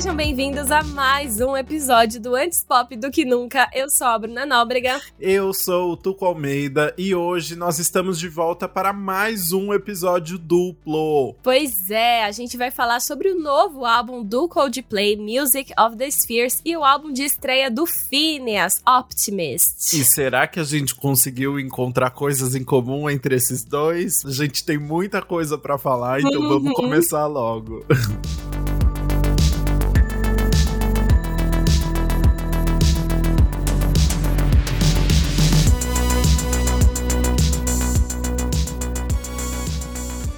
Sejam 0.00 0.16
bem-vindos 0.16 0.70
a 0.70 0.82
mais 0.82 1.42
um 1.42 1.54
episódio 1.54 2.18
do 2.18 2.34
Antes 2.34 2.64
Pop 2.64 2.96
do 2.96 3.10
que 3.10 3.22
Nunca. 3.22 3.68
Eu 3.70 3.90
sou 3.90 4.06
a 4.06 4.18
Bruna 4.18 4.46
Nóbrega. 4.46 4.98
Eu 5.20 5.52
sou 5.52 5.92
o 5.92 5.96
Tuco 5.96 6.24
Almeida 6.24 6.94
e 6.96 7.14
hoje 7.14 7.54
nós 7.54 7.78
estamos 7.78 8.18
de 8.18 8.26
volta 8.26 8.66
para 8.66 8.94
mais 8.94 9.52
um 9.52 9.74
episódio 9.74 10.38
duplo. 10.38 11.34
Pois 11.42 11.90
é, 11.90 12.24
a 12.24 12.32
gente 12.32 12.56
vai 12.56 12.70
falar 12.70 13.00
sobre 13.00 13.28
o 13.28 13.38
novo 13.38 13.84
álbum 13.84 14.24
do 14.24 14.48
Coldplay, 14.48 15.18
Music 15.18 15.70
of 15.78 15.94
the 15.98 16.10
Spheres, 16.10 16.62
e 16.64 16.74
o 16.74 16.82
álbum 16.82 17.12
de 17.12 17.24
estreia 17.24 17.70
do 17.70 17.84
Phineas, 17.84 18.80
Optimist. 18.88 20.00
E 20.00 20.02
será 20.02 20.46
que 20.46 20.58
a 20.58 20.64
gente 20.64 20.94
conseguiu 20.94 21.60
encontrar 21.60 22.08
coisas 22.12 22.54
em 22.54 22.64
comum 22.64 23.10
entre 23.10 23.34
esses 23.34 23.62
dois? 23.66 24.24
A 24.24 24.30
gente 24.30 24.64
tem 24.64 24.78
muita 24.78 25.20
coisa 25.20 25.58
para 25.58 25.76
falar, 25.76 26.22
então 26.22 26.40
vamos 26.48 26.72
começar 26.72 27.26
logo. 27.26 27.84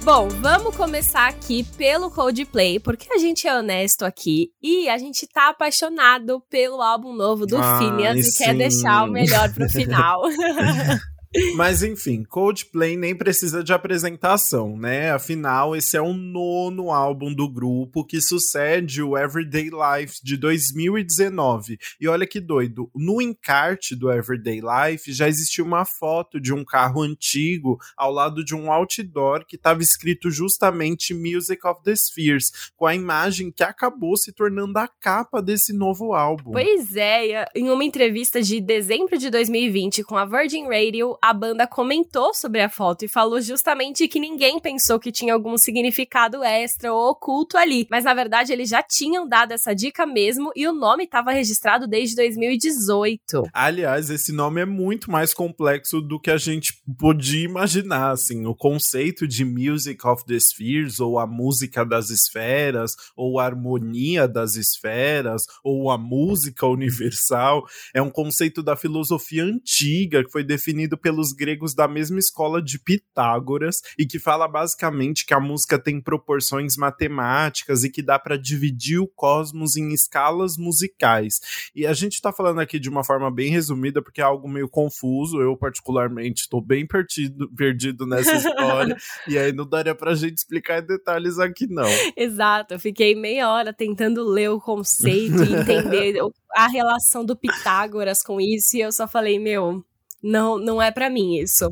Bom, 0.03 0.27
vamos 0.27 0.75
começar 0.75 1.29
aqui 1.29 1.63
pelo 1.77 2.11
Coldplay, 2.11 2.77
porque 2.77 3.07
a 3.13 3.17
gente 3.17 3.47
é 3.47 3.57
honesto 3.57 4.03
aqui 4.03 4.51
e 4.61 4.89
a 4.89 4.97
gente 4.97 5.25
tá 5.25 5.47
apaixonado 5.47 6.43
pelo 6.49 6.81
álbum 6.81 7.13
novo 7.13 7.45
do 7.45 7.55
ah, 7.55 7.79
Phineas 7.79 8.17
e 8.17 8.23
sim. 8.23 8.43
quer 8.43 8.53
deixar 8.53 9.05
o 9.05 9.11
melhor 9.11 9.53
pro 9.53 9.67
final. 9.71 10.23
Mas 11.55 11.81
enfim, 11.81 12.23
Coldplay 12.23 12.95
nem 12.95 13.15
precisa 13.15 13.63
de 13.63 13.73
apresentação, 13.73 14.77
né? 14.77 15.11
Afinal, 15.11 15.75
esse 15.75 15.97
é 15.97 16.01
o 16.01 16.13
nono 16.13 16.91
álbum 16.91 17.33
do 17.33 17.49
grupo 17.49 18.05
que 18.05 18.21
sucede 18.21 19.01
o 19.01 19.17
Everyday 19.17 19.69
Life 19.69 20.19
de 20.23 20.37
2019. 20.37 21.77
E 21.99 22.07
olha 22.07 22.27
que 22.27 22.39
doido, 22.39 22.89
no 22.95 23.21
encarte 23.21 23.95
do 23.95 24.11
Everyday 24.11 24.61
Life 24.61 25.11
já 25.11 25.27
existia 25.27 25.63
uma 25.63 25.85
foto 25.85 26.39
de 26.39 26.53
um 26.53 26.63
carro 26.63 27.01
antigo 27.01 27.79
ao 27.97 28.11
lado 28.11 28.43
de 28.43 28.55
um 28.55 28.71
outdoor 28.71 29.45
que 29.45 29.55
estava 29.55 29.81
escrito 29.81 30.29
justamente 30.29 31.13
Music 31.13 31.65
of 31.65 31.81
the 31.83 31.95
Spheres, 31.95 32.71
com 32.75 32.85
a 32.85 32.95
imagem 32.95 33.51
que 33.51 33.63
acabou 33.63 34.15
se 34.17 34.31
tornando 34.31 34.77
a 34.77 34.87
capa 34.87 35.41
desse 35.41 35.73
novo 35.73 36.13
álbum. 36.13 36.51
Pois 36.51 36.95
é, 36.95 37.45
em 37.55 37.69
uma 37.69 37.83
entrevista 37.83 38.41
de 38.41 38.61
dezembro 38.61 39.17
de 39.17 39.29
2020 39.29 40.03
com 40.03 40.17
a 40.17 40.25
Virgin 40.25 40.65
Radio, 40.67 41.17
a 41.23 41.31
banda 41.31 41.65
comentou 41.65 42.33
sobre 42.33 42.59
a 42.59 42.67
foto 42.67 43.05
e 43.05 43.07
falou 43.07 43.39
justamente 43.39 44.09
que 44.09 44.19
ninguém 44.19 44.59
pensou 44.59 44.99
que 44.99 45.09
tinha 45.09 45.33
algum 45.33 45.57
significado 45.57 46.43
extra 46.43 46.93
ou 46.93 47.11
oculto 47.11 47.57
ali. 47.57 47.87
Mas 47.89 48.03
na 48.03 48.13
verdade 48.13 48.51
eles 48.51 48.67
já 48.67 48.83
tinham 48.83 49.25
dado 49.25 49.53
essa 49.53 49.73
dica 49.73 50.05
mesmo 50.05 50.51
e 50.53 50.67
o 50.67 50.73
nome 50.73 51.05
estava 51.05 51.31
registrado 51.31 51.87
desde 51.87 52.17
2018. 52.17 53.43
Aliás, 53.53 54.09
esse 54.09 54.33
nome 54.33 54.59
é 54.59 54.65
muito 54.65 55.09
mais 55.09 55.33
complexo 55.33 56.01
do 56.01 56.19
que 56.19 56.29
a 56.29 56.35
gente 56.35 56.73
podia 56.99 57.45
imaginar, 57.45 58.11
assim, 58.11 58.45
o 58.45 58.53
conceito 58.53 59.25
de 59.25 59.45
Music 59.45 60.05
of 60.05 60.25
the 60.25 60.37
Spheres 60.37 60.99
ou 60.99 61.17
a 61.17 61.25
música 61.25 61.85
das 61.85 62.09
esferas 62.09 62.91
ou 63.15 63.39
a 63.39 63.45
harmonia 63.45 64.27
das 64.27 64.57
esferas 64.57 65.43
ou 65.63 65.89
a 65.89 65.97
música 65.97 66.67
universal 66.67 67.63
é 67.93 68.01
um 68.01 68.09
conceito 68.09 68.61
da 68.61 68.75
filosofia 68.75 69.45
antiga 69.45 70.21
que 70.21 70.29
foi 70.29 70.43
definido 70.43 70.97
pelo 70.97 71.12
pelos 71.13 71.31
gregos 71.31 71.75
da 71.75 71.87
mesma 71.87 72.17
escola 72.17 72.59
de 72.59 72.79
Pitágoras 72.79 73.81
e 73.97 74.05
que 74.05 74.17
fala 74.17 74.47
basicamente 74.47 75.27
que 75.27 75.33
a 75.33 75.39
música 75.39 75.77
tem 75.77 76.01
proporções 76.01 76.75
matemáticas 76.75 77.83
e 77.83 77.89
que 77.89 78.01
dá 78.01 78.17
para 78.17 78.35
dividir 78.35 78.99
o 78.99 79.07
cosmos 79.07 79.77
em 79.77 79.93
escalas 79.93 80.57
musicais. 80.57 81.69
E 81.75 81.85
a 81.85 81.93
gente 81.93 82.19
tá 82.19 82.33
falando 82.33 82.59
aqui 82.59 82.79
de 82.79 82.89
uma 82.89 83.03
forma 83.03 83.29
bem 83.29 83.51
resumida 83.51 84.01
porque 84.01 84.21
é 84.21 84.23
algo 84.23 84.47
meio 84.47 84.67
confuso, 84.67 85.39
eu 85.39 85.55
particularmente 85.55 86.41
estou 86.41 86.59
bem 86.59 86.87
perdido, 86.87 87.47
perdido 87.55 88.07
nessa 88.07 88.35
história 88.35 88.97
e 89.27 89.37
aí 89.37 89.53
não 89.53 89.67
daria 89.67 89.93
pra 89.93 90.15
gente 90.15 90.37
explicar 90.37 90.81
em 90.81 90.87
detalhes 90.87 91.37
aqui 91.37 91.67
não. 91.67 91.89
Exato, 92.17 92.73
eu 92.73 92.79
fiquei 92.79 93.13
meia 93.13 93.51
hora 93.51 93.71
tentando 93.71 94.23
ler 94.23 94.49
o 94.49 94.59
conceito 94.59 95.43
e 95.43 95.53
entender 95.53 96.15
a 96.55 96.67
relação 96.67 97.23
do 97.23 97.35
Pitágoras 97.35 98.23
com 98.23 98.41
isso 98.41 98.77
e 98.77 98.81
eu 98.81 98.91
só 98.91 99.07
falei, 99.07 99.37
meu, 99.37 99.83
não, 100.23 100.57
não 100.57 100.81
é 100.81 100.91
para 100.91 101.09
mim 101.09 101.37
isso. 101.37 101.69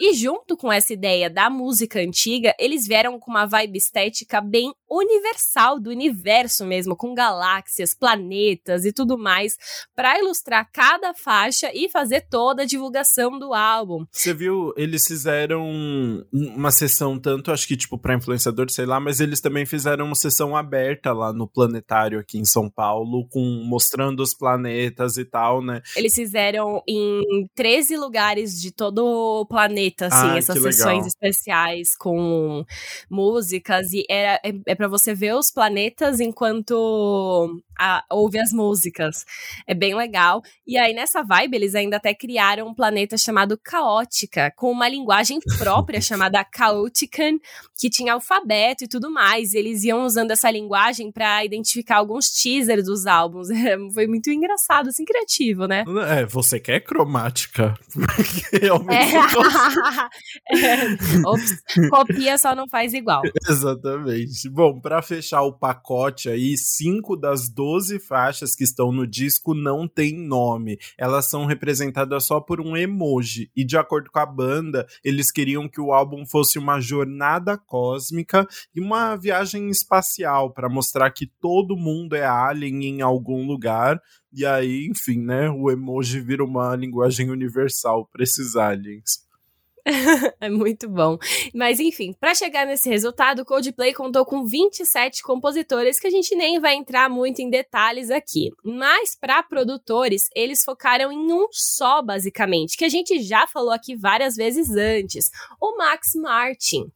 E 0.00 0.12
junto 0.12 0.56
com 0.56 0.70
essa 0.70 0.92
ideia 0.92 1.30
da 1.30 1.48
música 1.48 1.98
antiga, 1.98 2.54
eles 2.58 2.86
vieram 2.86 3.18
com 3.18 3.30
uma 3.30 3.46
vibe 3.46 3.78
estética 3.78 4.40
bem 4.40 4.72
universal 4.90 5.80
do 5.80 5.90
universo 5.90 6.64
mesmo, 6.64 6.96
com 6.96 7.14
galáxias, 7.14 7.94
planetas 7.94 8.84
e 8.84 8.92
tudo 8.92 9.18
mais, 9.18 9.56
para 9.94 10.18
ilustrar 10.18 10.68
cada 10.72 11.14
faixa 11.14 11.70
e 11.74 11.88
fazer 11.88 12.26
toda 12.28 12.62
a 12.62 12.66
divulgação 12.66 13.38
do 13.38 13.54
álbum. 13.54 14.04
Você 14.12 14.34
viu, 14.34 14.72
eles 14.76 15.06
fizeram 15.06 15.64
uma 16.32 16.70
sessão 16.70 17.18
tanto, 17.18 17.50
acho 17.50 17.66
que 17.66 17.76
tipo 17.76 17.98
para 17.98 18.14
influenciadores, 18.14 18.74
sei 18.74 18.86
lá, 18.86 19.00
mas 19.00 19.20
eles 19.20 19.40
também 19.40 19.64
fizeram 19.64 20.06
uma 20.06 20.14
sessão 20.14 20.56
aberta 20.56 21.12
lá 21.12 21.32
no 21.32 21.48
planetário 21.48 22.18
aqui 22.18 22.38
em 22.38 22.44
São 22.44 22.68
Paulo, 22.70 23.26
com 23.30 23.40
mostrando 23.66 24.20
os 24.20 24.34
planetas 24.34 25.16
e 25.16 25.24
tal, 25.24 25.62
né? 25.62 25.82
Eles 25.96 26.14
fizeram 26.14 26.82
em 26.88 27.46
13 27.54 27.93
13 27.94 27.96
lugares 27.96 28.60
de 28.60 28.72
todo 28.72 29.40
o 29.40 29.46
planeta, 29.46 30.06
assim, 30.06 30.30
ah, 30.30 30.38
essas 30.38 30.60
sessões 30.60 31.06
especiais 31.06 31.96
com 31.96 32.64
músicas. 33.08 33.92
E 33.92 34.04
é, 34.10 34.34
é, 34.34 34.54
é 34.66 34.74
para 34.74 34.88
você 34.88 35.14
ver 35.14 35.34
os 35.34 35.50
planetas 35.50 36.20
enquanto 36.20 37.62
a, 37.78 38.04
ouve 38.10 38.38
as 38.38 38.52
músicas. 38.52 39.24
É 39.66 39.74
bem 39.74 39.94
legal. 39.94 40.42
E 40.66 40.78
aí, 40.78 40.94
nessa 40.94 41.22
vibe, 41.22 41.56
eles 41.56 41.74
ainda 41.74 41.96
até 41.96 42.14
criaram 42.14 42.68
um 42.68 42.74
planeta 42.74 43.16
chamado 43.16 43.58
Caótica, 43.62 44.52
com 44.56 44.70
uma 44.70 44.88
linguagem 44.88 45.38
própria 45.58 46.00
chamada 46.00 46.44
Chaotican, 46.54 47.38
que 47.78 47.90
tinha 47.90 48.14
alfabeto 48.14 48.84
e 48.84 48.88
tudo 48.88 49.10
mais. 49.10 49.52
E 49.52 49.58
eles 49.58 49.84
iam 49.84 50.04
usando 50.04 50.30
essa 50.30 50.50
linguagem 50.50 51.10
para 51.10 51.44
identificar 51.44 51.96
alguns 51.96 52.28
teasers 52.30 52.84
dos 52.84 53.06
álbuns. 53.06 53.48
É, 53.64 53.78
foi 53.94 54.06
muito 54.06 54.30
engraçado, 54.30 54.88
assim, 54.88 55.06
criativo, 55.06 55.66
né? 55.66 55.84
É, 56.08 56.26
você 56.26 56.60
quer 56.60 56.80
cromática. 56.80 57.74
é. 58.52 58.66
é. 60.52 61.26
Ops, 61.26 61.62
copia 61.88 62.36
só 62.36 62.54
não 62.54 62.68
faz 62.68 62.92
igual. 62.92 63.22
Exatamente. 63.48 64.50
Bom, 64.50 64.78
para 64.80 65.00
fechar 65.00 65.42
o 65.42 65.52
pacote 65.52 66.28
aí, 66.28 66.58
cinco 66.58 67.16
das 67.16 67.48
12 67.48 67.63
faixas 67.98 68.54
que 68.54 68.64
estão 68.64 68.92
no 68.92 69.06
disco 69.06 69.54
não 69.54 69.88
têm 69.88 70.18
nome. 70.18 70.78
Elas 70.98 71.28
são 71.28 71.46
representadas 71.46 72.26
só 72.26 72.40
por 72.40 72.60
um 72.60 72.76
emoji. 72.76 73.50
E 73.56 73.64
de 73.64 73.76
acordo 73.76 74.10
com 74.10 74.18
a 74.18 74.26
banda, 74.26 74.86
eles 75.02 75.30
queriam 75.30 75.68
que 75.68 75.80
o 75.80 75.92
álbum 75.92 76.26
fosse 76.26 76.58
uma 76.58 76.80
jornada 76.80 77.56
cósmica 77.56 78.46
e 78.74 78.80
uma 78.80 79.16
viagem 79.16 79.68
espacial 79.70 80.52
para 80.52 80.68
mostrar 80.68 81.10
que 81.10 81.26
todo 81.26 81.76
mundo 81.76 82.14
é 82.14 82.24
alien 82.24 82.84
em 82.84 83.00
algum 83.00 83.46
lugar, 83.46 84.00
e 84.32 84.44
aí, 84.44 84.88
enfim, 84.90 85.20
né, 85.20 85.48
o 85.48 85.70
emoji 85.70 86.20
vira 86.20 86.44
uma 86.44 86.74
linguagem 86.74 87.30
universal 87.30 88.08
para 88.12 88.24
esses 88.24 88.56
aliens. 88.56 89.23
é 90.40 90.48
muito 90.48 90.88
bom. 90.88 91.18
Mas 91.54 91.78
enfim, 91.78 92.14
para 92.18 92.34
chegar 92.34 92.66
nesse 92.66 92.88
resultado, 92.88 93.42
o 93.42 93.44
Coldplay 93.44 93.92
contou 93.92 94.24
com 94.24 94.44
27 94.44 95.22
compositores 95.22 96.00
que 96.00 96.06
a 96.06 96.10
gente 96.10 96.34
nem 96.34 96.58
vai 96.58 96.74
entrar 96.74 97.10
muito 97.10 97.40
em 97.40 97.50
detalhes 97.50 98.10
aqui. 98.10 98.50
Mas 98.64 99.14
para 99.14 99.42
produtores, 99.42 100.28
eles 100.34 100.64
focaram 100.64 101.12
em 101.12 101.32
um 101.32 101.46
só, 101.50 102.00
basicamente, 102.00 102.76
que 102.76 102.84
a 102.84 102.88
gente 102.88 103.22
já 103.22 103.46
falou 103.46 103.72
aqui 103.72 103.94
várias 103.94 104.36
vezes 104.36 104.70
antes, 104.70 105.30
o 105.60 105.76
Max 105.76 106.14
Martin. 106.14 106.90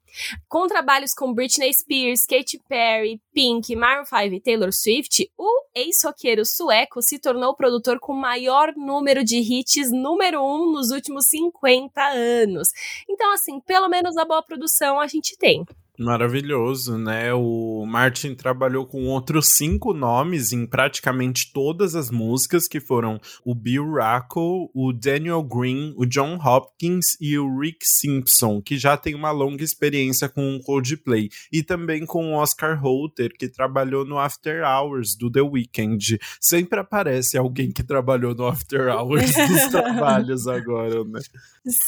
Com 0.49 0.66
trabalhos 0.66 1.14
com 1.14 1.32
Britney 1.32 1.72
Spears, 1.72 2.25
Katy 2.26 2.60
Perry, 2.69 3.20
Pink, 3.32 3.75
Maroon 3.76 4.05
5 4.05 4.34
e 4.34 4.40
Taylor 4.40 4.72
Swift, 4.72 5.31
o 5.37 5.64
ex-roqueiro 5.75 6.44
sueco 6.44 7.00
se 7.02 7.19
tornou 7.19 7.50
o 7.50 7.56
produtor 7.56 7.99
com 7.99 8.12
maior 8.12 8.72
número 8.76 9.25
de 9.25 9.37
hits 9.37 9.90
número 9.93 10.43
um 10.43 10.72
nos 10.72 10.90
últimos 10.90 11.26
50 11.26 12.02
anos. 12.02 12.69
Então, 13.08 13.32
assim, 13.32 13.60
pelo 13.60 13.88
menos 13.88 14.16
a 14.16 14.25
boa 14.25 14.43
produção 14.43 15.00
a 15.00 15.06
gente 15.06 15.37
tem. 15.37 15.64
Maravilhoso, 15.98 16.96
né? 16.96 17.34
O 17.34 17.84
Martin 17.84 18.32
trabalhou 18.32 18.86
com 18.86 19.06
outros 19.06 19.48
cinco 19.48 19.92
nomes 19.92 20.52
em 20.52 20.64
praticamente 20.64 21.52
todas 21.52 21.96
as 21.96 22.08
músicas, 22.08 22.68
que 22.68 22.78
foram 22.78 23.20
o 23.44 23.52
Bill 23.52 23.94
Racco, 23.94 24.70
o 24.72 24.92
Daniel 24.92 25.42
Green, 25.42 25.92
o 25.96 26.06
John 26.06 26.36
Hopkins 26.36 27.16
e 27.20 27.36
o 27.36 27.58
Rick 27.58 27.78
Simpson, 27.82 28.62
que 28.62 28.78
já 28.78 28.96
tem 28.96 29.16
uma 29.16 29.32
longa 29.32 29.64
experiência 29.64 30.28
com 30.28 30.54
o 30.54 30.62
Coldplay. 30.62 31.30
E 31.52 31.64
também 31.64 32.06
com 32.06 32.32
o 32.32 32.36
Oscar 32.36 32.80
Holter, 32.80 33.32
que 33.36 33.48
trabalhou 33.48 34.04
no 34.04 34.20
After 34.20 34.62
Hours 34.62 35.16
do 35.18 35.28
The 35.28 35.42
Weeknd. 35.42 36.20
Sempre 36.40 36.78
aparece 36.78 37.36
alguém 37.36 37.72
que 37.72 37.82
trabalhou 37.82 38.36
no 38.36 38.46
After 38.46 38.86
Hours 38.86 39.32
dos 39.34 39.66
trabalhos 39.66 40.46
agora, 40.46 41.02
né? 41.02 41.18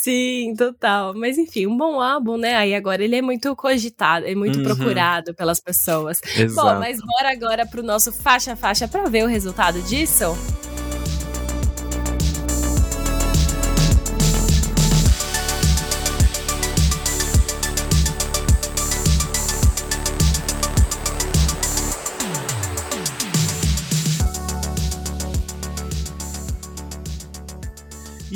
Sim, 0.02 0.52
total. 0.58 1.14
Mas 1.14 1.38
enfim, 1.38 1.68
um 1.68 1.76
bom 1.76 2.00
álbum, 2.00 2.36
né? 2.36 2.56
Aí 2.56 2.74
agora 2.74 3.04
ele 3.04 3.14
é 3.14 3.22
muito 3.22 3.54
cogitado 3.54 3.99
é 4.26 4.34
muito 4.34 4.58
uhum. 4.58 4.64
procurado 4.64 5.34
pelas 5.34 5.60
pessoas. 5.60 6.20
Exato. 6.36 6.68
Bom, 6.68 6.78
mas 6.78 6.98
bora 7.00 7.32
agora 7.32 7.66
pro 7.66 7.82
nosso 7.82 8.12
faixa 8.12 8.56
faixa 8.56 8.88
para 8.88 9.08
ver 9.08 9.24
o 9.24 9.28
resultado 9.28 9.80
disso? 9.82 10.36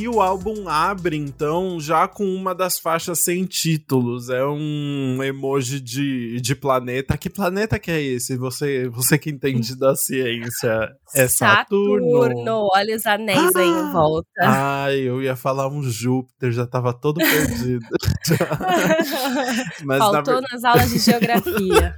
E 0.05 0.09
o 0.09 0.21
álbum 0.21 0.69
abre, 0.69 1.17
então, 1.17 1.81
já 1.81 2.07
com 2.07 2.27
uma 2.27 2.55
das 2.55 2.79
faixas 2.79 3.21
sem 3.21 3.47
títulos. 3.47 4.29
É 4.29 4.45
um 4.45 5.23
emoji 5.23 5.81
de, 5.81 6.39
de 6.43 6.55
planeta. 6.55 7.17
Que 7.17 7.31
planeta 7.31 7.79
que 7.79 7.91
é 7.91 8.03
esse? 8.03 8.37
Você, 8.37 8.87
você 8.91 9.17
que 9.17 9.31
entende 9.31 9.75
da 9.75 9.97
ciência. 9.97 10.95
É 11.15 11.27
Saturno. 11.27 12.21
Saturno. 12.21 12.69
Olha 12.75 12.95
os 12.95 13.07
anéis 13.07 13.57
ah! 13.57 13.59
aí 13.59 13.67
em 13.67 13.81
ah! 13.81 13.93
volta. 13.95 14.29
Ai, 14.43 14.99
eu 14.99 15.23
ia 15.23 15.35
falar 15.37 15.69
um 15.69 15.83
Júpiter, 15.83 16.53
já 16.53 16.67
tava 16.67 16.93
todo 16.93 17.17
perdido. 17.17 17.87
Mas 19.85 19.99
Faltou 20.01 20.35
na... 20.35 20.49
nas 20.53 20.65
aulas 20.65 20.91
de 20.91 20.99
geografia. 20.99 21.97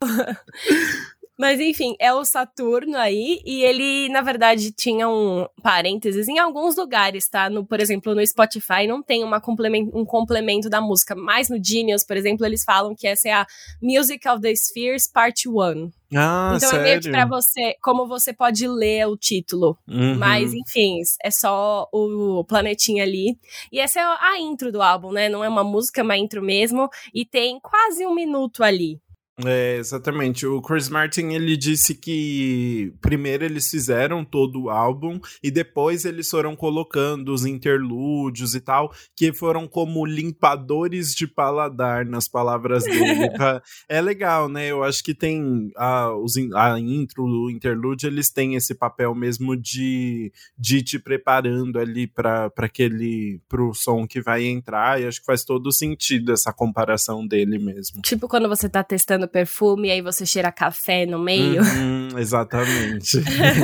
Mas 1.38 1.60
enfim, 1.60 1.94
é 2.00 2.12
o 2.12 2.24
Saturno 2.24 2.96
aí, 2.96 3.40
e 3.46 3.62
ele, 3.62 4.08
na 4.08 4.20
verdade, 4.20 4.72
tinha 4.72 5.08
um 5.08 5.46
parênteses 5.62 6.26
em 6.26 6.40
alguns 6.40 6.76
lugares, 6.76 7.28
tá? 7.28 7.48
No, 7.48 7.64
por 7.64 7.80
exemplo, 7.80 8.12
no 8.12 8.26
Spotify 8.26 8.88
não 8.88 9.00
tem 9.00 9.22
uma 9.22 9.40
complemento, 9.40 9.96
um 9.96 10.04
complemento 10.04 10.68
da 10.68 10.80
música, 10.80 11.14
mas 11.14 11.48
no 11.48 11.62
Genius, 11.62 12.04
por 12.04 12.16
exemplo, 12.16 12.44
eles 12.44 12.64
falam 12.64 12.92
que 12.92 13.06
essa 13.06 13.28
é 13.28 13.32
a 13.32 13.46
Music 13.80 14.28
of 14.28 14.42
the 14.42 14.52
Spheres 14.56 15.06
Part 15.06 15.48
1. 15.48 15.92
Ah, 16.16 16.54
então 16.56 16.70
sério? 16.70 16.80
é 16.80 16.88
meio 16.88 17.00
que 17.00 17.10
pra 17.10 17.26
você, 17.26 17.76
como 17.82 18.08
você 18.08 18.32
pode 18.32 18.66
ler 18.66 19.06
o 19.06 19.16
título. 19.16 19.78
Uhum. 19.86 20.16
Mas, 20.16 20.52
enfim, 20.52 20.96
é 21.22 21.30
só 21.30 21.86
o 21.92 22.42
planetinha 22.44 23.04
ali. 23.04 23.38
E 23.70 23.78
essa 23.78 24.00
é 24.00 24.02
a 24.02 24.40
intro 24.40 24.72
do 24.72 24.82
álbum, 24.82 25.12
né? 25.12 25.28
Não 25.28 25.44
é 25.44 25.48
uma 25.48 25.62
música, 25.62 26.00
é 26.00 26.04
uma 26.04 26.16
intro 26.16 26.42
mesmo. 26.42 26.88
E 27.14 27.24
tem 27.24 27.60
quase 27.60 28.04
um 28.06 28.14
minuto 28.14 28.64
ali. 28.64 28.98
É, 29.44 29.76
exatamente. 29.76 30.46
O 30.46 30.60
Chris 30.60 30.88
Martin 30.88 31.28
ele 31.28 31.56
disse 31.56 31.94
que 31.94 32.92
primeiro 33.00 33.44
eles 33.44 33.68
fizeram 33.68 34.24
todo 34.24 34.64
o 34.64 34.70
álbum 34.70 35.20
e 35.42 35.50
depois 35.50 36.04
eles 36.04 36.28
foram 36.28 36.56
colocando 36.56 37.32
os 37.32 37.46
interlúdios 37.46 38.54
e 38.54 38.60
tal, 38.60 38.92
que 39.14 39.32
foram 39.32 39.68
como 39.68 40.04
limpadores 40.04 41.14
de 41.14 41.26
paladar 41.26 42.04
nas 42.04 42.26
palavras 42.26 42.82
dele. 42.84 43.28
é 43.88 44.00
legal, 44.00 44.48
né? 44.48 44.66
Eu 44.66 44.82
acho 44.82 45.04
que 45.04 45.14
tem 45.14 45.70
a, 45.76 46.12
os, 46.14 46.34
a 46.54 46.78
intro, 46.80 47.24
o 47.24 47.50
interlúdio, 47.50 48.08
eles 48.08 48.30
têm 48.30 48.56
esse 48.56 48.74
papel 48.74 49.14
mesmo 49.14 49.56
de, 49.56 50.32
de 50.58 50.82
te 50.82 50.98
preparando 50.98 51.78
ali 51.78 52.06
para 52.08 52.50
aquele 52.56 53.40
pro 53.48 53.72
som 53.72 54.06
que 54.06 54.20
vai 54.20 54.44
entrar. 54.44 55.00
E 55.00 55.06
acho 55.06 55.20
que 55.20 55.26
faz 55.26 55.44
todo 55.44 55.70
sentido 55.70 56.32
essa 56.32 56.52
comparação 56.52 57.24
dele 57.24 57.58
mesmo. 57.58 58.02
Tipo 58.02 58.26
quando 58.26 58.48
você 58.48 58.68
tá 58.68 58.82
testando 58.82 59.27
perfume 59.28 59.88
e 59.88 59.90
aí 59.92 60.02
você 60.02 60.26
cheira 60.26 60.50
café 60.50 61.06
no 61.06 61.18
meio. 61.18 61.62
Uhum, 61.62 62.08
exatamente. 62.18 63.18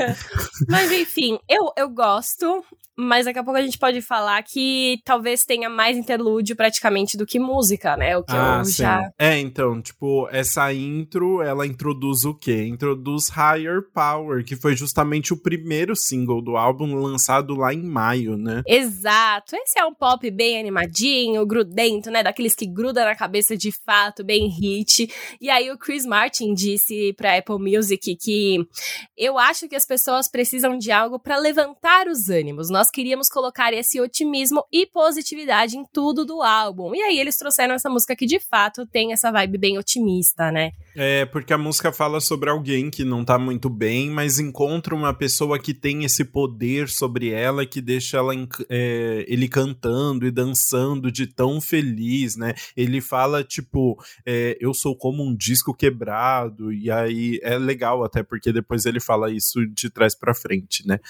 Mas 0.68 0.92
enfim, 0.92 1.38
eu, 1.48 1.72
eu 1.76 1.88
gosto. 1.88 2.64
Mas 2.96 3.26
daqui 3.26 3.38
a 3.38 3.44
pouco 3.44 3.58
a 3.58 3.62
gente 3.62 3.78
pode 3.78 4.00
falar 4.00 4.42
que 4.42 5.00
talvez 5.04 5.44
tenha 5.44 5.68
mais 5.68 5.96
interlúdio 5.96 6.54
praticamente 6.54 7.16
do 7.16 7.26
que 7.26 7.38
música, 7.38 7.96
né? 7.96 8.16
O 8.16 8.22
que 8.22 8.34
ah, 8.36 8.58
eu 8.58 8.64
sim. 8.64 8.82
já. 8.82 9.10
É, 9.18 9.38
então, 9.38 9.82
tipo, 9.82 10.28
essa 10.30 10.72
intro, 10.72 11.42
ela 11.42 11.66
introduz 11.66 12.24
o 12.24 12.34
quê? 12.34 12.64
Introduz 12.66 13.28
Higher 13.28 13.82
Power, 13.92 14.44
que 14.44 14.54
foi 14.54 14.76
justamente 14.76 15.32
o 15.32 15.36
primeiro 15.36 15.96
single 15.96 16.40
do 16.40 16.56
álbum 16.56 16.94
lançado 16.94 17.54
lá 17.54 17.74
em 17.74 17.82
maio, 17.82 18.36
né? 18.36 18.62
Exato. 18.66 19.56
Esse 19.56 19.78
é 19.78 19.84
um 19.84 19.94
pop 19.94 20.30
bem 20.30 20.58
animadinho, 20.58 21.44
grudento, 21.46 22.10
né? 22.10 22.22
Daqueles 22.22 22.54
que 22.54 22.66
gruda 22.66 23.04
na 23.04 23.16
cabeça 23.16 23.56
de 23.56 23.72
fato, 23.84 24.24
bem 24.24 24.48
hit. 24.48 25.08
E 25.40 25.50
aí 25.50 25.70
o 25.70 25.78
Chris 25.78 26.06
Martin 26.06 26.54
disse 26.54 27.12
pra 27.14 27.36
Apple 27.36 27.58
Music 27.58 28.16
que 28.16 28.58
eu 29.16 29.38
acho 29.38 29.68
que 29.68 29.76
as 29.76 29.86
pessoas 29.86 30.28
precisam 30.28 30.78
de 30.78 30.92
algo 30.92 31.18
para 31.18 31.36
levantar 31.36 32.06
os 32.06 32.28
ânimos. 32.28 32.70
Nós 32.70 32.83
nós 32.84 32.90
queríamos 32.90 33.30
colocar 33.30 33.72
esse 33.72 33.98
otimismo 33.98 34.62
e 34.70 34.84
positividade 34.84 35.78
em 35.78 35.84
tudo 35.90 36.22
do 36.22 36.42
álbum. 36.42 36.94
E 36.94 37.00
aí 37.00 37.18
eles 37.18 37.34
trouxeram 37.34 37.74
essa 37.74 37.88
música 37.88 38.14
que 38.14 38.26
de 38.26 38.38
fato 38.38 38.86
tem 38.86 39.10
essa 39.10 39.32
vibe 39.32 39.56
bem 39.56 39.78
otimista, 39.78 40.52
né? 40.52 40.72
É, 40.94 41.24
porque 41.24 41.54
a 41.54 41.58
música 41.58 41.90
fala 41.90 42.20
sobre 42.20 42.50
alguém 42.50 42.90
que 42.90 43.02
não 43.02 43.24
tá 43.24 43.38
muito 43.38 43.70
bem, 43.70 44.10
mas 44.10 44.38
encontra 44.38 44.94
uma 44.94 45.14
pessoa 45.14 45.58
que 45.58 45.72
tem 45.72 46.04
esse 46.04 46.26
poder 46.26 46.90
sobre 46.90 47.30
ela 47.30 47.64
que 47.64 47.80
deixa 47.80 48.18
ela 48.18 48.34
é, 48.68 49.24
ele 49.26 49.48
cantando 49.48 50.26
e 50.26 50.30
dançando 50.30 51.10
de 51.10 51.26
tão 51.26 51.62
feliz, 51.62 52.36
né? 52.36 52.52
Ele 52.76 53.00
fala, 53.00 53.42
tipo, 53.42 53.96
é, 54.26 54.58
eu 54.60 54.74
sou 54.74 54.94
como 54.94 55.22
um 55.22 55.34
disco 55.34 55.74
quebrado, 55.74 56.70
e 56.70 56.90
aí 56.90 57.40
é 57.42 57.56
legal 57.56 58.04
até 58.04 58.22
porque 58.22 58.52
depois 58.52 58.84
ele 58.84 59.00
fala 59.00 59.32
isso 59.32 59.66
de 59.66 59.88
trás 59.88 60.14
para 60.14 60.34
frente, 60.34 60.86
né? 60.86 61.00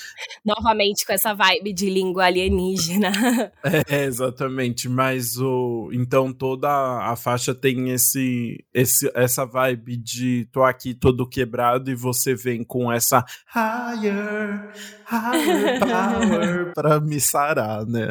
Novamente 0.45 1.05
com 1.05 1.13
essa 1.13 1.35
vibe 1.35 1.64
de 1.73 1.89
língua 1.89 2.25
alienígena. 2.25 3.13
é, 3.89 4.05
exatamente, 4.05 4.89
mas 4.89 5.37
o 5.39 5.91
então 5.93 6.33
toda 6.33 6.69
a 6.69 7.17
faixa 7.17 7.55
tem 7.55 7.91
esse, 7.91 8.65
esse 8.73 9.11
essa 9.15 9.45
vibe 9.45 9.75
vibe 9.75 9.97
de 9.97 10.49
tô 10.53 10.63
aqui 10.63 10.95
todo 10.95 11.29
quebrado 11.29 11.91
e 11.91 11.95
você 11.95 12.35
vem 12.35 12.65
com 12.65 12.91
essa 12.91 13.25
higher, 13.47 14.73
higher 15.07 15.81
power 15.81 16.73
pra 16.75 17.01
me 17.01 17.21
sarar, 17.21 17.85
né? 17.87 18.09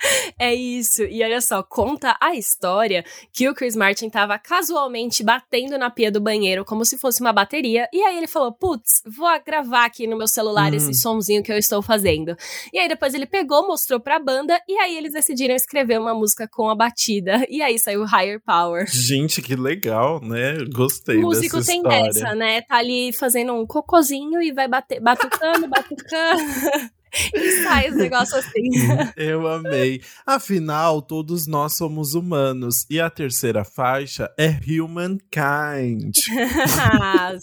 É 0.38 0.54
isso. 0.54 1.02
E 1.02 1.22
olha 1.22 1.40
só, 1.40 1.62
conta 1.62 2.16
a 2.20 2.34
história 2.34 3.04
que 3.32 3.48
o 3.48 3.54
Chris 3.54 3.76
Martin 3.76 4.08
tava 4.08 4.38
casualmente 4.38 5.22
batendo 5.22 5.76
na 5.76 5.90
pia 5.90 6.10
do 6.10 6.20
banheiro 6.20 6.64
como 6.64 6.84
se 6.84 6.96
fosse 6.96 7.20
uma 7.20 7.32
bateria. 7.32 7.86
E 7.92 8.02
aí 8.02 8.16
ele 8.16 8.26
falou: 8.26 8.52
Putz, 8.52 9.02
vou 9.06 9.28
gravar 9.44 9.84
aqui 9.84 10.06
no 10.06 10.16
meu 10.16 10.26
celular 10.26 10.72
esse 10.72 10.90
hum. 10.90 10.94
sonzinho 10.94 11.42
que 11.42 11.52
eu 11.52 11.58
estou 11.58 11.82
fazendo. 11.82 12.36
E 12.72 12.78
aí 12.78 12.88
depois 12.88 13.12
ele 13.12 13.26
pegou, 13.26 13.66
mostrou 13.66 14.00
pra 14.00 14.18
banda. 14.18 14.58
E 14.66 14.78
aí 14.78 14.96
eles 14.96 15.12
decidiram 15.12 15.54
escrever 15.54 16.00
uma 16.00 16.14
música 16.14 16.48
com 16.48 16.70
a 16.70 16.74
batida. 16.74 17.46
E 17.50 17.60
aí 17.60 17.78
saiu 17.78 18.04
Higher 18.04 18.40
Power. 18.40 18.86
Gente, 18.88 19.42
que 19.42 19.54
legal, 19.54 20.20
né? 20.22 20.56
Gostei. 20.72 21.18
O 21.18 21.22
músico 21.22 21.58
dessa 21.58 21.70
tem 21.70 21.82
história. 21.82 22.04
dessa, 22.04 22.34
né? 22.34 22.62
Tá 22.62 22.76
ali 22.76 23.12
fazendo 23.12 23.52
um 23.52 23.66
cocozinho 23.66 24.40
e 24.40 24.52
vai 24.52 24.68
bater, 24.68 25.00
batucando, 25.00 25.68
batucando. 25.68 26.40
e 27.34 27.62
sai 27.64 27.88
os 27.90 27.96
negócios 27.96 28.44
assim. 28.44 28.70
Eu 29.16 29.46
amei. 29.48 30.00
Afinal, 30.24 31.02
todos 31.02 31.46
nós 31.46 31.76
somos 31.76 32.14
humanos. 32.14 32.86
E 32.88 33.00
a 33.00 33.10
terceira 33.10 33.64
faixa 33.64 34.30
é 34.38 34.48
Humankind. 34.48 36.12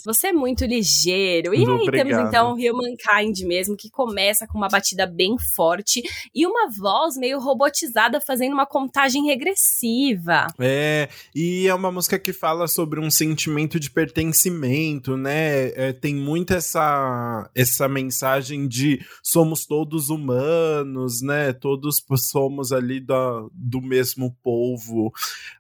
Você 0.05 0.27
é 0.27 0.33
muito 0.33 0.65
ligeiro. 0.65 1.53
E 1.53 1.59
aí 1.59 1.91
temos 1.91 2.17
então 2.17 2.53
Humankind 2.53 3.45
mesmo, 3.45 3.75
que 3.75 3.89
começa 3.89 4.47
com 4.47 4.57
uma 4.57 4.69
batida 4.69 5.05
bem 5.05 5.35
forte 5.55 6.01
e 6.33 6.45
uma 6.45 6.69
voz 6.69 7.15
meio 7.17 7.39
robotizada 7.39 8.21
fazendo 8.21 8.53
uma 8.53 8.65
contagem 8.65 9.25
regressiva. 9.25 10.47
É, 10.59 11.09
e 11.35 11.67
é 11.67 11.73
uma 11.73 11.91
música 11.91 12.17
que 12.17 12.33
fala 12.33 12.67
sobre 12.67 12.99
um 12.99 13.09
sentimento 13.09 13.79
de 13.79 13.89
pertencimento, 13.89 15.17
né? 15.17 15.69
É, 15.75 15.93
tem 15.93 16.15
muito 16.15 16.53
essa, 16.53 17.49
essa 17.55 17.87
mensagem 17.87 18.67
de 18.67 18.99
somos 19.23 19.56
somos 19.57 19.65
todos 19.65 20.09
humanos, 20.09 21.21
né? 21.21 21.53
Todos 21.53 22.03
somos 22.29 22.71
ali 22.71 22.99
da, 22.99 23.45
do 23.53 23.81
mesmo 23.81 24.35
povo. 24.43 25.11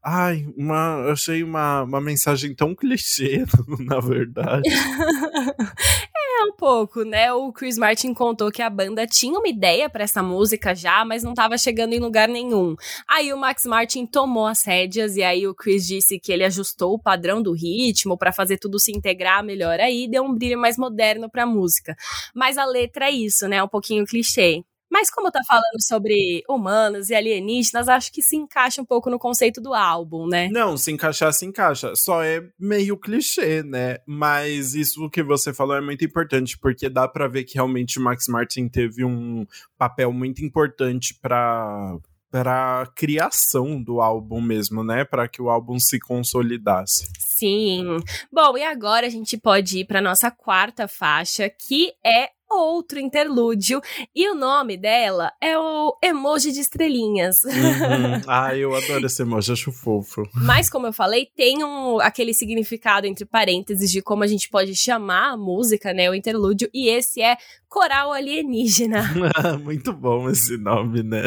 Ai, 0.03 0.47
uma, 0.55 1.11
achei 1.11 1.43
uma, 1.43 1.83
uma 1.83 2.01
mensagem 2.01 2.53
tão 2.53 2.75
clichê, 2.75 3.45
na 3.79 3.99
verdade. 3.99 4.69
é 6.39 6.43
um 6.43 6.53
pouco, 6.53 7.03
né? 7.03 7.33
O 7.33 7.51
Chris 7.51 7.77
Martin 7.77 8.13
contou 8.13 8.51
que 8.51 8.61
a 8.61 8.69
banda 8.69 9.05
tinha 9.05 9.37
uma 9.37 9.47
ideia 9.47 9.89
para 9.89 10.03
essa 10.03 10.21
música 10.21 10.75
já, 10.75 11.03
mas 11.03 11.23
não 11.23 11.31
estava 11.31 11.57
chegando 11.57 11.93
em 11.93 11.99
lugar 11.99 12.27
nenhum. 12.27 12.75
Aí 13.09 13.33
o 13.33 13.37
Max 13.37 13.65
Martin 13.65 14.05
tomou 14.05 14.45
as 14.45 14.63
rédeas 14.63 15.15
e 15.15 15.23
aí 15.23 15.47
o 15.47 15.55
Chris 15.55 15.85
disse 15.85 16.19
que 16.19 16.31
ele 16.31 16.43
ajustou 16.43 16.93
o 16.93 16.99
padrão 16.99 17.41
do 17.41 17.53
ritmo 17.53 18.17
para 18.17 18.31
fazer 18.31 18.57
tudo 18.57 18.79
se 18.79 18.95
integrar 18.95 19.43
melhor 19.43 19.79
aí, 19.79 20.07
deu 20.07 20.23
um 20.23 20.33
brilho 20.33 20.59
mais 20.59 20.77
moderno 20.77 21.29
para 21.29 21.43
a 21.43 21.47
música. 21.47 21.95
Mas 22.33 22.57
a 22.57 22.65
letra 22.65 23.07
é 23.07 23.11
isso, 23.11 23.47
né? 23.47 23.63
Um 23.63 23.67
pouquinho 23.67 23.87
pouquinho 23.87 24.05
clichê. 24.05 24.63
Mas 24.89 25.09
como 25.09 25.31
tá 25.31 25.41
falando 25.45 25.81
sobre 25.81 26.43
humanos 26.49 27.09
e 27.09 27.15
alienígenas, 27.15 27.89
acho 27.89 28.11
que 28.11 28.21
se 28.21 28.35
encaixa 28.35 28.81
um 28.81 28.85
pouco 28.85 29.09
no 29.09 29.19
conceito 29.19 29.61
do 29.61 29.73
álbum, 29.73 30.27
né? 30.27 30.49
Não, 30.49 30.77
se 30.77 30.91
encaixar, 30.91 31.33
se 31.33 31.45
encaixa. 31.45 31.93
Só 31.95 32.23
é 32.23 32.41
meio 32.59 32.97
clichê, 32.97 33.63
né? 33.63 33.97
Mas 34.05 34.73
isso 34.73 35.09
que 35.09 35.21
você 35.21 35.53
falou 35.53 35.75
é 35.75 35.81
muito 35.81 36.05
importante, 36.05 36.57
porque 36.57 36.89
dá 36.89 37.07
para 37.07 37.27
ver 37.27 37.43
que 37.43 37.55
realmente 37.55 37.99
o 37.99 38.01
Max 38.01 38.27
Martin 38.27 38.67
teve 38.69 39.03
um 39.03 39.45
papel 39.77 40.11
muito 40.11 40.43
importante 40.43 41.13
para 41.21 41.97
para 42.29 42.85
criação 42.95 43.81
do 43.81 44.01
álbum 44.01 44.41
mesmo, 44.41 44.83
né? 44.83 45.05
Para 45.05 45.27
que 45.27 45.41
o 45.41 45.49
álbum 45.49 45.79
se 45.79 45.97
consolidasse. 45.97 47.09
Sim. 47.19 47.97
Bom, 48.31 48.57
e 48.57 48.63
agora 48.63 49.07
a 49.07 49.09
gente 49.09 49.37
pode 49.37 49.79
ir 49.79 49.85
para 49.85 50.01
nossa 50.01 50.29
quarta 50.29 50.87
faixa, 50.87 51.49
que 51.49 51.93
é 52.05 52.29
outro 52.49 52.99
interlúdio. 52.99 53.81
E 54.15 54.29
o 54.29 54.35
nome 54.35 54.77
dela 54.77 55.31
é 55.41 55.57
o 55.57 55.97
emoji 56.03 56.51
de 56.51 56.61
estrelinhas. 56.61 57.35
Uhum. 57.43 58.17
Ah, 58.27 58.55
eu 58.55 58.75
adoro 58.75 59.05
esse 59.05 59.21
emoji, 59.21 59.51
acho 59.51 59.71
fofo. 59.71 60.23
Mas, 60.33 60.69
como 60.69 60.85
eu 60.85 60.93
falei, 60.93 61.27
tem 61.35 61.63
um, 61.63 61.99
aquele 61.99 62.33
significado 62.33 63.07
entre 63.07 63.25
parênteses 63.25 63.89
de 63.89 64.01
como 64.01 64.23
a 64.23 64.27
gente 64.27 64.49
pode 64.49 64.75
chamar 64.75 65.33
a 65.33 65.37
música, 65.37 65.93
né? 65.93 66.09
O 66.09 66.15
interlúdio. 66.15 66.69
E 66.73 66.89
esse 66.89 67.21
é 67.21 67.37
coral 67.69 68.11
alienígena. 68.11 69.03
Muito 69.63 69.93
bom 69.93 70.29
esse 70.29 70.57
nome, 70.57 71.03
né? 71.03 71.23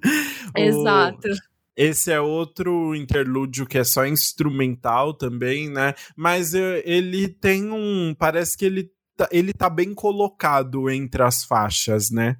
Exato. 0.56 1.28
O... 1.28 1.58
Esse 1.76 2.10
é 2.10 2.20
outro 2.20 2.92
interlúdio 2.94 3.64
que 3.64 3.78
é 3.78 3.84
só 3.84 4.04
instrumental 4.04 5.14
também, 5.14 5.70
né? 5.70 5.94
Mas 6.16 6.52
eh, 6.52 6.82
ele 6.84 7.28
tem 7.28 7.70
um. 7.70 8.16
Parece 8.18 8.58
que 8.58 8.64
ele 8.64 8.90
ele 9.30 9.52
tá 9.52 9.68
bem 9.68 9.94
colocado 9.94 10.90
entre 10.90 11.22
as 11.22 11.44
faixas, 11.44 12.10
né? 12.10 12.36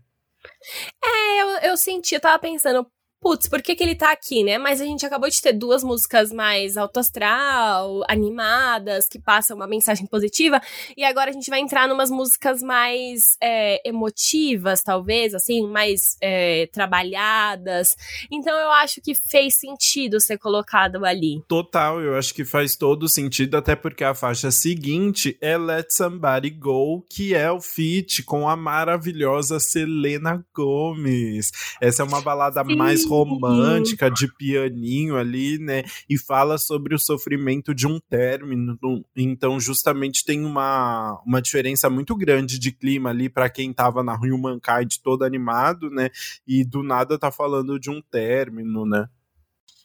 É, 1.03 1.43
eu, 1.43 1.49
eu 1.71 1.77
senti, 1.77 2.15
eu 2.15 2.21
tava 2.21 2.39
pensando, 2.39 2.87
putz, 3.21 3.49
por 3.49 3.63
que, 3.63 3.75
que 3.75 3.83
ele 3.83 3.95
tá 3.95 4.13
aqui, 4.13 4.45
né? 4.45 4.59
Mas 4.59 4.81
a 4.81 4.85
gente 4.85 5.05
acabou 5.05 5.29
de 5.29 5.41
ter 5.41 5.53
duas 5.53 5.83
músicas 5.83 6.33
mais 6.33 6.77
autoastral, 6.77 8.03
animadas, 8.09 9.07
que 9.07 9.19
passam 9.19 9.57
uma 9.57 9.67
mensagem 9.67 10.07
positiva, 10.07 10.61
e 10.97 11.05
agora 11.05 11.31
a 11.31 11.33
gente 11.33 11.51
vai 11.51 11.61
entrar 11.61 11.89
numas 11.89 12.11
músicas 12.11 12.63
mais 12.63 13.37
é, 13.43 13.87
emotivas, 13.89 14.83
talvez, 14.83 15.35
assim, 15.35 15.67
mais 15.67 16.17
é, 16.21 16.69
trabalhadas. 16.73 17.97
Então 18.31 18.57
eu 18.57 18.71
acho 18.73 19.01
que 19.01 19.15
fez 19.15 19.59
sentido 19.59 20.21
ser 20.21 20.39
colocado 20.39 21.05
ali. 21.05 21.43
Total, 21.49 22.01
eu 22.01 22.17
acho 22.17 22.33
que 22.33 22.45
faz 22.45 22.77
todo 22.77 23.09
sentido, 23.09 23.57
até 23.57 23.75
porque 23.75 24.05
a 24.05 24.15
faixa 24.15 24.51
seguinte 24.51 25.37
é 25.41 25.57
Let 25.57 25.91
Somebody 25.91 26.51
Go, 26.51 27.05
que 27.11 27.35
é 27.35 27.51
o 27.51 27.61
feat 27.61 28.23
com 28.23 28.49
a 28.49 28.57
maravilhosa 28.57 29.59
Selena 29.59 30.45
Gomes. 30.55 31.51
Essa 31.81 32.03
é 32.03 32.07
uma 32.07 32.21
balada 32.21 32.65
Sim. 32.65 32.77
mais 32.77 33.08
romântica, 33.09 34.11
de 34.11 34.29
pianinho 34.35 35.17
ali, 35.17 35.59
né? 35.59 35.83
E 36.09 36.19
fala 36.19 36.59
sobre 36.59 36.95
o 36.95 36.99
sofrimento 36.99 37.75
de 37.75 37.87
um 37.87 37.99
término. 37.99 38.79
Então, 39.17 39.59
justamente 39.59 40.25
tem 40.25 40.45
uma, 40.45 41.21
uma 41.27 41.41
diferença 41.43 41.89
muito 41.89 42.15
grande 42.15 42.59
de 42.59 42.73
clima 42.73 43.11
ali 43.11 43.29
para 43.29 43.49
quem 43.49 43.73
tava 43.73 44.03
na 44.03 44.15
Humankind 44.15 44.97
todo 45.03 45.25
animado, 45.25 45.91
né? 45.91 46.11
E 46.47 46.65
do 46.65 46.83
nada 46.83 47.19
tá 47.19 47.31
falando 47.31 47.79
de 47.79 47.91
um 47.91 48.01
término, 48.01 48.87
né? 48.87 49.09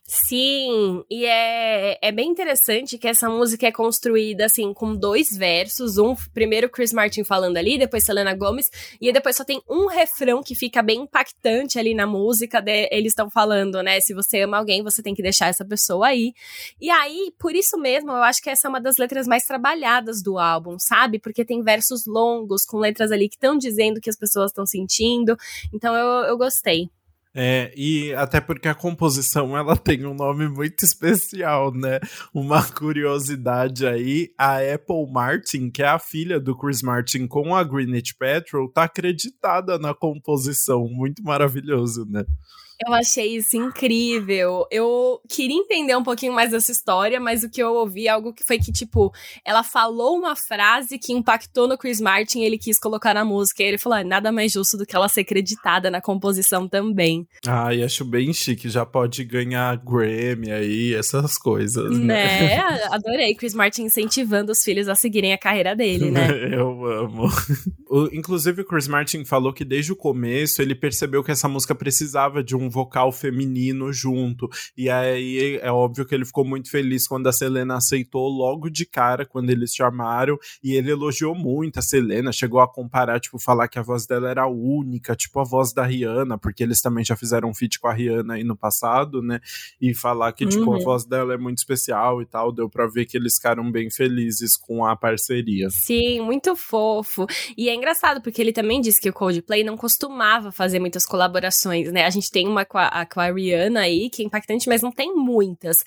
Sim, 0.06 1.02
e 1.10 1.26
é, 1.26 1.98
é 2.02 2.12
bem 2.12 2.30
interessante 2.30 2.98
que 2.98 3.08
essa 3.08 3.30
música 3.30 3.66
é 3.66 3.72
construída 3.72 4.46
assim 4.46 4.74
com 4.74 4.94
dois 4.94 5.30
versos, 5.30 5.98
um 5.98 6.14
primeiro 6.34 6.70
Chris 6.70 6.92
Martin 6.92 7.24
falando 7.24 7.56
ali, 7.56 7.78
depois 7.78 8.04
Selena 8.04 8.36
Gomez, 8.36 8.70
e 9.00 9.14
depois 9.14 9.38
só 9.38 9.46
tem 9.46 9.62
um 9.68 9.88
refrão 9.88 10.44
que 10.44 10.56
fica 10.56 10.82
bem 10.84 11.04
impactante 11.04 11.80
ali 11.80 11.96
na 11.96 12.06
música, 12.06 12.62
de, 12.62 12.90
eles 12.92 13.14
estão 13.14 13.30
falando, 13.30 13.82
né, 13.82 14.02
se 14.02 14.14
você 14.14 14.42
ama 14.42 14.58
alguém, 14.58 14.84
você 14.84 15.02
tem 15.02 15.16
que 15.16 15.24
deixar 15.24 15.48
essa 15.48 15.64
pessoa 15.64 16.08
aí. 16.08 16.34
E 16.82 16.90
aí, 16.90 17.34
por 17.40 17.56
isso 17.56 17.78
mesmo, 17.78 18.12
eu 18.12 18.24
acho 18.24 18.42
que 18.42 18.50
essa 18.50 18.68
é 18.68 18.70
uma 18.70 18.82
das 18.82 18.98
letras 18.98 19.26
mais 19.26 19.46
trabalhadas 19.46 20.22
do 20.22 20.38
álbum, 20.38 20.78
sabe? 20.80 21.18
Porque 21.18 21.46
tem 21.46 21.62
versos 21.62 22.06
longos 22.06 22.66
com 22.66 22.78
letras 22.78 23.10
ali 23.10 23.30
que 23.30 23.36
estão 23.36 23.58
dizendo 23.58 23.98
o 23.98 24.02
que 24.02 24.10
as 24.10 24.18
pessoas 24.18 24.52
estão 24.52 24.66
sentindo. 24.66 25.38
Então 25.74 25.96
eu, 25.96 26.26
eu 26.26 26.38
gostei. 26.38 26.90
É, 27.36 27.74
e 27.76 28.14
até 28.14 28.40
porque 28.40 28.68
a 28.68 28.76
composição 28.76 29.58
ela 29.58 29.76
tem 29.76 30.06
um 30.06 30.14
nome 30.14 30.48
muito 30.48 30.86
especial, 30.86 31.74
né? 31.74 32.00
Uma 32.34 32.64
curiosidade 32.64 33.88
aí, 33.88 34.30
a 34.38 34.58
Apple 34.58 35.12
Martin, 35.12 35.72
que 35.72 35.82
é 35.82 35.88
a 35.88 35.98
filha 35.98 36.40
do 36.40 36.56
Chris 36.56 36.84
Martin 36.84 37.26
com 37.26 37.56
a 37.56 37.64
Greenwich 37.64 38.16
Petrol, 38.16 38.70
tá 38.70 38.84
acreditada 38.84 39.80
na 39.80 39.96
composição. 39.96 40.88
Muito 40.88 41.24
maravilhoso, 41.24 42.06
né? 42.08 42.24
Eu 42.86 42.94
achei 42.94 43.38
isso 43.38 43.56
incrível. 43.58 44.66
Eu 44.72 45.22
queria 45.28 45.58
entender 45.58 45.96
um 45.96 46.04
pouquinho 46.04 46.34
mais 46.34 46.52
dessa 46.52 46.72
história, 46.72 47.20
mas 47.20 47.44
o 47.44 47.50
que 47.50 47.62
eu 47.62 47.74
ouvi 47.74 48.08
é 48.08 48.12
algo 48.12 48.34
que 48.34 48.44
foi 48.44 48.58
que, 48.58 48.72
tipo, 48.72 49.12
ela 49.46 49.64
falou 49.64 50.18
uma 50.18 50.36
frase 50.36 50.98
que 50.98 51.14
impactou 51.14 51.68
no 51.68 51.78
Chris 51.78 52.02
Martin 52.02 52.40
e 52.40 52.46
ele 52.46 52.58
quis 52.58 52.80
colocar 52.80 53.14
na 53.14 53.26
música. 53.26 53.64
E 53.64 53.66
ele 53.66 53.78
falou: 53.78 53.98
ah, 53.98 54.04
nada 54.04 54.32
mais 54.32 54.52
justo 54.52 54.78
do 54.78 54.86
que 54.86 54.96
ela 54.96 55.08
ser 55.08 55.24
creditada 55.24 55.90
na 55.90 56.02
composição 56.02 56.68
também. 56.68 57.28
Ah, 57.48 57.74
e 57.74 57.84
acho 57.84 58.04
bem 58.06 58.34
chique. 58.34 58.70
Já 58.70 58.86
pode 58.86 59.24
ganhar 59.24 59.78
Grammy 59.78 60.52
aí, 60.52 60.94
essas 60.94 61.38
coisas. 61.38 61.98
Né? 61.98 62.06
né? 62.06 62.84
Adorei 62.92 63.36
Chris 63.36 63.54
Martin 63.54 63.84
incentivando 63.84 64.52
os 64.52 64.64
filhos 64.64 64.88
a 64.88 64.96
seguirem 64.96 65.34
a 65.34 65.38
carreira 65.38 65.76
dele, 65.76 66.12
né? 66.12 66.28
eu 66.52 66.86
amo. 66.86 67.30
Inclusive, 68.12 68.62
o 68.62 68.66
Chris 68.66 68.88
Martin 68.88 69.24
falou 69.26 69.54
que 69.54 69.66
desde 69.66 69.92
o 69.92 69.96
começo 69.96 70.62
ele 70.62 70.76
percebeu 70.76 71.24
que 71.24 71.32
essa 71.32 71.48
música 71.48 71.76
precisava 71.76 72.44
de 72.44 72.56
um 72.56 72.70
vocal 72.74 73.12
feminino 73.12 73.94
junto. 73.94 74.50
E 74.76 74.90
aí 74.90 75.60
é 75.62 75.72
óbvio 75.72 76.06
que 76.06 76.16
ele 76.16 76.26
ficou 76.26 76.44
muito 76.44 76.70
feliz 76.70 77.08
quando 77.08 77.28
a 77.28 77.32
Selena 77.32 77.78
aceitou 77.78 78.28
logo 78.28 78.70
de 78.70 78.86
cara, 78.86 79.26
quando 79.26 79.52
eles 79.52 79.74
chamaram. 79.74 80.38
E 80.64 80.74
ele 80.74 80.92
elogiou 80.92 81.36
muito 81.36 81.78
a 81.78 81.82
Selena, 81.82 82.32
chegou 82.32 82.60
a 82.60 82.68
comparar, 82.68 83.20
tipo, 83.20 83.38
falar 83.38 83.68
que 83.68 83.78
a 83.78 83.84
voz 83.84 84.08
dela 84.08 84.30
era 84.30 84.48
única, 84.48 85.16
tipo 85.16 85.40
a 85.40 85.44
voz 85.44 85.72
da 85.72 85.86
Rihanna, 85.86 86.38
porque 86.38 86.64
eles 86.64 86.82
também 86.82 87.06
já 87.06 87.16
fizeram 87.16 87.50
um 87.50 87.54
feat 87.54 87.80
com 87.80 87.88
a 87.88 87.94
Rihanna 87.94 88.34
aí 88.34 88.44
no 88.44 88.56
passado, 88.56 89.22
né? 89.22 89.40
E 89.80 89.94
falar 89.94 90.34
que, 90.34 90.46
tipo, 90.46 90.72
uhum. 90.72 90.76
a 90.76 90.80
voz 90.80 91.06
dela 91.06 91.34
é 91.36 91.38
muito 91.38 91.60
especial 91.60 92.22
e 92.22 92.26
tal. 92.26 92.52
Deu 92.52 92.70
pra 92.70 92.88
ver 92.88 93.06
que 93.06 93.16
eles 93.16 93.36
ficaram 93.36 93.72
bem 93.72 93.92
felizes 93.92 94.58
com 94.58 94.86
a 94.86 94.96
parceria. 94.96 95.70
Sim, 95.70 96.22
muito 96.22 96.56
fofo. 96.56 97.28
E 97.58 97.70
é 97.70 97.76
engraçado, 97.76 98.22
porque 98.22 98.42
ele 98.42 98.54
também 98.54 98.82
disse 98.82 99.00
que 99.00 99.10
o 99.10 99.14
Coldplay 99.14 99.64
não 99.64 99.78
costumava 99.78 100.52
fazer 100.52 100.80
muitas 100.80 101.06
colaborações, 101.06 101.92
né? 101.92 102.06
A 102.06 102.10
gente 102.10 102.32
tem 102.32 102.48
uma 102.54 102.66
com 102.66 102.78
a, 102.78 103.06
com 103.06 103.20
a 103.20 103.32
Rihanna 103.32 103.82
aí, 103.82 104.10
que 104.10 104.22
é 104.22 104.26
impactante, 104.26 104.70
mas 104.70 104.82
não 104.82 104.92
tem 104.92 105.14
muitas. 105.14 105.84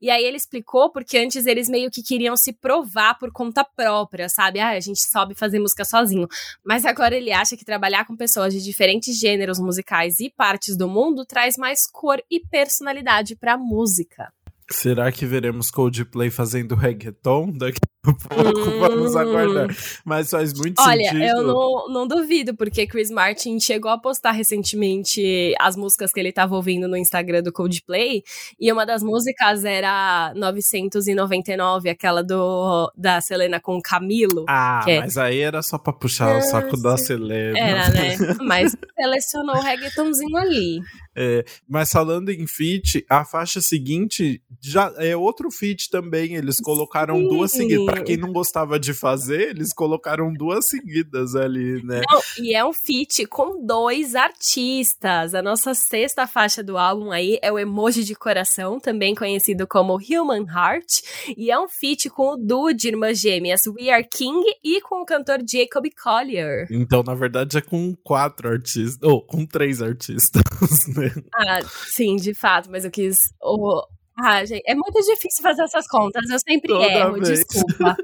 E 0.00 0.10
aí 0.10 0.24
ele 0.24 0.36
explicou 0.36 0.90
porque 0.90 1.16
antes 1.16 1.46
eles 1.46 1.68
meio 1.68 1.90
que 1.90 2.02
queriam 2.02 2.36
se 2.36 2.52
provar 2.52 3.18
por 3.18 3.32
conta 3.32 3.64
própria, 3.64 4.28
sabe? 4.28 4.60
Ah, 4.60 4.70
a 4.70 4.80
gente 4.80 5.00
sobe 5.00 5.34
fazer 5.34 5.58
música 5.58 5.84
sozinho. 5.84 6.28
Mas 6.64 6.84
agora 6.84 7.16
ele 7.16 7.32
acha 7.32 7.56
que 7.56 7.64
trabalhar 7.64 8.06
com 8.06 8.16
pessoas 8.16 8.52
de 8.52 8.62
diferentes 8.62 9.18
gêneros 9.18 9.58
musicais 9.58 10.20
e 10.20 10.30
partes 10.30 10.76
do 10.76 10.88
mundo 10.88 11.24
traz 11.24 11.56
mais 11.56 11.86
cor 11.86 12.22
e 12.30 12.40
personalidade 12.40 13.36
pra 13.36 13.56
música. 13.56 14.32
Será 14.70 15.10
que 15.10 15.24
veremos 15.24 15.70
Coldplay 15.70 16.30
fazendo 16.30 16.74
reggaeton 16.74 17.50
daqui 17.52 17.80
pouco? 18.28 18.60
Hum. 18.60 18.80
Vamos 18.80 19.16
aguardar. 19.16 19.68
Mas 20.04 20.30
faz 20.30 20.52
muito 20.54 20.80
Olha, 20.80 21.04
sentido. 21.04 21.16
Olha, 21.16 21.30
eu 21.30 21.42
não, 21.42 21.88
não 21.88 22.06
duvido, 22.06 22.54
porque 22.56 22.86
Chris 22.86 23.10
Martin 23.10 23.58
chegou 23.60 23.90
a 23.90 23.98
postar 23.98 24.32
recentemente 24.32 25.54
as 25.60 25.76
músicas 25.76 26.12
que 26.12 26.20
ele 26.20 26.28
estava 26.28 26.54
ouvindo 26.54 26.88
no 26.88 26.96
Instagram 26.96 27.42
do 27.42 27.52
Coldplay, 27.52 28.22
e 28.58 28.72
uma 28.72 28.86
das 28.86 29.02
músicas 29.02 29.64
era 29.64 30.32
999, 30.36 31.88
aquela 31.88 32.22
do 32.22 32.92
da 32.96 33.20
Selena 33.20 33.60
com 33.60 33.80
Camilo. 33.80 34.44
Ah, 34.48 34.84
é... 34.86 35.00
mas 35.00 35.18
aí 35.18 35.40
era 35.40 35.62
só 35.62 35.78
pra 35.78 35.92
puxar 35.92 36.38
o 36.38 36.42
saco 36.42 36.76
da 36.80 36.96
Selena. 36.96 37.58
Era, 37.58 37.88
né? 37.90 38.16
Mas 38.42 38.74
selecionou 38.96 39.56
o 39.56 39.60
reggaetonzinho 39.60 40.36
ali. 40.36 40.80
É, 41.20 41.44
mas 41.68 41.90
falando 41.90 42.30
em 42.30 42.46
feat, 42.46 43.04
a 43.10 43.24
faixa 43.24 43.60
seguinte 43.60 44.40
já 44.62 44.94
é 44.98 45.16
outro 45.16 45.50
feat 45.50 45.90
também. 45.90 46.36
Eles 46.36 46.60
colocaram 46.60 47.16
Sim. 47.16 47.28
duas 47.28 47.50
seguidas. 47.50 47.97
Pra 47.98 48.06
quem 48.06 48.16
não 48.16 48.32
gostava 48.32 48.78
de 48.78 48.92
fazer, 48.94 49.50
eles 49.50 49.72
colocaram 49.72 50.32
duas 50.32 50.66
seguidas 50.68 51.34
ali, 51.34 51.82
né? 51.84 52.02
Não, 52.10 52.20
e 52.38 52.54
é 52.54 52.64
um 52.64 52.72
feat 52.72 53.26
com 53.26 53.64
dois 53.64 54.14
artistas. 54.14 55.34
A 55.34 55.42
nossa 55.42 55.74
sexta 55.74 56.26
faixa 56.26 56.62
do 56.62 56.76
álbum 56.76 57.10
aí 57.10 57.38
é 57.42 57.52
o 57.52 57.58
Emoji 57.58 58.04
de 58.04 58.14
Coração, 58.14 58.78
também 58.78 59.14
conhecido 59.14 59.66
como 59.66 59.94
Human 59.96 60.46
Heart. 60.46 61.02
E 61.36 61.50
é 61.50 61.58
um 61.58 61.68
feat 61.68 62.08
com 62.10 62.34
o 62.34 62.36
duo 62.36 62.72
de 62.72 62.88
irmãs 62.88 63.18
gêmeas 63.18 63.66
We 63.66 63.90
Are 63.90 64.06
King 64.06 64.44
e 64.62 64.80
com 64.80 65.02
o 65.02 65.06
cantor 65.06 65.38
Jacob 65.48 65.86
Collier. 66.02 66.66
Então, 66.70 67.02
na 67.02 67.14
verdade, 67.14 67.58
é 67.58 67.60
com 67.60 67.94
quatro 68.02 68.48
artistas. 68.48 68.98
Ou 69.02 69.24
com 69.24 69.46
três 69.46 69.82
artistas, 69.82 70.42
né? 70.96 71.12
Ah, 71.34 71.60
sim, 71.88 72.16
de 72.16 72.34
fato, 72.34 72.70
mas 72.70 72.84
eu 72.84 72.90
quis. 72.90 73.18
Oh, 73.42 73.82
ah, 74.20 74.44
gente, 74.44 74.62
é 74.66 74.74
muito 74.74 75.00
difícil 75.00 75.42
fazer 75.42 75.62
essas 75.62 75.86
contas, 75.86 76.28
eu 76.28 76.38
sempre 76.38 76.68
Toda 76.68 76.84
erro, 76.84 77.12
vez. 77.14 77.28
desculpa. 77.28 77.96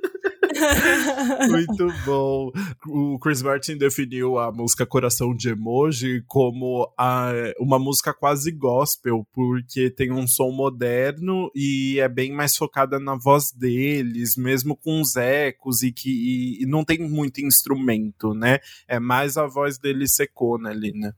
Muito 1.51 1.89
bom. 2.05 2.53
O 2.87 3.19
Chris 3.19 3.43
Martin 3.43 3.77
definiu 3.77 4.39
a 4.39 4.53
música 4.53 4.87
Coração 4.87 5.35
de 5.35 5.49
Emoji 5.49 6.23
como 6.27 6.93
a, 6.97 7.33
uma 7.59 7.79
música 7.79 8.15
quase 8.15 8.53
gospel, 8.53 9.27
porque 9.33 9.91
tem 9.91 10.13
um 10.13 10.27
som 10.27 10.51
moderno 10.51 11.51
e 11.55 11.99
é 11.99 12.09
bem 12.09 12.33
mais 12.33 12.57
focada 12.57 13.01
na 13.01 13.17
voz 13.17 13.51
deles, 13.51 14.37
mesmo 14.37 14.77
com 14.77 15.01
os 15.01 15.17
ecos 15.17 15.83
e 15.83 15.93
que 15.93 16.11
e, 16.11 16.63
e 16.63 16.67
não 16.67 16.85
tem 16.85 16.99
muito 16.99 17.41
instrumento, 17.41 18.33
né? 18.35 18.59
É 18.87 19.01
mais 19.01 19.37
a 19.37 19.47
voz 19.47 19.79
deles 19.79 20.15
secona 20.15 20.71
ali, 20.71 20.93
né? 20.93 21.13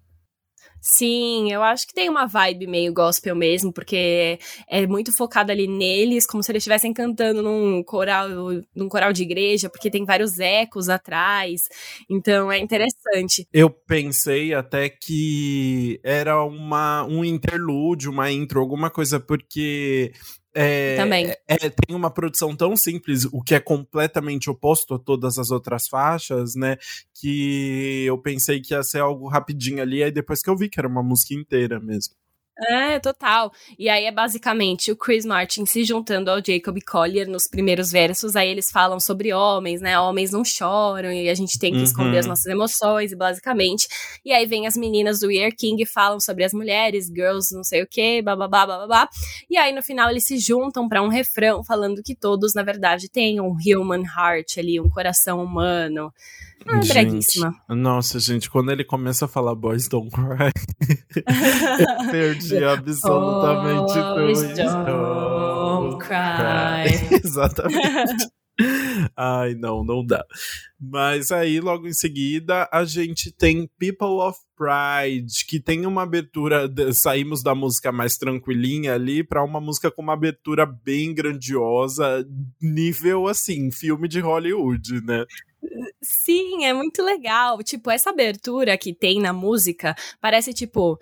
Sim, 0.88 1.52
eu 1.52 1.64
acho 1.64 1.84
que 1.84 1.92
tem 1.92 2.08
uma 2.08 2.26
vibe 2.26 2.68
meio 2.68 2.94
gospel 2.94 3.34
mesmo, 3.34 3.72
porque 3.72 4.38
é 4.68 4.86
muito 4.86 5.12
focado 5.12 5.50
ali 5.50 5.66
neles, 5.66 6.24
como 6.24 6.44
se 6.44 6.52
eles 6.52 6.60
estivessem 6.60 6.92
cantando 6.92 7.42
num 7.42 7.82
coral, 7.82 8.28
num 8.72 8.88
coral 8.88 9.12
de 9.12 9.24
igreja, 9.24 9.68
porque 9.68 9.90
tem 9.90 10.04
vários 10.04 10.38
ecos 10.38 10.88
atrás. 10.88 11.62
Então 12.08 12.52
é 12.52 12.60
interessante. 12.60 13.48
Eu 13.52 13.68
pensei 13.68 14.54
até 14.54 14.88
que 14.88 15.98
era 16.04 16.40
uma 16.44 17.04
um 17.04 17.24
interlúdio, 17.24 18.12
uma 18.12 18.30
intro, 18.30 18.60
alguma 18.60 18.88
coisa, 18.88 19.18
porque 19.18 20.12
é, 20.58 20.96
Também. 20.96 21.30
É, 21.46 21.68
tem 21.68 21.94
uma 21.94 22.10
produção 22.10 22.56
tão 22.56 22.74
simples, 22.74 23.26
o 23.26 23.42
que 23.42 23.54
é 23.54 23.60
completamente 23.60 24.48
oposto 24.48 24.94
a 24.94 24.98
todas 24.98 25.38
as 25.38 25.50
outras 25.50 25.86
faixas, 25.86 26.54
né? 26.54 26.78
Que 27.12 28.04
eu 28.06 28.16
pensei 28.16 28.62
que 28.62 28.72
ia 28.72 28.82
ser 28.82 29.00
algo 29.00 29.28
rapidinho 29.28 29.82
ali, 29.82 30.02
aí 30.02 30.10
depois 30.10 30.40
que 30.40 30.48
eu 30.48 30.56
vi 30.56 30.70
que 30.70 30.80
era 30.80 30.88
uma 30.88 31.02
música 31.02 31.34
inteira 31.34 31.78
mesmo. 31.78 32.14
É, 32.58 32.98
total. 32.98 33.52
E 33.78 33.86
aí 33.86 34.06
é 34.06 34.10
basicamente 34.10 34.90
o 34.90 34.96
Chris 34.96 35.26
Martin 35.26 35.66
se 35.66 35.84
juntando 35.84 36.30
ao 36.30 36.38
Jacob 36.38 36.78
Collier 36.90 37.28
nos 37.28 37.46
primeiros 37.46 37.90
versos. 37.90 38.34
Aí 38.34 38.48
eles 38.48 38.70
falam 38.70 38.98
sobre 38.98 39.32
homens, 39.34 39.82
né? 39.82 39.98
Homens 40.00 40.30
não 40.30 40.42
choram 40.42 41.12
e 41.12 41.28
a 41.28 41.34
gente 41.34 41.58
tem 41.58 41.72
que 41.72 41.78
uhum. 41.78 41.84
esconder 41.84 42.18
as 42.18 42.26
nossas 42.26 42.46
emoções, 42.46 43.12
basicamente. 43.12 43.86
E 44.24 44.32
aí 44.32 44.46
vem 44.46 44.66
as 44.66 44.74
meninas 44.74 45.20
do 45.20 45.30
Year 45.30 45.52
King 45.54 45.82
e 45.82 45.86
falam 45.86 46.18
sobre 46.18 46.44
as 46.44 46.54
mulheres, 46.54 47.08
girls, 47.14 47.54
não 47.54 47.62
sei 47.62 47.82
o 47.82 47.86
quê, 47.86 48.22
bababá, 48.22 48.66
bababá. 48.66 49.06
E 49.50 49.58
aí 49.58 49.74
no 49.74 49.82
final 49.82 50.08
eles 50.08 50.26
se 50.26 50.38
juntam 50.38 50.88
para 50.88 51.02
um 51.02 51.08
refrão 51.08 51.62
falando 51.62 52.02
que 52.02 52.14
todos, 52.14 52.54
na 52.54 52.62
verdade, 52.62 53.10
têm 53.10 53.38
um 53.38 53.54
human 53.54 54.02
heart 54.02 54.56
ali, 54.56 54.80
um 54.80 54.88
coração 54.88 55.44
humano. 55.44 56.10
Ah, 56.68 56.80
breguíssima. 56.86 57.54
Nossa, 57.68 58.18
gente, 58.18 58.50
quando 58.50 58.72
ele 58.72 58.84
começa 58.84 59.24
a 59.26 59.28
falar 59.28 59.54
Boys 59.54 59.88
Don't 59.88 60.10
Cry, 60.10 60.52
eu 61.80 62.10
perdi 62.10 62.64
absolutamente 62.64 63.94
Boys 63.94 64.42
tudo. 64.42 64.84
Don't 64.84 65.98
cry. 66.04 67.16
Exatamente. 67.24 68.28
Ai, 69.14 69.54
não, 69.54 69.84
não 69.84 70.04
dá. 70.04 70.24
Mas 70.80 71.30
aí, 71.30 71.60
logo 71.60 71.86
em 71.86 71.92
seguida, 71.92 72.68
a 72.72 72.84
gente 72.84 73.30
tem 73.30 73.68
People 73.78 74.20
of 74.22 74.38
Pride, 74.56 75.44
que 75.46 75.60
tem 75.60 75.84
uma 75.86 76.02
abertura. 76.02 76.66
De, 76.66 76.94
saímos 76.94 77.42
da 77.42 77.54
música 77.54 77.92
mais 77.92 78.16
tranquilinha 78.16 78.94
ali 78.94 79.22
para 79.22 79.44
uma 79.44 79.60
música 79.60 79.90
com 79.90 80.00
uma 80.00 80.14
abertura 80.14 80.64
bem 80.64 81.14
grandiosa, 81.14 82.26
nível 82.60 83.26
assim, 83.28 83.70
filme 83.70 84.08
de 84.08 84.20
Hollywood, 84.20 85.02
né? 85.04 85.26
Sim, 86.02 86.64
é 86.64 86.72
muito 86.72 87.02
legal. 87.02 87.62
Tipo, 87.62 87.90
essa 87.90 88.10
abertura 88.10 88.76
que 88.78 88.94
tem 88.94 89.20
na 89.20 89.32
música 89.32 89.94
parece 90.20 90.52
tipo. 90.54 90.98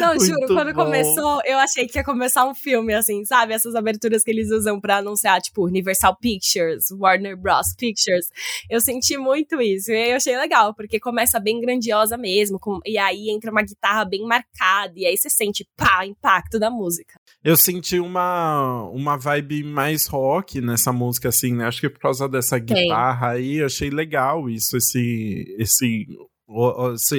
Não, 0.00 0.08
muito 0.08 0.26
juro, 0.26 0.46
quando 0.48 0.74
bom. 0.74 0.84
começou, 0.84 1.40
eu 1.44 1.58
achei 1.58 1.86
que 1.86 1.98
ia 1.98 2.04
começar 2.04 2.44
um 2.44 2.54
filme, 2.54 2.92
assim, 2.92 3.24
sabe? 3.24 3.54
Essas 3.54 3.74
aberturas 3.74 4.24
que 4.24 4.30
eles 4.30 4.50
usam 4.50 4.80
pra 4.80 4.96
anunciar, 4.96 5.40
tipo, 5.40 5.64
Universal 5.64 6.16
Pictures, 6.16 6.90
Warner 6.90 7.36
Bros. 7.36 7.74
Pictures. 7.78 8.26
Eu 8.68 8.80
senti 8.80 9.16
muito 9.16 9.60
isso. 9.60 9.92
E 9.92 10.10
eu 10.10 10.16
achei 10.16 10.36
legal, 10.36 10.74
porque 10.74 10.98
começa 10.98 11.38
bem 11.38 11.60
grandiosa 11.60 12.16
mesmo. 12.16 12.58
Com, 12.58 12.80
e 12.84 12.98
aí 12.98 13.30
entra 13.30 13.52
uma 13.52 13.62
guitarra 13.62 14.04
bem 14.04 14.26
marcada. 14.26 14.92
E 14.96 15.06
aí 15.06 15.16
você 15.16 15.30
sente, 15.30 15.66
pá, 15.76 16.04
impacto 16.04 16.58
da 16.58 16.70
música. 16.70 17.14
Eu 17.42 17.56
senti 17.58 18.00
uma, 18.00 18.88
uma 18.90 19.18
vibe 19.18 19.64
mais 19.64 20.06
rock 20.06 20.60
nessa 20.62 20.92
música, 20.92 21.28
assim, 21.28 21.43
né? 21.52 21.66
Acho 21.66 21.80
que 21.80 21.90
por 21.90 22.00
causa 22.00 22.28
dessa 22.28 22.58
guitarra 22.58 23.32
Tem. 23.32 23.36
aí, 23.36 23.56
eu 23.56 23.66
achei 23.66 23.90
legal 23.90 24.48
isso, 24.48 24.76
esse, 24.76 25.56
esse 25.58 26.06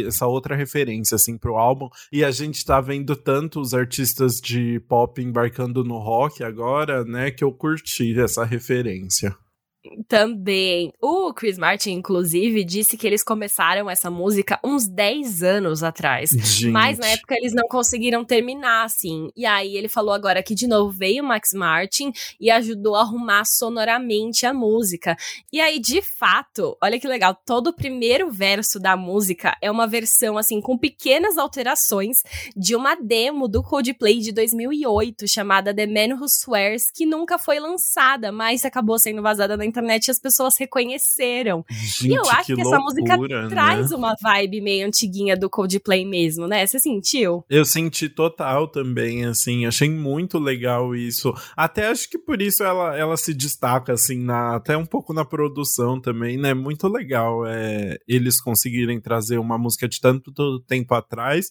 essa 0.08 0.28
outra 0.28 0.56
referência 0.56 1.16
assim 1.16 1.38
pro 1.38 1.56
álbum 1.56 1.90
e 2.14 2.24
a 2.24 2.30
gente 2.30 2.64
tá 2.64 2.80
vendo 2.80 3.16
tanto 3.16 3.60
os 3.60 3.74
artistas 3.74 4.36
de 4.36 4.80
pop 4.88 5.20
embarcando 5.22 5.84
no 5.84 5.98
rock 5.98 6.44
agora, 6.44 7.04
né, 7.04 7.32
que 7.32 7.44
eu 7.44 7.52
curti 7.52 8.18
essa 8.20 8.46
referência. 8.46 9.36
Também. 10.08 10.92
O 11.02 11.34
Chris 11.34 11.58
Martin, 11.58 11.92
inclusive, 11.92 12.64
disse 12.64 12.98
que 12.98 13.06
eles 13.06 13.24
começaram 13.24 13.90
essa 13.90 14.10
música 14.10 14.60
uns 14.64 14.88
10 14.88 15.44
anos 15.44 15.84
atrás. 15.84 16.32
Gente. 16.32 16.68
Mas 16.68 16.98
na 16.98 17.08
época 17.08 17.36
eles 17.38 17.54
não 17.54 17.68
conseguiram 17.68 18.26
terminar, 18.26 18.84
assim. 18.84 19.30
E 19.36 19.46
aí 19.46 19.76
ele 19.78 19.88
falou 19.88 20.14
agora 20.14 20.44
que 20.44 20.56
de 20.56 20.68
novo 20.68 20.92
veio 20.92 21.24
o 21.24 21.28
Max 21.28 21.54
Martin 21.54 22.12
e 22.40 22.50
ajudou 22.50 22.96
a 22.96 23.02
arrumar 23.02 23.46
sonoramente 23.46 24.46
a 24.46 24.54
música. 24.54 25.16
E 25.52 25.60
aí, 25.62 25.80
de 25.80 26.02
fato, 26.02 26.78
olha 26.82 27.00
que 27.00 27.08
legal, 27.08 27.38
todo 27.46 27.68
o 27.68 27.76
primeiro 27.76 28.32
verso 28.32 28.80
da 28.80 28.98
música 28.98 29.56
é 29.62 29.70
uma 29.70 29.88
versão, 29.88 30.38
assim, 30.38 30.60
com 30.60 30.78
pequenas 30.78 31.38
alterações 31.38 32.24
de 32.56 32.76
uma 32.76 32.96
demo 32.96 33.48
do 33.48 33.64
Coldplay 33.64 34.20
de 34.20 34.32
2008 34.32 35.28
chamada 35.28 35.74
The 35.74 35.86
Man 35.86 36.16
Who 36.16 36.26
Swears, 36.26 36.92
que 36.92 37.06
nunca 37.06 37.38
foi 37.38 37.60
lançada, 37.60 38.32
mas 38.32 38.66
acabou 38.66 38.98
sendo 39.00 39.22
vazada 39.22 39.56
na 39.56 39.66
internet 39.66 39.75
e 40.08 40.12
as 40.12 40.20
pessoas 40.20 40.56
reconheceram. 40.58 41.66
Gente, 41.70 42.10
e 42.10 42.16
eu 42.16 42.24
acho 42.30 42.48
que, 42.48 42.56
que 42.56 42.62
essa 42.62 42.80
música 42.80 43.18
né? 43.18 43.48
traz 43.50 43.92
uma 43.92 44.16
vibe 44.22 44.62
meio 44.62 44.88
antiguinha 44.88 45.36
do 45.36 45.50
Coldplay 45.50 46.06
mesmo, 46.06 46.48
né? 46.48 46.66
Você 46.66 46.80
sentiu? 46.80 47.44
Eu 47.50 47.66
senti 47.66 48.10
total 48.10 48.68
também, 48.68 49.26
assim, 49.26 49.66
achei 49.66 49.90
muito 49.90 50.38
legal 50.38 50.96
isso. 50.96 51.34
Até 51.56 51.88
acho 51.88 52.10
que 52.10 52.18
por 52.18 52.42
isso 52.42 52.64
ela, 52.64 52.96
ela 52.98 53.18
se 53.18 53.34
destaca, 53.34 53.94
assim, 53.94 54.20
na, 54.20 54.56
até 54.56 54.78
um 54.78 54.86
pouco 54.86 55.14
na 55.14 55.26
produção 55.26 56.00
também, 56.00 56.38
né? 56.38 56.54
Muito 56.54 56.88
legal 56.88 57.46
é, 57.46 57.98
eles 58.08 58.42
conseguirem 58.42 59.00
trazer 59.00 59.38
uma 59.38 59.58
música 59.58 59.88
de 59.88 60.00
tanto 60.00 60.32
tempo 60.62 60.94
atrás 60.94 61.48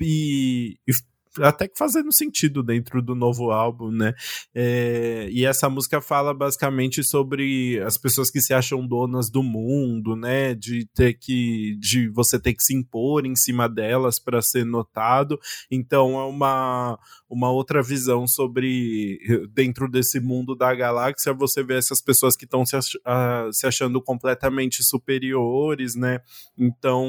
e, 0.00 0.76
e 0.86 0.92
até 1.40 1.68
que 1.68 1.78
fazendo 1.78 2.12
sentido 2.12 2.62
dentro 2.62 3.02
do 3.02 3.14
novo 3.14 3.50
álbum, 3.50 3.90
né? 3.90 4.14
É, 4.54 5.28
e 5.30 5.44
essa 5.44 5.68
música 5.68 6.00
fala 6.00 6.34
basicamente 6.34 7.02
sobre 7.02 7.80
as 7.80 7.96
pessoas 7.96 8.30
que 8.30 8.40
se 8.40 8.52
acham 8.52 8.86
donas 8.86 9.30
do 9.30 9.42
mundo, 9.42 10.16
né? 10.16 10.54
De 10.54 10.86
ter 10.94 11.14
que, 11.14 11.76
de 11.78 12.08
você 12.08 12.38
ter 12.38 12.54
que 12.54 12.62
se 12.62 12.74
impor 12.74 13.26
em 13.26 13.36
cima 13.36 13.68
delas 13.68 14.18
para 14.18 14.42
ser 14.42 14.64
notado. 14.64 15.38
Então 15.70 16.18
é 16.18 16.24
uma 16.24 16.98
uma 17.28 17.50
outra 17.50 17.82
visão 17.82 18.26
sobre 18.26 19.18
dentro 19.52 19.90
desse 19.90 20.18
mundo 20.18 20.56
da 20.56 20.74
galáxia 20.74 21.32
você 21.34 21.62
vê 21.62 21.76
essas 21.76 22.00
pessoas 22.00 22.34
que 22.34 22.44
estão 22.44 22.64
se, 22.64 22.74
ach 22.76 22.94
uh, 22.96 23.52
se 23.52 23.66
achando 23.66 24.00
completamente 24.02 24.82
superiores, 24.82 25.94
né? 25.94 26.20
Então 26.56 27.06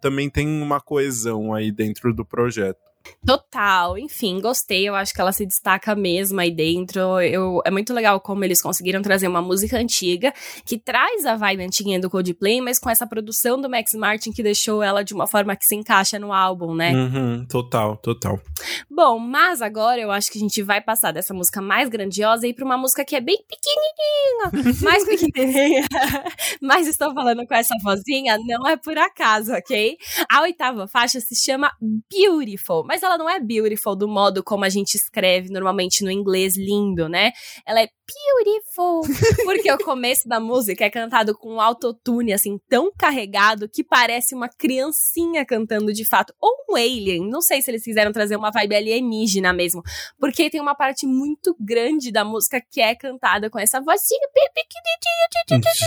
também 0.00 0.28
tem 0.28 0.46
uma 0.46 0.80
coesão 0.80 1.54
aí 1.54 1.72
dentro 1.72 2.14
do 2.14 2.24
projeto. 2.24 2.93
Total, 3.26 3.96
enfim, 3.98 4.40
gostei. 4.40 4.86
Eu 4.86 4.94
acho 4.94 5.14
que 5.14 5.20
ela 5.20 5.32
se 5.32 5.46
destaca 5.46 5.94
mesmo 5.94 6.40
aí 6.40 6.50
dentro. 6.50 7.20
Eu, 7.20 7.60
é 7.64 7.70
muito 7.70 7.92
legal 7.94 8.20
como 8.20 8.44
eles 8.44 8.60
conseguiram 8.60 9.00
trazer 9.00 9.28
uma 9.28 9.40
música 9.40 9.78
antiga 9.78 10.32
que 10.66 10.78
traz 10.78 11.24
a 11.24 11.34
vibe 11.34 11.64
antiga 11.64 11.98
do 11.98 12.10
Coldplay, 12.10 12.60
mas 12.60 12.78
com 12.78 12.90
essa 12.90 13.06
produção 13.06 13.60
do 13.60 13.68
Max 13.68 13.94
Martin 13.94 14.32
que 14.32 14.42
deixou 14.42 14.82
ela 14.82 15.02
de 15.02 15.14
uma 15.14 15.26
forma 15.26 15.56
que 15.56 15.64
se 15.64 15.74
encaixa 15.74 16.18
no 16.18 16.32
álbum, 16.32 16.74
né? 16.74 16.92
Uhum, 16.92 17.46
total, 17.46 17.96
total. 17.96 18.40
Bom, 18.90 19.18
mas 19.18 19.62
agora 19.62 20.00
eu 20.00 20.10
acho 20.10 20.30
que 20.30 20.38
a 20.38 20.40
gente 20.40 20.62
vai 20.62 20.80
passar 20.80 21.12
dessa 21.12 21.32
música 21.32 21.60
mais 21.60 21.88
grandiosa 21.88 22.46
e 22.46 22.50
ir 22.50 22.54
pra 22.54 22.64
uma 22.64 22.76
música 22.76 23.04
que 23.04 23.16
é 23.16 23.20
bem 23.20 23.38
pequenininha, 23.48 24.74
mais 24.82 25.04
pequenininha. 25.04 25.84
mas 26.60 26.86
estou 26.86 27.12
falando 27.14 27.46
com 27.46 27.54
essa 27.54 27.74
vozinha, 27.82 28.38
não 28.46 28.66
é 28.66 28.76
por 28.76 28.96
acaso, 28.96 29.52
ok? 29.52 29.96
A 30.30 30.42
oitava 30.42 30.86
faixa 30.86 31.20
se 31.20 31.34
chama 31.34 31.70
Beautiful 32.10 32.84
mas 32.94 33.02
ela 33.02 33.18
não 33.18 33.28
é 33.28 33.40
beautiful 33.40 33.96
do 33.96 34.06
modo 34.06 34.40
como 34.44 34.64
a 34.64 34.68
gente 34.68 34.94
escreve 34.94 35.48
normalmente 35.50 36.04
no 36.04 36.12
inglês 36.12 36.56
lindo, 36.56 37.08
né? 37.08 37.32
Ela 37.66 37.82
é 37.82 37.88
beautiful, 38.06 39.02
porque 39.44 39.70
o 39.72 39.78
começo 39.78 40.28
da 40.28 40.38
música 40.38 40.84
é 40.84 40.90
cantado 40.90 41.36
com 41.36 41.54
um 41.54 41.60
autotune 41.60 42.32
assim 42.32 42.58
tão 42.68 42.92
carregado 42.96 43.68
que 43.68 43.82
parece 43.82 44.34
uma 44.34 44.48
criancinha 44.48 45.44
cantando 45.44 45.92
de 45.92 46.06
fato, 46.06 46.34
ou 46.40 46.52
um 46.68 46.76
alien. 46.76 47.28
Não 47.28 47.40
sei 47.40 47.62
se 47.62 47.70
eles 47.70 47.82
quiseram 47.82 48.12
trazer 48.12 48.36
uma 48.36 48.50
vibe 48.50 48.76
alienígena 48.76 49.52
mesmo, 49.52 49.82
porque 50.18 50.50
tem 50.50 50.60
uma 50.60 50.74
parte 50.74 51.06
muito 51.06 51.56
grande 51.58 52.12
da 52.12 52.24
música 52.24 52.60
que 52.70 52.80
é 52.80 52.94
cantada 52.94 53.48
com 53.48 53.58
essa 53.58 53.80
vozinha. 53.80 54.20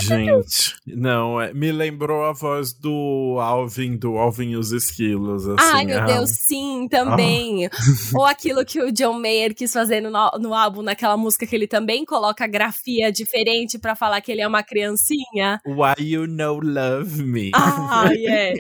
Gente, 0.02 0.76
não, 0.86 1.40
é, 1.40 1.54
me 1.54 1.72
lembrou 1.72 2.24
a 2.24 2.34
voz 2.34 2.74
do 2.74 3.38
Alvin, 3.40 3.98
do 3.98 4.18
Alvin 4.18 4.52
e 4.52 4.58
os 4.58 4.72
Esquilos, 4.72 5.48
assim. 5.48 5.70
Ai, 5.74 5.86
meu 5.86 6.00
ah. 6.00 6.06
Deus, 6.06 6.30
sim, 6.32 6.88
também. 6.90 7.68
Ah. 7.68 7.70
Ou 8.16 8.26
aquilo 8.26 8.66
que 8.66 8.82
o 8.82 8.92
John 8.92 9.20
Mayer 9.20 9.54
quis 9.54 9.72
fazer 9.72 10.02
no, 10.02 10.10
no 10.40 10.54
álbum, 10.54 10.82
naquela 10.82 11.18
música 11.18 11.46
que 11.46 11.56
ele 11.56 11.68
também 11.68 12.06
coloca 12.08 12.48
grafia 12.48 13.12
diferente 13.12 13.78
para 13.78 13.96
falar 13.96 14.22
que 14.22 14.32
ele 14.32 14.42
é 14.42 14.48
uma 14.48 14.64
criancinha. 14.64 15.62
Why 15.66 15.94
you 16.00 16.26
no 16.26 16.60
love 16.60 17.22
me? 17.22 17.52
Ah, 17.54 18.10
yeah. 18.16 18.56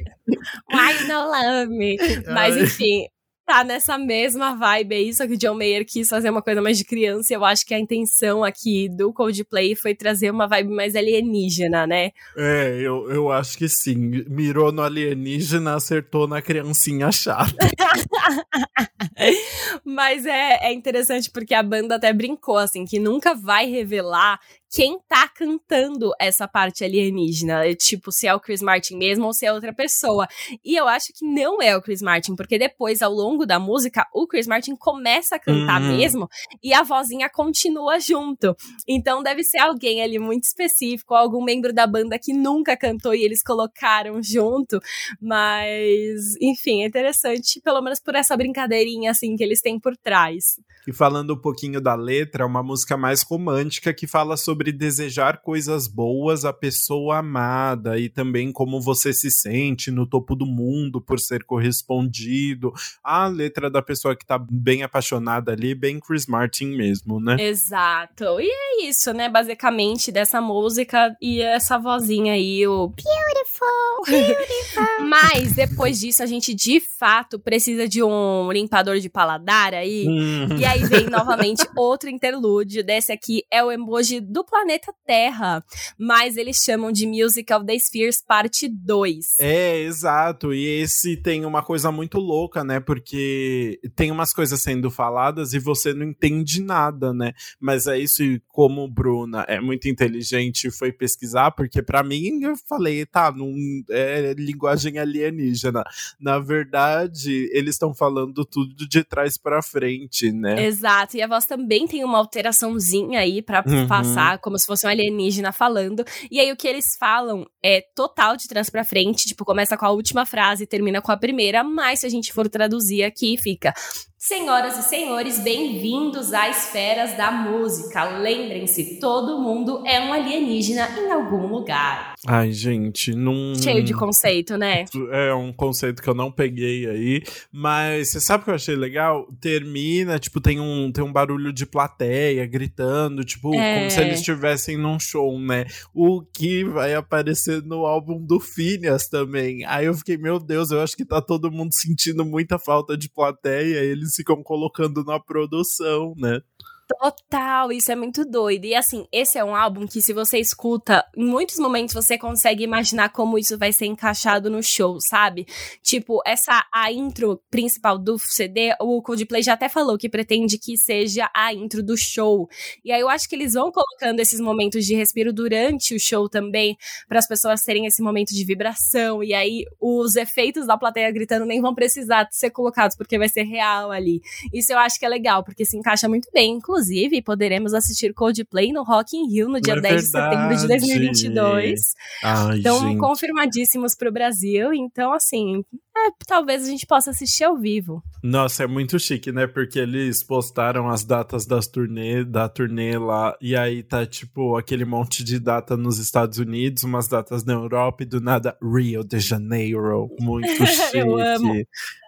Why 0.71 0.99
you 0.99 1.07
no 1.07 1.25
love 1.25 1.69
me? 1.69 1.97
Mas 2.27 2.55
enfim, 2.57 3.07
tá 3.47 3.63
nessa 3.63 3.97
mesma 3.97 4.53
vibe 4.55 4.93
aí, 4.93 5.13
só 5.13 5.25
que 5.25 5.33
o 5.33 5.37
John 5.37 5.55
Mayer 5.55 5.85
quis 5.85 6.09
fazer 6.09 6.29
uma 6.29 6.41
coisa 6.41 6.61
mais 6.61 6.77
de 6.77 6.83
criança. 6.83 7.33
Eu 7.33 7.45
acho 7.45 7.65
que 7.65 7.73
a 7.73 7.79
intenção 7.79 8.43
aqui 8.43 8.89
do 8.89 9.13
Coldplay 9.13 9.73
foi 9.73 9.95
trazer 9.95 10.29
uma 10.29 10.47
vibe 10.47 10.69
mais 10.69 10.97
alienígena, 10.97 11.87
né? 11.87 12.11
É, 12.35 12.77
eu, 12.81 13.09
eu 13.09 13.31
acho 13.31 13.57
que 13.57 13.69
sim. 13.69 14.25
Mirou 14.27 14.73
no 14.73 14.81
alienígena, 14.81 15.75
acertou 15.75 16.27
na 16.27 16.41
criancinha 16.41 17.09
chata. 17.09 17.55
Mas 19.85 20.25
é, 20.25 20.67
é 20.67 20.73
interessante 20.73 21.31
porque 21.31 21.53
a 21.53 21.63
banda 21.63 21.95
até 21.95 22.11
brincou, 22.11 22.57
assim, 22.57 22.83
que 22.83 22.99
nunca 22.99 23.33
vai 23.33 23.65
revelar 23.65 24.41
quem 24.69 24.99
tá 25.07 25.27
cantando 25.27 26.11
essa 26.19 26.47
parte 26.47 26.83
alienígena. 26.83 27.65
É, 27.65 27.73
tipo, 27.75 28.11
se 28.11 28.27
é 28.27 28.33
o 28.33 28.39
Chris 28.39 28.61
Martin 28.61 28.97
mesmo 28.97 29.25
ou 29.25 29.33
se 29.33 29.45
é 29.45 29.53
outra 29.53 29.73
pessoa. 29.73 30.27
E 30.63 30.75
eu 30.75 30.87
acho 30.87 31.13
que 31.13 31.25
não 31.25 31.61
é 31.61 31.75
o 31.75 31.81
Chris 31.81 32.01
Martin, 32.01 32.35
porque 32.35 32.57
depois, 32.57 33.01
ao 33.01 33.11
longo 33.11 33.45
da 33.45 33.59
música, 33.59 34.05
o 34.13 34.27
Chris 34.27 34.47
Martin 34.47 34.75
começa 34.75 35.35
a 35.35 35.39
cantar 35.39 35.81
uhum. 35.81 35.95
mesmo 35.95 36.29
e 36.63 36.73
a 36.73 36.83
vozinha 36.83 37.29
continua 37.29 37.99
junto. 37.99 38.55
Então 38.87 39.23
deve 39.23 39.43
ser 39.43 39.59
alguém 39.59 40.01
ali 40.01 40.19
muito 40.19 40.43
específico, 40.43 41.13
algum 41.13 41.43
membro 41.43 41.73
da 41.73 41.87
banda 41.87 42.19
que 42.19 42.33
nunca 42.33 42.75
cantou 42.75 43.13
e 43.13 43.23
eles 43.23 43.41
colocaram 43.41 44.21
junto. 44.21 44.79
Mas, 45.21 46.35
enfim, 46.41 46.83
é 46.83 46.87
interessante, 46.87 47.61
pelo 47.61 47.81
menos 47.81 47.99
por 47.99 48.15
essa 48.15 48.35
brincadeirinha 48.35 49.11
assim 49.11 49.35
que 49.35 49.43
eles 49.43 49.61
têm 49.61 49.79
por 49.79 49.95
trás. 49.95 50.57
E 50.87 50.93
falando 50.93 51.33
um 51.33 51.37
pouquinho 51.37 51.81
da 51.81 51.95
letra, 51.95 52.43
é 52.43 52.45
uma 52.45 52.63
música 52.63 52.95
mais 52.95 53.21
romântica 53.21 53.93
que 53.93 54.07
fala 54.07 54.37
sobre 54.37 54.56
desejar 54.71 55.41
coisas 55.41 55.87
boas 55.87 56.45
à 56.45 56.53
pessoa 56.53 57.17
amada 57.17 57.97
e 57.99 58.09
também 58.09 58.51
como 58.51 58.81
você 58.81 59.13
se 59.13 59.29
sente 59.29 59.91
no 59.91 60.05
topo 60.05 60.35
do 60.35 60.45
mundo 60.45 61.01
por 61.01 61.19
ser 61.19 61.43
correspondido. 61.43 62.73
A 63.03 63.27
letra 63.27 63.69
da 63.69 63.81
pessoa 63.81 64.15
que 64.15 64.25
tá 64.25 64.37
bem 64.37 64.83
apaixonada 64.83 65.51
ali, 65.51 65.73
bem 65.73 65.99
Chris 65.99 66.25
Martin 66.25 66.67
mesmo, 66.75 67.19
né? 67.19 67.37
Exato. 67.39 68.39
E 68.39 68.49
é 68.49 68.89
isso, 68.89 69.13
né? 69.13 69.29
Basicamente, 69.29 70.11
dessa 70.11 70.41
música 70.41 71.15
e 71.21 71.41
essa 71.41 71.77
vozinha 71.77 72.33
aí, 72.33 72.67
o 72.67 72.87
Beautiful, 72.87 74.03
beautiful. 74.07 75.07
Mas 75.07 75.53
depois 75.53 75.99
disso, 75.99 76.23
a 76.23 76.25
gente 76.25 76.53
de 76.53 76.79
fato 76.79 77.39
precisa 77.39 77.87
de 77.87 78.03
um 78.03 78.51
limpador 78.51 78.99
de 78.99 79.09
paladar 79.09 79.73
aí. 79.73 80.07
Hum. 80.07 80.57
E 80.57 80.65
aí 80.65 80.83
vem 80.83 81.05
novamente 81.09 81.67
outro 81.75 82.09
interlúdio. 82.09 82.83
Desse 82.83 83.11
aqui 83.11 83.43
é 83.51 83.63
o 83.63 83.71
emoji 83.71 84.19
do 84.19 84.43
planeta 84.49 84.93
Terra. 85.05 85.63
Mas 85.97 86.37
eles 86.37 86.57
chamam 86.57 86.91
de 86.91 87.05
Music 87.05 87.51
of 87.53 87.65
the 87.65 87.77
Spheres 87.77 88.21
Parte 88.21 88.67
2. 88.67 89.39
É, 89.39 89.79
exato. 89.81 90.53
E 90.53 90.65
esse 90.81 91.17
tem 91.17 91.45
uma 91.45 91.61
coisa 91.61 91.91
muito 91.91 92.19
louca, 92.19 92.63
né? 92.63 92.79
Porque 92.79 93.79
tem 93.95 94.11
umas 94.11 94.33
coisas 94.33 94.61
sendo 94.61 94.89
faladas 94.89 95.53
e 95.53 95.59
você 95.59 95.93
não 95.93 96.05
entende 96.05 96.61
nada, 96.61 97.13
né? 97.13 97.33
Mas 97.59 97.87
é 97.87 97.97
isso, 97.97 98.23
como 98.47 98.87
Bruna 98.87 99.45
é 99.47 99.59
muito 99.59 99.87
inteligente 99.87 100.67
e 100.67 100.71
foi 100.71 100.91
pesquisar, 100.91 101.51
porque 101.51 101.81
para 101.81 102.03
mim 102.03 102.43
eu 102.43 102.55
falei, 102.67 103.05
tá, 103.05 103.31
não 103.31 103.53
é 103.89 104.33
linguagem 104.37 104.97
alienígena. 104.97 105.83
Na 106.19 106.39
verdade, 106.39 107.49
eles 107.53 107.75
estão 107.75 107.93
falando 107.93 108.45
tudo 108.45 108.87
de 108.87 109.03
trás 109.03 109.37
para 109.37 109.61
frente, 109.61 110.31
né? 110.31 110.65
Exato. 110.65 111.17
E 111.17 111.21
a 111.21 111.27
voz 111.27 111.45
também 111.45 111.87
tem 111.87 112.03
uma 112.03 112.17
alteraçãozinha 112.17 113.19
aí 113.19 113.41
para 113.41 113.63
uhum. 113.67 113.87
passar, 113.87 114.36
como 114.37 114.57
se 114.57 114.65
fosse 114.65 114.85
um 114.85 114.89
alienígena 114.89 115.51
falando. 115.51 116.03
E 116.29 116.39
aí 116.39 116.51
o 116.51 116.55
que 116.55 116.67
eles 116.67 116.95
falam 116.97 117.45
é 117.63 117.81
total 117.95 118.35
de 118.35 118.47
trás 118.47 118.69
para 118.69 118.83
frente, 118.83 119.25
tipo, 119.25 119.45
começa 119.45 119.77
com 119.77 119.85
a 119.85 119.91
última 119.91 120.25
frase 120.25 120.63
e 120.63 120.67
termina 120.67 121.01
com 121.01 121.11
a 121.11 121.17
primeira, 121.17 121.63
mas 121.63 121.99
se 121.99 122.05
a 122.05 122.09
gente 122.09 122.31
for 122.33 122.49
traduzir 122.49 123.03
aqui, 123.03 123.37
fica 123.37 123.73
Senhoras 124.19 124.75
e 124.79 124.81
senhores, 124.81 125.37
bem-vindos 125.37 126.33
às 126.33 126.65
esferas 126.65 127.15
da 127.15 127.31
música. 127.31 128.17
Lembrem-se, 128.17 128.99
todo 128.99 129.37
mundo 129.37 129.83
é 129.85 130.01
um 130.01 130.11
alienígena 130.11 130.89
em 130.99 131.11
algum 131.11 131.45
lugar. 131.45 132.15
Ai, 132.25 132.51
gente, 132.51 133.13
não. 133.13 133.53
Cheio 133.53 133.83
de 133.83 133.93
conceito, 133.93 134.57
né? 134.57 134.85
É 135.11 135.35
um 135.35 135.53
conceito 135.53 136.01
que 136.01 136.09
eu 136.09 136.15
não 136.15 136.31
peguei 136.31 136.89
aí. 136.89 137.23
Mas 137.51 138.09
você 138.09 138.19
sabe 138.19 138.41
o 138.41 138.45
que 138.45 138.49
eu 138.49 138.55
achei 138.55 138.75
legal? 138.75 139.27
Termina, 139.39 140.17
tipo, 140.17 140.41
tem 140.41 140.59
um, 140.59 140.91
tem 140.91 141.03
um 141.03 141.13
barulho 141.13 141.53
de 141.53 141.67
plateia 141.67 142.43
gritando, 142.47 143.23
tipo, 143.23 143.53
é... 143.53 143.77
como 143.77 143.91
se 143.91 144.01
eles 144.01 144.17
estivessem 144.17 144.77
num 144.77 144.99
show, 144.99 145.39
né? 145.39 145.65
O 145.93 146.23
que 146.23 146.63
vai 146.63 146.95
aparecer 146.95 147.61
no 147.61 147.85
álbum 147.85 148.19
do 148.19 148.39
Phineas 148.39 149.07
também. 149.07 149.63
Aí 149.65 149.85
eu 149.85 149.93
fiquei, 149.93 150.17
meu 150.17 150.39
Deus, 150.39 150.71
eu 150.71 150.81
acho 150.81 150.97
que 150.97 151.05
tá 151.05 151.21
todo 151.21 151.51
mundo 151.51 151.69
sentindo 151.71 152.25
muita 152.25 152.57
falta 152.57 152.97
de 152.97 153.07
plateia. 153.07 153.77
Eles 153.77 154.06
eles 154.07 154.15
ficam 154.15 154.41
colocando 154.41 155.03
na 155.03 155.19
produção, 155.19 156.13
né? 156.17 156.39
Total, 156.87 157.69
isso 157.73 157.91
é 157.91 157.95
muito 157.97 158.23
doido. 158.23 158.63
E 158.63 158.73
assim, 158.73 159.05
esse 159.11 159.37
é 159.37 159.43
um 159.43 159.53
álbum 159.53 159.85
que, 159.85 160.01
se 160.01 160.13
você 160.13 160.39
escuta, 160.39 161.03
em 161.17 161.25
muitos 161.25 161.57
momentos 161.59 161.93
você 161.93 162.17
consegue 162.17 162.63
imaginar 162.63 163.09
como 163.09 163.37
isso 163.37 163.57
vai 163.57 163.73
ser 163.73 163.87
encaixado 163.87 164.49
no 164.49 164.63
show, 164.63 164.97
sabe? 165.01 165.45
Tipo, 165.83 166.21
essa 166.25 166.65
a 166.73 166.89
intro 166.89 167.41
principal 167.51 167.97
do 167.97 168.17
CD, 168.17 168.73
o 168.79 169.01
Coldplay 169.01 169.43
já 169.43 169.53
até 169.53 169.67
falou 169.67 169.97
que 169.97 170.07
pretende 170.07 170.57
que 170.57 170.77
seja 170.77 171.29
a 171.35 171.53
intro 171.53 171.83
do 171.83 171.97
show. 171.97 172.47
E 172.85 172.91
aí 172.93 173.01
eu 173.01 173.09
acho 173.09 173.27
que 173.27 173.35
eles 173.35 173.53
vão 173.53 173.69
colocando 173.69 174.21
esses 174.21 174.39
momentos 174.39 174.85
de 174.85 174.95
respiro 174.95 175.33
durante 175.33 175.93
o 175.93 175.99
show 175.99 176.29
também, 176.29 176.77
para 177.09 177.19
as 177.19 177.27
pessoas 177.27 177.61
terem 177.63 177.85
esse 177.85 178.01
momento 178.01 178.29
de 178.33 178.45
vibração. 178.45 179.21
E 179.21 179.33
aí 179.33 179.65
os 179.81 180.15
efeitos 180.15 180.65
da 180.65 180.77
plateia 180.77 181.11
gritando 181.11 181.45
nem 181.45 181.59
vão 181.59 181.75
precisar 181.75 182.29
ser 182.31 182.49
colocados, 182.51 182.95
porque 182.95 183.17
vai 183.17 183.27
ser 183.27 183.43
real 183.43 183.91
ali. 183.91 184.21
Isso 184.53 184.71
eu 184.71 184.79
acho 184.79 184.97
que 184.97 185.05
é 185.05 185.09
legal, 185.09 185.43
porque 185.43 185.65
se 185.65 185.77
encaixa 185.77 186.07
muito 186.07 186.29
bem, 186.33 186.51
inclusive 186.53 186.76
Inclusive, 186.77 187.23
poderemos 187.23 187.73
assistir 187.73 188.13
Coldplay 188.13 188.71
no 188.71 188.83
Rock 188.83 189.17
in 189.17 189.27
Rio 189.31 189.49
no 189.49 189.59
dia 189.59 189.73
é 189.73 189.81
10 189.81 190.01
de 190.01 190.07
setembro 190.09 190.55
de 190.55 190.67
2022. 190.67 191.79
Ai, 192.23 192.59
então, 192.59 192.79
gente. 192.81 192.99
confirmadíssimos 192.99 193.95
para 193.95 194.09
o 194.09 194.11
Brasil. 194.11 194.71
Então, 194.71 195.11
assim, 195.11 195.63
é, 196.05 196.11
talvez 196.25 196.63
a 196.63 196.69
gente 196.69 196.85
possa 196.85 197.11
assistir 197.11 197.43
ao 197.43 197.57
vivo. 197.57 198.03
Nossa, 198.23 198.63
é 198.63 198.67
muito 198.67 198.99
chique, 198.99 199.31
né? 199.31 199.47
Porque 199.47 199.79
eles 199.79 200.23
postaram 200.23 200.89
as 200.89 201.03
datas 201.03 201.45
das 201.45 201.67
turnê, 201.67 202.23
da 202.23 202.49
turnê 202.49 202.97
lá, 202.97 203.35
e 203.41 203.55
aí 203.55 203.83
tá, 203.83 204.05
tipo, 204.05 204.57
aquele 204.57 204.85
monte 204.85 205.23
de 205.23 205.39
data 205.39 205.77
nos 205.77 205.97
Estados 205.99 206.37
Unidos, 206.37 206.83
umas 206.83 207.07
datas 207.07 207.43
na 207.43 207.53
Europa 207.53 208.03
e 208.03 208.05
do 208.05 208.19
nada 208.19 208.57
Rio 208.61 209.03
de 209.03 209.19
Janeiro. 209.19 210.09
Muito 210.19 210.47
chique. 210.65 210.97
Eu 210.97 211.17
amo. 211.17 211.65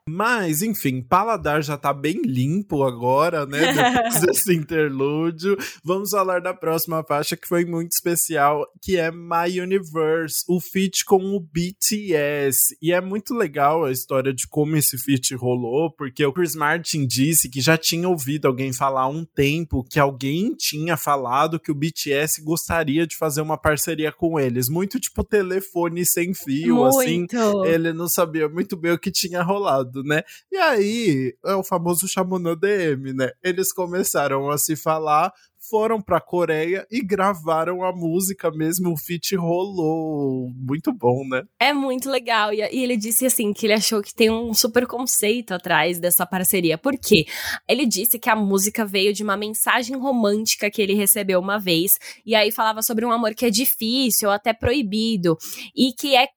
Mas, 0.09 0.63
enfim, 0.63 1.03
paladar 1.03 1.61
já 1.61 1.77
tá 1.77 1.93
bem 1.93 2.21
limpo 2.23 2.83
agora, 2.83 3.45
né? 3.45 3.73
Depois 3.73 4.21
desse 4.25 4.55
interlúdio. 4.55 5.55
Vamos 5.83 6.09
falar 6.09 6.41
da 6.41 6.51
próxima 6.51 7.03
faixa 7.03 7.37
que 7.37 7.47
foi 7.47 7.63
muito 7.63 7.91
especial, 7.91 8.65
que 8.81 8.97
é 8.97 9.11
My 9.11 9.59
Universe, 9.61 10.43
o 10.47 10.59
feat 10.59 11.05
com 11.05 11.35
o 11.35 11.39
BTS. 11.39 12.75
E 12.81 12.91
é 12.91 12.99
muito 12.99 13.35
legal 13.35 13.78
a 13.85 13.91
história 13.91 14.33
de 14.33 14.47
como 14.47 14.75
esse 14.75 14.97
feat 14.97 15.35
rolou, 15.35 15.91
porque 15.91 16.25
o 16.25 16.33
Chris 16.33 16.55
Martin 16.55 17.05
disse 17.05 17.49
que 17.49 17.61
já 17.61 17.77
tinha 17.77 18.07
ouvido 18.07 18.47
alguém 18.47 18.73
falar 18.73 19.01
há 19.01 19.07
um 19.07 19.23
tempo 19.23 19.83
que 19.83 19.99
alguém 19.99 20.55
tinha 20.55 20.97
falado 20.97 21.59
que 21.59 21.71
o 21.71 21.75
BTS 21.75 22.41
gostaria 22.41 23.05
de 23.05 23.15
fazer 23.15 23.41
uma 23.41 23.57
parceria 23.57 24.11
com 24.11 24.39
eles. 24.39 24.69
Muito 24.69 24.99
tipo 24.99 25.23
telefone 25.23 26.05
sem 26.05 26.33
fio, 26.33 26.83
assim. 26.85 27.19
muito. 27.19 27.37
assim. 27.37 27.67
Ele 27.67 27.93
não 27.93 28.07
sabia 28.07 28.49
muito 28.49 28.75
bem 28.75 28.91
o 28.91 28.99
que 28.99 29.11
tinha 29.11 29.41
rolado 29.41 29.99
né? 30.03 30.23
E 30.51 30.57
aí, 30.57 31.35
é 31.45 31.55
o 31.55 31.63
famoso 31.63 32.07
chamou 32.07 32.39
no 32.39 32.55
DM, 32.55 33.13
né? 33.13 33.31
Eles 33.43 33.71
começaram 33.71 34.49
a 34.49 34.57
se 34.57 34.75
falar, 34.75 35.33
foram 35.69 36.01
pra 36.01 36.19
Coreia 36.19 36.85
e 36.89 37.01
gravaram 37.01 37.83
a 37.83 37.93
música 37.93 38.49
mesmo, 38.51 38.91
o 38.91 38.97
feat 38.97 39.35
rolou. 39.35 40.49
Muito 40.55 40.91
bom, 40.91 41.23
né? 41.29 41.43
É 41.59 41.73
muito 41.73 42.09
legal. 42.09 42.53
E, 42.53 42.61
ele 42.61 42.97
disse 42.97 43.25
assim 43.25 43.53
que 43.53 43.65
ele 43.65 43.73
achou 43.73 44.01
que 44.01 44.13
tem 44.13 44.29
um 44.29 44.53
super 44.53 44.87
conceito 44.87 45.53
atrás 45.53 45.99
dessa 45.99 46.25
parceria. 46.25 46.77
Por 46.77 46.97
quê? 46.97 47.25
Ele 47.67 47.85
disse 47.85 48.17
que 48.17 48.29
a 48.29 48.35
música 48.35 48.85
veio 48.85 49.13
de 49.13 49.23
uma 49.23 49.37
mensagem 49.37 49.95
romântica 49.95 50.69
que 50.69 50.81
ele 50.81 50.93
recebeu 50.93 51.39
uma 51.39 51.59
vez. 51.59 51.93
E 52.25 52.35
aí 52.35 52.51
falava 52.51 52.81
sobre 52.81 53.05
um 53.05 53.11
amor 53.11 53.33
que 53.33 53.45
é 53.45 53.49
difícil, 53.49 54.29
ou 54.29 54.33
até 54.33 54.53
proibido. 54.53 55.37
E 55.75 55.93
que 55.93 56.15
é. 56.15 56.27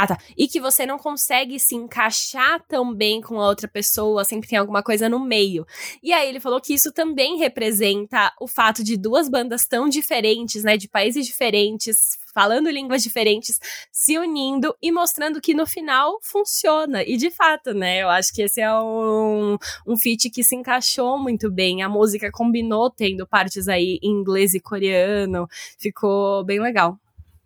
E? 0.00 0.02
Ah, 0.02 0.06
tá. 0.06 0.18
E 0.36 0.48
que 0.48 0.60
você 0.60 0.86
não 0.86 0.98
consegue 0.98 1.58
se 1.58 1.74
encaixar 1.74 2.62
tão 2.66 2.94
bem 2.94 3.20
com 3.20 3.40
a 3.40 3.46
outra 3.46 3.68
pessoa, 3.68 4.24
sempre 4.24 4.48
tem 4.48 4.58
alguma 4.58 4.82
coisa 4.82 5.08
no 5.08 5.20
meio. 5.20 5.66
E 6.02 6.12
aí 6.12 6.28
ele 6.28 6.40
falou 6.40 6.60
que 6.60 6.72
isso 6.72 6.92
também 6.92 7.38
representa 7.38 8.32
o 8.40 8.48
fato 8.48 8.82
de 8.82 8.96
duas 8.96 9.28
bandas 9.28 9.66
tão 9.66 9.88
diferentes, 9.88 10.64
né, 10.64 10.76
de 10.76 10.88
países 10.88 11.26
diferentes, 11.26 12.18
falando 12.32 12.70
línguas 12.70 13.02
diferentes, 13.02 13.58
se 13.92 14.16
unindo 14.18 14.74
e 14.80 14.90
mostrando 14.92 15.40
que 15.40 15.54
no 15.54 15.66
final 15.66 16.18
funciona. 16.22 17.02
E 17.02 17.16
de 17.16 17.30
fato, 17.30 17.74
né, 17.74 18.02
eu 18.02 18.08
acho 18.08 18.32
que 18.32 18.42
esse 18.42 18.60
é 18.60 18.72
um, 18.72 19.56
um 19.86 19.96
feat 19.96 20.30
que 20.30 20.42
se 20.42 20.56
encaixou 20.56 21.18
muito 21.18 21.50
bem. 21.50 21.82
A 21.82 21.88
música 21.88 22.30
combinou 22.32 22.90
tendo 22.90 23.26
partes 23.26 23.68
aí 23.68 23.98
em 24.02 24.10
inglês 24.10 24.54
e 24.54 24.60
coreano, 24.60 25.46
ficou 25.78 26.44
bem 26.44 26.60
legal. 26.60 26.98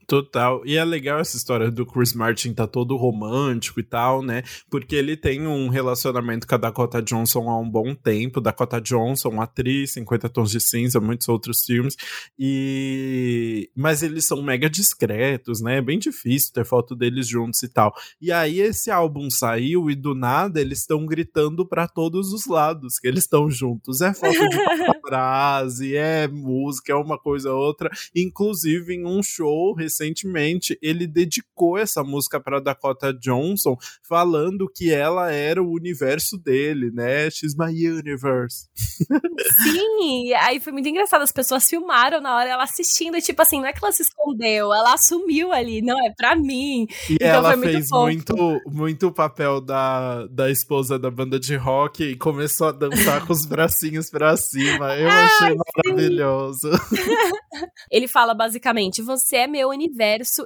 Total. 0.06 0.62
E 0.66 0.76
é 0.76 0.84
legal 0.84 1.18
essa 1.18 1.36
história 1.36 1.70
do 1.70 1.86
Chris 1.86 2.12
Martin 2.12 2.52
tá 2.52 2.66
todo 2.66 2.96
romântico 2.96 3.80
e 3.80 3.82
tal, 3.82 4.22
né? 4.22 4.42
Porque 4.70 4.94
ele 4.94 5.16
tem 5.16 5.46
um 5.46 5.68
relacionamento 5.68 6.46
com 6.46 6.54
a 6.54 6.58
Dakota 6.58 7.00
Johnson 7.00 7.48
há 7.48 7.58
um 7.58 7.68
bom 7.68 7.94
tempo. 7.94 8.40
Dakota 8.40 8.80
Johnson, 8.80 9.40
atriz, 9.40 9.92
50 9.92 10.28
Tons 10.28 10.50
de 10.50 10.60
Cinza, 10.60 11.00
muitos 11.00 11.28
outros 11.28 11.64
filmes. 11.64 11.96
E... 12.38 13.70
Mas 13.74 14.02
eles 14.02 14.26
são 14.26 14.42
mega 14.42 14.68
discretos, 14.68 15.60
né? 15.60 15.78
É 15.78 15.82
bem 15.82 15.98
difícil 15.98 16.52
ter 16.52 16.64
foto 16.64 16.94
deles 16.94 17.26
juntos 17.26 17.62
e 17.62 17.68
tal. 17.68 17.94
E 18.20 18.30
aí 18.30 18.60
esse 18.60 18.90
álbum 18.90 19.30
saiu 19.30 19.90
e 19.90 19.94
do 19.94 20.14
nada 20.14 20.60
eles 20.60 20.80
estão 20.80 21.06
gritando 21.06 21.66
para 21.66 21.88
todos 21.88 22.32
os 22.32 22.46
lados 22.46 22.98
que 22.98 23.08
eles 23.08 23.24
estão 23.24 23.48
juntos. 23.50 24.00
É 24.00 24.12
foto 24.12 24.48
de 24.48 24.58
paparazzi, 24.86 25.96
é 25.96 26.28
música, 26.28 26.92
é 26.92 26.96
uma 26.96 27.18
coisa 27.18 27.52
outra. 27.52 27.90
Inclusive 28.14 28.94
em 28.94 29.06
um 29.06 29.22
show 29.22 29.74
recentemente, 29.94 30.76
ele 30.83 31.07
dedicou 31.07 31.78
essa 31.78 32.02
música 32.02 32.40
para 32.40 32.61
Dakota 32.61 33.12
Johnson, 33.14 33.76
falando 34.02 34.68
que 34.68 34.92
ela 34.92 35.30
era 35.30 35.62
o 35.62 35.70
universo 35.70 36.37
dele, 36.37 36.90
né? 36.90 37.30
She's 37.30 37.54
my 37.57 37.66
universe. 37.66 38.68
Sim, 38.74 40.33
aí 40.35 40.59
foi 40.59 40.72
muito 40.72 40.88
engraçado. 40.88 41.22
As 41.22 41.33
pessoas 41.33 41.68
filmaram 41.68 42.20
na 42.20 42.37
hora 42.37 42.50
ela 42.50 42.64
assistindo, 42.64 43.16
e 43.16 43.22
tipo 43.22 43.40
assim, 43.40 43.61
não 43.61 43.66
é 43.66 43.72
que 43.72 43.78
ela 43.83 43.92
se 43.92 44.02
escondeu, 44.02 44.72
ela 44.72 44.94
assumiu 44.94 45.52
ali, 45.52 45.80
não, 45.80 45.98
é 46.04 46.12
pra 46.16 46.35
mim. 46.35 46.87
E 47.09 47.14
então 47.14 47.28
ela 47.28 47.57
fez 47.57 47.88
muito, 47.90 48.37
muito, 48.37 48.70
muito 48.70 49.07
o 49.09 49.12
papel 49.12 49.61
da, 49.61 50.26
da 50.26 50.50
esposa 50.50 50.98
da 50.98 51.11
banda 51.11 51.38
de 51.38 51.54
rock 51.57 52.02
e 52.02 52.16
começou 52.16 52.68
a 52.68 52.72
dançar 52.72 53.24
com 53.26 53.33
os 53.33 53.46
bracinhos 53.46 54.11
pra 54.11 54.37
cima. 54.37 54.96
Eu 54.96 55.09
achei 55.09 55.57
maravilhoso. 55.87 56.70
Ele 57.90 58.09
fala 58.09 58.35
basicamente: 58.35 59.02
você 59.02 59.37
é 59.37 59.46
meu 59.46 59.68
universo 59.68 59.83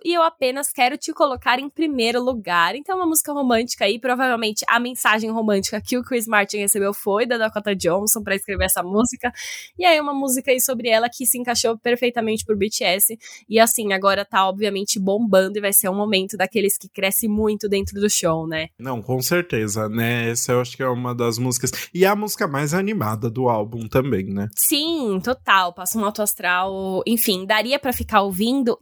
e 0.04 0.14
eu 0.14 0.22
apenas 0.22 0.72
quero 0.72 0.96
te 0.96 1.12
colocar 1.12 1.58
em 1.58 1.68
primeiro 1.68 2.22
lugar. 2.22 2.74
Então, 2.74 2.96
uma 2.96 3.06
música 3.06 3.32
romântica 3.32 3.84
aí, 3.84 3.98
provavelmente 3.98 4.64
a 4.68 4.78
mensagem 4.80 5.30
romântica 5.30 5.80
que 5.80 5.96
o 5.96 6.02
Chris 6.02 6.26
Martin 6.26 6.58
recebeu 6.58 6.92
foi 6.94 7.26
da 7.26 7.38
Dakota 7.38 7.74
Johnson 7.74 8.22
para 8.22 8.34
escrever 8.34 8.64
essa 8.64 8.82
música. 8.82 9.32
E 9.78 9.84
aí, 9.84 10.00
uma 10.00 10.14
música 10.14 10.50
aí 10.50 10.60
sobre 10.60 10.88
ela 10.88 11.08
que 11.08 11.26
se 11.26 11.38
encaixou 11.38 11.78
perfeitamente 11.78 12.44
pro 12.44 12.56
BTS. 12.56 13.18
E 13.48 13.58
assim, 13.58 13.92
agora 13.92 14.24
tá 14.24 14.48
obviamente 14.48 14.98
bombando 14.98 15.58
e 15.58 15.60
vai 15.60 15.72
ser 15.72 15.88
um 15.88 15.94
momento 15.94 16.36
daqueles 16.36 16.76
que 16.76 16.88
cresce 16.88 17.28
muito 17.28 17.68
dentro 17.68 18.00
do 18.00 18.10
show, 18.10 18.46
né? 18.46 18.68
Não, 18.78 19.02
com 19.02 19.20
certeza, 19.20 19.88
né? 19.88 20.30
Essa 20.30 20.52
eu 20.52 20.60
acho 20.60 20.76
que 20.76 20.82
é 20.82 20.88
uma 20.88 21.14
das 21.14 21.38
músicas. 21.38 21.70
E 21.92 22.04
a 22.04 22.14
música 22.14 22.46
mais 22.46 22.74
animada 22.74 23.30
do 23.30 23.48
álbum 23.48 23.88
também, 23.88 24.24
né? 24.24 24.48
Sim, 24.54 25.20
total. 25.22 25.72
Passa 25.72 25.98
um 25.98 26.04
alto 26.04 26.22
astral. 26.22 27.02
Enfim, 27.06 27.46
daria 27.46 27.78
para 27.78 27.92
ficar 27.92 28.22
ouvindo 28.22 28.78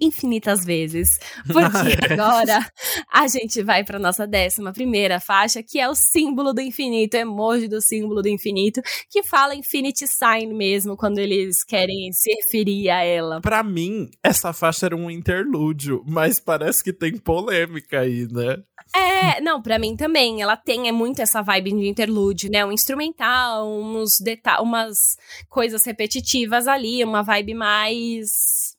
infinitas 0.46 0.64
vezes. 0.64 1.18
Porque 1.46 2.12
agora 2.12 2.64
a 3.12 3.28
gente 3.28 3.62
vai 3.62 3.84
para 3.84 3.98
nossa 3.98 4.26
décima 4.26 4.72
primeira 4.72 5.18
faixa, 5.18 5.62
que 5.62 5.78
é 5.78 5.88
o 5.88 5.94
símbolo 5.94 6.52
do 6.52 6.60
infinito, 6.60 7.14
emoji 7.14 7.68
do 7.68 7.80
símbolo 7.80 8.22
do 8.22 8.28
infinito, 8.28 8.80
que 9.10 9.22
fala 9.22 9.54
Infinity 9.54 10.06
Sign 10.06 10.54
mesmo, 10.54 10.96
quando 10.96 11.18
eles 11.18 11.64
querem 11.64 12.12
se 12.12 12.30
referir 12.32 12.90
a 12.90 13.02
ela. 13.02 13.40
Para 13.40 13.62
mim, 13.62 14.10
essa 14.22 14.52
faixa 14.52 14.86
era 14.86 14.96
um 14.96 15.10
interlúdio, 15.10 16.04
mas 16.06 16.38
parece 16.38 16.82
que 16.82 16.92
tem 16.92 17.16
polêmica 17.16 18.00
aí, 18.00 18.28
né? 18.30 18.62
É, 18.94 19.40
não, 19.40 19.60
para 19.60 19.78
mim 19.78 19.96
também. 19.96 20.40
Ela 20.40 20.56
tem 20.56 20.88
é 20.88 20.92
muito 20.92 21.20
essa 21.20 21.42
vibe 21.42 21.72
de 21.72 21.88
interlúdio, 21.88 22.50
né? 22.50 22.64
Um 22.64 22.70
instrumental, 22.70 23.68
uns 23.68 24.12
umas 24.60 25.16
coisas 25.48 25.84
repetitivas 25.84 26.68
ali, 26.68 27.02
uma 27.02 27.22
vibe 27.22 27.54
mais 27.54 28.76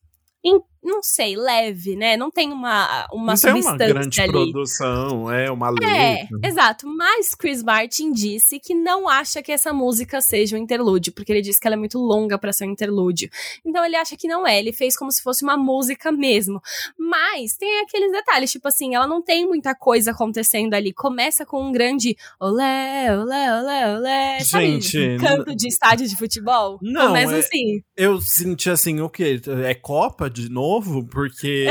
não 0.88 1.04
sei, 1.04 1.36
leve, 1.36 1.96
né? 1.96 2.16
Não 2.16 2.32
tem 2.32 2.52
uma, 2.52 3.08
uma 3.12 3.34
não 3.34 3.38
substância 3.38 3.78
tem 3.78 3.88
uma 3.88 3.94
grande 4.00 4.22
ali. 4.22 4.32
produção, 4.32 5.32
é 5.32 5.52
uma 5.52 5.70
letra. 5.70 5.98
É, 5.98 6.28
exato. 6.44 6.88
Mas 6.88 7.36
Chris 7.36 7.62
Martin 7.62 8.12
disse 8.12 8.60
que 8.60 8.74
não 8.74 9.08
acha 9.08 9.44
que 9.44 9.52
essa 9.52 9.74
música 9.74 10.22
seja 10.22 10.56
um 10.56 10.60
interlúdio, 10.60 11.14
porque 11.14 11.32
ele 11.32 11.42
disse 11.42 11.60
que 11.60 11.68
ela 11.68 11.76
é 11.76 11.78
muito 11.78 12.00
longa 12.00 12.38
para 12.40 12.54
ser 12.54 12.66
um 12.66 12.72
interlúdio. 12.72 13.30
Então 13.66 13.86
ele 13.86 13.96
acha 13.96 14.16
que 14.16 14.28
não 14.28 14.48
é, 14.48 14.58
ele 14.58 14.72
fez 14.72 14.98
como 14.98 15.12
se 15.12 15.22
fosse 15.22 15.44
uma 15.44 15.58
música 15.58 16.12
mesmo. 16.12 16.62
Mas 16.98 17.58
tem 17.58 17.82
aqueles 17.82 18.12
detalhes, 18.12 18.52
tipo 18.52 18.68
assim, 18.68 18.96
ela 18.96 19.06
não 19.06 19.22
tem 19.22 19.46
muita 19.46 19.76
coisa 19.76 20.12
acontecendo 20.12 20.74
ali. 20.74 20.94
Começa 20.94 21.46
com 21.46 21.62
um 21.62 21.72
grande 21.72 22.16
olé, 22.40 23.16
olé, 23.16 23.60
olé, 23.60 23.98
olé, 23.98 24.40
Gente, 24.40 24.92
sabe? 24.92 25.18
Canto 25.18 25.56
de 25.56 25.68
estádio 25.68 26.08
de 26.08 26.16
futebol. 26.16 26.80
Não, 26.82 27.08
Começa 27.08 27.36
é, 27.36 27.40
assim. 27.40 27.82
Eu 27.96 28.22
senti 28.22 28.70
assim, 28.70 29.02
o 29.02 29.10
quê? 29.10 29.42
É 29.66 29.74
Copa 29.76 30.30
de 30.30 30.50
novo? 30.50 30.77
Novo, 30.78 31.06
porque 31.08 31.68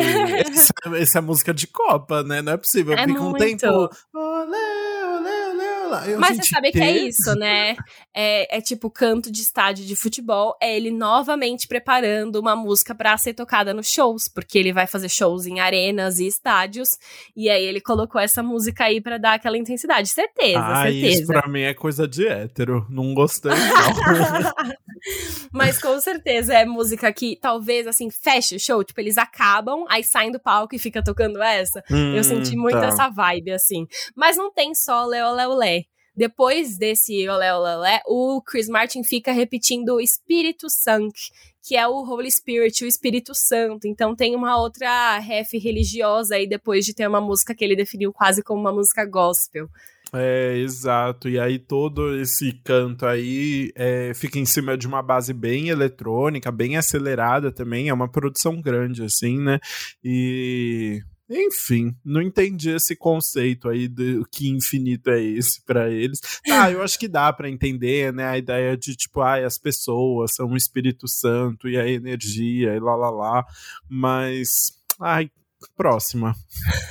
essa, 0.47 0.73
essa, 0.97 1.19
é 1.19 1.21
música 1.21 1.55
de 1.55 1.67
Copa, 1.67 2.23
né? 2.23 2.43
Não 2.43 2.53
é 2.53 2.57
possível. 2.57 2.95
É 2.95 3.07
Fica 3.07 3.21
muito. 3.21 3.37
um 3.37 3.39
tempo. 3.39 3.67
Olé, 4.15 5.19
olé, 5.19 5.49
olé, 5.51 5.87
olé. 5.87 6.13
Eu, 6.13 6.21
Mas 6.21 6.37
você 6.37 6.43
sabe 6.45 6.73
que 6.73 6.81
é 6.81 6.91
isso, 6.91 7.35
né? 7.37 7.77
É, 8.15 8.59
é, 8.59 8.61
tipo 8.61 8.91
canto 8.91 9.31
de 9.31 9.41
estádio 9.41 9.85
de 9.85 9.97
futebol. 9.97 10.57
É 10.61 10.77
ele 10.77 10.91
novamente 10.91 11.67
preparando 11.67 12.37
uma 12.37 12.57
música 12.57 12.95
para 12.95 13.17
ser 13.17 13.35
tocada 13.35 13.73
nos 13.73 13.89
shows, 13.89 14.29
porque 14.29 14.59
ele 14.59 14.73
vai 14.73 14.87
fazer 14.87 15.09
shows 15.09 15.47
em 15.47 15.61
arenas 15.61 16.19
e 16.19 16.27
estádios. 16.27 16.99
E 17.37 17.49
aí 17.49 17.65
ele 17.65 17.81
colocou 17.81 18.21
essa 18.21 18.43
música 18.43 18.85
aí 18.85 19.01
para 19.01 19.19
dar 19.19 19.35
aquela 19.35 19.57
intensidade. 19.57 20.09
Certeza, 20.09 20.59
ah, 20.59 20.83
certeza. 20.83 21.23
Isso 21.23 21.27
pra 21.27 21.49
mim 21.49 21.63
é 21.63 21.75
coisa 21.75 22.07
de 22.07 22.27
hétero. 22.27 22.87
Não 22.91 23.15
gostei, 23.15 23.53
não. 23.53 24.77
Mas 25.53 25.79
com 25.79 25.99
certeza 26.01 26.55
é 26.55 26.65
música 26.65 27.13
que 27.13 27.39
talvez, 27.41 27.87
assim, 27.87 28.11
feche 28.11 28.57
o 28.57 28.61
show. 28.61 28.83
Tipo, 28.83 29.01
eles 29.01 29.19
acabam, 29.19 29.85
aí 29.89 30.03
saem 30.03 30.31
do 30.31 30.41
palco 30.41 30.75
e 30.75 30.79
fica 30.79 31.03
tocando 31.03 31.43
essa. 31.43 31.83
Hum, 31.91 32.15
eu 32.15 32.25
senti 32.25 32.57
muito 32.57 32.81
tá. 32.81 32.87
essa 32.87 33.09
vibe, 33.09 33.53
assim. 33.53 33.87
Mas 34.15 34.37
não 34.37 34.53
tem 34.53 34.75
só 34.75 35.05
Leo 35.07 35.33
Leo 35.33 35.55
Lé. 35.55 35.85
Depois 36.17 36.79
desse 36.79 37.29
Olé 37.29 37.55
Olé 37.55 37.77
Olé, 37.77 38.01
o 38.07 38.41
Chris 38.41 38.71
Martin 38.71 39.05
fica 39.05 39.33
repetindo 39.33 39.97
o 39.97 40.01
Espírito 40.01 40.71
Santo, 40.71 41.21
que 41.63 41.77
é 41.77 41.87
o 41.87 41.93
Holy 41.93 42.31
Spirit, 42.31 42.83
o 42.83 42.89
Espírito 42.89 43.35
Santo. 43.35 43.87
Então 43.87 44.17
tem 44.17 44.35
uma 44.35 44.57
outra 44.59 45.19
ref 45.19 45.53
religiosa 45.53 46.37
aí 46.37 46.49
depois 46.49 46.87
de 46.87 46.95
ter 46.95 47.07
uma 47.07 47.21
música 47.21 47.55
que 47.55 47.63
ele 47.63 47.77
definiu 47.77 48.15
quase 48.15 48.43
como 48.43 48.59
uma 48.59 48.73
música 48.73 49.05
gospel. 49.05 49.69
É, 50.19 50.57
exato. 50.59 51.29
E 51.29 51.39
aí 51.39 51.59
todo 51.59 52.17
esse 52.17 52.53
canto 52.65 53.05
aí 53.05 53.71
é, 53.75 54.13
fica 54.15 54.39
em 54.39 54.47
cima 54.47 54.77
de 54.77 54.87
uma 54.87 55.03
base 55.03 55.33
bem 55.33 55.69
eletrônica, 55.69 56.51
bem 56.51 56.77
acelerada 56.77 57.53
também. 57.53 57.89
É 57.89 57.95
uma 57.95 58.11
produção 58.11 58.61
grande, 58.61 59.03
assim, 59.03 59.39
né? 59.39 59.59
E 60.03 61.03
enfim, 61.29 61.93
não 62.05 62.23
entendi 62.23 62.71
esse 62.71 62.95
conceito 62.95 63.69
aí 63.69 63.89
do 63.89 64.25
que 64.31 64.49
infinito 64.49 65.11
é 65.11 65.21
esse 65.21 65.61
para 65.65 65.91
eles. 65.91 66.21
Ah, 66.49 66.71
eu 66.71 66.83
acho 66.83 66.99
que 66.99 67.09
dá 67.09 67.33
para 67.33 67.51
entender, 67.51 68.13
né, 68.13 68.25
a 68.29 68.39
ideia 68.39 68.77
de 68.77 68.95
tipo, 68.95 69.21
ai, 69.21 69.45
as 69.45 69.59
pessoas 69.59 70.35
são 70.35 70.53
o 70.53 70.57
Espírito 70.57 71.09
Santo 71.09 71.69
e 71.69 71.77
a 71.77 71.89
energia 71.89 72.77
e 72.77 72.79
lá 72.79 72.95
lá 72.95 73.11
lá, 73.11 73.45
mas 73.89 74.49
ai, 75.01 75.29
próxima. 75.77 76.33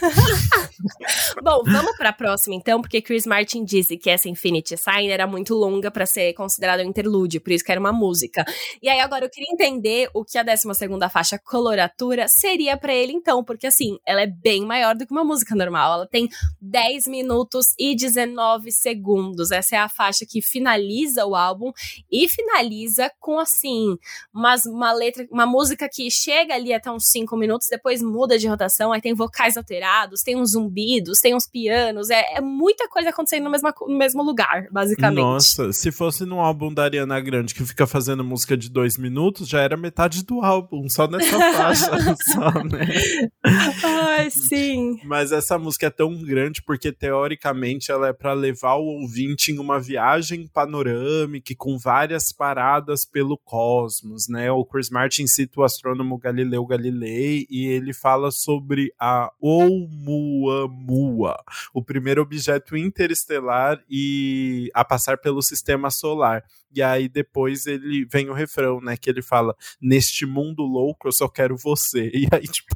Bom, 1.44 1.64
vamos 1.64 1.96
para 1.98 2.10
a 2.10 2.14
próxima 2.14 2.56
então, 2.56 2.82
porque 2.82 3.02
Chris 3.02 3.26
Martin 3.26 3.64
disse 3.64 3.98
que 3.98 4.10
essa 4.10 4.30
Infinity 4.30 4.78
Sign 4.78 5.10
era 5.10 5.28
muito 5.28 5.54
longa 5.54 5.90
para 5.92 6.06
ser 6.06 6.34
considerada 6.34 6.84
um 6.84 6.88
interlúdio, 6.88 7.42
por 7.42 7.52
isso 7.52 7.64
que 7.64 7.72
era 7.72 7.80
uma 7.80 7.92
música. 7.94 8.44
E 8.82 8.90
aí 8.90 9.00
agora 9.00 9.26
eu 9.26 9.30
queria 9.30 9.52
entender 9.52 10.10
o 10.14 10.24
que 10.24 10.38
a 10.38 10.44
12 10.44 10.74
segunda 10.76 11.10
faixa 11.10 11.40
coloratura 11.40 12.28
seria 12.28 12.78
para 12.78 12.94
ele 12.94 13.14
então, 13.14 13.44
porque 13.44 13.68
assim, 13.68 13.98
ela 14.06 14.22
é 14.22 14.28
bem 14.28 14.66
maior 14.66 14.96
do 14.96 15.06
que 15.06 15.12
uma 15.12 15.24
música 15.24 15.56
normal. 15.56 15.94
Ela 15.94 16.08
tem 16.08 16.30
10 16.62 17.08
minutos 17.08 17.68
e 17.80 17.96
19 17.96 18.72
segundos. 18.72 19.52
Essa 19.52 19.76
é 19.76 19.80
a 19.80 19.90
faixa 19.90 20.26
que 20.28 20.42
finaliza 20.42 21.26
o 21.26 21.36
álbum 21.36 21.72
e 22.12 22.28
finaliza 22.28 23.12
com 23.20 23.40
assim, 23.40 23.98
umas, 24.34 24.66
uma 24.66 24.94
letra, 24.94 25.28
uma 25.32 25.46
música 25.46 25.90
que 25.92 26.10
chega 26.10 26.54
ali 26.54 26.74
até 26.74 26.92
uns 26.92 27.10
5 27.10 27.36
minutos, 27.38 27.68
depois 27.70 28.02
muda 28.02 28.38
de 28.38 28.48
rotação, 28.48 28.92
aí 28.92 29.02
tem 29.02 29.14
vocais 29.14 29.58
alterados, 29.58 30.22
tem 30.22 30.36
uns 30.36 30.56
zumbidos, 30.66 31.20
tem 31.20 31.36
uns 31.36 31.48
pianos, 31.48 32.10
é, 32.10 32.36
é 32.36 32.42
muita 32.42 32.88
coisa 32.90 33.10
acontecendo 33.10 33.44
no 33.46 33.52
mesmo, 33.52 33.72
no 33.88 33.98
mesmo 33.98 34.24
lugar, 34.24 34.68
basicamente. 34.72 35.20
Nossa, 35.20 35.72
se 35.72 35.92
fosse 35.92 36.26
num 36.26 36.40
álbum 36.40 36.74
da 36.74 36.84
Ariana 36.84 37.20
Grande 37.20 37.54
que 37.54 37.66
fica 37.66 37.86
fazendo 37.86 38.24
música 38.24 38.58
de 38.58 38.70
dois 38.70 38.98
minutos, 38.98 39.48
já 39.48 39.62
era 39.62 39.78
metade 39.78 40.24
do 40.24 40.42
álbum, 40.42 40.90
só 40.90 41.08
nessa 41.08 41.38
faixa, 41.54 41.92
só, 42.34 42.64
né? 42.64 43.30
Ai, 43.84 44.30
sim. 44.30 45.00
Mas 45.04 45.32
essa 45.32 45.58
música 45.58 45.88
é 45.88 45.90
tão 45.90 46.16
grande 46.24 46.62
porque, 46.64 46.92
teoricamente, 46.92 47.92
ela 47.92 48.08
é 48.08 48.14
para 48.14 48.34
levar 48.34 48.76
o 48.76 49.02
ouvinte 49.02 49.52
em 49.52 49.60
uma 49.60 49.80
viagem 49.80 50.48
panorâmica 50.48 51.54
com 51.58 51.78
várias 51.78 52.32
paradas 52.32 53.06
pelo 53.06 53.38
cosmos, 53.38 54.28
né? 54.28 54.52
O 54.52 54.66
Chris 54.66 54.90
Martin 54.90 55.28
cita 55.28 55.60
o 55.60 55.64
astrônomo 55.64 56.18
Galileu 56.18 56.66
Galilei 56.66 57.46
e 57.50 57.66
ele 57.68 57.94
fala 57.94 58.32
sobre 58.32 58.92
a 59.00 59.32
Oumuamua 59.40 60.55
Oumuamua, 60.64 61.38
o 61.74 61.84
primeiro 61.84 62.22
objeto 62.22 62.78
interestelar 62.78 63.84
e 63.90 64.70
a 64.74 64.84
passar 64.84 65.18
pelo 65.18 65.42
sistema 65.42 65.90
solar. 65.90 66.44
E 66.76 66.84
aí 66.84 67.08
depois 67.08 67.66
ele 67.66 68.06
vem 68.06 68.30
o 68.30 68.34
refrão, 68.34 68.82
né? 68.82 68.98
Que 68.98 69.10
ele 69.10 69.22
fala: 69.22 69.56
Neste 69.82 70.26
mundo 70.26 70.64
louco, 70.64 71.08
eu 71.08 71.12
só 71.12 71.28
quero 71.30 71.56
você. 71.56 72.12
E 72.26 72.28
aí, 72.32 72.48
tipo, 72.48 72.76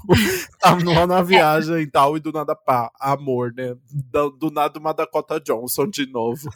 tá 0.60 0.76
na 1.08 1.22
viagem 1.24 1.82
e 1.82 1.88
tal, 1.88 2.16
e 2.16 2.20
do 2.20 2.32
nada, 2.32 2.56
pá, 2.56 2.92
amor, 3.00 3.52
né? 3.52 3.76
Do, 3.92 4.30
do 4.30 4.52
nada 4.52 4.78
uma 4.78 4.94
Dakota 4.94 5.40
Johnson 5.40 5.88
de 5.88 6.06
novo. 6.06 6.50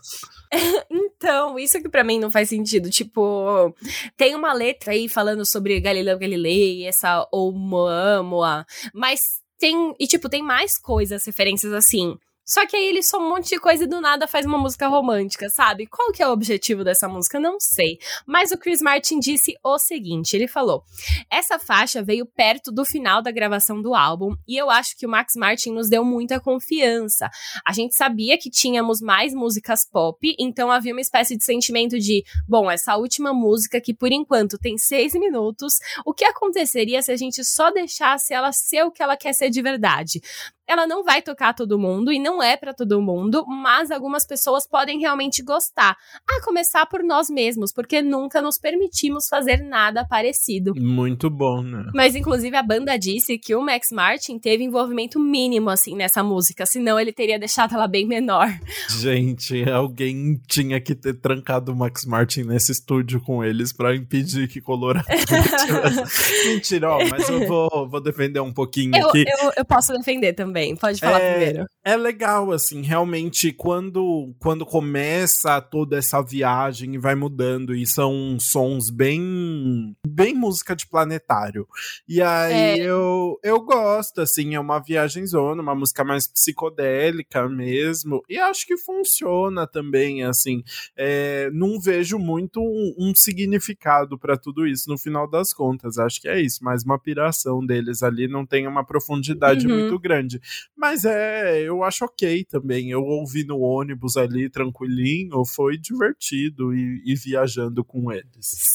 então, 0.91 1.57
isso 1.57 1.81
que 1.81 1.89
para 1.89 2.03
mim 2.03 2.19
não 2.19 2.29
faz 2.29 2.49
sentido. 2.49 2.89
Tipo, 2.89 3.73
tem 4.15 4.36
uma 4.36 4.53
letra 4.53 4.91
aí 4.91 5.09
falando 5.09 5.43
sobre 5.43 5.79
Galileu 5.79 6.19
Galilei, 6.19 6.86
essa 6.86 7.27
Oumuamua, 7.31 8.63
mas 8.93 9.42
tem. 9.63 9.95
E, 9.97 10.06
tipo, 10.06 10.28
tem 10.28 10.43
mais 10.43 10.78
coisas, 10.78 11.26
referências 11.26 11.71
assim. 11.71 12.17
Só 12.45 12.65
que 12.67 12.75
aí 12.75 12.86
ele 12.86 13.01
só 13.01 13.19
um 13.19 13.29
monte 13.29 13.49
de 13.49 13.60
coisa 13.60 13.86
e 13.86 13.88
do 13.88 14.01
nada 14.01 14.27
faz 14.27 14.45
uma 14.45 14.58
música 14.58 14.88
romântica, 14.88 15.49
sabe? 15.49 15.88
Qual 15.88 16.12
que 16.12 16.21
é 16.21 16.27
o 16.27 16.32
objetivo 16.32 16.84
dessa 16.84 17.08
música? 17.08 17.39
Não 17.39 17.60
sei. 17.60 17.97
Mas 18.25 18.51
o 18.51 18.58
Chris 18.58 18.82
Martin 18.82 19.19
disse 19.19 19.56
o 19.63 19.79
seguinte: 19.79 20.36
ele 20.36 20.47
falou: 20.47 20.84
essa 21.29 21.58
faixa 21.58 22.03
veio 22.03 22.25
perto 22.25 22.71
do 22.71 22.84
final 22.84 23.21
da 23.21 23.32
gravação 23.32 23.82
do 23.82 23.95
álbum 23.95 24.36
e 24.47 24.58
eu 24.58 24.69
acho 24.69 24.97
que 24.97 25.06
o 25.06 25.10
Max 25.10 25.34
Martin 25.36 25.71
nos 25.71 25.89
deu 25.89 26.03
muita 26.03 26.39
confiança. 26.39 27.29
A 27.65 27.71
gente 27.71 27.95
sabia 27.95 28.38
que 28.38 28.49
tínhamos 28.49 29.01
mais 29.01 29.34
músicas 29.34 29.88
pop, 29.89 30.36
então 30.38 30.69
havia 30.69 30.93
uma 30.93 31.01
espécie 31.01 31.38
de 31.38 31.43
sentimento 31.43 31.97
de, 31.97 32.23
bom, 32.47 32.69
essa 32.69 32.97
última 32.97 33.34
música 33.34 33.79
que 33.79 33.93
por 33.93 34.12
enquanto 34.12 34.58
tem 34.58 34.77
seis 34.77 35.13
minutos, 35.13 35.75
o 36.06 36.13
que 36.13 36.25
aconteceria 36.25 37.01
se 37.01 37.12
a 37.12 37.15
gente 37.15 37.43
só 37.43 37.71
deixasse 37.71 38.34
ela 38.34 38.51
ser 38.51 38.84
o 38.84 38.91
que 38.91 39.01
ela 39.01 39.15
quer 39.15 39.34
ser 39.34 39.49
de 39.49 39.62
verdade? 39.62 40.21
Ela 40.67 40.88
não 40.88 41.04
vai 41.04 41.21
tocar 41.21 41.54
todo 41.54 41.78
mundo 41.78 42.12
e 42.12 42.19
não 42.19 42.41
é 42.41 42.56
para 42.56 42.73
todo 42.73 43.02
mundo, 43.02 43.45
mas 43.45 43.91
algumas 43.91 44.26
pessoas 44.26 44.67
podem 44.67 44.99
realmente 44.99 45.43
gostar. 45.43 45.95
A 46.28 46.43
começar 46.43 46.86
por 46.86 47.04
nós 47.04 47.30
mesmos, 47.30 47.71
porque 47.73 48.02
nunca 48.02 48.41
nos 48.41 48.58
permitimos 48.58 49.28
fazer 49.30 49.58
nada 49.58 50.06
parecido. 50.06 50.73
Muito 50.76 51.30
bom, 51.30 51.62
né? 51.62 51.91
Mas 51.93 52.15
inclusive 52.15 52.56
a 52.56 52.63
banda 52.63 52.97
disse 52.97 53.38
que 53.38 53.56
o 53.56 53.62
Max 53.62 53.89
Martin 53.91 54.39
teve 54.39 54.63
envolvimento 54.63 55.19
mínimo 55.19 55.69
assim 55.69 55.95
nessa 55.95 56.23
música, 56.23 56.65
senão 56.65 56.99
ele 56.99 57.12
teria 57.12 57.38
deixado 57.38 57.76
ela 57.76 57.88
bem 57.88 58.08
menor. 58.08 58.47
Gente, 58.89 59.69
alguém 59.69 60.41
tinha 60.47 60.80
que 60.80 60.95
ter 60.95 61.13
trancado 61.15 61.71
o 61.71 61.76
Max 61.76 62.06
Martin 62.06 62.43
nesse 62.43 62.71
estúdio 62.71 63.21
com 63.21 63.43
eles 63.43 63.73
para 63.73 63.95
impedir 63.95 64.47
que 64.47 64.62
Colorado 64.62 65.06
Mentira, 66.47 66.89
ó, 66.89 66.99
mas 67.10 67.28
eu 67.30 67.45
vou, 67.47 67.88
vou 67.89 68.02
defender 68.02 68.39
um 68.39 68.54
pouquinho 68.54 68.95
eu, 68.95 69.08
aqui. 69.08 69.26
Eu, 69.28 69.52
eu 69.58 69.65
posso 69.65 69.93
defender 69.93 70.34
também 70.34 70.52
também. 70.53 70.75
Pode 70.75 70.99
falar 70.99 71.19
é, 71.19 71.31
primeiro. 71.31 71.65
É 71.83 71.97
legal, 71.97 72.51
assim, 72.51 72.81
realmente, 72.81 73.51
quando, 73.51 74.33
quando 74.39 74.65
começa 74.65 75.59
toda 75.59 75.97
essa 75.97 76.21
viagem 76.21 76.93
e 76.93 76.97
vai 76.99 77.15
mudando, 77.15 77.75
e 77.75 77.85
são 77.87 78.37
sons 78.39 78.89
bem. 78.89 79.95
bem 80.07 80.33
música 80.33 80.75
de 80.75 80.87
planetário. 80.87 81.67
E 82.07 82.21
aí 82.21 82.79
é. 82.79 82.85
eu, 82.85 83.39
eu 83.43 83.59
gosto, 83.61 84.21
assim, 84.21 84.53
é 84.53 84.59
uma 84.59 84.79
viagem 84.79 85.25
zona, 85.25 85.61
uma 85.61 85.75
música 85.75 86.03
mais 86.03 86.27
psicodélica 86.27 87.49
mesmo. 87.49 88.21
E 88.29 88.37
acho 88.37 88.67
que 88.67 88.77
funciona 88.77 89.65
também, 89.65 90.23
assim. 90.23 90.63
É, 90.95 91.49
não 91.51 91.79
vejo 91.79 92.19
muito 92.19 92.61
um, 92.61 92.95
um 92.99 93.15
significado 93.15 94.17
para 94.17 94.37
tudo 94.37 94.67
isso 94.67 94.89
no 94.89 94.97
final 94.97 95.27
das 95.29 95.51
contas. 95.51 95.97
Acho 95.97 96.21
que 96.21 96.27
é 96.27 96.39
isso, 96.39 96.63
mais 96.63 96.83
uma 96.83 96.99
piração 96.99 97.65
deles 97.65 98.03
ali, 98.03 98.27
não 98.27 98.45
tem 98.45 98.67
uma 98.67 98.85
profundidade 98.85 99.67
uhum. 99.67 99.79
muito 99.79 99.99
grande. 99.99 100.39
Mas 100.75 101.06
é, 101.06 101.62
eu 101.62 101.84
acho 101.84 102.06
ok 102.06 102.45
também. 102.45 102.89
Eu 102.89 103.03
ouvi 103.03 103.43
no 103.43 103.60
ônibus 103.60 104.17
ali, 104.17 104.49
tranquilinho, 104.49 105.45
foi 105.45 105.77
divertido 105.77 106.73
e, 106.73 107.01
e 107.06 107.15
viajando 107.15 107.84
com 107.84 108.12
eles. 108.12 108.25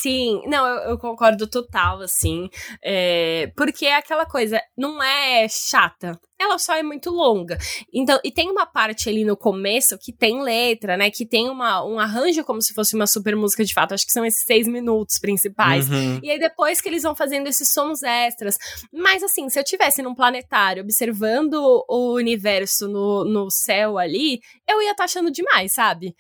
Sim, 0.00 0.42
não, 0.46 0.66
eu, 0.66 0.90
eu 0.90 0.98
concordo 0.98 1.46
total, 1.46 2.00
assim. 2.00 2.48
É, 2.82 3.52
porque 3.56 3.86
é 3.86 3.96
aquela 3.96 4.26
coisa, 4.26 4.60
não 4.76 5.02
é 5.02 5.48
chata 5.48 6.18
ela 6.38 6.58
só 6.58 6.74
é 6.74 6.82
muito 6.82 7.10
longa. 7.10 7.58
Então, 7.92 8.18
e 8.22 8.30
tem 8.30 8.50
uma 8.50 8.64
parte 8.64 9.08
ali 9.08 9.24
no 9.24 9.36
começo 9.36 9.98
que 9.98 10.12
tem 10.12 10.40
letra, 10.40 10.96
né? 10.96 11.10
Que 11.10 11.26
tem 11.26 11.50
uma, 11.50 11.84
um 11.84 11.98
arranjo 11.98 12.44
como 12.44 12.62
se 12.62 12.72
fosse 12.72 12.94
uma 12.94 13.06
super 13.06 13.34
música 13.34 13.64
de 13.64 13.74
fato. 13.74 13.92
Acho 13.92 14.06
que 14.06 14.12
são 14.12 14.24
esses 14.24 14.44
seis 14.44 14.68
minutos 14.68 15.18
principais. 15.18 15.88
Uhum. 15.88 16.20
E 16.22 16.30
aí 16.30 16.38
depois 16.38 16.80
que 16.80 16.88
eles 16.88 17.02
vão 17.02 17.14
fazendo 17.14 17.48
esses 17.48 17.72
sons 17.72 18.02
extras. 18.02 18.56
Mas 18.92 19.22
assim, 19.22 19.48
se 19.48 19.58
eu 19.58 19.64
tivesse 19.64 20.00
num 20.00 20.14
planetário 20.14 20.82
observando 20.82 21.84
o 21.88 22.14
universo 22.14 22.86
no, 22.88 23.24
no 23.24 23.50
céu 23.50 23.98
ali, 23.98 24.40
eu 24.68 24.80
ia 24.80 24.92
estar 24.92 25.02
tá 25.02 25.04
achando 25.04 25.30
demais, 25.30 25.72
sabe? 25.74 26.14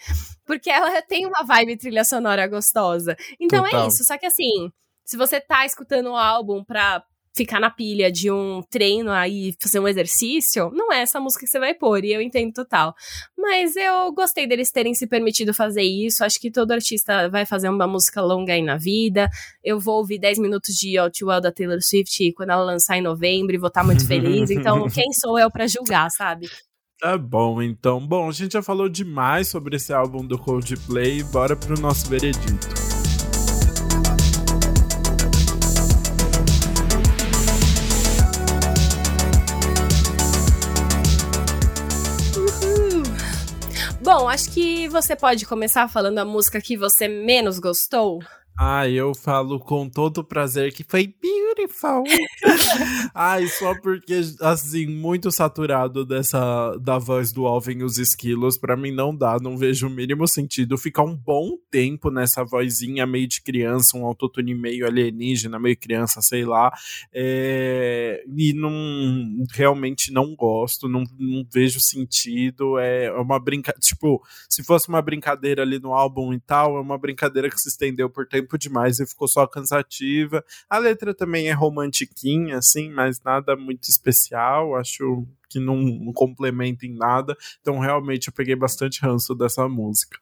Porque 0.44 0.70
ela 0.70 1.00
tem 1.02 1.26
uma 1.26 1.44
vibe 1.44 1.76
trilha 1.76 2.04
sonora 2.04 2.46
gostosa. 2.48 3.16
Então 3.40 3.64
é 3.64 3.70
Total. 3.70 3.84
é 3.84 3.88
isso. 3.88 4.04
Só 4.04 4.18
que 4.18 4.26
assim, 4.26 4.70
se 5.04 5.16
você 5.16 5.40
tá 5.40 5.64
escutando 5.64 6.10
o 6.10 6.16
álbum 6.16 6.64
pra 6.64 7.02
ficar 7.38 7.60
na 7.60 7.70
pilha 7.70 8.10
de 8.10 8.30
um 8.30 8.62
treino 8.68 9.10
aí, 9.10 9.54
fazer 9.60 9.78
um 9.78 9.86
exercício, 9.86 10.70
não 10.74 10.92
é 10.92 11.00
essa 11.00 11.20
música 11.20 11.44
que 11.44 11.50
você 11.50 11.58
vai 11.58 11.72
pôr, 11.72 12.04
e 12.04 12.12
eu 12.12 12.20
entendo 12.20 12.52
total. 12.52 12.94
Mas 13.36 13.76
eu 13.76 14.12
gostei 14.12 14.46
deles 14.46 14.72
terem 14.72 14.92
se 14.92 15.06
permitido 15.06 15.54
fazer 15.54 15.82
isso, 15.82 16.24
acho 16.24 16.40
que 16.40 16.50
todo 16.50 16.72
artista 16.72 17.28
vai 17.28 17.46
fazer 17.46 17.68
uma 17.68 17.86
música 17.86 18.20
longa 18.20 18.52
aí 18.52 18.62
na 18.62 18.76
vida. 18.76 19.30
Eu 19.62 19.78
vou 19.78 19.98
ouvir 19.98 20.18
10 20.18 20.40
minutos 20.40 20.74
de 20.74 20.98
All 20.98 21.10
Too 21.10 21.28
Well 21.28 21.40
da 21.40 21.52
Taylor 21.52 21.80
Swift 21.80 22.32
quando 22.32 22.50
ela 22.50 22.64
lançar 22.64 22.98
em 22.98 23.02
novembro 23.02 23.54
e 23.54 23.58
vou 23.58 23.68
estar 23.68 23.82
tá 23.82 23.86
muito 23.86 24.06
feliz, 24.06 24.50
então 24.50 24.88
quem 24.90 25.12
sou 25.12 25.38
eu 25.38 25.50
para 25.50 25.66
julgar, 25.68 26.10
sabe? 26.10 26.48
Tá 27.00 27.16
bom, 27.16 27.62
então. 27.62 28.04
Bom, 28.04 28.28
a 28.28 28.32
gente 28.32 28.54
já 28.54 28.62
falou 28.62 28.88
demais 28.88 29.46
sobre 29.46 29.76
esse 29.76 29.92
álbum 29.92 30.26
do 30.26 30.36
Coldplay, 30.36 31.22
bora 31.22 31.54
pro 31.54 31.80
nosso 31.80 32.08
veredito. 32.08 32.87
Acho 44.28 44.50
que 44.50 44.88
você 44.88 45.16
pode 45.16 45.46
começar 45.46 45.88
falando 45.88 46.18
a 46.18 46.24
música 46.24 46.60
que 46.60 46.76
você 46.76 47.08
menos 47.08 47.58
gostou. 47.58 48.20
Ah, 48.60 48.88
eu 48.88 49.14
falo 49.14 49.60
com 49.60 49.88
todo 49.88 50.24
prazer 50.24 50.72
que 50.72 50.82
foi 50.82 51.14
beautiful. 51.22 52.02
Ai, 53.14 53.46
só 53.46 53.72
porque, 53.80 54.20
assim, 54.40 54.84
muito 54.84 55.30
saturado 55.30 56.04
dessa 56.04 56.76
da 56.78 56.98
voz 56.98 57.30
do 57.30 57.46
Alvin 57.46 57.78
e 57.78 57.84
os 57.84 57.98
esquilos, 57.98 58.58
para 58.58 58.76
mim 58.76 58.90
não 58.90 59.14
dá, 59.14 59.36
não 59.40 59.56
vejo 59.56 59.86
o 59.86 59.90
mínimo 59.90 60.26
sentido 60.26 60.76
ficar 60.76 61.04
um 61.04 61.14
bom 61.14 61.56
tempo 61.70 62.10
nessa 62.10 62.44
vozinha 62.44 63.06
meio 63.06 63.28
de 63.28 63.40
criança, 63.42 63.96
um 63.96 64.04
autotune 64.04 64.56
meio 64.56 64.86
alienígena, 64.86 65.56
meio 65.60 65.76
criança, 65.78 66.20
sei 66.20 66.44
lá. 66.44 66.72
É, 67.14 68.24
e 68.36 68.52
não 68.54 69.44
realmente 69.52 70.12
não 70.12 70.34
gosto, 70.34 70.88
não, 70.88 71.04
não 71.16 71.46
vejo 71.52 71.78
sentido. 71.78 72.76
É 72.76 73.08
uma 73.12 73.38
brincadeira. 73.38 73.80
Tipo, 73.80 74.20
se 74.48 74.64
fosse 74.64 74.88
uma 74.88 75.00
brincadeira 75.00 75.62
ali 75.62 75.78
no 75.78 75.92
álbum 75.92 76.32
e 76.32 76.40
tal, 76.40 76.76
é 76.76 76.80
uma 76.80 76.98
brincadeira 76.98 77.48
que 77.48 77.58
se 77.58 77.68
estendeu 77.68 78.10
por 78.10 78.26
tempo 78.26 78.47
tempo 78.48 78.58
demais 78.58 78.98
e 78.98 79.06
ficou 79.06 79.28
só 79.28 79.46
cansativa. 79.46 80.42
A 80.68 80.78
letra 80.78 81.14
também 81.14 81.48
é 81.48 81.52
romantiquinha, 81.52 82.56
assim, 82.56 82.90
mas 82.90 83.20
nada 83.22 83.54
muito 83.54 83.88
especial. 83.88 84.74
Acho 84.74 85.26
que 85.48 85.60
não, 85.60 85.76
não 85.76 86.12
complementa 86.12 86.86
em 86.86 86.94
nada. 86.94 87.36
Então, 87.60 87.78
realmente, 87.78 88.28
eu 88.28 88.32
peguei 88.32 88.56
bastante 88.56 89.02
ranço 89.02 89.34
dessa 89.34 89.68
música. 89.68 90.18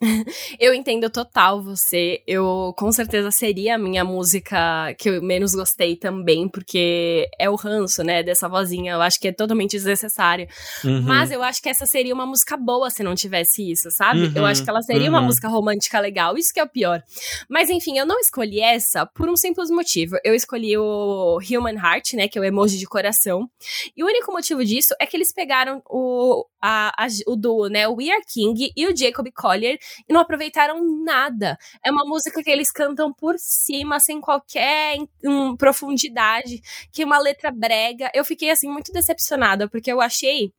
eu 0.58 0.74
entendo 0.74 1.10
total 1.10 1.62
você. 1.62 2.22
Eu 2.26 2.74
com 2.76 2.90
certeza 2.90 3.30
seria 3.30 3.74
a 3.74 3.78
minha 3.78 4.04
música 4.04 4.94
que 4.98 5.10
eu 5.10 5.22
menos 5.22 5.54
gostei 5.54 5.96
também, 5.96 6.48
porque 6.48 7.28
é 7.38 7.50
o 7.50 7.54
ranço, 7.54 8.02
né, 8.02 8.22
dessa 8.22 8.48
vozinha. 8.48 8.92
Eu 8.92 9.02
acho 9.02 9.20
que 9.20 9.28
é 9.28 9.32
totalmente 9.32 9.72
desnecessário. 9.72 10.48
Uhum. 10.84 11.02
Mas 11.02 11.30
eu 11.30 11.42
acho 11.42 11.62
que 11.62 11.68
essa 11.68 11.86
seria 11.86 12.14
uma 12.14 12.26
música 12.26 12.56
boa 12.56 12.90
se 12.90 13.02
não 13.02 13.14
tivesse 13.14 13.70
isso, 13.70 13.90
sabe? 13.90 14.26
Uhum. 14.26 14.32
Eu 14.34 14.46
acho 14.46 14.64
que 14.64 14.70
ela 14.70 14.82
seria 14.82 15.10
uhum. 15.10 15.16
uma 15.16 15.22
música 15.22 15.48
romântica 15.48 16.00
legal. 16.00 16.36
Isso 16.36 16.52
que 16.52 16.60
é 16.60 16.64
o 16.64 16.68
pior. 16.68 17.02
Mas 17.48 17.68
enfim, 17.68 17.98
eu 17.98 18.06
não 18.06 18.18
escolhi 18.20 18.60
essa 18.60 19.04
por 19.06 19.28
um 19.28 19.36
simples 19.36 19.70
motivo. 19.70 20.16
Eu 20.24 20.34
escolhi 20.34 20.76
o 20.78 21.38
Human 21.38 21.76
Heart, 21.76 22.14
né, 22.14 22.28
que 22.28 22.38
é 22.38 22.40
o 22.40 22.44
emoji 22.44 22.78
de 22.78 22.86
coração. 22.86 23.48
E 23.96 24.02
o 24.02 24.06
único 24.06 24.32
motivo 24.32 24.64
disso 24.64 24.94
é 24.98 25.06
que 25.06 25.16
eles 25.16 25.32
pegaram 25.32 25.82
o, 25.88 26.44
a, 26.60 27.04
a, 27.04 27.06
o 27.26 27.36
duo, 27.36 27.68
né, 27.68 27.88
o 27.88 27.94
We 27.94 28.10
Are 28.10 28.24
King 28.26 28.72
e 28.76 28.86
o 28.86 28.96
Jacob 28.96 29.26
Collier 29.34 29.78
e 30.08 30.12
não 30.12 30.20
aproveitaram 30.20 30.84
nada. 31.04 31.58
É 31.84 31.90
uma 31.90 32.04
música 32.04 32.42
que 32.42 32.50
eles 32.50 32.70
cantam 32.70 33.12
por 33.12 33.36
cima, 33.38 33.98
sem 34.00 34.20
qualquer 34.20 34.98
um, 35.24 35.56
profundidade, 35.56 36.60
que 36.92 37.02
é 37.02 37.06
uma 37.06 37.18
letra 37.18 37.50
brega. 37.50 38.10
Eu 38.14 38.24
fiquei 38.24 38.50
assim 38.50 38.68
muito 38.68 38.92
decepcionada, 38.92 39.68
porque 39.68 39.92
eu 39.92 40.00
achei 40.00 40.52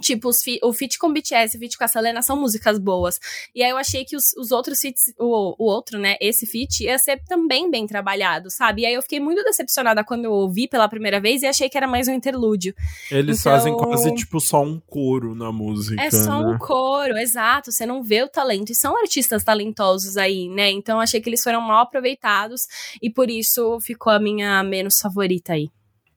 Tipo, 0.00 0.32
fi 0.32 0.58
o 0.62 0.72
feat 0.72 0.98
com 0.98 1.12
BTS, 1.12 1.56
o 1.56 1.60
feat 1.60 1.76
com 1.76 1.84
a 1.84 1.88
Selena 1.88 2.22
são 2.22 2.38
músicas 2.38 2.78
boas. 2.78 3.18
E 3.54 3.62
aí 3.62 3.70
eu 3.70 3.76
achei 3.76 4.04
que 4.04 4.16
os, 4.16 4.32
os 4.36 4.50
outros 4.50 4.80
feats, 4.80 5.12
o, 5.18 5.54
o 5.58 5.68
outro, 5.68 5.98
né, 5.98 6.16
esse 6.20 6.46
feat, 6.46 6.84
ia 6.84 6.98
ser 6.98 7.20
também 7.24 7.70
bem 7.70 7.86
trabalhado, 7.86 8.50
sabe? 8.50 8.82
E 8.82 8.86
aí 8.86 8.94
eu 8.94 9.02
fiquei 9.02 9.20
muito 9.20 9.42
decepcionada 9.42 10.04
quando 10.04 10.24
eu 10.24 10.32
ouvi 10.32 10.68
pela 10.68 10.88
primeira 10.88 11.20
vez 11.20 11.42
e 11.42 11.46
achei 11.46 11.68
que 11.68 11.76
era 11.76 11.86
mais 11.86 12.08
um 12.08 12.12
interlúdio. 12.12 12.74
Eles 13.10 13.40
então, 13.40 13.52
fazem 13.52 13.76
quase, 13.76 14.14
tipo, 14.14 14.40
só 14.40 14.62
um 14.62 14.80
coro 14.80 15.34
na 15.34 15.50
música. 15.50 16.00
É 16.00 16.10
só 16.10 16.42
né? 16.42 16.54
um 16.54 16.58
coro, 16.58 17.16
exato. 17.18 17.72
Você 17.72 17.86
não 17.86 18.02
vê 18.02 18.22
o 18.22 18.28
talento. 18.28 18.70
E 18.70 18.74
são 18.74 18.96
artistas 18.98 19.44
talentosos 19.44 20.16
aí, 20.16 20.48
né? 20.48 20.70
Então 20.70 21.00
achei 21.00 21.20
que 21.20 21.28
eles 21.28 21.42
foram 21.42 21.60
mal 21.60 21.82
aproveitados 21.82 22.66
e 23.02 23.10
por 23.10 23.30
isso 23.30 23.78
ficou 23.80 24.12
a 24.12 24.18
minha 24.18 24.62
menos 24.62 24.98
favorita 25.00 25.52
aí. 25.54 25.70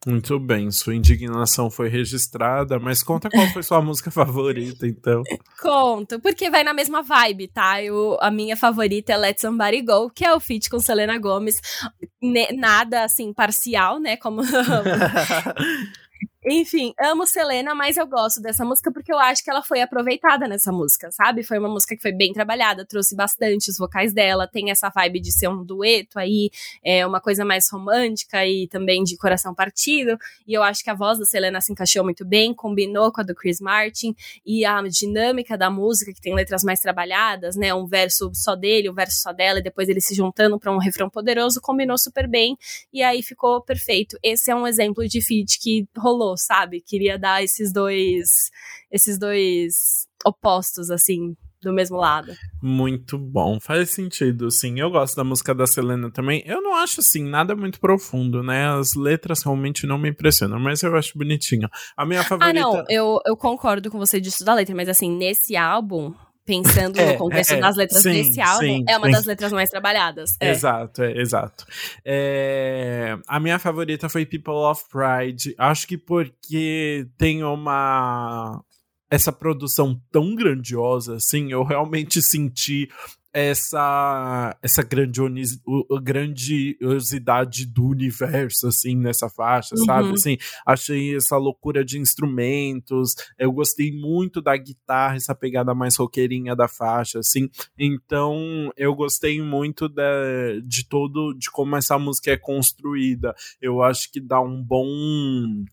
Muito 0.07 0.39
bem, 0.39 0.71
sua 0.71 0.95
indignação 0.95 1.69
foi 1.69 1.87
registrada, 1.87 2.79
mas 2.79 3.03
conta 3.03 3.29
qual 3.29 3.45
foi 3.49 3.61
sua 3.61 3.79
música 3.83 4.09
favorita, 4.09 4.87
então. 4.87 5.21
Conto, 5.61 6.19
porque 6.19 6.49
vai 6.49 6.63
na 6.63 6.73
mesma 6.73 7.03
vibe, 7.03 7.47
tá? 7.49 7.83
Eu, 7.83 8.17
a 8.19 8.31
minha 8.31 8.57
favorita 8.57 9.13
é 9.13 9.17
Let 9.17 9.39
Somebody 9.39 9.81
Go, 9.83 10.09
que 10.09 10.25
é 10.25 10.33
o 10.33 10.39
feat 10.39 10.71
com 10.71 10.79
Selena 10.79 11.19
Gomes. 11.19 11.61
nada, 12.57 13.03
assim, 13.03 13.31
parcial, 13.31 13.99
né? 13.99 14.17
Como 14.17 14.41
Enfim, 16.43 16.91
amo 16.99 17.27
Selena, 17.27 17.75
mas 17.75 17.97
eu 17.97 18.07
gosto 18.07 18.41
dessa 18.41 18.65
música 18.65 18.91
porque 18.91 19.13
eu 19.13 19.19
acho 19.19 19.43
que 19.43 19.51
ela 19.51 19.61
foi 19.61 19.79
aproveitada 19.79 20.47
nessa 20.47 20.71
música, 20.71 21.11
sabe? 21.11 21.43
Foi 21.43 21.59
uma 21.59 21.69
música 21.69 21.95
que 21.95 22.01
foi 22.01 22.11
bem 22.11 22.33
trabalhada, 22.33 22.83
trouxe 22.83 23.15
bastante 23.15 23.69
os 23.69 23.77
vocais 23.77 24.11
dela, 24.11 24.47
tem 24.47 24.71
essa 24.71 24.89
vibe 24.89 25.19
de 25.19 25.31
ser 25.31 25.49
um 25.49 25.63
dueto 25.63 26.17
aí, 26.17 26.49
é 26.83 27.05
uma 27.05 27.21
coisa 27.21 27.45
mais 27.45 27.69
romântica 27.69 28.43
e 28.43 28.67
também 28.67 29.03
de 29.03 29.15
coração 29.17 29.53
partido. 29.53 30.17
E 30.47 30.53
eu 30.55 30.63
acho 30.63 30.83
que 30.83 30.89
a 30.89 30.95
voz 30.95 31.19
da 31.19 31.25
Selena 31.25 31.61
se 31.61 31.71
encaixou 31.71 32.03
muito 32.03 32.25
bem, 32.25 32.55
combinou 32.55 33.11
com 33.11 33.21
a 33.21 33.23
do 33.23 33.35
Chris 33.35 33.61
Martin 33.61 34.15
e 34.43 34.65
a 34.65 34.81
dinâmica 34.81 35.55
da 35.55 35.69
música, 35.69 36.11
que 36.11 36.21
tem 36.21 36.33
letras 36.33 36.63
mais 36.63 36.79
trabalhadas, 36.79 37.55
né? 37.55 37.71
Um 37.71 37.85
verso 37.85 38.31
só 38.33 38.55
dele, 38.55 38.89
um 38.89 38.95
verso 38.95 39.21
só 39.21 39.31
dela, 39.31 39.59
e 39.59 39.63
depois 39.63 39.87
eles 39.87 40.05
se 40.07 40.15
juntando 40.15 40.59
para 40.59 40.71
um 40.71 40.79
refrão 40.79 41.07
poderoso, 41.07 41.61
combinou 41.61 41.99
super 41.99 42.27
bem 42.27 42.57
e 42.91 43.03
aí 43.03 43.21
ficou 43.21 43.61
perfeito. 43.61 44.17
Esse 44.23 44.49
é 44.49 44.55
um 44.55 44.65
exemplo 44.65 45.07
de 45.07 45.21
feat 45.21 45.59
que 45.59 45.87
rolou 45.95 46.30
sabe? 46.37 46.81
Queria 46.81 47.17
dar 47.17 47.43
esses 47.43 47.71
dois 47.71 48.49
esses 48.91 49.17
dois 49.17 50.07
opostos 50.25 50.89
assim 50.89 51.35
do 51.61 51.71
mesmo 51.71 51.97
lado. 51.97 52.33
Muito 52.61 53.17
bom, 53.17 53.59
faz 53.59 53.91
sentido, 53.91 54.49
sim. 54.49 54.79
Eu 54.79 54.89
gosto 54.89 55.15
da 55.15 55.23
música 55.23 55.53
da 55.53 55.67
Selena 55.67 56.09
também. 56.09 56.41
Eu 56.45 56.61
não 56.61 56.73
acho, 56.73 57.01
assim, 57.01 57.23
nada 57.23 57.55
muito 57.55 57.79
profundo, 57.79 58.41
né? 58.41 58.67
As 58.67 58.95
letras 58.95 59.43
realmente 59.43 59.85
não 59.85 59.97
me 59.97 60.09
impressionam, 60.09 60.59
mas 60.59 60.81
eu 60.81 60.95
acho 60.95 61.17
bonitinho. 61.17 61.69
A 61.95 62.05
minha 62.05 62.23
favorita... 62.23 62.49
Ah, 62.49 62.61
não, 62.61 62.83
eu, 62.89 63.19
eu 63.25 63.37
concordo 63.37 63.91
com 63.91 63.99
você 63.99 64.19
disso 64.19 64.43
da 64.43 64.55
letra, 64.55 64.75
mas 64.75 64.89
assim, 64.89 65.15
nesse 65.15 65.55
álbum, 65.55 66.13
pensando 66.45 66.99
é, 66.99 67.13
no 67.13 67.17
contexto 67.17 67.53
é, 67.53 67.59
das 67.59 67.75
letras 67.77 68.01
sim, 68.01 68.11
desse 68.11 68.41
álbum, 68.41 68.59
sim, 68.59 68.83
é 68.87 68.97
uma 68.97 69.07
sim. 69.07 69.13
das 69.13 69.25
letras 69.25 69.51
mais 69.51 69.69
trabalhadas. 69.69 70.35
É. 70.39 70.49
Exato, 70.51 71.03
é, 71.03 71.19
exato. 71.19 71.65
É, 72.03 73.17
a 73.27 73.39
minha 73.39 73.59
favorita 73.59 74.09
foi 74.09 74.25
People 74.25 74.53
of 74.53 74.83
Pride. 74.89 75.53
Acho 75.57 75.87
que 75.87 75.97
porque 75.97 77.07
tem 77.17 77.43
uma 77.43 78.61
essa 79.09 79.31
produção 79.31 80.01
tão 80.09 80.33
grandiosa, 80.33 81.15
assim, 81.15 81.51
eu 81.51 81.63
realmente 81.63 82.21
senti 82.21 82.89
essa 83.33 84.57
essa 84.61 84.83
grandiosidade 84.83 87.65
do 87.65 87.85
universo 87.85 88.67
assim 88.67 88.95
nessa 88.95 89.29
faixa, 89.29 89.75
uhum. 89.77 89.85
sabe? 89.85 90.11
Assim, 90.11 90.37
achei 90.65 91.15
essa 91.15 91.37
loucura 91.37 91.85
de 91.85 91.99
instrumentos. 91.99 93.15
Eu 93.37 93.51
gostei 93.51 93.91
muito 93.91 94.41
da 94.41 94.55
guitarra, 94.57 95.15
essa 95.15 95.33
pegada 95.33 95.73
mais 95.73 95.95
roqueirinha 95.97 96.55
da 96.55 96.67
faixa, 96.67 97.19
assim. 97.19 97.49
Então, 97.77 98.71
eu 98.75 98.93
gostei 98.93 99.41
muito 99.41 99.87
de, 99.87 100.61
de 100.65 100.87
todo 100.87 101.33
de 101.33 101.49
como 101.49 101.75
essa 101.75 101.97
música 101.97 102.31
é 102.31 102.37
construída. 102.37 103.33
Eu 103.61 103.81
acho 103.81 104.11
que 104.11 104.19
dá 104.19 104.41
um 104.41 104.61
bom 104.61 105.63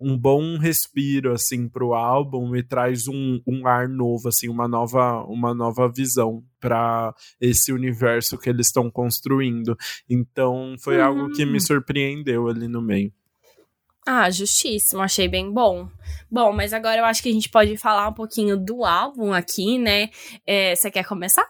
um 0.00 0.16
bom 0.16 0.58
respiro 0.58 1.32
assim 1.32 1.68
pro 1.68 1.94
álbum 1.94 2.54
e 2.54 2.62
traz 2.62 3.08
um, 3.08 3.40
um 3.46 3.66
ar 3.66 3.88
novo 3.88 4.28
assim 4.28 4.48
uma 4.48 4.68
nova 4.68 5.24
uma 5.24 5.52
nova 5.52 5.88
visão 5.88 6.42
para 6.60 7.14
esse 7.40 7.72
universo 7.72 8.38
que 8.38 8.48
eles 8.48 8.66
estão 8.66 8.90
construindo 8.90 9.76
então 10.08 10.76
foi 10.80 10.98
uhum. 10.98 11.04
algo 11.04 11.32
que 11.32 11.44
me 11.44 11.56
hum. 11.56 11.60
surpreendeu 11.60 12.48
ali 12.48 12.68
no 12.68 12.80
meio 12.80 13.12
ah, 14.10 14.30
justíssimo, 14.30 15.02
achei 15.02 15.28
bem 15.28 15.52
bom. 15.52 15.86
Bom, 16.30 16.50
mas 16.50 16.72
agora 16.72 16.96
eu 16.96 17.04
acho 17.04 17.22
que 17.22 17.28
a 17.28 17.32
gente 17.32 17.50
pode 17.50 17.76
falar 17.76 18.08
um 18.08 18.14
pouquinho 18.14 18.56
do 18.56 18.82
álbum 18.82 19.34
aqui, 19.34 19.76
né? 19.76 20.08
É, 20.46 20.74
você 20.74 20.90
quer 20.90 21.04
começar? 21.04 21.46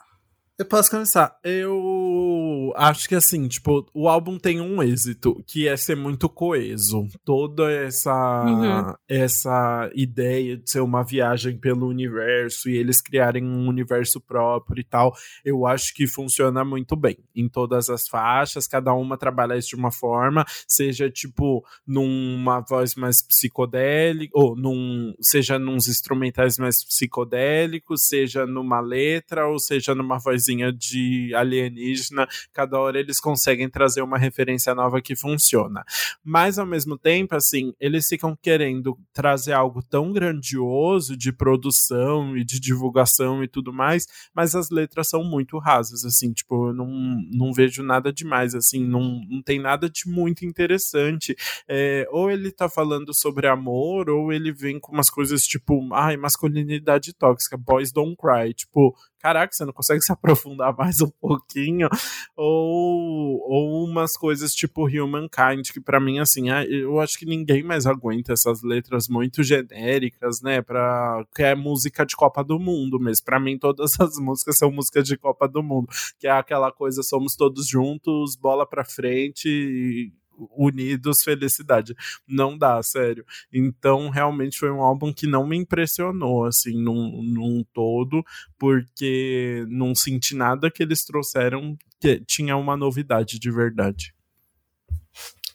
Eu 0.59 0.67
posso 0.67 0.91
começar. 0.91 1.39
Eu 1.45 2.73
acho 2.75 3.09
que 3.09 3.15
assim, 3.15 3.47
tipo, 3.47 3.87
o 3.95 4.09
álbum 4.09 4.37
tem 4.37 4.61
um 4.61 4.83
êxito, 4.83 5.41
que 5.47 5.69
é 5.69 5.77
ser 5.77 5.95
muito 5.95 6.29
coeso. 6.29 7.07
Toda 7.25 7.71
essa 7.71 8.45
uhum. 8.45 8.95
essa 9.09 9.89
ideia 9.95 10.57
de 10.57 10.69
ser 10.69 10.81
uma 10.81 11.05
viagem 11.05 11.57
pelo 11.57 11.87
universo 11.87 12.69
e 12.69 12.77
eles 12.77 13.01
criarem 13.01 13.45
um 13.45 13.69
universo 13.69 14.21
próprio 14.21 14.81
e 14.81 14.85
tal, 14.85 15.15
eu 15.45 15.65
acho 15.65 15.95
que 15.95 16.09
funciona 16.09 16.65
muito 16.65 16.97
bem 16.97 17.19
em 17.37 17.49
todas 17.49 17.89
as 17.89 18.09
faixas, 18.09 18.67
cada 18.67 18.93
uma 18.93 19.17
trabalha 19.17 19.57
isso 19.57 19.69
de 19.69 19.77
uma 19.77 19.93
forma, 19.93 20.45
seja 20.67 21.09
tipo 21.09 21.65
numa 21.87 22.59
voz 22.59 22.97
mais 22.97 23.23
psicodélica, 23.23 24.37
ou 24.37 24.57
num, 24.57 25.15
seja 25.21 25.57
nos 25.57 25.87
instrumentais 25.87 26.59
mais 26.59 26.85
psicodélicos, 26.85 28.09
seja 28.09 28.45
numa 28.45 28.81
letra, 28.81 29.47
ou 29.47 29.61
seja 29.61 29.95
numa 29.95 30.19
voz 30.19 30.48
de 30.73 31.35
alienígena, 31.35 32.27
cada 32.53 32.79
hora 32.79 32.99
eles 32.99 33.21
conseguem 33.21 33.69
trazer 33.69 34.03
uma 34.03 34.19
referência 34.19 34.75
nova 34.75 35.01
que 35.01 35.15
funciona. 35.15 35.85
Mas 36.25 36.59
ao 36.59 36.67
mesmo 36.67 36.97
tempo, 36.97 37.35
assim, 37.35 37.75
eles 37.81 38.07
ficam 38.09 38.37
querendo 38.41 38.99
trazer 39.13 39.53
algo 39.53 39.83
tão 39.83 40.13
grandioso 40.13 41.17
de 41.17 41.33
produção 41.33 42.37
e 42.37 42.45
de 42.45 42.61
divulgação 42.61 43.43
e 43.43 43.49
tudo 43.49 43.73
mais, 43.73 44.07
mas 44.35 44.55
as 44.55 44.71
letras 44.71 45.09
são 45.09 45.25
muito 45.25 45.59
rasas, 45.59 46.05
assim, 46.05 46.33
tipo, 46.33 46.69
eu 46.69 46.75
não, 46.75 46.89
não 47.33 47.53
vejo 47.53 47.83
nada 47.83 48.13
demais, 48.13 48.55
assim, 48.55 48.85
não, 48.85 49.21
não 49.29 49.43
tem 49.43 49.61
nada 49.61 49.89
de 49.89 50.09
muito 50.09 50.45
interessante. 50.45 51.37
É, 51.69 52.07
ou 52.11 52.31
ele 52.31 52.51
tá 52.51 52.69
falando 52.69 53.13
sobre 53.15 53.47
amor, 53.47 54.09
ou 54.09 54.33
ele 54.33 54.53
vem 54.53 54.79
com 54.79 54.93
umas 54.93 55.11
coisas 55.11 55.43
tipo, 55.47 55.93
ai, 55.93 56.17
masculinidade 56.17 57.13
tóxica, 57.13 57.57
boys 57.57 57.93
don't 57.93 58.17
cry, 58.17 58.53
tipo, 58.55 58.95
caraca, 59.19 59.53
você 59.53 59.65
não 59.65 59.73
consegue 59.73 60.01
se 60.03 60.13
aprofundar 60.13 60.77
mais 60.77 61.01
um 61.01 61.11
pouquinho? 61.21 61.89
Ou, 62.37 63.41
ou 63.49 63.85
umas 63.85 64.17
coisas 64.17 64.53
tipo 64.53 64.87
Humankind, 64.87 65.71
que 65.73 65.81
para 65.81 66.01
mim, 66.01 66.19
assim, 66.19 66.51
é, 66.51 66.65
eu 66.65 67.01
acho 67.01 67.19
que 67.19 67.27
ninguém 67.27 67.63
mais 67.63 67.87
aguenta 67.87 68.33
essas 68.33 68.63
letras 68.63 69.09
muito 69.09 69.43
genéricas, 69.43 70.41
né? 70.43 70.63
Pra, 70.63 71.25
que 71.35 71.43
é 71.43 71.55
música 71.55 72.05
de 72.05 72.17
Copa 72.17 72.43
do 72.43 72.59
Mundo 72.59 72.99
mesmo. 72.99 73.25
Para 73.25 73.41
mim, 73.41 73.59
todas 73.59 73.99
as 74.01 74.19
músicas 74.19 74.59
são 74.59 74.71
músicas 74.71 75.05
de 75.07 75.17
Copa 75.17 75.49
do 75.49 75.63
Mundo, 75.63 75.89
que 76.19 76.27
é 76.27 76.31
aquela 76.31 76.71
coisa, 76.73 77.03
somos 77.03 77.37
todos 77.37 77.67
juntos, 77.67 78.37
bola 78.37 78.67
pra 78.67 78.85
frente 78.85 80.13
unidos, 80.57 81.23
felicidade. 81.23 81.95
Não 82.27 82.57
dá, 82.57 82.83
sério. 82.83 83.25
Então, 83.53 84.09
realmente 84.09 84.59
foi 84.59 84.71
um 84.71 84.83
álbum 84.83 85.13
que 85.13 85.27
não 85.27 85.47
me 85.47 85.57
impressionou, 85.57 86.45
assim, 86.45 86.81
num, 86.81 87.23
num 87.23 87.65
todo, 87.73 88.25
porque 88.59 89.65
não 89.69 89.95
senti 89.95 90.35
nada 90.35 90.71
que 90.71 90.83
eles 90.83 91.05
trouxeram 91.05 91.77
que 92.01 92.21
tinha 92.21 92.57
uma 92.57 92.77
novidade 92.77 93.39
de 93.39 93.51
verdade. 93.51 94.15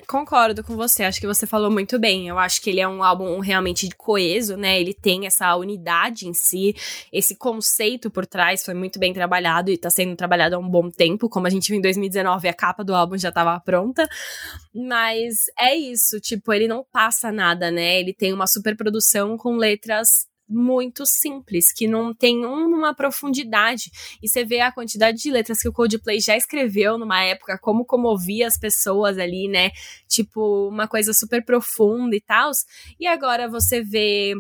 Concordo 0.08 0.64
com 0.64 0.76
você, 0.76 1.04
acho 1.04 1.20
que 1.20 1.28
você 1.28 1.46
falou 1.46 1.72
muito 1.72 2.00
bem. 2.00 2.28
Eu 2.28 2.38
acho 2.38 2.62
que 2.62 2.70
ele 2.70 2.80
é 2.80 2.88
um 2.88 3.04
álbum 3.04 3.40
realmente 3.40 3.90
coeso, 3.96 4.58
né? 4.58 4.80
Ele 4.80 4.94
tem 4.94 5.26
essa 5.26 5.56
unidade 5.56 6.28
em 6.28 6.34
si, 6.34 6.76
esse 7.12 7.36
conceito 7.36 8.10
por 8.10 8.26
trás 8.26 8.64
foi 8.64 8.74
muito 8.74 9.00
bem 9.00 9.14
trabalhado 9.14 9.72
e 9.72 9.78
tá 9.78 9.90
sendo 9.90 10.16
trabalhado 10.16 10.56
há 10.56 10.60
um 10.60 10.70
bom 10.70 10.90
tempo. 10.90 11.30
Como 11.30 11.48
a 11.48 11.50
gente 11.50 11.70
viu 11.70 11.78
em 11.78 11.82
2019, 11.82 12.48
a 12.48 12.54
capa 12.54 12.84
do 12.84 12.94
álbum 12.94 13.18
já 13.18 13.32
tava 13.32 13.60
pronta. 13.60 14.08
Mas 14.74 15.46
é 15.60 15.76
isso, 15.76 16.20
tipo, 16.20 16.52
ele 16.52 16.68
não 16.68 16.86
passa 16.92 17.32
nada, 17.32 17.70
né? 17.72 18.00
Ele 18.00 18.14
tem 18.14 18.34
uma 18.34 18.48
super 18.48 18.76
produção 18.76 19.38
com 19.38 19.56
letras 19.56 20.28
muito 20.54 21.06
simples, 21.06 21.74
que 21.74 21.88
não 21.88 22.14
tem 22.14 22.46
uma 22.46 22.94
profundidade. 22.94 23.92
E 24.22 24.30
você 24.30 24.46
vê 24.46 24.62
a 24.62 24.72
quantidade 24.72 25.18
de 25.18 25.32
letras 25.32 25.62
que 25.62 25.68
o 25.68 25.74
Coldplay 25.74 26.20
já 26.20 26.38
escreveu 26.38 26.98
numa 26.98 27.24
época, 27.24 27.58
como 27.58 27.86
comovia 27.86 28.48
as 28.48 28.58
pessoas 28.58 29.18
ali, 29.18 29.48
né? 29.48 29.72
Tipo, 30.08 30.70
uma 30.70 30.88
coisa 30.88 31.14
super 31.14 31.44
profunda 31.44 32.16
e 32.16 32.22
tal. 32.22 32.52
E 33.00 33.08
agora 33.08 33.50
você 33.50 33.82
vê 33.82 34.36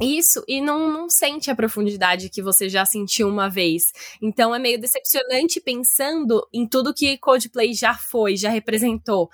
isso 0.00 0.44
e 0.46 0.60
não, 0.60 0.92
não 0.92 1.08
sente 1.08 1.50
a 1.50 1.56
profundidade 1.56 2.28
que 2.28 2.42
você 2.42 2.68
já 2.68 2.84
sentiu 2.84 3.28
uma 3.28 3.48
vez. 3.48 3.84
Então 4.20 4.54
é 4.54 4.58
meio 4.58 4.80
decepcionante 4.80 5.60
pensando 5.60 6.46
em 6.52 6.66
tudo 6.66 6.94
que 6.94 7.16
Coldplay 7.18 7.72
já 7.72 7.94
foi, 7.94 8.36
já 8.36 8.50
representou. 8.50 9.30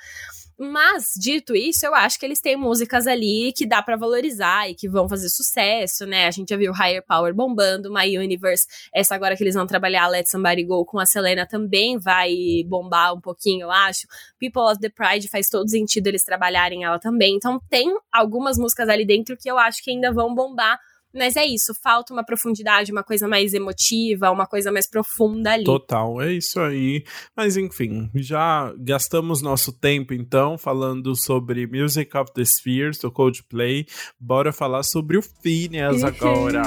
Mas, 0.65 1.15
dito 1.17 1.57
isso, 1.57 1.85
eu 1.85 1.93
acho 1.93 2.17
que 2.21 2.25
eles 2.25 2.41
têm 2.41 2.57
músicas 2.57 3.09
ali 3.09 3.53
que 3.53 3.67
dá 3.67 3.83
para 3.83 3.97
valorizar 3.97 4.71
e 4.71 4.77
que 4.77 4.89
vão 4.89 5.09
fazer 5.09 5.29
sucesso, 5.29 6.07
né? 6.07 6.29
A 6.29 6.31
gente 6.31 6.51
já 6.51 6.57
viu 6.57 6.73
Higher 6.73 7.05
Power 7.05 7.35
bombando, 7.35 7.93
My 7.93 8.17
Universe, 8.17 8.69
essa 8.95 9.17
agora 9.17 9.37
que 9.37 9.43
eles 9.43 9.57
vão 9.57 9.67
trabalhar 9.67 10.07
Let 10.07 10.29
Somebody 10.29 10.63
Go 10.63 10.85
com 10.85 11.01
a 11.01 11.05
Selena 11.05 11.45
também 11.45 11.99
vai 11.99 12.33
bombar 12.69 13.13
um 13.13 13.21
pouquinho, 13.21 13.63
eu 13.63 13.73
acho. 13.73 14.07
People 14.39 14.63
of 14.63 14.79
the 14.79 14.89
Pride 14.89 15.27
faz 15.27 15.49
todo 15.49 15.69
sentido 15.69 16.07
eles 16.07 16.23
trabalharem 16.23 16.85
ela 16.85 17.01
também. 17.01 17.35
Então 17.35 17.61
tem 17.69 17.93
algumas 18.13 18.57
músicas 18.57 18.89
ali 18.89 19.05
dentro 19.05 19.37
que 19.37 19.51
eu 19.51 19.59
acho 19.59 19.83
que 19.83 19.91
ainda 19.91 20.13
vão 20.13 20.33
bombar 20.33 20.79
mas 21.15 21.37
é 21.37 21.45
isso, 21.45 21.75
falta 21.83 22.13
uma 22.13 22.25
profundidade, 22.25 22.93
uma 22.93 23.03
coisa 23.03 23.29
mais 23.29 23.55
emotiva, 23.55 24.31
uma 24.31 24.47
coisa 24.47 24.73
mais 24.73 24.89
profunda 24.89 25.53
ali. 25.53 25.65
Total, 25.65 26.21
é 26.21 26.33
isso 26.33 26.61
aí. 26.61 27.05
Mas 27.37 27.57
enfim, 27.57 28.11
já 28.15 28.73
gastamos 28.79 29.43
nosso 29.43 29.73
tempo 29.73 30.15
então 30.15 30.57
falando 30.57 31.15
sobre 31.15 31.67
Music 31.67 32.17
of 32.17 32.33
the 32.33 32.45
Spheres 32.45 32.99
do 32.99 33.11
Coldplay. 33.11 33.87
Bora 34.19 34.53
falar 34.53 34.83
sobre 34.83 35.17
o 35.17 35.23
Phineas 35.23 36.03
agora. 36.05 36.63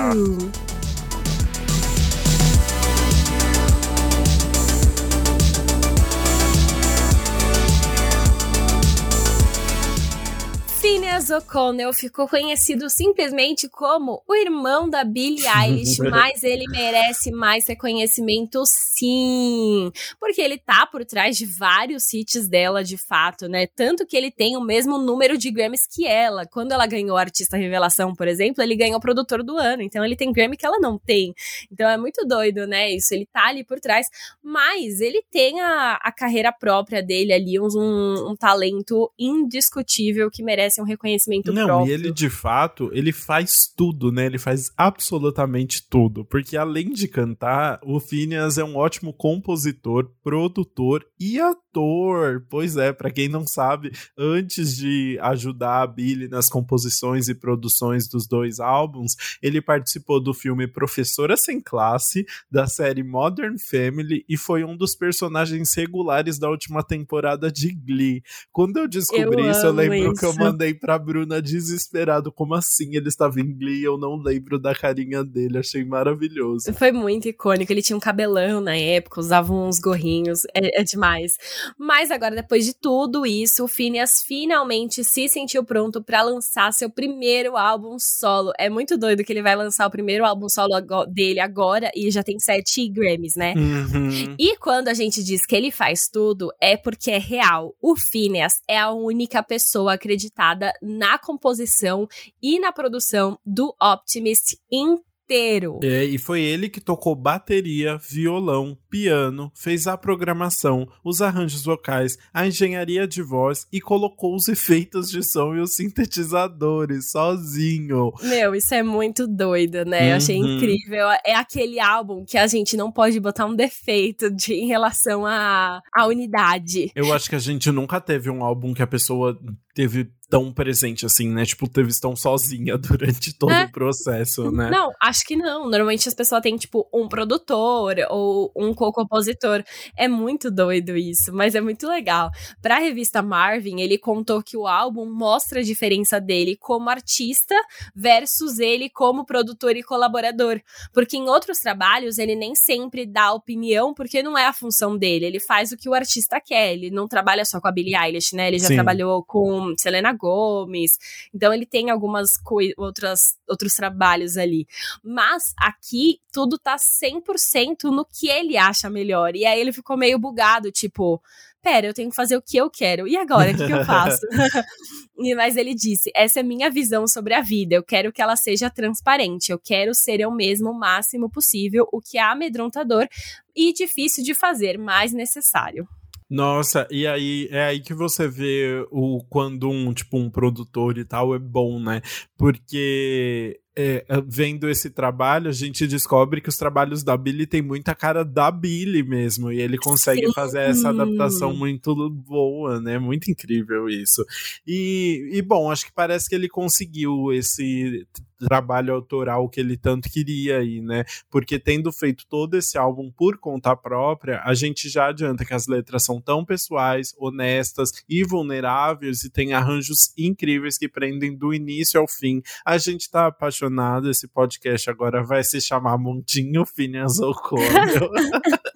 Phineas 11.26 11.30
O'Connell 11.30 11.94
ficou 11.94 12.28
conhecido 12.28 12.90
simplesmente 12.90 13.68
como 13.68 14.22
o 14.28 14.36
irmão 14.36 14.88
da 14.88 15.04
Billie 15.04 15.46
Eilish, 15.50 16.00
mas 16.00 16.44
ele 16.44 16.66
merece 16.70 17.32
mais 17.32 17.68
reconhecimento 17.68 18.64
sim, 18.66 19.92
porque 20.20 20.42
ele 20.42 20.58
tá 20.58 20.86
por 20.86 21.04
trás 21.04 21.36
de 21.38 21.46
vários 21.46 22.14
hits 22.14 22.48
dela 22.48 22.84
de 22.84 22.98
fato, 22.98 23.48
né? 23.48 23.66
Tanto 23.68 24.06
que 24.06 24.16
ele 24.16 24.30
tem 24.30 24.56
o 24.56 24.62
mesmo 24.62 24.98
número 24.98 25.38
de 25.38 25.50
Grammys 25.50 25.88
que 25.88 26.06
ela. 26.06 26.46
Quando 26.46 26.72
ela 26.72 26.86
ganhou 26.86 27.18
Artista 27.18 27.58
Revelação, 27.58 28.14
por 28.14 28.28
exemplo, 28.28 28.62
ele 28.62 28.76
ganhou 28.76 29.00
Produtor 29.00 29.44
do 29.44 29.58
Ano, 29.58 29.82
então 29.82 30.06
ele 30.06 30.16
tem 30.16 30.32
Grammy 30.32 30.58
que 30.58 30.66
ela 30.66 30.80
não 30.80 30.98
tem. 30.98 31.34
Então 31.72 31.90
é 31.90 31.98
muito 31.98 32.26
doido, 32.26 32.68
né? 32.68 32.92
Isso, 32.92 33.14
ele 33.14 33.26
tá 33.26 33.48
ali 33.48 33.64
por 33.64 33.80
trás, 33.80 34.08
mas 34.44 35.00
ele 35.00 35.24
tem 35.32 35.60
a, 35.60 35.94
a 35.94 36.12
carreira 36.12 36.52
própria 36.52 37.02
dele 37.02 37.34
ali, 37.34 37.60
um, 37.60 38.32
um 38.32 38.36
talento 38.36 39.12
indiscutível 39.18 40.30
que 40.30 40.44
merece 40.44 40.82
um 40.82 40.86
reconhecimento 40.86 41.15
conhecimento 41.16 41.54
Não, 41.54 41.66
próprio. 41.66 41.92
e 41.92 41.94
ele 41.94 42.12
de 42.12 42.30
fato, 42.30 42.90
ele 42.94 43.12
faz 43.12 43.72
tudo, 43.76 44.12
né? 44.12 44.26
Ele 44.26 44.38
faz 44.38 44.72
absolutamente 44.78 45.88
tudo, 45.90 46.26
porque 46.26 46.58
além 46.58 46.92
de 46.92 47.08
cantar, 47.08 47.80
o 47.84 48.00
Phineas 48.00 48.58
é 48.58 48.64
um 48.64 48.76
ótimo 48.76 49.14
compositor, 49.14 50.12
produtor 50.24 51.06
e 51.20 51.40
ator. 51.40 52.46
Pois 52.50 52.78
é, 52.78 52.94
para 52.94 53.12
quem 53.12 53.28
não 53.28 53.46
sabe, 53.46 53.92
antes 54.18 54.76
de 54.76 55.18
ajudar 55.22 55.82
a 55.82 55.88
Billy 55.88 56.28
nas 56.28 56.50
composições 56.50 57.28
e 57.28 57.36
produções 57.36 58.08
dos 58.08 58.28
dois 58.28 58.60
álbuns, 58.60 59.14
ele 59.42 59.62
participou 59.62 60.22
do 60.22 60.34
filme 60.34 60.68
Professora 60.68 61.36
Sem 61.38 61.62
Classe, 61.62 62.26
da 62.50 62.68
série 62.68 63.04
Modern 63.04 63.56
Family 63.58 64.26
e 64.28 64.38
foi 64.38 64.64
um 64.64 64.76
dos 64.76 64.96
personagens 64.96 65.74
regulares 65.76 66.40
da 66.40 66.50
última 66.50 66.84
temporada 66.84 67.52
de 67.52 67.74
Glee. 67.74 68.22
Quando 68.52 68.78
eu 68.78 68.88
descobri 68.88 69.44
eu 69.44 69.52
isso, 69.52 69.66
eu 69.66 69.72
lembro 69.72 70.12
isso. 70.12 70.20
que 70.20 70.26
eu 70.26 70.34
mandei 70.34 70.74
pra 70.74 70.98
Bruna 71.06 71.42
desesperado. 71.42 72.32
Como 72.32 72.56
assim 72.56 72.96
ele 72.96 73.08
estava 73.08 73.40
em 73.40 73.56
Glee? 73.56 73.84
Eu 73.84 73.98
não 73.98 74.16
lembro 74.16 74.58
da 74.60 74.74
carinha 74.74 75.24
dele. 75.24 75.60
Achei 75.60 75.86
maravilhoso. 75.86 76.74
Foi 76.74 76.92
muito 76.92 77.28
icônico. 77.28 77.72
Ele 77.72 77.82
tinha 77.82 77.96
um 77.96 78.00
cabelão 78.00 78.60
na 78.60 78.76
época, 78.76 79.20
usava 79.20 79.54
uns 79.54 79.80
gorrinhos. 79.80 80.46
É, 80.54 80.82
é 80.82 80.84
demais. 80.84 81.38
Mas 81.78 82.10
agora, 82.10 82.36
depois 82.36 82.66
de 82.66 82.74
tudo 82.74 83.26
isso, 83.26 83.64
o 83.64 83.68
Phineas 83.68 84.22
finalmente 84.22 85.04
se 85.04 85.30
sentiu 85.30 85.64
pronto 85.64 86.04
para 86.04 86.24
lançar 86.24 86.74
seu 86.74 86.90
primeiro 86.90 87.56
álbum 87.56 87.98
solo. 88.00 88.52
É 88.58 88.70
muito 88.70 88.98
doido 88.98 89.24
que 89.24 89.32
ele 89.32 89.42
vai 89.42 89.56
lançar 89.56 89.88
o 89.88 89.92
primeiro 89.92 90.26
álbum 90.26 90.50
solo 90.50 90.74
dele 91.06 91.40
agora 91.40 91.92
e 91.96 92.10
já 92.10 92.24
tem 92.24 92.40
sete 92.40 92.90
Grammys, 92.90 93.36
né? 93.36 93.54
Uhum. 93.56 94.36
E 94.40 94.58
quando 94.58 94.88
a 94.88 94.94
gente 94.94 95.24
diz 95.24 95.46
que 95.46 95.56
ele 95.56 95.72
faz 95.72 96.08
tudo, 96.12 96.52
é 96.60 96.76
porque 96.76 97.12
é 97.12 97.18
real. 97.18 97.76
O 97.82 97.96
Phineas 97.96 98.62
é 98.68 98.80
a 98.80 98.92
única 98.92 99.44
pessoa 99.44 99.94
acreditada 99.94 100.74
na 100.96 101.18
composição 101.18 102.08
e 102.42 102.60
na 102.60 102.72
produção 102.72 103.38
do 103.46 103.76
Optimist 103.82 104.58
inteiro. 104.72 105.80
É, 105.82 106.04
e 106.06 106.20
foi 106.20 106.40
ele 106.44 106.70
que 106.70 106.80
tocou 106.80 107.16
bateria, 107.16 107.98
violão, 107.98 108.78
piano, 108.92 109.52
fez 109.56 109.88
a 109.88 109.98
programação, 109.98 110.88
os 111.04 111.20
arranjos 111.20 111.64
vocais, 111.66 112.16
a 112.32 112.46
engenharia 112.46 113.08
de 113.08 113.24
voz 113.24 113.66
e 113.74 113.82
colocou 113.82 114.36
os 114.36 114.48
efeitos 114.48 115.10
de 115.10 115.24
som 115.24 115.56
e 115.56 115.60
os 115.62 115.74
sintetizadores 115.76 117.10
sozinho. 117.10 118.12
Meu, 118.22 118.54
isso 118.54 118.74
é 118.76 118.84
muito 118.84 119.28
doido, 119.28 119.84
né? 119.84 120.12
Eu 120.12 120.18
achei 120.18 120.40
Uhum. 120.40 120.58
incrível. 120.58 121.08
É 121.26 121.34
aquele 121.34 121.80
álbum 121.80 122.24
que 122.24 122.38
a 122.38 122.46
gente 122.46 122.78
não 122.78 122.92
pode 122.92 123.20
botar 123.20 123.48
um 123.48 123.56
defeito 123.56 124.30
de, 124.30 124.54
em 124.54 124.68
relação 124.68 125.26
à, 125.26 125.82
à 125.92 126.06
unidade. 126.06 126.92
Eu 126.96 127.12
acho 127.12 127.30
que 127.30 127.36
a 127.36 127.40
gente 127.40 127.72
nunca 127.72 128.00
teve 128.00 128.30
um 128.30 128.44
álbum 128.44 128.76
que 128.76 128.84
a 128.84 128.88
pessoa 128.88 129.36
teve 129.76 130.10
tão 130.28 130.52
presente 130.52 131.06
assim, 131.06 131.30
né? 131.30 131.46
Tipo, 131.46 131.70
teve 131.70 131.92
tão 132.00 132.16
sozinha 132.16 132.76
durante 132.80 133.32
todo 133.38 133.52
É. 133.52 133.66
o 133.66 133.72
processo, 133.72 134.50
né? 134.52 134.72
Não, 134.72 134.92
acho 135.00 135.24
que 135.24 135.36
não. 135.36 135.70
Normalmente 135.70 136.10
as 136.10 136.16
pessoas 136.16 136.42
têm, 136.42 136.58
tipo, 136.58 136.90
um 136.92 137.08
produtor 137.08 137.96
ou 138.10 138.52
um 138.56 138.74
co-compositor. 138.74 139.64
É 139.96 140.08
muito 140.08 140.50
doido 140.50 140.98
isso, 140.98 141.32
mas 141.32 141.54
é 141.54 141.62
muito 141.62 141.88
legal. 141.88 142.32
Pra 142.60 142.80
revista 142.80 143.22
Marvin, 143.22 143.82
ele 143.82 144.00
contou 144.00 144.42
que 144.42 144.58
o 144.58 144.66
álbum 144.66 145.06
mostra 145.06 145.60
a 145.60 145.64
diferença 145.64 146.20
dele 146.20 146.58
como 146.60 146.90
artista 146.90 147.56
versus 147.96 148.58
ele 148.58 148.90
como 148.90 149.26
produtor 149.26 149.76
e 149.76 149.84
colaborador. 149.84 150.60
Porque 150.92 151.18
em 151.18 151.30
outros 151.30 151.60
trabalhos, 151.60 152.18
ele 152.18 152.36
nem 152.36 152.56
sempre 152.56 153.06
dá 153.06 153.32
opinião, 153.32 153.94
porque 153.94 154.24
não 154.24 154.36
é 154.36 154.48
a 154.48 154.54
função 154.54 154.98
dele. 154.98 155.26
Ele 155.26 155.40
faz 155.40 155.72
o 155.72 155.78
que 155.78 155.88
o 155.88 155.94
artista 155.94 156.42
quer. 156.42 156.74
Ele 156.74 156.90
não 156.90 157.08
trabalha 157.08 157.46
só 157.46 157.62
com 157.62 157.68
a 157.68 157.72
Billie 157.72 157.96
Eilish, 157.96 158.36
né? 158.36 158.48
Ele 158.48 158.58
já 158.58 158.70
Sim. 158.70 158.76
trabalhou 158.76 159.24
com 159.24 159.65
Selena 159.78 160.14
Gomez. 160.14 160.92
Então 161.34 161.54
ele 161.54 161.66
tem 161.66 161.90
algumas 161.90 162.32
outras, 162.78 163.38
outros 163.48 163.74
trabalhos 163.74 164.38
ali. 164.38 164.68
Mas 165.04 165.54
aqui 165.58 166.20
tudo 166.32 166.58
tá 166.58 166.76
100% 166.76 167.84
no 167.86 168.06
que 168.06 168.28
ele 168.28 168.58
acha 168.58 168.90
melhor. 168.90 169.36
E 169.36 169.46
aí 169.46 169.60
ele 169.60 169.72
ficou 169.72 169.98
meio 169.98 170.20
bugado, 170.20 170.72
tipo, 170.72 171.22
pera, 171.66 171.88
eu 171.88 171.94
tenho 171.96 172.12
que 172.12 172.16
fazer 172.16 172.38
o 172.38 172.42
que 172.42 172.56
eu 172.56 172.70
quero. 172.70 173.08
E 173.08 173.18
agora, 173.18 173.52
o 173.52 173.58
que, 173.58 173.66
que 173.66 173.74
eu 173.74 173.84
faço? 173.84 174.22
Mas 175.36 175.58
ele 175.58 175.74
disse: 175.74 176.12
essa 176.16 176.40
é 176.40 176.44
minha 176.44 176.70
visão 176.70 177.08
sobre 177.08 177.34
a 177.34 177.42
vida. 177.42 177.74
Eu 177.74 177.84
quero 177.84 178.14
que 178.14 178.22
ela 178.22 178.36
seja 178.36 178.70
transparente. 178.70 179.52
Eu 179.52 179.58
quero 179.58 179.96
ser 179.96 180.20
eu 180.20 180.30
mesmo 180.30 180.70
o 180.70 180.80
máximo 180.80 181.28
possível, 181.28 181.88
o 181.92 182.00
que 182.00 182.20
é 182.20 182.22
amedrontador 182.22 183.08
e 183.56 183.74
difícil 183.74 184.24
de 184.24 184.36
fazer, 184.36 184.78
mas 184.78 185.12
necessário. 185.12 185.88
Nossa, 186.30 186.88
e 186.90 187.06
aí 187.06 187.48
é 187.52 187.66
aí 187.66 187.80
que 187.82 187.94
você 187.94 188.28
vê 188.28 188.84
o 188.90 189.24
quando 189.30 189.70
um 189.70 189.94
tipo 189.94 190.18
um 190.18 190.30
produtor 190.30 190.98
e 190.98 191.06
tal 191.06 191.36
é 191.36 191.40
bom, 191.40 191.80
né? 191.80 192.02
Porque 192.36 193.60
é, 193.78 194.06
vendo 194.26 194.70
esse 194.70 194.90
trabalho, 194.90 195.50
a 195.50 195.54
gente 195.54 195.86
descobre 195.86 196.40
que 196.40 196.50
os 196.50 196.56
trabalhos 196.56 197.04
da 197.04 197.18
Billy 197.18 197.46
tem 197.46 197.62
muita 197.62 197.94
cara 197.94 198.24
da 198.24 198.50
Billy 198.50 199.04
mesmo, 199.04 199.52
e 199.52 199.60
ele 199.60 199.78
consegue 199.78 200.28
Sim. 200.28 200.34
fazer 200.34 200.62
essa 200.62 200.90
adaptação 200.90 201.54
muito 201.54 202.10
boa, 202.10 202.80
né? 202.80 202.98
Muito 202.98 203.30
incrível 203.30 203.90
isso. 203.90 204.26
E, 204.66 205.30
e 205.34 205.42
bom, 205.42 205.70
acho 205.70 205.86
que 205.86 205.92
parece 205.94 206.30
que 206.30 206.36
ele 206.36 206.48
conseguiu 206.48 207.34
esse 207.34 208.08
trabalho 208.40 208.94
autoral 208.94 209.48
que 209.50 209.60
ele 209.60 209.78
tanto 209.78 210.10
queria 210.10 210.60
aí, 210.60 210.82
né? 210.82 211.04
Porque 211.30 211.60
tendo 211.60 211.92
feito 211.92 212.26
todo 212.28 212.56
esse 212.56 212.78
álbum 212.78 213.12
por 213.12 213.38
conta 213.38 213.76
própria, 213.76 214.42
a 214.44 214.54
gente 214.54 214.90
já 214.90 215.08
adianta 215.08 215.46
que 215.46 215.54
as 215.54 215.68
letras 215.68 216.04
são 216.04 216.22
tão 216.22 216.44
pessoais, 216.44 217.14
honestas 217.18 217.92
e 218.08 218.24
vulneráveis 218.24 219.24
e 219.24 219.30
tem 219.30 219.54
arranjos 219.54 220.12
incríveis 220.18 220.78
que 220.78 220.90
prendem 220.90 221.36
do 221.36 221.54
início 221.54 222.00
ao 222.00 222.08
fim. 222.08 222.42
A 222.66 222.78
gente 222.78 223.10
tá 223.10 223.28
apaixonado, 223.28 223.65
esse 224.10 224.28
podcast 224.28 224.90
agora 224.90 225.24
vai 225.24 225.44
se 225.44 225.60
chamar 225.62 225.98
Mundinho 225.98 226.66
Phineas 226.66 227.20
O'Connell. 227.20 228.10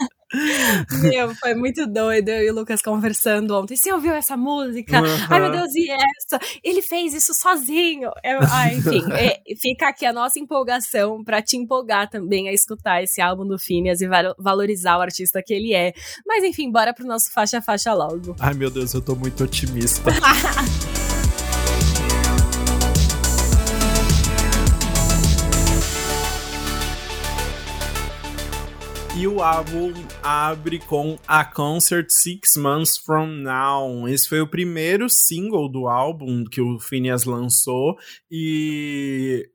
Meu, 1.02 1.34
foi 1.36 1.56
muito 1.56 1.88
doido 1.88 2.30
eu 2.30 2.44
e 2.44 2.52
o 2.52 2.54
Lucas 2.54 2.84
conversando 2.84 3.58
ontem. 3.58 3.76
Você 3.76 3.92
ouviu 3.92 4.14
essa 4.14 4.38
música? 4.38 5.02
Ai, 5.28 5.40
meu 5.40 5.52
Deus, 5.52 5.74
e 5.74 5.90
essa? 5.90 6.40
Ele 6.64 6.84
fez 6.84 7.16
isso 7.16 7.34
sozinho. 7.34 8.12
Eu- 8.24 8.40
ai, 8.52 8.76
enfim, 8.76 9.02
é, 9.14 9.42
fica 9.60 9.90
aqui 9.90 10.06
a 10.06 10.14
nossa 10.14 10.38
empolgação 10.38 11.24
pra 11.24 11.42
te 11.42 11.58
empolgar 11.58 12.08
também 12.12 12.48
a 12.48 12.54
escutar 12.54 13.02
esse 13.02 13.20
álbum 13.20 13.44
do 13.48 13.58
Phineas 13.58 14.02
e 14.02 14.08
va- 14.08 14.36
valorizar 14.38 14.98
o 15.00 15.02
artista 15.02 15.42
que 15.44 15.52
ele 15.54 15.74
é. 15.74 15.94
Mas 16.28 16.44
enfim, 16.44 16.72
bora 16.72 16.94
pro 16.94 17.08
nosso 17.08 17.32
faixa-faixa 17.32 17.92
logo. 17.96 18.36
Ai 18.40 18.54
meu 18.54 18.70
Deus, 18.70 18.94
eu 18.94 19.02
tô 19.02 19.16
muito 19.16 19.44
otimista. 19.44 20.12
E 29.20 29.28
o 29.28 29.42
álbum 29.42 29.92
abre 30.24 30.80
com 30.80 31.18
A 31.28 31.44
Concert 31.44 32.08
Six 32.10 32.56
Months 32.56 32.98
From 33.06 33.28
Now. 33.28 34.08
Esse 34.08 34.30
foi 34.30 34.40
o 34.40 34.48
primeiro 34.48 35.08
single 35.10 35.70
do 35.70 35.90
álbum 35.90 36.46
que 36.46 36.62
o 36.62 36.80
Phineas 36.80 37.26
lançou 37.26 37.98
e 38.32 39.46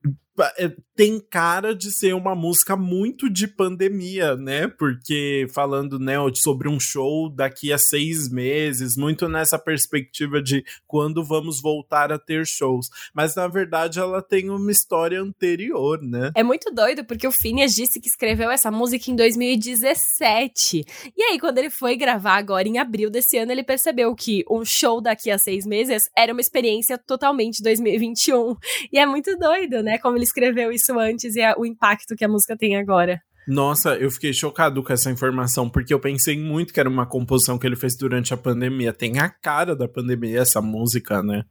tem 0.97 1.20
cara 1.20 1.74
de 1.74 1.91
ser 1.91 2.14
uma 2.14 2.35
música 2.35 2.76
muito 2.76 3.28
de 3.30 3.49
pandemia, 3.49 4.37
né? 4.37 4.68
Porque 4.68 5.47
falando, 5.53 5.99
né, 5.99 6.14
sobre 6.35 6.68
um 6.68 6.78
show 6.78 7.28
daqui 7.28 7.72
a 7.72 7.78
seis 7.78 8.30
meses, 8.30 8.97
muito 8.97 9.28
nessa 9.28 9.59
perspectiva 9.59 10.43
de 10.43 10.64
quando 10.87 11.24
vamos 11.24 11.61
voltar 11.61 12.12
a 12.12 12.18
ter 12.18 12.47
shows. 12.47 12.89
Mas 13.12 13.35
na 13.35 13.49
verdade 13.49 13.99
ela 13.99 14.22
tem 14.22 14.51
uma 14.51 14.70
história 14.70 15.20
anterior, 15.20 16.01
né? 16.03 16.32
É 16.35 16.43
muito 16.43 16.72
doido, 16.72 17.05
porque 17.05 17.26
o 17.26 17.32
Phineas 17.32 17.74
disse 17.74 18.01
que 18.01 18.09
escreveu 18.09 18.51
essa 18.51 18.70
música 18.70 19.11
em 19.11 19.16
2017. 19.16 20.85
E 21.16 21.22
aí, 21.22 21.39
quando 21.39 21.59
ele 21.59 21.70
foi 21.70 21.97
gravar 21.97 22.37
agora 22.37 22.68
em 22.68 22.78
abril 22.78 23.11
desse 23.11 23.37
ano, 23.37 23.53
ele 23.53 23.62
percebeu 23.62 24.14
que 24.14 24.45
um 24.51 24.64
show 24.64 25.01
daqui 25.01 25.30
a 25.30 25.39
seis 25.39 25.66
meses 25.66 26.09
era 26.16 26.32
uma 26.32 26.41
experiência 26.41 26.99
totalmente 26.99 27.62
2021. 27.62 28.57
E 28.93 28.99
é 28.99 29.07
muito 29.07 29.37
doido, 29.37 29.82
né? 29.82 29.99
Como 29.99 30.16
ele 30.16 30.24
ele 30.25 30.25
escreveu 30.25 30.72
isso 30.72 30.99
antes 30.99 31.37
e 31.37 31.43
a, 31.43 31.55
o 31.57 31.66
impacto 31.66 32.16
que 32.16 32.25
a 32.25 32.29
música 32.29 32.57
tem 32.57 32.77
agora. 32.77 33.20
Nossa, 33.47 33.95
eu 33.97 34.11
fiquei 34.11 34.33
chocado 34.33 34.83
com 34.83 34.93
essa 34.93 35.11
informação, 35.11 35.68
porque 35.68 35.93
eu 35.93 36.01
pensei 36.01 36.39
muito 36.39 36.72
que 36.72 36.81
era 36.81 36.89
uma 36.89 37.07
composição 37.07 37.59
que 37.59 37.66
ele 37.66 37.77
fez 37.77 37.95
durante 37.97 38.33
a 38.33 38.39
pandemia. 38.39 38.93
Tem 38.93 39.18
a 39.18 39.29
cara 39.29 39.77
da 39.77 39.87
pandemia 39.87 40.41
essa 40.41 40.62
música, 40.62 41.22
né? 41.22 41.45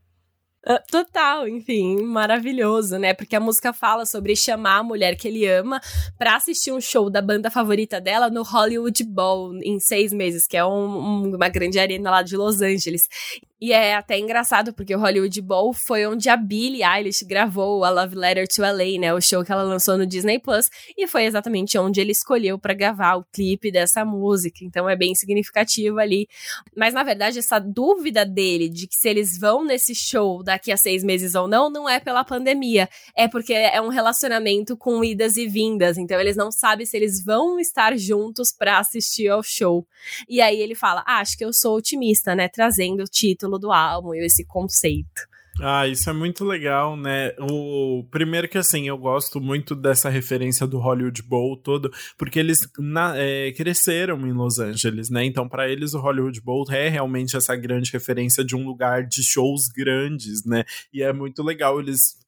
Uh, 0.66 0.80
total, 0.90 1.46
enfim, 1.46 2.02
maravilhoso, 2.04 2.98
né? 2.98 3.14
Porque 3.14 3.36
a 3.36 3.40
música 3.40 3.74
fala 3.74 4.06
sobre 4.06 4.34
chamar 4.34 4.78
a 4.78 4.84
mulher 4.84 5.18
que 5.18 5.28
ele 5.28 5.46
ama 5.46 5.82
para 6.18 6.38
assistir 6.38 6.72
um 6.72 6.80
show 6.80 7.10
da 7.10 7.22
banda 7.22 7.52
favorita 7.52 8.00
dela 8.00 8.30
no 8.30 8.44
Hollywood 8.44 9.04
Bowl 9.04 9.54
em 9.62 9.78
seis 9.82 10.14
meses, 10.14 10.48
que 10.48 10.56
é 10.56 10.66
um, 10.66 11.36
uma 11.36 11.50
grande 11.50 11.78
arena 11.78 12.10
lá 12.10 12.22
de 12.22 12.38
Los 12.38 12.62
Angeles. 12.62 13.02
E 13.64 13.72
é 13.72 13.96
até 13.96 14.20
engraçado, 14.20 14.74
porque 14.74 14.94
o 14.94 15.00
Hollywood 15.00 15.42
Bowl 15.42 15.72
foi 15.72 16.06
onde 16.06 16.28
a 16.28 16.36
Billie 16.36 16.84
Eilish 16.84 17.24
gravou 17.24 17.86
a 17.86 17.90
Love 17.90 18.14
Letter 18.14 18.46
to 18.46 18.62
LA, 18.62 19.00
né? 19.00 19.14
O 19.14 19.22
show 19.22 19.42
que 19.42 19.54
ela 19.54 19.64
lançou 19.64 19.98
no 19.98 20.06
Disney 20.06 20.38
Plus. 20.38 20.70
E 20.98 21.08
foi 21.08 21.24
exatamente 21.24 21.78
onde 21.78 22.02
ele 22.02 22.12
escolheu 22.12 22.60
para 22.60 22.74
gravar 22.74 23.16
o 23.16 23.24
clipe 23.32 23.72
dessa 23.72 24.04
música. 24.04 24.66
Então 24.66 24.90
é 24.90 24.98
bem 24.98 25.16
significativo 25.16 25.98
ali. 25.98 26.28
Mas 26.76 26.94
na 26.94 27.04
verdade, 27.04 27.40
essa 27.40 27.58
dúvida 27.58 28.26
dele 28.26 28.68
de 28.68 28.86
que 28.86 28.98
se 28.98 29.08
eles 29.08 29.40
vão 29.40 29.64
nesse 29.64 29.96
show 29.96 30.44
daqui 30.44 30.70
a 30.70 30.76
seis 30.76 31.02
meses 31.02 31.34
ou 31.34 31.48
não, 31.48 31.70
não 31.70 31.88
é 31.88 32.02
pela 32.02 32.26
pandemia. 32.26 32.90
É 33.16 33.30
porque 33.30 33.54
é 33.54 33.80
um 33.80 33.88
relacionamento 33.88 34.76
com 34.76 35.02
idas 35.06 35.38
e 35.38 35.48
vindas. 35.48 35.98
Então 35.98 36.20
eles 36.20 36.36
não 36.36 36.52
sabem 36.52 36.86
se 36.86 36.98
eles 36.98 37.24
vão 37.24 37.58
estar 37.62 37.98
juntos 37.98 38.52
para 38.52 38.78
assistir 38.78 39.30
ao 39.30 39.42
show. 39.42 39.88
E 40.28 40.42
aí 40.42 40.60
ele 40.60 40.76
fala: 40.76 41.02
ah, 41.08 41.20
acho 41.20 41.38
que 41.38 41.46
eu 41.46 41.54
sou 41.54 41.78
otimista, 41.78 42.36
né? 42.36 42.50
Trazendo 42.50 43.04
o 43.04 43.08
título 43.08 43.53
título 43.54 43.60
do 43.60 43.72
álbum 43.72 44.14
e 44.14 44.26
esse 44.26 44.46
conceito. 44.46 45.34
Ah, 45.62 45.88
isso 45.88 46.10
é 46.10 46.14
muito 46.14 46.44
legal, 46.44 46.98
né? 46.98 47.32
O 47.40 48.04
primeiro 48.10 48.50
que 48.50 48.58
assim, 48.58 48.88
eu 48.88 48.98
gosto 48.98 49.40
muito 49.40 49.76
dessa 49.76 50.10
referência 50.10 50.66
do 50.66 50.80
Hollywood 50.80 51.22
Bowl 51.22 51.56
todo, 51.56 51.92
porque 52.18 52.40
eles 52.40 52.68
na, 52.80 53.14
é, 53.16 53.52
cresceram 53.52 54.20
em 54.26 54.34
Los 54.34 54.58
Angeles, 54.58 55.12
né? 55.12 55.24
Então, 55.24 55.48
para 55.48 55.70
eles 55.70 55.94
o 55.94 56.00
Hollywood 56.00 56.42
Bowl 56.42 56.66
é 56.72 56.90
realmente 56.90 57.38
essa 57.38 57.56
grande 57.56 57.92
referência 57.92 58.44
de 58.44 58.56
um 58.56 58.66
lugar 58.66 59.06
de 59.06 59.22
shows 59.22 59.68
grandes, 59.68 60.44
né? 60.44 60.64
E 60.92 61.04
é 61.04 61.14
muito 61.14 61.44
legal 61.44 61.80
eles 61.80 62.23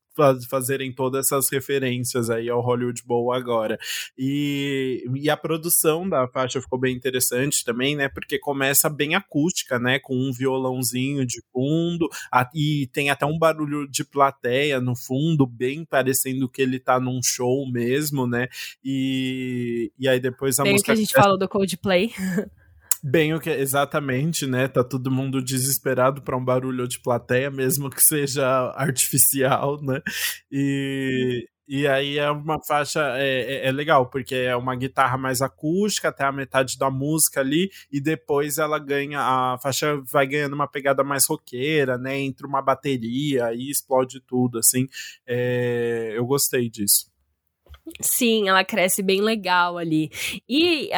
fazerem 0.49 0.91
todas 0.91 1.25
essas 1.25 1.49
referências 1.49 2.29
aí 2.29 2.49
ao 2.49 2.61
Hollywood 2.61 3.03
Bowl 3.05 3.33
agora. 3.33 3.77
E, 4.17 5.05
e 5.15 5.29
a 5.29 5.37
produção 5.37 6.07
da 6.07 6.27
faixa 6.27 6.61
ficou 6.61 6.79
bem 6.79 6.95
interessante 6.95 7.63
também, 7.63 7.95
né? 7.95 8.09
Porque 8.09 8.39
começa 8.39 8.89
bem 8.89 9.15
acústica, 9.15 9.79
né? 9.79 9.99
Com 9.99 10.15
um 10.15 10.31
violãozinho 10.31 11.25
de 11.25 11.41
fundo, 11.51 12.07
a, 12.31 12.49
e 12.53 12.87
tem 12.87 13.09
até 13.09 13.25
um 13.25 13.37
barulho 13.37 13.87
de 13.87 14.03
plateia 14.03 14.79
no 14.79 14.95
fundo, 14.95 15.45
bem 15.45 15.85
parecendo 15.85 16.49
que 16.49 16.61
ele 16.61 16.79
tá 16.79 16.99
num 16.99 17.21
show 17.21 17.69
mesmo, 17.69 18.27
né? 18.27 18.47
E, 18.83 19.91
e 19.97 20.07
aí 20.07 20.19
depois 20.19 20.59
a 20.59 20.63
bem 20.63 20.73
música. 20.73 20.87
que 20.87 20.91
a 20.91 20.95
gente 20.95 21.13
fala 21.13 21.37
do 21.37 21.47
Coldplay. 21.47 22.11
Bem 23.07 23.35
o 23.35 23.39
que 23.39 23.51
exatamente, 23.51 24.47
né? 24.47 24.67
Tá 24.67 24.83
todo 24.83 25.11
mundo 25.11 25.39
desesperado 25.39 26.23
para 26.23 26.35
um 26.35 26.43
barulho 26.43 26.87
de 26.87 26.99
plateia, 26.99 27.51
mesmo 27.51 27.87
que 27.87 28.01
seja 28.01 28.43
artificial, 28.75 29.79
né? 29.79 30.01
E, 30.51 31.47
e 31.67 31.85
aí 31.87 32.17
é 32.17 32.31
uma 32.31 32.57
faixa 32.67 33.01
é, 33.19 33.65
é, 33.65 33.67
é, 33.67 33.71
legal, 33.71 34.09
porque 34.09 34.33
é 34.33 34.55
uma 34.55 34.75
guitarra 34.75 35.19
mais 35.19 35.39
acústica 35.43 36.09
até 36.09 36.23
a 36.23 36.31
metade 36.31 36.79
da 36.79 36.89
música 36.89 37.41
ali, 37.41 37.69
e 37.91 38.01
depois 38.01 38.57
ela 38.57 38.79
ganha, 38.79 39.19
a 39.21 39.59
faixa 39.61 40.01
vai 40.11 40.25
ganhando 40.25 40.53
uma 40.53 40.67
pegada 40.67 41.03
mais 41.03 41.27
roqueira, 41.27 41.99
né? 41.99 42.17
Entre 42.17 42.47
uma 42.47 42.59
bateria 42.61 43.53
e 43.53 43.69
explode 43.69 44.19
tudo, 44.19 44.57
assim. 44.57 44.87
É, 45.27 46.13
eu 46.15 46.25
gostei 46.25 46.71
disso. 46.71 47.14
Sim, 48.01 48.49
ela 48.49 48.63
cresce 48.65 49.03
bem 49.03 49.21
legal 49.21 49.77
ali. 49.77 50.09
E 50.49 50.89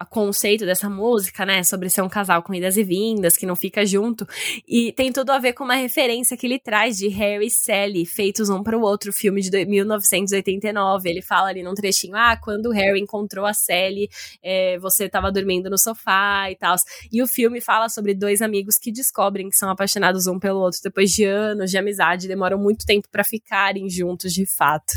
o 0.00 0.06
conceito 0.06 0.64
dessa 0.64 0.88
música, 0.88 1.44
né, 1.44 1.62
sobre 1.62 1.90
ser 1.90 2.00
um 2.00 2.08
casal 2.08 2.42
com 2.42 2.54
idas 2.54 2.78
e 2.78 2.82
vindas, 2.82 3.36
que 3.36 3.44
não 3.44 3.54
fica 3.54 3.84
junto, 3.84 4.26
e 4.66 4.90
tem 4.92 5.12
tudo 5.12 5.30
a 5.30 5.38
ver 5.38 5.52
com 5.52 5.64
uma 5.64 5.74
referência 5.74 6.38
que 6.38 6.46
ele 6.46 6.58
traz 6.58 6.96
de 6.96 7.08
Harry 7.08 7.46
e 7.46 7.50
Sally, 7.50 8.06
feitos 8.06 8.48
um 8.48 8.62
para 8.62 8.76
o 8.76 8.80
outro, 8.80 9.12
filme 9.12 9.42
de 9.42 9.66
1989. 9.66 11.10
Ele 11.10 11.20
fala 11.20 11.48
ali 11.50 11.62
num 11.62 11.74
trechinho: 11.74 12.16
ah, 12.16 12.38
quando 12.42 12.66
o 12.66 12.72
Harry 12.72 13.00
encontrou 13.00 13.44
a 13.44 13.52
Sally, 13.52 14.08
é, 14.42 14.78
você 14.78 15.04
estava 15.04 15.30
dormindo 15.30 15.68
no 15.68 15.76
sofá 15.76 16.50
e 16.50 16.56
tal. 16.56 16.74
E 17.12 17.22
o 17.22 17.26
filme 17.26 17.60
fala 17.60 17.90
sobre 17.90 18.14
dois 18.14 18.40
amigos 18.40 18.78
que 18.78 18.90
descobrem 18.90 19.50
que 19.50 19.56
são 19.56 19.68
apaixonados 19.68 20.26
um 20.26 20.38
pelo 20.38 20.60
outro 20.60 20.80
depois 20.82 21.10
de 21.10 21.24
anos 21.24 21.70
de 21.70 21.76
amizade, 21.76 22.26
demoram 22.26 22.58
muito 22.58 22.86
tempo 22.86 23.08
para 23.12 23.24
ficarem 23.24 23.90
juntos 23.90 24.32
de 24.32 24.46
fato 24.46 24.94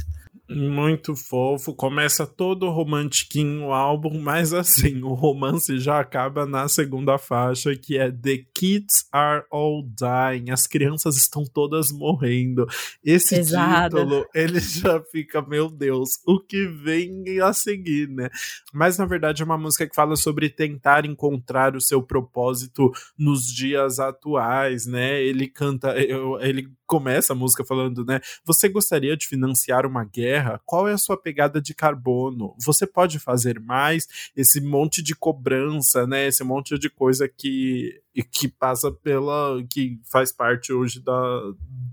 muito 0.53 1.15
fofo, 1.15 1.73
começa 1.75 2.25
todo 2.25 2.69
romantiquinho 2.69 3.67
o 3.67 3.73
álbum, 3.73 4.19
mas 4.19 4.53
assim, 4.53 5.01
o 5.03 5.13
romance 5.13 5.79
já 5.79 5.99
acaba 5.99 6.45
na 6.45 6.67
segunda 6.67 7.17
faixa, 7.17 7.75
que 7.75 7.97
é 7.97 8.11
The 8.11 8.45
Kids 8.53 9.07
Are 9.11 9.43
All 9.51 9.83
Dying, 9.83 10.51
as 10.51 10.67
crianças 10.67 11.17
estão 11.17 11.43
todas 11.43 11.91
morrendo. 11.91 12.67
Esse 13.03 13.35
Pesado. 13.35 13.97
título, 13.97 14.25
ele 14.33 14.59
já 14.61 15.01
fica, 15.11 15.41
meu 15.41 15.69
Deus, 15.69 16.09
o 16.25 16.39
que 16.39 16.67
vem 16.67 17.23
a 17.41 17.53
seguir, 17.53 18.07
né? 18.09 18.29
Mas 18.73 18.97
na 18.97 19.05
verdade 19.05 19.41
é 19.41 19.45
uma 19.45 19.57
música 19.57 19.87
que 19.87 19.95
fala 19.95 20.15
sobre 20.15 20.49
tentar 20.49 21.05
encontrar 21.05 21.75
o 21.75 21.81
seu 21.81 22.01
propósito 22.01 22.91
nos 23.17 23.45
dias 23.45 23.99
atuais, 23.99 24.85
né? 24.85 25.21
Ele 25.21 25.47
canta, 25.47 25.95
ele 25.97 26.69
começa 26.93 27.33
a 27.33 27.35
música 27.35 27.65
falando, 27.65 28.05
né? 28.05 28.21
Você 28.45 28.69
gostaria 28.69 29.17
de 29.17 29.27
financiar 29.27 29.83
uma 29.83 30.05
guerra? 30.05 30.61
Qual 30.63 30.87
é 30.87 30.93
a 30.93 30.97
sua 30.97 31.17
pegada 31.17 31.59
de 31.59 31.73
carbono? 31.73 32.53
Você 32.63 32.85
pode 32.85 33.17
fazer 33.17 33.59
mais? 33.59 34.07
Esse 34.37 34.61
monte 34.61 35.01
de 35.01 35.15
cobrança, 35.15 36.05
né? 36.05 36.27
Esse 36.27 36.43
monte 36.43 36.77
de 36.77 36.91
coisa 36.91 37.27
que 37.27 37.99
que 38.31 38.47
passa 38.47 38.91
pela 38.91 39.57
que 39.71 39.99
faz 40.03 40.31
parte 40.31 40.71
hoje 40.71 40.99
da, 40.99 41.41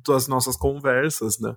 das 0.06 0.28
nossas 0.28 0.54
conversas, 0.54 1.38
né? 1.40 1.56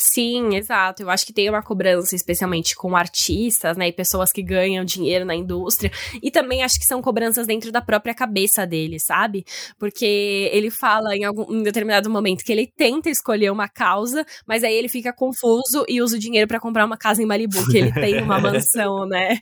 Sim, 0.00 0.56
exato. 0.56 1.02
Eu 1.02 1.10
acho 1.10 1.26
que 1.26 1.32
tem 1.32 1.50
uma 1.50 1.62
cobrança, 1.62 2.16
especialmente 2.16 2.74
com 2.74 2.96
artistas, 2.96 3.76
né, 3.76 3.88
e 3.88 3.92
pessoas 3.92 4.32
que 4.32 4.42
ganham 4.42 4.82
dinheiro 4.82 5.26
na 5.26 5.34
indústria. 5.34 5.92
E 6.22 6.30
também 6.30 6.62
acho 6.62 6.78
que 6.78 6.86
são 6.86 7.02
cobranças 7.02 7.46
dentro 7.46 7.70
da 7.70 7.82
própria 7.82 8.14
cabeça 8.14 8.66
dele, 8.66 8.98
sabe? 8.98 9.44
Porque 9.78 10.48
ele 10.54 10.70
fala 10.70 11.14
em 11.14 11.24
algum 11.24 11.52
em 11.54 11.62
determinado 11.62 12.08
momento 12.08 12.42
que 12.42 12.50
ele 12.50 12.66
tenta 12.66 13.10
escolher 13.10 13.52
uma 13.52 13.68
causa, 13.68 14.24
mas 14.46 14.64
aí 14.64 14.74
ele 14.74 14.88
fica 14.88 15.12
confuso 15.12 15.84
e 15.86 16.00
usa 16.00 16.16
o 16.16 16.18
dinheiro 16.18 16.48
para 16.48 16.58
comprar 16.58 16.86
uma 16.86 16.96
casa 16.96 17.22
em 17.22 17.26
Malibu, 17.26 17.66
que 17.70 17.76
ele 17.76 17.92
tem 17.92 18.22
uma 18.22 18.40
mansão, 18.40 19.06
né? 19.06 19.38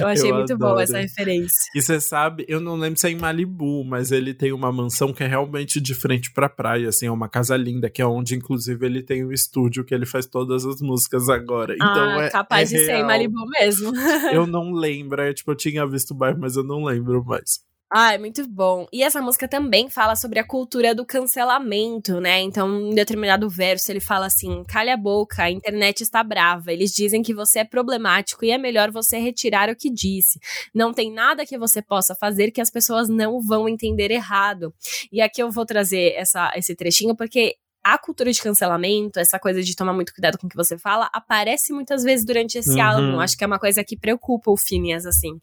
Eu 0.00 0.08
achei 0.08 0.32
eu 0.32 0.34
muito 0.34 0.58
boa 0.58 0.82
essa 0.82 0.98
referência. 0.98 1.70
E 1.76 1.80
você 1.80 2.00
sabe, 2.00 2.44
eu 2.48 2.58
não 2.58 2.74
lembro 2.74 2.98
se 2.98 3.06
é 3.06 3.10
em 3.10 3.16
Malibu, 3.16 3.84
mas 3.84 4.10
ele 4.10 4.34
tem 4.34 4.52
uma 4.52 4.72
mansão 4.72 5.12
que 5.12 5.22
é 5.22 5.28
realmente 5.28 5.80
de 5.80 5.94
frente 5.94 6.32
pra 6.32 6.48
praia, 6.48 6.88
assim, 6.88 7.06
é 7.06 7.10
uma 7.10 7.28
casa 7.28 7.56
linda, 7.56 7.88
que 7.88 8.02
é 8.02 8.06
onde, 8.06 8.34
inclusive, 8.34 8.84
ele 8.84 9.00
tem 9.00 9.24
o 9.24 9.32
estúdio 9.44 9.84
que 9.84 9.94
ele 9.94 10.06
faz 10.06 10.26
todas 10.26 10.64
as 10.64 10.80
músicas 10.80 11.28
agora. 11.28 11.74
Então 11.74 12.18
ah, 12.18 12.24
é 12.24 12.30
capaz 12.30 12.72
é 12.72 12.76
de 12.76 12.84
real. 12.84 12.96
ser 12.96 13.02
em 13.02 13.06
Malibu 13.06 13.46
mesmo. 13.48 13.92
eu 14.32 14.46
não 14.46 14.72
lembro, 14.72 15.20
é, 15.20 15.32
tipo, 15.32 15.50
eu 15.50 15.56
tinha 15.56 15.86
visto 15.86 16.12
o 16.12 16.14
bairro, 16.14 16.38
mas 16.40 16.56
eu 16.56 16.64
não 16.64 16.84
lembro 16.84 17.24
mais. 17.24 17.64
Ah, 17.96 18.12
é 18.12 18.18
muito 18.18 18.44
bom. 18.48 18.88
E 18.92 19.04
essa 19.04 19.20
música 19.22 19.46
também 19.46 19.88
fala 19.88 20.16
sobre 20.16 20.40
a 20.40 20.44
cultura 20.44 20.94
do 20.96 21.06
cancelamento, 21.06 22.20
né? 22.20 22.40
Então, 22.40 22.90
em 22.90 22.92
determinado 22.92 23.48
verso, 23.48 23.92
ele 23.92 24.00
fala 24.00 24.26
assim: 24.26 24.64
calha 24.64 24.94
a 24.94 24.96
boca, 24.96 25.44
a 25.44 25.50
internet 25.50 26.00
está 26.00 26.24
brava. 26.24 26.72
Eles 26.72 26.90
dizem 26.90 27.22
que 27.22 27.32
você 27.32 27.60
é 27.60 27.64
problemático 27.64 28.44
e 28.44 28.50
é 28.50 28.58
melhor 28.58 28.90
você 28.90 29.18
retirar 29.18 29.70
o 29.70 29.76
que 29.76 29.88
disse. 29.90 30.40
Não 30.74 30.92
tem 30.92 31.12
nada 31.12 31.46
que 31.46 31.56
você 31.56 31.80
possa 31.80 32.16
fazer 32.16 32.50
que 32.50 32.60
as 32.60 32.68
pessoas 32.68 33.08
não 33.08 33.40
vão 33.40 33.68
entender 33.68 34.10
errado. 34.10 34.74
E 35.12 35.20
aqui 35.20 35.40
eu 35.40 35.52
vou 35.52 35.64
trazer 35.64 36.14
essa, 36.16 36.50
esse 36.56 36.74
trechinho 36.74 37.14
porque 37.14 37.54
a 37.84 37.98
cultura 37.98 38.32
de 38.32 38.40
cancelamento, 38.40 39.20
essa 39.20 39.38
coisa 39.38 39.62
de 39.62 39.76
tomar 39.76 39.92
muito 39.92 40.14
cuidado 40.14 40.38
com 40.38 40.46
o 40.46 40.50
que 40.50 40.56
você 40.56 40.78
fala, 40.78 41.10
aparece 41.12 41.72
muitas 41.72 42.02
vezes 42.02 42.24
durante 42.24 42.56
esse 42.56 42.80
uhum. 42.80 42.82
álbum. 42.82 43.20
Acho 43.20 43.36
que 43.36 43.44
é 43.44 43.46
uma 43.46 43.58
coisa 43.58 43.84
que 43.84 43.96
preocupa 43.96 44.50
o 44.50 44.56
Phineas, 44.56 45.04
assim. 45.04 45.38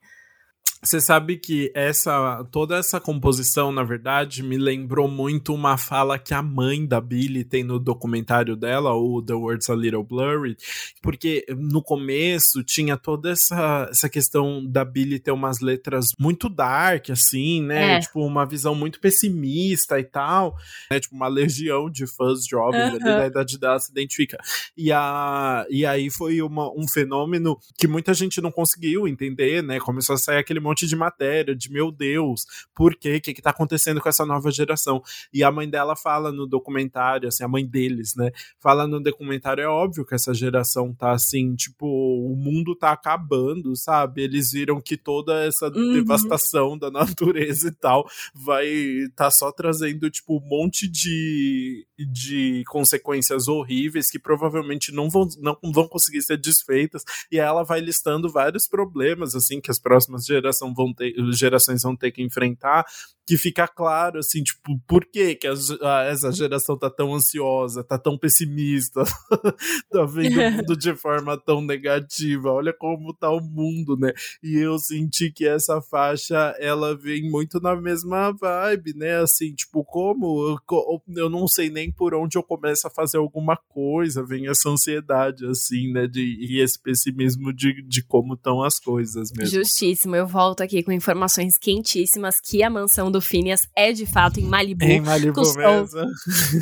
Você 0.84 0.99
sabe 0.99 1.38
que 1.38 1.71
essa 1.75 2.43
toda 2.51 2.75
essa 2.75 2.99
composição, 2.99 3.71
na 3.71 3.84
verdade, 3.84 4.41
me 4.41 4.57
lembrou 4.57 5.07
muito 5.07 5.53
uma 5.53 5.77
fala 5.77 6.17
que 6.17 6.34
a 6.34 6.41
mãe 6.41 6.88
da 6.88 6.99
Billy 6.99 7.43
tem 7.43 7.63
no 7.63 7.77
documentário 7.77 8.55
dela, 8.55 8.91
o 8.95 9.21
The 9.21 9.34
Words 9.34 9.69
a 9.69 9.75
Little 9.75 10.03
Blurry, 10.03 10.57
porque 10.99 11.45
no 11.55 11.84
começo 11.84 12.63
tinha 12.63 12.97
toda 12.97 13.29
essa, 13.29 13.89
essa 13.91 14.09
questão 14.09 14.65
da 14.65 14.84
Billy 14.84 15.19
ter 15.19 15.32
umas 15.32 15.59
letras 15.59 16.07
muito 16.19 16.49
dark, 16.49 17.11
assim, 17.11 17.61
né? 17.61 17.97
É. 17.97 17.99
Tipo, 17.99 18.25
uma 18.25 18.43
visão 18.43 18.73
muito 18.73 18.99
pessimista 18.99 19.99
e 19.99 20.03
tal, 20.03 20.55
né? 20.89 20.99
Tipo, 20.99 21.15
uma 21.15 21.27
legião 21.27 21.91
de 21.91 22.07
fãs 22.07 22.43
jovens 22.49 22.95
ali 22.95 23.03
da 23.03 23.27
idade 23.27 23.59
dela 23.59 23.79
se 23.79 23.91
identifica. 23.91 24.39
E, 24.75 24.91
a, 24.91 25.63
e 25.69 25.86
aí 25.86 26.09
foi 26.09 26.41
uma, 26.41 26.71
um 26.71 26.88
fenômeno 26.88 27.55
que 27.77 27.88
muita 27.88 28.15
gente 28.15 28.41
não 28.41 28.51
conseguiu 28.51 29.07
entender, 29.07 29.61
né? 29.61 29.79
Começou 29.79 30.15
a 30.15 30.17
sair 30.17 30.38
aquele 30.38 30.59
monte 30.72 30.88
de 30.88 30.95
matéria, 30.95 31.55
de 31.55 31.72
meu 31.72 31.91
Deus, 31.91 32.45
por 32.74 32.95
quê? 32.95 33.17
O 33.17 33.22
que, 33.22 33.34
que 33.34 33.41
tá 33.41 33.49
acontecendo 33.49 34.01
com 34.01 34.07
essa 34.07 34.26
nova 34.26 34.49
geração? 34.51 35.03
E 35.34 35.43
a 35.43 35.51
mãe 35.51 35.69
dela 35.69 35.95
fala 35.95 36.32
no 36.32 36.47
documentário, 36.47 37.28
assim, 37.28 37.43
a 37.43 37.47
mãe 37.47 37.65
deles, 37.65 38.15
né? 38.15 38.32
Fala 38.59 38.88
no 38.88 39.01
documentário, 39.01 39.61
é 39.61 39.67
óbvio 39.67 40.05
que 40.05 40.15
essa 40.15 40.34
geração 40.34 40.93
tá 40.93 41.11
assim, 41.11 41.55
tipo, 41.55 41.86
o 41.86 42.36
mundo 42.36 42.76
tá 42.76 42.91
acabando, 42.91 43.76
sabe? 43.76 44.24
Eles 44.24 44.51
viram 44.51 44.82
que 44.82 44.95
toda 44.95 45.43
essa 45.43 45.67
uhum. 45.67 45.93
devastação 45.93 46.78
da 46.78 46.89
natureza 46.89 47.67
e 47.67 47.72
tal 47.72 48.09
vai 48.34 48.69
tá 49.15 49.30
só 49.30 49.51
trazendo, 49.51 50.09
tipo, 50.09 50.38
um 50.38 50.47
monte 50.47 50.88
de, 50.88 51.86
de 51.99 52.63
consequências 52.67 53.47
horríveis 53.47 54.09
que 54.09 54.19
provavelmente 54.19 54.91
não 54.93 55.09
vão, 55.09 55.28
não 55.38 55.57
vão 55.72 55.88
conseguir 55.88 56.22
ser 56.22 56.38
desfeitas. 56.38 57.03
E 57.32 57.38
ela 57.38 57.63
vai 57.63 57.82
listando 57.82 58.32
vários 58.32 58.67
problemas, 58.67 59.36
assim, 59.36 59.59
que 59.59 59.69
as 59.69 59.80
próximas 59.80 60.26
gerações 60.26 60.61
geração 60.62 60.74
vão 60.74 60.93
ter, 60.93 61.14
gerações 61.34 61.82
vão 61.82 61.95
ter 61.95 62.12
que 62.12 62.22
enfrentar, 62.22 62.86
que 63.26 63.38
fica 63.38 63.66
claro, 63.66 64.20
assim, 64.20 64.43
tipo, 64.43 64.78
por 64.86 65.05
que, 65.05 65.36
que 65.36 65.47
a, 65.47 65.53
a, 65.84 66.03
essa 66.03 66.32
geração 66.34 66.78
tá 66.78 66.89
tão 66.89 67.14
ansiosa, 67.14 67.84
tá 67.84 67.97
tão 67.97 68.18
pessimista, 68.18 69.03
tá 69.89 70.03
vendo 70.05 70.38
o 70.38 70.51
mundo 70.51 70.76
de 70.76 70.93
forma 70.95 71.38
tão 71.38 71.62
negativa, 71.62 72.51
olha 72.51 72.74
como 72.74 73.14
tá 73.14 73.30
o 73.30 73.39
mundo, 73.39 73.95
né? 73.95 74.12
E 74.43 74.57
eu 74.57 74.78
senti 74.78 75.32
que 75.32 75.47
essa 75.47 75.82
faixa, 75.82 76.55
ela 76.59 76.93
vem 76.93 77.30
muito 77.32 77.62
na 77.62 77.74
mesma 77.74 78.34
vibe, 78.34 78.95
né? 78.97 79.22
Assim, 79.22 79.53
tipo, 79.53 79.86
como 79.86 80.59
eu, 80.70 81.01
eu 81.16 81.30
não 81.30 81.47
sei 81.47 81.70
nem 81.70 81.89
por 81.89 82.14
onde 82.14 82.38
eu 82.38 82.43
começo 82.43 82.86
a 82.86 82.91
fazer 82.91 83.18
alguma 83.18 83.55
coisa, 83.55 84.26
vem 84.26 84.49
essa 84.49 84.68
ansiedade, 84.70 85.45
assim, 85.45 85.91
né? 85.93 86.05
De, 86.05 86.22
e 86.22 86.59
esse 86.59 86.78
pessimismo 86.78 87.53
de, 87.53 87.82
de 87.84 88.03
como 88.03 88.34
estão 88.34 88.62
as 88.62 88.78
coisas 88.78 89.32
mesmo. 89.32 89.59
Justíssimo, 89.59 90.18
eu 90.18 90.28
volto 90.28 90.50
aqui 90.59 90.83
com 90.83 90.91
informações 90.91 91.57
quentíssimas 91.57 92.39
que 92.41 92.63
a 92.63 92.69
mansão 92.69 93.11
do 93.11 93.21
Phineas 93.21 93.67
é 93.75 93.91
de 93.91 94.05
fato 94.05 94.39
em 94.39 94.43
Malibu. 94.43 94.83
Em 94.83 95.01
Malibu 95.01 95.33
custou, 95.33 95.61
mesmo. 95.61 96.01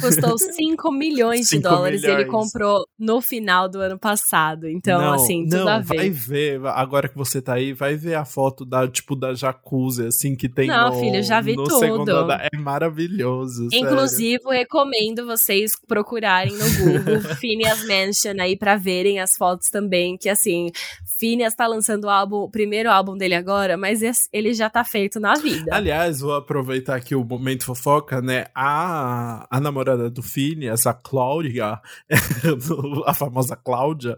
Custou 0.01 0.37
5 0.37 0.91
milhões 0.91 1.47
de 1.47 1.59
dólares 1.59 2.01
milhões. 2.01 2.19
e 2.19 2.21
ele 2.21 2.29
comprou 2.29 2.85
no 2.97 3.21
final 3.21 3.69
do 3.69 3.79
ano 3.79 3.97
passado. 3.97 4.67
Então, 4.67 5.01
não, 5.01 5.13
assim, 5.13 5.43
tudo 5.45 5.65
não, 5.65 5.69
a 5.69 5.79
ver. 5.79 5.97
Vai 5.97 6.09
ver, 6.09 6.65
agora 6.67 7.07
que 7.07 7.17
você 7.17 7.41
tá 7.41 7.53
aí, 7.53 7.73
vai 7.73 7.95
ver 7.95 8.15
a 8.15 8.25
foto 8.25 8.65
da, 8.65 8.87
tipo, 8.87 9.15
da 9.15 9.33
jacuzzi, 9.33 10.05
assim, 10.05 10.35
que 10.35 10.49
tem 10.49 10.67
não, 10.67 10.89
no, 10.89 10.99
filho, 10.99 11.23
já 11.23 11.41
vi 11.41 11.55
tudo. 11.55 12.31
É 12.31 12.57
maravilhoso, 12.57 13.67
Inclusive, 13.71 14.43
sério. 14.43 14.59
recomendo 14.59 15.25
vocês 15.25 15.71
procurarem 15.87 16.53
no 16.53 16.65
Google 16.77 17.21
Phineas 17.37 17.85
Mansion 17.85 18.35
aí 18.39 18.57
pra 18.57 18.75
verem 18.75 19.19
as 19.19 19.35
fotos 19.35 19.69
também, 19.69 20.17
que 20.17 20.29
assim, 20.29 20.71
Phineas 21.19 21.55
tá 21.55 21.67
lançando 21.67 22.05
o 22.05 22.09
álbum, 22.09 22.37
o 22.37 22.49
primeiro 22.49 22.89
álbum 22.89 23.17
dele 23.17 23.35
agora, 23.35 23.77
mas 23.79 24.01
ele 24.31 24.53
já 24.53 24.69
tá 24.69 24.83
feito 24.83 25.19
na 25.19 25.33
vida. 25.35 25.73
Aliás, 25.73 26.19
vou 26.19 26.35
aproveitar 26.35 26.95
aqui 26.95 27.15
o 27.15 27.23
momento 27.23 27.65
fofoca, 27.65 28.21
né? 28.21 28.45
A, 28.53 29.47
a 29.49 29.59
namorada 29.59 30.09
do 30.09 30.21
Phineas, 30.21 30.85
a 30.85 30.93
Cláudia, 30.93 31.79
a 33.05 33.13
famosa 33.13 33.55
Cláudia, 33.55 34.17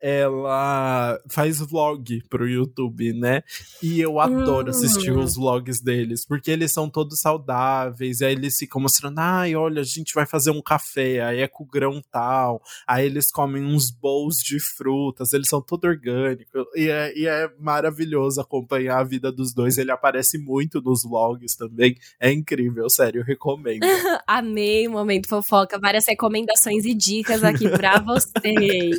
ela 0.00 1.18
faz 1.28 1.58
vlog 1.60 2.22
pro 2.28 2.48
YouTube, 2.48 3.12
né? 3.14 3.42
E 3.82 4.00
eu 4.00 4.20
adoro 4.20 4.68
hum. 4.68 4.70
assistir 4.70 5.12
os 5.12 5.36
vlogs 5.36 5.80
deles, 5.80 6.26
porque 6.26 6.50
eles 6.50 6.72
são 6.72 6.88
todos 6.88 7.20
saudáveis, 7.20 8.22
aí 8.22 8.32
eles 8.32 8.56
ficam 8.56 8.80
mostrando, 8.80 9.18
ai, 9.18 9.54
olha, 9.54 9.80
a 9.80 9.84
gente 9.84 10.14
vai 10.14 10.26
fazer 10.26 10.50
um 10.50 10.62
café, 10.62 11.20
aí 11.22 11.40
é 11.40 11.48
com 11.48 11.64
grão 11.64 12.02
tal, 12.10 12.62
aí 12.86 13.06
eles 13.06 13.30
comem 13.30 13.64
uns 13.64 13.90
bowls 13.90 14.36
de 14.36 14.60
frutas, 14.60 15.32
eles 15.32 15.48
são 15.48 15.60
todo 15.60 15.84
orgânicos, 15.84 16.66
e 16.74 16.88
é, 16.88 17.18
e 17.18 17.26
é 17.26 17.50
maravilhoso 17.58 18.40
acompanhar 18.40 18.97
a 18.98 19.04
vida 19.04 19.30
dos 19.30 19.52
dois, 19.52 19.78
ele 19.78 19.90
aparece 19.90 20.38
muito 20.38 20.80
nos 20.80 21.02
vlogs 21.02 21.56
também, 21.56 21.96
é 22.20 22.32
incrível, 22.32 22.88
sério, 22.90 23.22
recomendo. 23.22 23.80
Amei 24.26 24.86
o 24.86 24.92
momento 24.92 25.28
fofoca, 25.28 25.78
várias 25.78 26.06
recomendações 26.06 26.84
e 26.84 26.94
dicas 26.94 27.42
aqui 27.44 27.68
pra 27.68 27.98
vocês. 28.04 28.98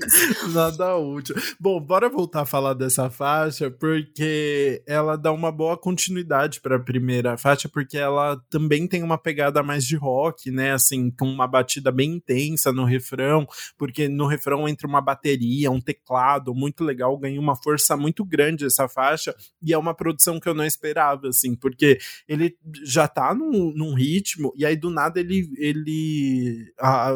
Nada 0.54 0.96
útil. 0.98 1.36
Bom, 1.60 1.80
bora 1.80 2.10
voltar 2.10 2.42
a 2.42 2.46
falar 2.46 2.74
dessa 2.74 3.10
faixa, 3.10 3.70
porque 3.70 4.82
ela 4.88 5.16
dá 5.16 5.32
uma 5.32 5.52
boa 5.52 5.78
continuidade 5.78 6.62
pra 6.62 6.80
primeira 6.80 7.38
faixa, 7.38 7.70
porque 7.70 7.98
ela 7.98 8.42
também 8.50 8.88
tem 8.88 9.04
uma 9.04 9.18
pegada 9.18 9.62
mais 9.62 9.86
de 9.86 9.96
rock, 9.96 10.52
né, 10.52 10.74
assim, 10.74 11.12
com 11.12 11.26
uma 11.26 11.48
batida 11.48 11.92
bem 11.92 12.14
intensa 12.14 12.72
no 12.72 12.86
refrão, 12.86 13.48
porque 13.78 14.08
no 14.08 14.28
refrão 14.28 14.68
entra 14.68 14.88
uma 14.88 15.02
bateria, 15.02 15.72
um 15.72 15.82
teclado 15.82 16.54
muito 16.54 16.84
legal, 16.84 17.18
ganha 17.18 17.40
uma 17.40 17.56
força 17.56 17.96
muito 17.96 18.24
grande 18.24 18.66
essa 18.66 18.88
faixa, 18.88 19.36
e 19.62 19.74
é 19.74 19.78
uma 19.78 19.89
produção 19.94 20.40
que 20.40 20.48
eu 20.48 20.54
não 20.54 20.66
esperava, 20.66 21.28
assim, 21.28 21.56
porque 21.56 21.98
ele 22.28 22.58
já 22.84 23.08
tá 23.08 23.34
num, 23.34 23.74
num 23.74 23.94
ritmo, 23.94 24.54
e 24.56 24.66
aí 24.66 24.76
do 24.76 24.90
nada 24.90 25.20
ele, 25.20 25.50
ele 25.58 26.72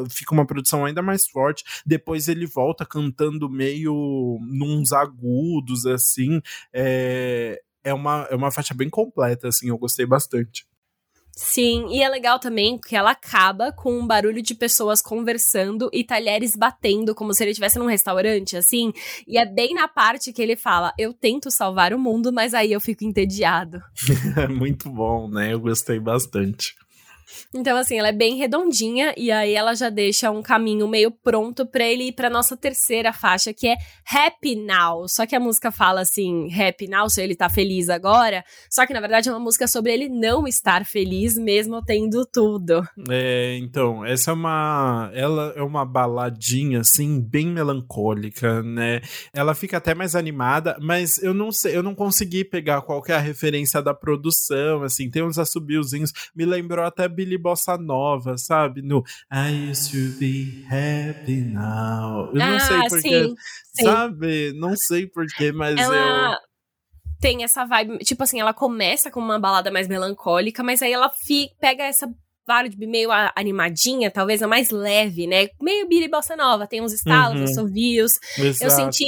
fica 0.09 0.33
uma 0.33 0.45
produção 0.45 0.85
ainda 0.85 1.01
mais 1.01 1.27
forte, 1.27 1.63
depois 1.85 2.27
ele 2.27 2.45
volta 2.45 2.85
cantando 2.85 3.49
meio 3.49 4.39
nos 4.41 4.91
agudos, 4.93 5.85
assim, 5.85 6.41
é, 6.73 7.61
é, 7.83 7.93
uma, 7.93 8.27
é 8.29 8.35
uma 8.35 8.51
faixa 8.51 8.73
bem 8.73 8.89
completa, 8.89 9.47
assim, 9.47 9.69
eu 9.69 9.77
gostei 9.77 10.05
bastante. 10.05 10.65
Sim, 11.35 11.87
e 11.89 12.03
é 12.03 12.07
legal 12.07 12.37
também 12.37 12.77
que 12.77 12.95
ela 12.95 13.11
acaba 13.11 13.71
com 13.71 13.97
um 13.97 14.05
barulho 14.05 14.41
de 14.41 14.53
pessoas 14.53 15.01
conversando 15.01 15.89
e 15.91 16.03
talheres 16.03 16.55
batendo, 16.55 17.15
como 17.15 17.33
se 17.33 17.43
ele 17.43 17.51
estivesse 17.51 17.79
num 17.79 17.87
restaurante, 17.87 18.55
assim. 18.55 18.93
E 19.27 19.37
é 19.37 19.45
bem 19.45 19.73
na 19.73 19.87
parte 19.87 20.31
que 20.31 20.41
ele 20.41 20.55
fala: 20.55 20.93
Eu 20.97 21.11
tento 21.11 21.49
salvar 21.49 21.91
o 21.91 21.99
mundo, 21.99 22.31
mas 22.31 22.53
aí 22.53 22.71
eu 22.71 22.79
fico 22.79 23.03
entediado. 23.03 23.81
Muito 24.55 24.89
bom, 24.89 25.27
né? 25.27 25.53
Eu 25.53 25.59
gostei 25.59 25.99
bastante. 25.99 26.75
Então, 27.53 27.77
assim, 27.77 27.97
ela 27.97 28.09
é 28.09 28.13
bem 28.13 28.37
redondinha 28.37 29.13
e 29.17 29.31
aí 29.31 29.53
ela 29.53 29.73
já 29.73 29.89
deixa 29.89 30.31
um 30.31 30.41
caminho 30.41 30.87
meio 30.87 31.11
pronto 31.11 31.65
para 31.65 31.83
ele 31.83 32.05
ir 32.05 32.11
pra 32.13 32.29
nossa 32.29 32.55
terceira 32.57 33.13
faixa, 33.13 33.53
que 33.53 33.67
é 33.67 33.75
Happy 34.09 34.55
Now. 34.55 35.07
Só 35.07 35.25
que 35.25 35.35
a 35.35 35.39
música 35.39 35.71
fala 35.71 36.01
assim, 36.01 36.49
Happy 36.53 36.87
Now, 36.87 37.09
se 37.09 37.21
ele 37.21 37.35
tá 37.35 37.49
feliz 37.49 37.89
agora. 37.89 38.43
Só 38.69 38.85
que 38.85 38.93
na 38.93 38.99
verdade 38.99 39.29
é 39.29 39.31
uma 39.31 39.39
música 39.39 39.67
sobre 39.67 39.93
ele 39.93 40.09
não 40.09 40.47
estar 40.47 40.85
feliz, 40.85 41.37
mesmo 41.37 41.83
tendo 41.83 42.25
tudo. 42.25 42.81
É, 43.09 43.57
então, 43.57 44.05
essa 44.05 44.31
é 44.31 44.33
uma. 44.33 45.11
Ela 45.13 45.53
é 45.55 45.61
uma 45.61 45.85
baladinha, 45.85 46.81
assim, 46.81 47.19
bem 47.19 47.47
melancólica, 47.47 48.61
né? 48.63 49.01
Ela 49.33 49.53
fica 49.55 49.77
até 49.77 49.93
mais 49.93 50.15
animada, 50.15 50.77
mas 50.81 51.21
eu 51.21 51.33
não 51.33 51.51
sei, 51.51 51.75
eu 51.75 51.83
não 51.83 51.95
consegui 51.95 52.43
pegar 52.43 52.81
qual 52.81 53.03
é 53.07 53.13
a 53.13 53.19
referência 53.19 53.81
da 53.81 53.93
produção, 53.93 54.83
assim, 54.83 55.09
tem 55.09 55.23
uns 55.23 55.37
assobiozinhos. 55.37 56.11
Me 56.35 56.45
lembrou 56.45 56.85
até 56.85 57.07
Billy 57.23 57.37
Bossa 57.37 57.77
Nova, 57.77 58.37
sabe? 58.37 58.81
No 58.81 59.03
I 59.31 59.71
used 59.71 59.91
to 59.91 60.19
be 60.19 60.65
happy 60.67 61.41
now. 61.41 62.29
Eu 62.33 62.41
ah, 62.41 62.51
não 62.51 62.59
sei 62.59 62.79
porque, 62.89 63.33
sabe? 63.81 64.53
Não 64.53 64.75
sei 64.75 65.07
porquê, 65.07 65.51
mas 65.51 65.79
ela... 65.79 65.95
eu 66.33 66.53
tem 67.23 67.41
essa 67.41 67.63
vibe, 67.63 67.99
tipo 67.99 68.21
assim, 68.21 68.41
ela 68.41 68.53
começa 68.53 69.09
com 69.09 69.21
uma 69.21 69.39
balada 69.39 69.71
mais 69.71 69.87
melancólica, 69.87 70.61
mas 70.61 70.81
aí 70.81 70.91
ela 70.91 71.09
fica, 71.09 71.55
pega 71.57 71.85
essa 71.85 72.13
vibe 72.45 72.87
meio 72.87 73.09
animadinha, 73.35 74.11
talvez 74.11 74.41
a 74.41 74.47
mais 74.47 74.69
leve, 74.69 75.27
né? 75.27 75.47
Meio 75.61 75.87
Billy 75.87 76.07
Bossa 76.07 76.35
Nova, 76.35 76.67
tem 76.67 76.81
uns 76.81 76.93
estalos, 76.93 77.37
uhum. 77.37 77.43
assovios. 77.43 78.19
Eu 78.37 78.69
senti, 78.69 79.05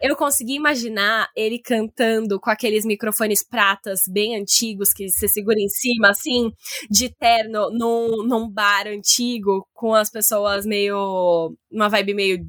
eu 0.00 0.16
consegui 0.16 0.54
imaginar 0.54 1.28
ele 1.36 1.58
cantando 1.58 2.40
com 2.40 2.50
aqueles 2.50 2.84
microfones 2.84 3.46
pratas 3.46 4.00
bem 4.08 4.36
antigos 4.36 4.92
que 4.92 5.08
você 5.08 5.28
segura 5.28 5.58
em 5.58 5.68
cima, 5.68 6.10
assim, 6.10 6.52
de 6.90 7.08
terno, 7.08 7.70
num, 7.70 8.24
num 8.26 8.48
bar 8.48 8.86
antigo, 8.86 9.66
com 9.74 9.94
as 9.94 10.10
pessoas 10.10 10.64
meio. 10.64 11.54
uma 11.70 11.88
vibe 11.88 12.14
meio 12.14 12.46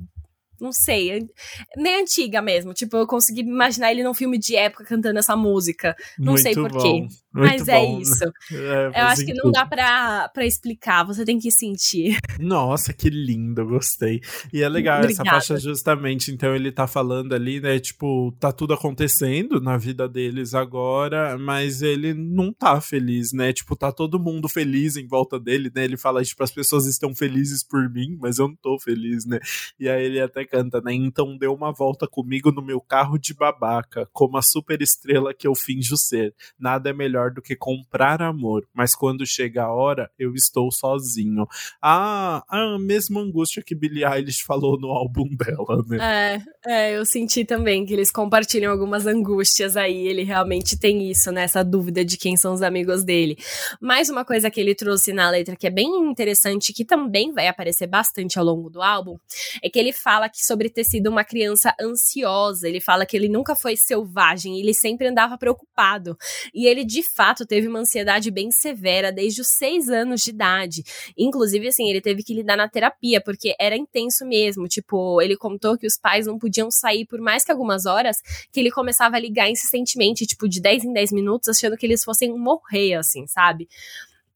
não 0.62 0.72
sei, 0.72 1.28
meio 1.76 2.02
antiga 2.02 2.40
mesmo. 2.40 2.72
Tipo, 2.72 2.98
eu 2.98 3.08
consegui 3.08 3.42
imaginar 3.42 3.92
ele 3.92 4.04
num 4.04 4.14
filme 4.14 4.38
de 4.38 4.56
época 4.56 4.86
cantando 4.86 5.18
essa 5.18 5.36
música. 5.36 5.96
Não 6.20 6.34
Muito 6.34 6.44
sei 6.44 6.54
porquê. 6.54 7.08
Mas 7.34 7.68
é 7.68 7.80
bom, 7.80 7.96
né? 7.96 8.02
isso. 8.02 8.32
É, 8.52 9.02
Eu 9.02 9.06
acho 9.08 9.26
que 9.26 9.34
não 9.34 9.52
dá 9.52 9.66
pra, 9.66 10.30
pra 10.30 10.46
explicar, 10.46 11.04
você 11.06 11.24
tem 11.24 11.40
que 11.40 11.52
sentir. 11.52 12.18
Nossa, 12.40 12.94
que 12.94 13.10
lindo, 13.10 13.66
gostei. 13.66 14.22
E 14.52 14.62
é 14.62 14.70
legal 14.70 15.00
Obrigada. 15.00 15.30
essa 15.30 15.36
faixa 15.36 15.60
justamente, 15.60 16.32
então 16.32 16.56
ele 16.56 16.72
tá 16.72 16.88
falando 16.88 17.34
ali, 17.34 17.60
né, 17.60 17.80
tipo, 17.80 18.36
tá 18.40 18.52
tudo 18.52 18.74
acontecendo 18.74 19.60
na 19.62 19.78
vida 19.78 20.08
deles 20.08 20.54
agora, 20.54 21.38
mas 21.38 21.82
ele 21.82 22.14
não 22.14 22.52
tá 22.52 22.80
feliz, 22.82 23.32
né? 23.32 23.54
Tipo, 23.54 23.76
tá 23.76 23.92
todo 23.92 24.20
mundo 24.20 24.50
feliz 24.50 24.96
em 24.98 25.08
volta 25.08 25.40
dele, 25.40 25.72
né? 25.74 25.84
Ele 25.84 25.98
fala, 25.98 26.24
tipo, 26.24 26.44
as 26.44 26.52
pessoas 26.52 26.86
estão 26.86 27.16
felizes 27.16 27.64
por 27.64 27.90
mim, 27.90 28.18
mas 28.20 28.38
eu 28.40 28.48
não 28.48 28.56
tô 28.56 28.80
feliz, 28.80 29.26
né? 29.26 29.40
E 29.80 29.88
aí 29.88 30.04
ele 30.04 30.20
até 30.20 30.46
canta, 30.46 30.82
né? 30.82 30.94
Então 30.94 31.38
deu 31.38 31.54
uma 31.54 31.72
volta 31.72 32.08
comigo 32.08 32.52
no 32.52 32.62
meu 32.62 32.82
carro 32.82 33.18
de 33.18 33.34
babaca, 33.34 34.08
como 34.12 34.38
a 34.38 34.42
super 34.42 34.82
estrela 34.82 35.34
que 35.34 35.48
eu 35.48 35.56
finjo 35.56 35.96
ser. 35.98 36.34
Nada 36.60 36.90
é 36.90 36.94
melhor 36.94 37.21
do 37.30 37.42
que 37.42 37.56
comprar 37.56 38.22
amor, 38.22 38.66
mas 38.74 38.96
quando 38.96 39.26
chega 39.26 39.64
a 39.64 39.74
hora, 39.74 40.10
eu 40.18 40.34
estou 40.34 40.72
sozinho. 40.72 41.46
Ah, 41.82 42.44
a 42.50 42.80
mesma 42.80 43.22
angústia 43.22 43.62
que 43.62 43.76
Billie 43.76 44.06
Eilish 44.06 44.44
falou 44.44 44.80
no 44.80 44.88
álbum 44.88 45.28
dela, 45.36 45.84
né? 45.88 46.44
É, 46.66 46.92
é, 46.92 46.98
eu 46.98 47.06
senti 47.06 47.46
também 47.46 47.86
que 47.86 47.94
eles 47.94 48.12
compartilham 48.12 48.72
algumas 48.72 49.06
angústias 49.06 49.76
aí. 49.78 50.08
Ele 50.08 50.24
realmente 50.24 50.78
tem 50.78 51.10
isso, 51.10 51.32
né? 51.32 51.44
Essa 51.44 51.64
dúvida 51.64 52.04
de 52.04 52.18
quem 52.18 52.38
são 52.38 52.54
os 52.54 52.62
amigos 52.62 53.04
dele. 53.04 53.38
Mais 53.82 54.10
uma 54.10 54.24
coisa 54.24 54.50
que 54.50 54.60
ele 54.60 54.74
trouxe 54.74 55.14
na 55.14 55.30
letra 55.30 55.56
que 55.56 55.68
é 55.68 55.70
bem 55.70 55.90
interessante, 56.10 56.74
que 56.74 56.86
também 56.86 57.32
vai 57.32 57.48
aparecer 57.48 57.88
bastante 57.88 58.40
ao 58.40 58.46
longo 58.46 58.70
do 58.70 58.82
álbum, 58.82 59.18
é 59.62 59.70
que 59.70 59.78
ele 59.78 59.92
fala 59.92 60.30
que 60.30 60.44
sobre 60.46 60.70
ter 60.70 60.84
sido 60.84 61.10
uma 61.10 61.24
criança 61.24 61.74
ansiosa. 61.80 62.68
Ele 62.68 62.80
fala 62.80 63.06
que 63.06 63.16
ele 63.16 63.28
nunca 63.28 63.56
foi 63.56 63.76
selvagem, 63.76 64.60
ele 64.60 64.74
sempre 64.74 65.08
andava 65.08 65.38
preocupado. 65.38 66.18
E 66.54 66.68
ele, 66.68 66.84
de 66.84 67.04
fato, 67.16 67.46
teve 67.46 67.68
uma 67.68 67.80
ansiedade 67.80 68.32
bem 68.32 68.52
severa 68.52 69.12
desde 69.12 69.42
os 69.42 69.48
seis 69.48 69.90
anos 69.90 70.22
de 70.22 70.30
idade. 70.30 70.84
Inclusive, 71.18 71.68
assim, 71.68 71.90
ele 71.90 72.02
teve 72.02 72.24
que 72.24 72.34
lidar 72.34 72.58
na 72.58 72.70
terapia, 72.70 73.22
porque 73.22 73.56
era 73.60 73.76
intenso 73.76 74.26
mesmo. 74.26 74.68
Tipo, 74.68 75.22
ele 75.22 75.36
contou 75.36 75.78
que 75.78 75.88
os 75.88 75.98
pais 75.98 76.28
não 76.28 76.40
podiam 76.40 76.72
sair 76.72 77.06
por 77.06 77.20
mais 77.20 77.44
que 77.44 77.52
algumas 77.52 77.86
horas, 77.86 78.18
que 78.52 78.60
ele 78.60 78.72
começava 78.72 79.16
a 79.16 79.20
ligar 79.20 79.50
insistentemente, 79.50 80.26
tipo, 80.26 80.48
de 80.48 80.62
10 80.62 80.86
em 80.86 80.94
10 80.94 81.12
minutos, 81.12 81.50
achando 81.50 81.78
que 81.78 81.86
eles 81.86 82.04
fossem 82.04 82.32
morrer, 82.38 82.96
assim, 82.96 83.28
sabe? 83.28 83.68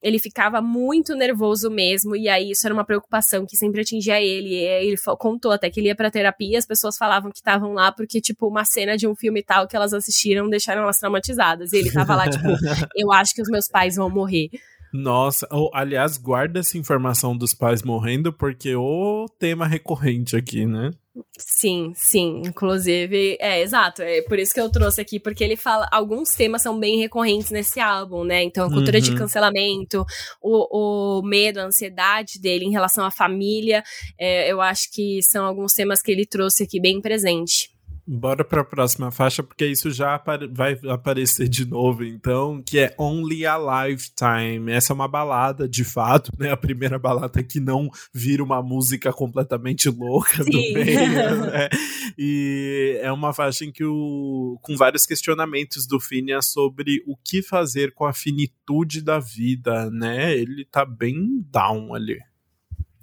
Ele 0.05 0.19
ficava 0.19 0.61
muito 0.61 1.15
nervoso 1.15 1.67
mesmo, 1.67 2.15
e 2.15 2.29
aí 2.29 2.51
isso 2.51 2.67
era 2.67 2.73
uma 2.75 2.85
preocupação 2.85 3.43
que 3.43 3.57
sempre 3.57 3.81
atingia 3.81 4.21
ele. 4.21 4.49
E 4.49 4.63
ele 4.63 4.97
contou 5.17 5.51
até 5.51 5.67
que 5.67 5.79
ele 5.79 5.87
ia 5.87 5.95
pra 5.95 6.11
terapia, 6.11 6.59
as 6.59 6.67
pessoas 6.67 6.95
falavam 6.95 7.31
que 7.31 7.39
estavam 7.39 7.73
lá 7.73 7.91
porque, 7.91 8.21
tipo, 8.21 8.47
uma 8.47 8.63
cena 8.63 8.95
de 8.95 9.07
um 9.07 9.15
filme 9.15 9.41
tal 9.41 9.67
que 9.67 9.75
elas 9.75 9.95
assistiram 9.95 10.47
deixaram 10.47 10.83
elas 10.83 10.99
traumatizadas. 10.99 11.73
E 11.73 11.77
ele 11.77 11.91
tava 11.91 12.15
lá, 12.15 12.29
tipo, 12.29 12.45
eu 12.95 13.11
acho 13.11 13.33
que 13.33 13.41
os 13.41 13.49
meus 13.49 13.67
pais 13.67 13.95
vão 13.95 14.07
morrer. 14.07 14.51
Nossa, 14.93 15.47
oh, 15.51 15.71
aliás, 15.73 16.19
guarda 16.19 16.59
essa 16.59 16.77
informação 16.77 17.35
dos 17.35 17.55
pais 17.55 17.81
morrendo, 17.81 18.31
porque 18.31 18.75
o 18.75 19.25
tema 19.39 19.65
recorrente 19.65 20.35
aqui, 20.35 20.67
né? 20.67 20.91
Sim, 21.37 21.93
sim. 21.95 22.41
Inclusive, 22.45 23.37
é 23.39 23.61
exato. 23.61 24.01
É 24.01 24.21
por 24.23 24.37
isso 24.37 24.53
que 24.53 24.59
eu 24.59 24.69
trouxe 24.69 24.99
aqui, 24.99 25.19
porque 25.19 25.43
ele 25.43 25.55
fala. 25.55 25.87
Alguns 25.91 26.35
temas 26.35 26.61
são 26.61 26.77
bem 26.77 26.99
recorrentes 26.99 27.51
nesse 27.51 27.79
álbum, 27.79 28.23
né? 28.23 28.43
Então, 28.43 28.65
a 28.65 28.69
cultura 28.71 28.97
uhum. 28.97 29.03
de 29.03 29.15
cancelamento, 29.15 30.05
o, 30.41 31.19
o, 31.19 31.21
medo, 31.23 31.59
a 31.59 31.65
ansiedade 31.65 32.39
dele 32.39 32.65
em 32.65 32.71
relação 32.71 33.05
à 33.05 33.11
família. 33.11 33.83
É, 34.19 34.51
eu 34.51 34.61
acho 34.61 34.91
que 34.91 35.19
são 35.23 35.45
alguns 35.45 35.73
temas 35.73 36.01
que 36.01 36.11
ele 36.11 36.25
trouxe 36.25 36.63
aqui 36.63 36.79
bem 36.79 36.99
presente. 36.99 37.74
Bora 38.07 38.43
para 38.43 38.61
a 38.61 38.65
próxima 38.65 39.09
faixa, 39.09 39.41
porque 39.41 39.65
isso 39.65 39.89
já 39.89 40.13
apare 40.13 40.47
vai 40.47 40.77
aparecer 40.89 41.47
de 41.49 41.65
novo, 41.65 42.03
então, 42.03 42.61
que 42.61 42.77
é 42.77 42.93
Only 42.99 43.47
a 43.47 43.57
Lifetime. 43.57 44.71
Essa 44.71 44.93
é 44.93 44.95
uma 44.95 45.07
balada, 45.07 45.67
de 45.67 45.83
fato, 45.83 46.31
né? 46.37 46.51
A 46.51 46.57
primeira 46.57 46.99
balada 46.99 47.41
que 47.41 47.59
não 47.59 47.89
vira 48.13 48.43
uma 48.43 48.61
música 48.61 49.11
completamente 49.11 49.89
louca 49.89 50.43
Sim. 50.43 50.51
do 50.51 50.73
meio, 50.73 51.45
né? 51.49 51.69
E 52.15 52.99
é 53.01 53.11
uma 53.11 53.33
faixa 53.33 53.65
em 53.65 53.71
que 53.71 53.83
o, 53.83 54.59
com 54.61 54.77
vários 54.77 55.07
questionamentos 55.07 55.87
do 55.87 55.99
Phineas 55.99 56.51
sobre 56.51 57.03
o 57.07 57.17
que 57.17 57.41
fazer 57.41 57.91
com 57.95 58.05
a 58.05 58.13
finitude 58.13 59.01
da 59.01 59.17
vida, 59.17 59.89
né? 59.89 60.31
Ele 60.37 60.63
tá 60.65 60.85
bem 60.85 61.43
down 61.51 61.95
ali. 61.95 62.19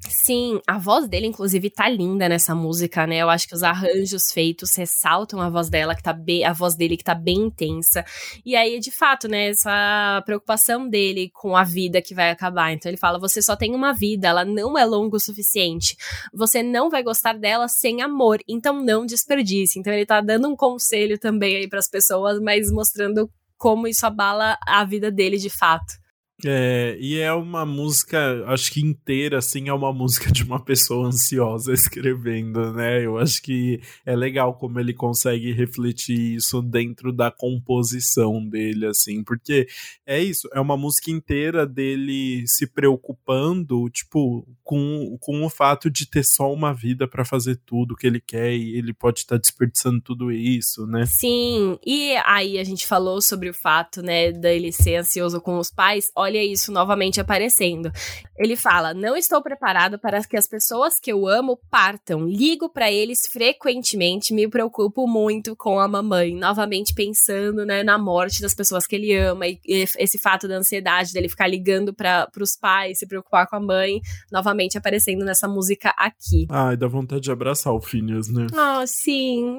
Sim, 0.09 0.61
a 0.66 0.78
voz 0.78 1.09
dele, 1.09 1.26
inclusive, 1.28 1.70
tá 1.70 1.88
linda 1.88 2.28
nessa 2.28 2.55
música, 2.57 3.07
né? 3.07 3.18
Eu 3.18 3.30
acho 3.30 3.46
que 3.46 3.55
os 3.55 3.62
arranjos 3.62 4.32
feitos 4.32 4.74
ressaltam 4.76 5.40
a 5.40 5.48
voz 5.48 5.70
dela, 5.70 5.94
que 5.94 6.03
tá 6.03 6.12
bem, 6.12 6.44
a 6.44 6.53
voz 6.53 6.74
dele 6.74 6.96
que 6.96 7.05
tá 7.05 7.14
bem 7.14 7.38
intensa. 7.42 8.05
E 8.44 8.57
aí, 8.57 8.80
de 8.80 8.90
fato, 8.90 9.28
né, 9.28 9.50
essa 9.50 10.20
preocupação 10.26 10.88
dele 10.88 11.30
com 11.32 11.57
a 11.57 11.62
vida 11.62 12.03
que 12.03 12.14
vai 12.14 12.30
acabar. 12.30 12.72
Então 12.72 12.90
ele 12.90 12.98
fala: 12.98 13.18
você 13.18 13.40
só 13.40 13.55
tem 13.55 13.74
uma 13.74 13.92
vida, 13.92 14.26
ela 14.28 14.44
não 14.44 14.76
é 14.76 14.84
longa 14.84 15.16
o 15.16 15.20
suficiente. 15.20 15.96
Você 16.34 16.62
não 16.64 16.90
vai 16.90 17.03
gostar 17.05 17.34
dela 17.34 17.68
sem 17.68 18.03
amor, 18.03 18.40
então 18.48 18.82
não 18.82 19.07
desperdice. 19.07 19.78
Então 19.78 19.92
ele 19.92 20.05
tá 20.05 20.20
dando 20.20 20.48
um 20.48 20.57
conselho 20.57 21.16
também 21.18 21.57
aí 21.57 21.68
para 21.68 21.78
as 21.78 21.88
pessoas, 21.88 22.40
mas 22.40 22.70
mostrando 22.72 23.30
como 23.57 23.86
isso 23.86 24.05
abala 24.05 24.59
a 24.66 24.84
vida 24.84 25.12
dele 25.12 25.38
de 25.38 25.48
fato. 25.48 26.01
É, 26.45 26.97
e 26.99 27.20
é 27.20 27.32
uma 27.32 27.64
música, 27.64 28.45
acho 28.49 28.72
que 28.72 28.80
inteira, 28.80 29.38
assim, 29.38 29.68
é 29.68 29.72
uma 29.72 29.93
música 29.93 30.30
de 30.32 30.43
uma 30.43 30.59
pessoa 30.59 31.07
ansiosa 31.07 31.72
escrevendo, 31.72 32.72
né? 32.72 33.05
Eu 33.05 33.16
acho 33.16 33.40
que 33.40 33.80
é 34.05 34.16
legal 34.16 34.55
como 34.55 34.80
ele 34.80 34.93
consegue 34.93 35.53
refletir 35.53 36.34
isso 36.36 36.61
dentro 36.61 37.12
da 37.12 37.30
composição 37.30 38.45
dele, 38.45 38.86
assim, 38.86 39.22
porque 39.22 39.68
é 40.05 40.20
isso, 40.20 40.49
é 40.53 40.61
uma 40.61 40.76
música 40.76 41.12
inteira 41.12 41.64
dele 41.64 42.43
se 42.47 42.66
preocupando, 42.66 43.88
tipo, 43.90 44.45
com, 44.73 45.18
com 45.20 45.45
o 45.45 45.51
fato 45.51 45.91
de 45.91 46.07
ter 46.07 46.25
só 46.25 46.51
uma 46.51 46.73
vida 46.73 47.07
para 47.07 47.27
fazer 47.27 47.61
tudo 47.66 47.95
que 47.95 48.07
ele 48.07 48.18
quer 48.18 48.55
e 48.55 48.79
ele 48.79 48.95
pode 48.95 49.18
estar 49.18 49.35
tá 49.35 49.39
desperdiçando 49.39 50.01
tudo 50.01 50.33
isso, 50.33 50.87
né? 50.87 51.05
Sim, 51.05 51.79
e 51.85 52.16
aí 52.25 52.59
a 52.59 52.64
gente 52.64 52.87
falou 52.87 53.20
sobre 53.20 53.51
o 53.51 53.55
fato, 53.55 54.01
né, 54.01 54.33
dele 54.33 54.73
ser 54.73 54.97
ansioso 54.97 55.43
com 55.43 55.59
os 55.59 55.70
pais. 55.70 56.11
Olha 56.16 56.43
isso 56.43 56.73
novamente 56.73 57.20
aparecendo. 57.20 57.93
Ele 58.39 58.57
fala: 58.57 58.95
Não 58.95 59.14
estou 59.14 59.43
preparado 59.43 59.99
para 59.99 60.25
que 60.25 60.39
as 60.39 60.49
pessoas 60.49 60.99
que 60.99 61.12
eu 61.12 61.29
amo 61.29 61.61
partam. 61.70 62.25
Ligo 62.27 62.70
para 62.70 62.91
eles 62.91 63.27
frequentemente, 63.31 64.33
me 64.33 64.49
preocupo 64.49 65.07
muito 65.07 65.55
com 65.55 65.79
a 65.79 65.87
mamãe. 65.87 66.35
Novamente 66.35 66.95
pensando 66.95 67.66
né, 67.66 67.83
na 67.83 67.99
morte 67.99 68.41
das 68.41 68.55
pessoas 68.55 68.87
que 68.87 68.97
ele 68.97 69.14
ama 69.14 69.47
e, 69.47 69.61
e 69.66 69.85
esse 69.99 70.18
fato 70.18 70.49
da 70.49 70.57
ansiedade 70.57 71.12
dele 71.12 71.29
ficar 71.29 71.47
ligando 71.47 71.93
para 71.93 72.31
os 72.41 72.57
pais, 72.57 72.99
se 73.01 73.07
preocupar 73.07 73.47
com 73.47 73.57
a 73.57 73.61
mãe, 73.61 74.01
novamente 74.31 74.62
aparecendo 74.77 75.25
nessa 75.25 75.49
música 75.49 75.95
aqui. 75.97 76.47
Ai, 76.49 76.77
dá 76.77 76.87
vontade 76.87 77.23
de 77.23 77.31
abraçar 77.31 77.73
o 77.73 77.81
Phineas, 77.81 78.29
né? 78.29 78.47
Oh, 78.53 78.87
sim. 78.87 79.59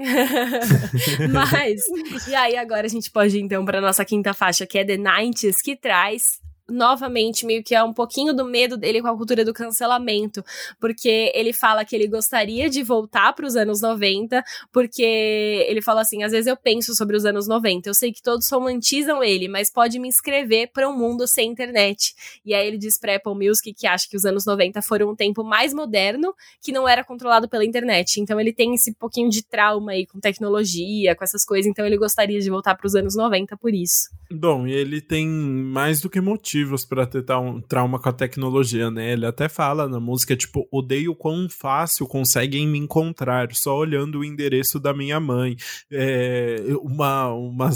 Mas, 1.32 1.82
e 2.28 2.36
aí 2.36 2.56
agora 2.56 2.86
a 2.86 2.90
gente 2.90 3.12
pode 3.12 3.38
ir 3.38 3.42
então 3.42 3.64
para 3.66 3.82
nossa 3.82 4.04
quinta 4.06 4.34
faixa, 4.34 4.66
que 4.66 4.78
é 4.78 4.86
The 4.86 4.98
90s, 4.98 5.56
que 5.64 5.76
traz 5.76 6.42
novamente 6.74 7.46
meio 7.46 7.64
que 7.64 7.76
é 7.76 7.84
um 7.84 7.94
pouquinho 7.94 8.34
do 8.34 8.46
medo 8.46 8.76
dele 8.76 9.02
com 9.02 9.08
a 9.08 9.16
cultura 9.16 9.46
do 9.46 9.54
cancelamento, 9.54 10.44
porque 10.80 11.32
ele 11.36 11.54
fala 11.54 11.86
que 11.86 11.96
ele 11.96 12.08
gostaria 12.08 12.70
de 12.70 12.84
voltar 12.84 13.34
para 13.34 13.46
os 13.46 13.56
anos 13.56 13.82
90, 13.82 14.44
porque 14.72 15.66
ele 15.68 15.82
fala 15.82 16.02
assim, 16.02 16.24
às 16.24 16.32
vezes 16.32 16.48
eu 16.48 16.58
penso 16.58 16.96
sobre 16.96 17.16
os 17.16 17.26
anos 17.26 17.48
90, 17.48 17.90
eu 17.90 17.94
sei 17.94 18.12
que 18.12 18.22
todos 18.22 18.50
romantizam 18.50 19.24
ele, 19.24 19.48
mas 19.48 19.72
pode 19.72 20.00
me 20.00 20.08
inscrever 20.08 20.72
para 20.74 20.90
um 20.90 20.98
mundo 20.98 21.28
sem 21.28 21.52
internet. 21.52 22.14
E 22.46 22.54
aí 22.54 22.68
ele 22.68 22.78
diz 22.78 22.98
para 23.00 23.16
Apple 23.16 23.36
Music 23.36 23.74
que 23.74 23.88
acha 23.88 24.08
que 24.10 24.18
os 24.18 24.26
anos 24.26 24.46
90 24.46 24.82
foram 24.82 25.12
um 25.12 25.16
tempo 25.16 25.44
mais 25.44 25.74
moderno, 25.74 26.34
que 26.62 26.72
não 26.72 26.88
era 26.88 27.04
controlado 27.04 27.48
pela 27.48 27.64
internet. 27.64 28.20
Então 28.20 28.40
ele 28.40 28.52
tem 28.52 28.74
esse 28.74 28.94
pouquinho 28.94 29.30
de 29.30 29.44
trauma 29.44 29.92
aí 29.92 30.06
com 30.06 30.20
tecnologia, 30.20 31.16
com 31.16 31.24
essas 31.24 31.46
coisas, 31.46 31.70
então 31.70 31.86
ele 31.86 31.98
gostaria 31.98 32.40
de 32.40 32.50
voltar 32.50 32.76
para 32.76 32.88
os 32.88 32.96
anos 32.96 33.16
90 33.16 33.56
por 33.58 33.74
isso. 33.74 34.10
Bom, 34.32 34.66
e 34.66 34.74
ele 34.74 35.00
tem 35.00 35.28
mais 35.28 36.02
do 36.02 36.10
que 36.10 36.20
motivos 36.64 36.86
para 36.86 37.06
ter 37.06 37.24
um 37.34 37.62
trauma 37.62 38.00
com 38.00 38.10
a 38.10 38.14
tecnologia, 38.14 38.90
né? 38.90 39.14
Ele 39.14 39.26
até 39.26 39.50
fala 39.50 39.88
na 39.88 40.00
música, 40.00 40.36
tipo, 40.36 40.68
odeio 40.72 41.16
quão 41.16 41.48
fácil 41.50 42.08
conseguem 42.08 42.68
me 42.68 42.80
encontrar 42.80 43.54
só 43.54 43.78
olhando 43.78 44.20
o 44.20 44.26
endereço 44.26 44.80
da 44.80 44.94
minha 44.94 45.20
mãe. 45.20 45.56
É, 45.92 46.64
uma, 46.82 47.32
uma, 47.34 47.72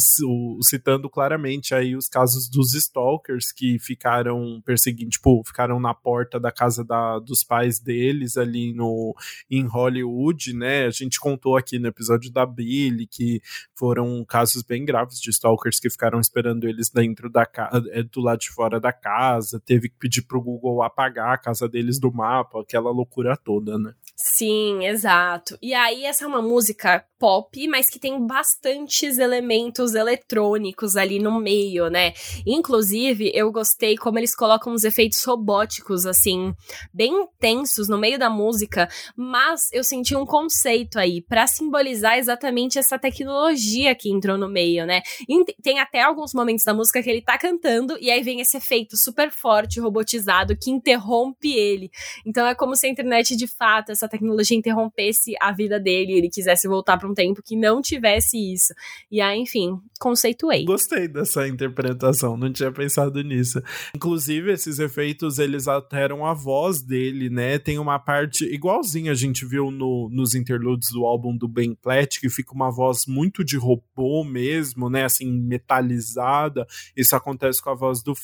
citando 0.61 1.09
claramente 1.09 1.75
aí 1.75 1.95
os 1.95 2.07
casos 2.07 2.49
dos 2.49 2.73
stalkers 2.73 3.51
que 3.51 3.77
ficaram 3.79 4.61
perseguindo, 4.65 5.09
tipo, 5.09 5.41
ficaram 5.45 5.79
na 5.79 5.93
porta 5.93 6.39
da 6.39 6.51
casa 6.51 6.83
da, 6.83 7.19
dos 7.19 7.43
pais 7.43 7.79
deles 7.79 8.37
ali 8.37 8.73
no, 8.73 9.15
em 9.49 9.65
Hollywood, 9.65 10.53
né? 10.53 10.85
A 10.85 10.91
gente 10.91 11.19
contou 11.19 11.57
aqui 11.57 11.77
no 11.79 11.87
episódio 11.87 12.31
da 12.31 12.45
Billy 12.45 13.07
que 13.07 13.41
foram 13.75 14.23
casos 14.25 14.63
bem 14.63 14.85
graves 14.85 15.19
de 15.19 15.29
stalkers 15.29 15.79
que 15.79 15.89
ficaram 15.89 16.19
esperando 16.19 16.67
eles 16.67 16.89
dentro 16.89 17.29
da 17.29 17.45
casa, 17.45 17.83
é, 17.91 18.03
do 18.03 18.21
lado 18.21 18.39
de 18.39 18.49
fora 18.49 18.66
fora 18.67 18.81
da 18.81 18.91
casa, 18.91 19.61
teve 19.65 19.87
que 19.87 19.95
pedir 19.97 20.23
pro 20.23 20.41
Google 20.41 20.83
apagar 20.83 21.33
a 21.33 21.37
casa 21.37 21.69
deles 21.69 21.97
do 21.97 22.11
mapa, 22.11 22.59
aquela 22.59 22.91
loucura 22.91 23.37
toda, 23.37 23.77
né? 23.77 23.93
Sim, 24.15 24.85
exato. 24.85 25.57
E 25.61 25.73
aí, 25.73 26.03
essa 26.03 26.25
é 26.25 26.27
uma 26.27 26.41
música 26.41 27.05
pop, 27.19 27.67
mas 27.67 27.89
que 27.89 27.99
tem 27.99 28.25
bastantes 28.25 29.17
elementos 29.17 29.95
eletrônicos 29.95 30.95
ali 30.95 31.19
no 31.19 31.39
meio, 31.39 31.89
né? 31.89 32.13
Inclusive, 32.45 33.31
eu 33.33 33.51
gostei 33.51 33.95
como 33.95 34.19
eles 34.19 34.35
colocam 34.35 34.73
os 34.73 34.83
efeitos 34.83 35.23
robóticos, 35.23 36.05
assim, 36.05 36.53
bem 36.93 37.13
intensos 37.13 37.87
no 37.87 37.97
meio 37.97 38.19
da 38.19 38.29
música, 38.29 38.87
mas 39.15 39.71
eu 39.71 39.83
senti 39.83 40.15
um 40.15 40.25
conceito 40.25 40.99
aí 40.99 41.21
para 41.21 41.47
simbolizar 41.47 42.17
exatamente 42.17 42.77
essa 42.77 42.99
tecnologia 42.99 43.95
que 43.95 44.11
entrou 44.11 44.37
no 44.37 44.49
meio, 44.49 44.85
né? 44.85 45.01
E 45.27 45.45
tem 45.61 45.79
até 45.79 46.01
alguns 46.01 46.33
momentos 46.33 46.65
da 46.65 46.73
música 46.73 47.01
que 47.01 47.09
ele 47.09 47.21
tá 47.21 47.37
cantando 47.37 47.97
e 48.01 48.09
aí 48.09 48.21
vem 48.21 48.41
esse 48.41 48.56
efeito 48.57 48.97
super 48.97 49.31
forte, 49.31 49.79
robotizado, 49.79 50.57
que 50.57 50.69
interrompe 50.69 51.53
ele. 51.53 51.89
Então 52.25 52.45
é 52.45 52.53
como 52.53 52.75
se 52.75 52.87
a 52.87 52.89
internet 52.89 53.35
de 53.35 53.47
fato, 53.47 53.91
essa 53.91 54.07
tecnologia 54.07 54.57
interrompesse 54.57 55.33
a 55.41 55.51
vida 55.51 55.79
dele 55.79 56.13
e 56.13 56.17
ele 56.17 56.29
quisesse 56.29 56.67
voltar 56.67 56.97
para 56.97 57.09
um 57.09 57.13
tempo 57.13 57.41
que 57.43 57.55
não 57.55 57.81
tivesse 57.81 58.37
isso. 58.37 58.73
E 59.11 59.21
aí, 59.21 59.39
enfim, 59.39 59.79
conceituei. 59.99 60.65
Gostei 60.65 61.07
dessa 61.07 61.47
interpretação, 61.47 62.37
não 62.37 62.51
tinha 62.51 62.71
pensado 62.71 63.21
nisso. 63.23 63.61
Inclusive, 63.95 64.51
esses 64.51 64.79
efeitos, 64.79 65.39
eles 65.39 65.67
alteram 65.67 66.25
a 66.25 66.33
voz 66.33 66.81
dele, 66.81 67.29
né? 67.29 67.57
Tem 67.57 67.79
uma 67.79 67.99
parte 67.99 68.45
igualzinha 68.45 69.11
a 69.11 69.15
gente 69.15 69.45
viu 69.45 69.71
no, 69.71 70.09
nos 70.11 70.33
interludes 70.33 70.89
do 70.91 71.05
álbum 71.05 71.35
do 71.35 71.47
Ben 71.47 71.75
Platt, 71.75 72.19
que 72.19 72.29
fica 72.29 72.53
uma 72.53 72.71
voz 72.71 73.05
muito 73.07 73.43
de 73.43 73.57
robô 73.57 74.23
mesmo, 74.23 74.89
né? 74.89 75.05
Assim, 75.05 75.31
metalizada. 75.31 76.65
Isso 76.95 77.15
acontece 77.15 77.61
com 77.61 77.69
a 77.69 77.75
voz 77.75 78.01
do 78.01 78.15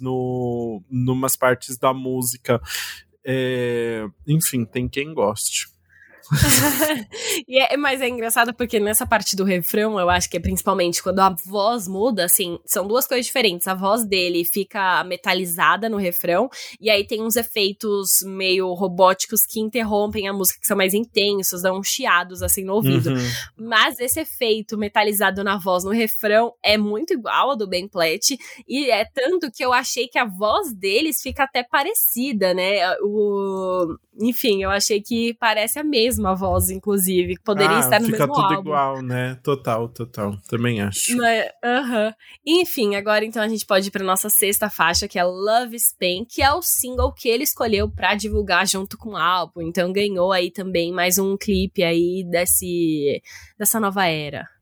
No 0.00 0.82
numas 0.90 1.36
partes 1.36 1.76
da 1.76 1.92
música. 1.92 2.60
É, 3.24 4.06
enfim, 4.26 4.64
tem 4.64 4.88
quem 4.88 5.12
goste. 5.12 5.68
e 7.48 7.58
é, 7.58 7.76
mas 7.76 8.00
é 8.00 8.08
engraçado 8.08 8.54
porque 8.54 8.80
nessa 8.80 9.06
parte 9.06 9.36
do 9.36 9.44
refrão, 9.44 9.98
eu 9.98 10.10
acho 10.10 10.28
que 10.28 10.36
é 10.36 10.40
principalmente 10.40 11.02
quando 11.02 11.20
a 11.20 11.34
voz 11.44 11.86
muda, 11.86 12.24
assim, 12.24 12.58
são 12.64 12.86
duas 12.86 13.06
coisas 13.06 13.26
diferentes. 13.26 13.66
A 13.66 13.74
voz 13.74 14.04
dele 14.04 14.44
fica 14.44 15.02
metalizada 15.04 15.88
no 15.88 15.96
refrão, 15.96 16.48
e 16.80 16.90
aí 16.90 17.06
tem 17.06 17.22
uns 17.22 17.36
efeitos 17.36 18.22
meio 18.24 18.72
robóticos 18.74 19.42
que 19.42 19.60
interrompem 19.60 20.28
a 20.28 20.32
música, 20.32 20.60
que 20.60 20.66
são 20.66 20.76
mais 20.76 20.94
intensos, 20.94 21.62
dão 21.62 21.78
uns 21.78 21.88
chiados 21.88 22.42
assim 22.42 22.64
no 22.64 22.74
ouvido. 22.74 23.10
Uhum. 23.10 23.28
Mas 23.56 23.98
esse 24.00 24.20
efeito 24.20 24.76
metalizado 24.76 25.42
na 25.44 25.58
voz 25.58 25.84
no 25.84 25.90
refrão 25.90 26.52
é 26.62 26.76
muito 26.76 27.12
igual 27.12 27.50
ao 27.50 27.56
do 27.56 27.68
Ben 27.68 27.88
Platt, 27.88 28.36
e 28.66 28.90
é 28.90 29.04
tanto 29.04 29.50
que 29.50 29.64
eu 29.64 29.72
achei 29.72 30.08
que 30.08 30.18
a 30.18 30.24
voz 30.24 30.74
deles 30.74 31.20
fica 31.22 31.44
até 31.44 31.62
parecida, 31.62 32.52
né? 32.54 32.96
O, 33.02 33.96
enfim, 34.20 34.62
eu 34.62 34.70
achei 34.70 35.00
que 35.00 35.34
parece 35.34 35.78
a 35.78 35.84
mesma 35.84 36.34
voz, 36.34 36.70
inclusive. 36.70 37.34
Poderia 37.44 37.76
ah, 37.76 37.80
estar 37.80 38.00
no 38.00 38.08
mesmo 38.08 38.22
álbum. 38.22 38.34
Fica 38.34 38.48
tudo 38.48 38.60
igual, 38.60 39.02
né? 39.02 39.38
Total, 39.42 39.88
total. 39.88 40.36
Também 40.48 40.80
acho. 40.80 41.16
Mas, 41.16 41.46
uh 41.46 41.90
-huh. 41.90 42.14
Enfim, 42.46 42.94
agora 42.94 43.24
então 43.24 43.42
a 43.42 43.48
gente 43.48 43.66
pode 43.66 43.88
ir 43.88 43.90
pra 43.90 44.04
nossa 44.04 44.28
sexta 44.28 44.70
faixa, 44.70 45.08
que 45.08 45.18
é 45.18 45.24
Love 45.24 45.78
Spain, 45.78 46.24
que 46.28 46.42
é 46.42 46.52
o 46.52 46.62
single 46.62 47.12
que 47.12 47.28
ele 47.28 47.44
escolheu 47.44 47.90
para 47.90 48.14
divulgar 48.14 48.66
junto 48.66 48.96
com 48.96 49.10
o 49.10 49.16
álbum. 49.16 49.62
Então 49.62 49.92
ganhou 49.92 50.32
aí 50.32 50.50
também 50.50 50.92
mais 50.92 51.18
um 51.18 51.36
clipe 51.36 51.82
aí 51.82 52.24
desse, 52.30 53.22
dessa 53.58 53.78
nova 53.78 54.06
era. 54.06 54.55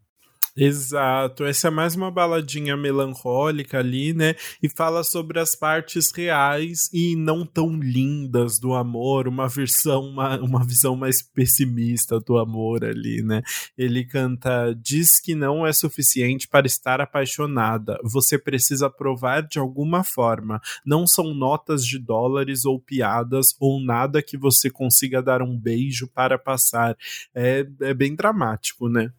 Exato, 0.56 1.44
essa 1.44 1.66
é 1.66 1.70
mais 1.70 1.96
uma 1.96 2.12
baladinha 2.12 2.76
melancólica 2.76 3.80
ali, 3.80 4.14
né? 4.14 4.36
E 4.62 4.68
fala 4.68 5.02
sobre 5.02 5.40
as 5.40 5.56
partes 5.56 6.12
reais 6.12 6.88
e 6.92 7.16
não 7.16 7.44
tão 7.44 7.76
lindas 7.80 8.60
do 8.60 8.72
amor, 8.72 9.26
uma 9.26 9.48
versão, 9.48 10.02
uma, 10.10 10.38
uma 10.40 10.64
visão 10.64 10.94
mais 10.94 11.20
pessimista 11.20 12.20
do 12.20 12.38
amor 12.38 12.84
ali, 12.84 13.20
né? 13.20 13.42
Ele 13.76 14.04
canta: 14.04 14.72
diz 14.80 15.20
que 15.20 15.34
não 15.34 15.66
é 15.66 15.72
suficiente 15.72 16.46
para 16.46 16.68
estar 16.68 17.00
apaixonada, 17.00 17.98
você 18.04 18.38
precisa 18.38 18.88
provar 18.88 19.42
de 19.42 19.58
alguma 19.58 20.04
forma. 20.04 20.60
Não 20.86 21.04
são 21.04 21.34
notas 21.34 21.84
de 21.84 21.98
dólares 21.98 22.64
ou 22.64 22.78
piadas 22.78 23.56
ou 23.58 23.84
nada 23.84 24.22
que 24.22 24.38
você 24.38 24.70
consiga 24.70 25.20
dar 25.20 25.42
um 25.42 25.58
beijo 25.58 26.06
para 26.06 26.38
passar. 26.38 26.96
É, 27.34 27.66
é 27.80 27.92
bem 27.92 28.14
dramático, 28.14 28.88
né? 28.88 29.10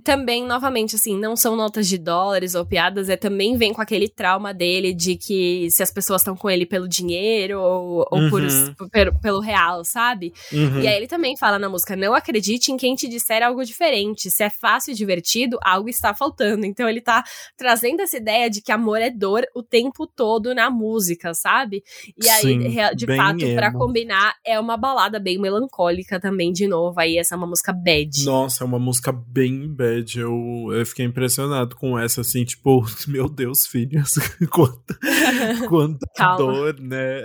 Também, 0.00 0.46
novamente, 0.46 0.96
assim, 0.96 1.18
não 1.18 1.36
são 1.36 1.54
notas 1.54 1.86
de 1.86 1.98
dólares 1.98 2.54
ou 2.54 2.64
piadas, 2.64 3.10
é 3.10 3.16
também 3.16 3.56
vem 3.58 3.74
com 3.74 3.82
aquele 3.82 4.08
trauma 4.08 4.54
dele 4.54 4.94
de 4.94 5.16
que 5.16 5.70
se 5.70 5.82
as 5.82 5.92
pessoas 5.92 6.22
estão 6.22 6.34
com 6.34 6.48
ele 6.48 6.64
pelo 6.64 6.88
dinheiro 6.88 7.60
ou, 7.60 8.06
ou 8.10 8.18
uhum. 8.18 8.30
por, 8.30 8.88
por, 8.88 9.20
pelo 9.20 9.40
real, 9.40 9.84
sabe? 9.84 10.32
Uhum. 10.50 10.80
E 10.80 10.88
aí 10.88 10.96
ele 10.96 11.06
também 11.06 11.36
fala 11.36 11.58
na 11.58 11.68
música: 11.68 11.94
não 11.94 12.14
acredite 12.14 12.72
em 12.72 12.76
quem 12.78 12.94
te 12.94 13.06
disser 13.06 13.42
algo 13.42 13.62
diferente. 13.64 14.30
Se 14.30 14.42
é 14.42 14.48
fácil 14.48 14.92
e 14.92 14.96
divertido, 14.96 15.58
algo 15.62 15.88
está 15.88 16.14
faltando. 16.14 16.64
Então 16.64 16.88
ele 16.88 17.00
tá 17.00 17.22
trazendo 17.56 18.00
essa 18.00 18.16
ideia 18.16 18.48
de 18.48 18.62
que 18.62 18.72
amor 18.72 18.98
é 18.98 19.10
dor 19.10 19.44
o 19.54 19.62
tempo 19.62 20.06
todo 20.06 20.54
na 20.54 20.70
música, 20.70 21.34
sabe? 21.34 21.82
E 22.22 22.28
aí, 22.30 22.40
Sim, 22.40 22.58
de 22.96 23.06
fato, 23.14 23.54
para 23.54 23.72
combinar, 23.72 24.34
é 24.44 24.58
uma 24.58 24.76
balada 24.76 25.20
bem 25.20 25.38
melancólica 25.38 26.18
também, 26.18 26.50
de 26.50 26.66
novo. 26.66 26.98
Aí 26.98 27.18
essa 27.18 27.34
é 27.34 27.36
uma 27.36 27.46
música 27.46 27.72
bad. 27.72 28.24
Nossa, 28.24 28.64
é 28.64 28.66
uma 28.66 28.78
música 28.78 29.12
bem 29.12 29.68
Bad, 29.82 30.20
eu, 30.20 30.68
eu 30.72 30.86
fiquei 30.86 31.04
impressionado 31.04 31.74
com 31.74 31.98
essa, 31.98 32.20
assim, 32.20 32.44
tipo, 32.44 32.86
meu 33.08 33.28
Deus, 33.28 33.66
filhas, 33.66 34.12
quanta, 34.48 34.96
quanta 35.68 36.36
dor, 36.36 36.78
né? 36.78 37.24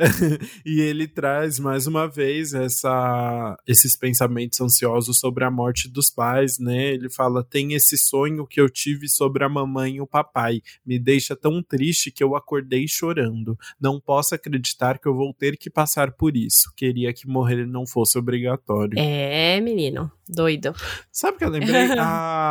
E 0.66 0.82
ele 0.82 1.08
traz, 1.08 1.60
mais 1.60 1.86
uma 1.86 2.08
vez, 2.08 2.56
essa, 2.56 3.56
esses 3.68 3.96
pensamentos 3.96 4.60
ansiosos 4.60 5.20
sobre 5.20 5.44
a 5.44 5.52
morte 5.52 5.88
dos 5.88 6.10
pais, 6.10 6.58
né? 6.58 6.94
Ele 6.94 7.12
fala, 7.12 7.44
tem 7.44 7.74
esse 7.74 7.96
sonho 7.96 8.48
que 8.48 8.60
eu 8.60 8.68
tive 8.68 9.08
sobre 9.08 9.44
a 9.44 9.50
mamãe 9.50 9.98
e 9.98 10.02
o 10.02 10.08
papai, 10.08 10.64
me 10.84 10.98
deixa 10.98 11.36
tão 11.36 11.62
triste 11.62 12.10
que 12.10 12.24
eu 12.24 12.36
acordei 12.36 12.88
chorando. 12.88 13.56
Não 13.80 14.00
posso 14.00 14.34
acreditar 14.34 14.98
que 14.98 15.08
eu 15.08 15.14
vou 15.14 15.32
ter 15.32 15.58
que 15.58 15.70
passar 15.70 16.12
por 16.12 16.36
isso. 16.36 16.74
Queria 16.76 17.14
que 17.14 17.28
morrer 17.28 17.68
não 17.68 17.86
fosse 17.86 18.18
obrigatório. 18.18 18.98
É, 18.98 19.62
menino, 19.62 20.12
doido. 20.28 20.74
Sabe 21.12 21.36
o 21.36 21.38
que 21.38 21.46
eu 21.46 21.50
lembrei? 21.50 21.88
a 22.00 22.47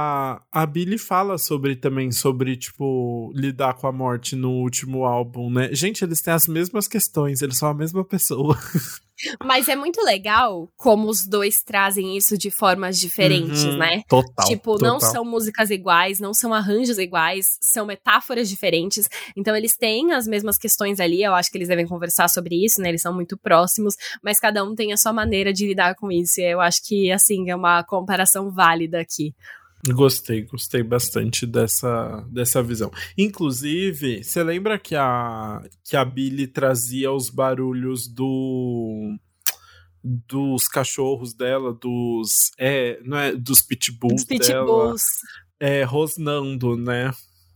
a, 0.52 0.66
Billy 0.66 0.98
fala 0.98 1.38
sobre 1.38 1.76
também, 1.76 2.10
sobre, 2.10 2.56
tipo, 2.56 3.32
lidar 3.34 3.74
com 3.74 3.86
a 3.86 3.92
morte 3.92 4.34
no 4.36 4.50
último 4.50 5.04
álbum, 5.04 5.50
né? 5.50 5.68
Gente, 5.72 6.04
eles 6.04 6.20
têm 6.20 6.34
as 6.34 6.46
mesmas 6.46 6.88
questões, 6.88 7.42
eles 7.42 7.58
são 7.58 7.68
a 7.68 7.74
mesma 7.74 8.04
pessoa. 8.04 8.56
Mas 9.42 9.68
é 9.68 9.74
muito 9.74 10.02
legal 10.02 10.70
como 10.76 11.08
os 11.08 11.26
dois 11.26 11.62
trazem 11.62 12.16
isso 12.16 12.36
de 12.36 12.50
formas 12.50 12.98
diferentes, 12.98 13.64
uhum, 13.64 13.78
né? 13.78 14.02
Total. 14.08 14.46
Tipo, 14.46 14.72
total. 14.72 14.88
não 14.88 15.00
são 15.00 15.24
músicas 15.24 15.70
iguais, 15.70 16.20
não 16.20 16.34
são 16.34 16.52
arranjos 16.52 16.98
iguais, 16.98 17.56
são 17.60 17.86
metáforas 17.86 18.48
diferentes. 18.48 19.08
Então, 19.34 19.56
eles 19.56 19.76
têm 19.76 20.12
as 20.12 20.26
mesmas 20.26 20.58
questões 20.58 21.00
ali. 21.00 21.22
Eu 21.22 21.34
acho 21.34 21.50
que 21.50 21.56
eles 21.56 21.68
devem 21.68 21.86
conversar 21.86 22.28
sobre 22.28 22.62
isso, 22.62 22.80
né? 22.80 22.90
Eles 22.90 23.02
são 23.02 23.14
muito 23.14 23.38
próximos, 23.38 23.94
mas 24.22 24.38
cada 24.38 24.62
um 24.62 24.74
tem 24.74 24.92
a 24.92 24.96
sua 24.98 25.12
maneira 25.12 25.52
de 25.52 25.66
lidar 25.66 25.94
com 25.94 26.12
isso. 26.12 26.40
E 26.40 26.52
eu 26.52 26.60
acho 26.60 26.84
que, 26.84 27.10
assim, 27.10 27.48
é 27.50 27.56
uma 27.56 27.82
comparação 27.84 28.50
válida 28.50 29.00
aqui. 29.00 29.34
Gostei, 29.92 30.42
gostei 30.42 30.82
bastante 30.82 31.46
dessa, 31.46 32.24
dessa 32.30 32.62
visão. 32.62 32.90
Inclusive, 33.16 34.22
você 34.24 34.42
lembra 34.42 34.78
que 34.78 34.94
a, 34.94 35.62
que 35.84 35.96
a 35.96 36.04
Billy 36.04 36.46
trazia 36.46 37.12
os 37.12 37.30
barulhos 37.30 38.08
do 38.08 39.16
dos 40.28 40.68
cachorros 40.68 41.34
dela, 41.34 41.72
dos 41.72 42.52
é, 42.56 43.00
não 43.04 43.18
é, 43.18 43.34
dos 43.34 43.60
pitbulls, 43.60 44.24
pitbulls. 44.24 44.46
dela, 44.48 44.94
é, 45.58 45.82
rosnando, 45.82 46.76
né? 46.76 47.10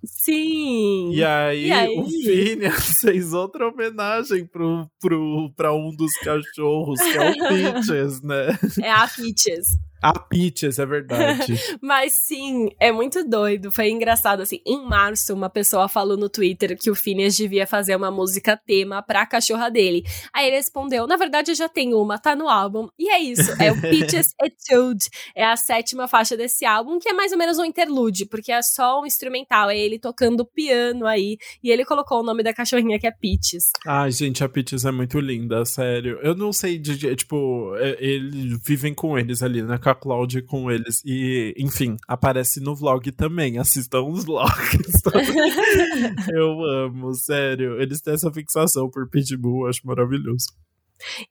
Sim! 0.04 1.12
E 1.12 1.22
aí, 1.22 1.66
e 1.66 1.72
aí? 1.72 1.98
o 1.98 2.08
Phineas 2.08 2.92
fez 3.00 3.32
outra 3.32 3.68
homenagem 3.68 4.46
pro, 4.46 4.90
pro, 4.98 5.52
pra 5.54 5.72
um 5.74 5.94
dos 5.94 6.12
cachorros, 6.18 7.00
que 7.00 7.16
é 7.16 7.30
o 7.30 7.34
Peaches, 7.48 8.22
né? 8.22 8.58
É 8.82 8.90
a 8.90 9.06
Peaches. 9.06 9.78
A 10.02 10.18
Peaches, 10.18 10.78
é 10.78 10.86
verdade. 10.86 11.54
Mas 11.82 12.14
sim, 12.14 12.70
é 12.80 12.90
muito 12.90 13.22
doido. 13.22 13.70
Foi 13.70 13.90
engraçado, 13.90 14.40
assim. 14.40 14.60
Em 14.64 14.82
março, 14.86 15.34
uma 15.34 15.50
pessoa 15.50 15.88
falou 15.88 16.16
no 16.16 16.28
Twitter 16.28 16.76
que 16.78 16.90
o 16.90 16.94
Phineas 16.94 17.36
devia 17.36 17.66
fazer 17.66 17.94
uma 17.96 18.10
música 18.10 18.56
tema 18.56 19.02
pra 19.02 19.26
cachorra 19.26 19.70
dele. 19.70 20.02
Aí 20.32 20.46
ele 20.46 20.56
respondeu: 20.56 21.06
Na 21.06 21.16
verdade, 21.16 21.50
eu 21.50 21.54
já 21.54 21.68
tenho 21.68 22.00
uma, 22.00 22.18
tá 22.18 22.34
no 22.34 22.48
álbum. 22.48 22.88
E 22.98 23.10
é 23.10 23.18
isso. 23.18 23.52
É 23.62 23.70
o 23.70 23.78
Peaches 23.80 24.34
Etude. 24.42 25.04
É 25.36 25.44
a 25.44 25.56
sétima 25.56 26.08
faixa 26.08 26.34
desse 26.34 26.64
álbum, 26.64 26.98
que 26.98 27.08
é 27.10 27.12
mais 27.12 27.32
ou 27.32 27.38
menos 27.38 27.58
um 27.58 27.64
interlude, 27.64 28.24
porque 28.24 28.52
é 28.52 28.62
só 28.62 29.02
um 29.02 29.06
instrumental. 29.06 29.68
É 29.68 29.78
ele 29.78 29.98
tocando 29.98 30.46
piano 30.46 31.06
aí. 31.06 31.36
E 31.62 31.70
ele 31.70 31.84
colocou 31.84 32.20
o 32.20 32.22
nome 32.22 32.42
da 32.42 32.54
cachorrinha, 32.54 32.98
que 32.98 33.06
é 33.06 33.10
Peaches. 33.10 33.70
Ai, 33.86 34.10
gente, 34.10 34.42
a 34.42 34.48
Peaches 34.48 34.86
é 34.86 34.90
muito 34.90 35.20
linda, 35.20 35.62
sério. 35.66 36.18
Eu 36.22 36.34
não 36.34 36.54
sei 36.54 36.78
de. 36.78 37.14
Tipo, 37.14 37.76
é, 37.76 37.98
eles 38.00 38.58
vivem 38.64 38.94
com 38.94 39.18
eles 39.18 39.42
ali 39.42 39.60
na 39.60 39.78
casa 39.78 39.89
com 39.90 39.92
a 39.92 39.94
Cláudia 39.94 40.38
e 40.38 40.42
com 40.42 40.70
eles. 40.70 41.02
E, 41.04 41.54
enfim, 41.58 41.96
aparece 42.06 42.60
no 42.60 42.74
vlog 42.74 43.10
também. 43.12 43.58
Assistam 43.58 44.02
os 44.02 44.24
vlogs. 44.24 45.02
eu 46.32 46.64
amo, 46.64 47.14
sério. 47.14 47.80
Eles 47.80 48.00
têm 48.00 48.14
essa 48.14 48.32
fixação 48.32 48.88
por 48.88 49.08
Pitbull, 49.08 49.68
acho 49.68 49.86
maravilhoso. 49.86 50.46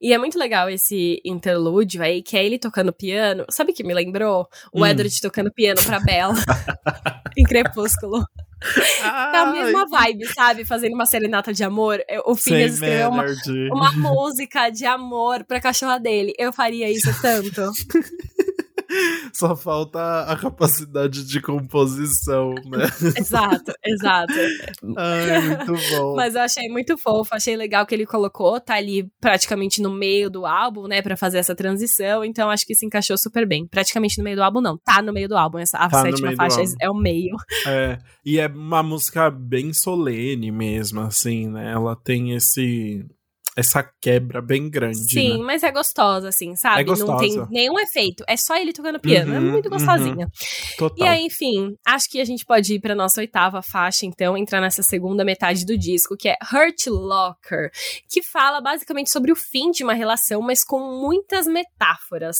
E 0.02 0.14
é 0.14 0.18
muito 0.18 0.38
legal 0.38 0.68
esse 0.70 1.22
interlúdio 1.24 2.02
aí, 2.02 2.24
que 2.24 2.36
é 2.36 2.44
ele 2.44 2.58
tocando 2.58 2.92
piano. 2.92 3.46
Sabe 3.52 3.72
que 3.72 3.84
me 3.84 3.94
lembrou? 3.94 4.48
O 4.74 4.82
hum. 4.82 4.86
Edward 4.86 5.22
tocando 5.22 5.52
piano 5.54 5.80
pra 5.84 6.00
Bella 6.00 6.34
em 7.38 7.44
Crepúsculo. 7.44 8.26
Ah, 9.04 9.32
da 9.32 9.46
mesma 9.52 9.88
vibe, 9.88 10.26
sabe? 10.34 10.66
Fazendo 10.66 10.94
uma 10.94 11.06
serenata 11.06 11.54
de 11.54 11.64
amor. 11.64 12.00
O 12.26 12.36
Phineas 12.36 12.74
escreveu 12.74 13.10
uma, 13.10 13.26
uma 13.72 13.92
música 13.94 14.70
de 14.70 14.86
amor 14.86 15.46
pra 15.46 15.62
cachorra 15.62 16.00
dele. 16.00 16.34
Eu 16.38 16.52
faria 16.52 16.90
isso 16.92 17.10
tanto. 17.22 17.62
Só 19.40 19.56
falta 19.56 20.24
a 20.24 20.36
capacidade 20.36 21.26
de 21.26 21.42
composição, 21.42 22.54
né? 22.66 22.86
exato, 23.18 23.72
exato. 23.86 24.34
Ai, 24.98 25.42
muito 25.48 25.74
bom. 25.92 26.16
Mas 26.18 26.36
eu 26.36 26.42
achei 26.42 26.68
muito 26.68 26.98
fofo, 26.98 27.34
achei 27.34 27.56
legal 27.56 27.86
que 27.86 27.96
ele 27.96 28.06
colocou, 28.06 28.60
tá 28.60 28.76
ali 28.76 29.10
praticamente 29.22 29.82
no 29.82 29.92
meio 29.92 30.30
do 30.30 30.46
álbum, 30.46 30.88
né, 30.88 31.02
para 31.02 31.16
fazer 31.16 31.38
essa 31.38 31.56
transição, 31.56 32.26
então 32.26 32.50
acho 32.50 32.66
que 32.66 32.76
se 32.76 32.86
encaixou 32.86 33.18
super 33.18 33.48
bem. 33.48 33.66
Praticamente 33.66 34.18
no 34.18 34.26
meio 34.26 34.36
do 34.36 34.44
álbum, 34.44 34.60
não, 34.60 34.78
tá 34.78 35.02
no 35.02 35.14
meio 35.14 35.30
do 35.30 35.38
álbum, 35.38 35.58
essa, 35.58 35.78
a 35.78 35.88
tá 35.88 36.02
sétima 36.02 36.36
faixa 36.36 36.62
é 36.82 36.90
o 36.90 36.96
meio. 36.96 37.38
É, 37.66 37.98
e 38.26 38.40
é 38.40 38.48
uma 38.48 38.84
música 38.84 39.32
bem 39.32 39.72
solene 39.72 40.52
mesmo, 40.52 41.00
assim, 41.00 41.48
né? 41.48 41.72
Ela 41.72 41.96
tem 41.96 42.36
esse 42.36 43.06
essa 43.60 43.84
quebra 44.02 44.42
bem 44.42 44.70
grande. 44.70 44.98
Sim, 44.98 45.38
né? 45.38 45.44
mas 45.44 45.64
é 45.64 45.72
gostosa, 45.72 46.30
assim, 46.30 46.56
sabe? 46.56 46.82
É 46.82 46.84
gostosa. 46.84 47.12
Não 47.12 47.20
tem 47.20 47.48
nenhum 47.50 47.80
efeito. 47.80 48.24
É 48.28 48.38
só 48.38 48.56
ele 48.56 48.72
tocando 48.72 49.00
piano. 49.00 49.34
É 49.34 49.40
uhum, 49.40 49.48
é 49.48 49.52
muito 49.52 49.70
gostosinha. 49.70 50.26
Uhum. 50.26 50.78
Total. 50.78 51.08
E 51.08 51.10
aí, 51.10 51.26
enfim, 51.26 51.76
acho 51.86 52.10
que 52.10 52.22
a 52.22 52.26
gente 52.26 52.46
pode 52.46 52.74
ir 52.74 52.80
pra 52.80 52.96
nossa 52.96 53.20
oitava 53.20 53.62
faixa, 53.62 54.06
então, 54.06 54.38
entrar 54.38 54.62
nessa 54.62 54.82
segunda 54.82 55.26
metade 55.26 55.66
do 55.66 55.78
disco, 55.78 56.16
que 56.18 56.30
é 56.30 56.38
Hurt 56.54 56.88
Locker, 56.88 57.70
que 58.10 58.22
fala 58.22 58.62
basicamente 58.62 59.12
sobre 59.12 59.32
o 59.32 59.36
fim 59.36 59.72
de 59.72 59.84
uma 59.84 59.94
relação, 59.94 60.42
mas 60.42 60.64
com 60.64 60.80
muitas 61.02 61.46
metáforas. 61.46 62.38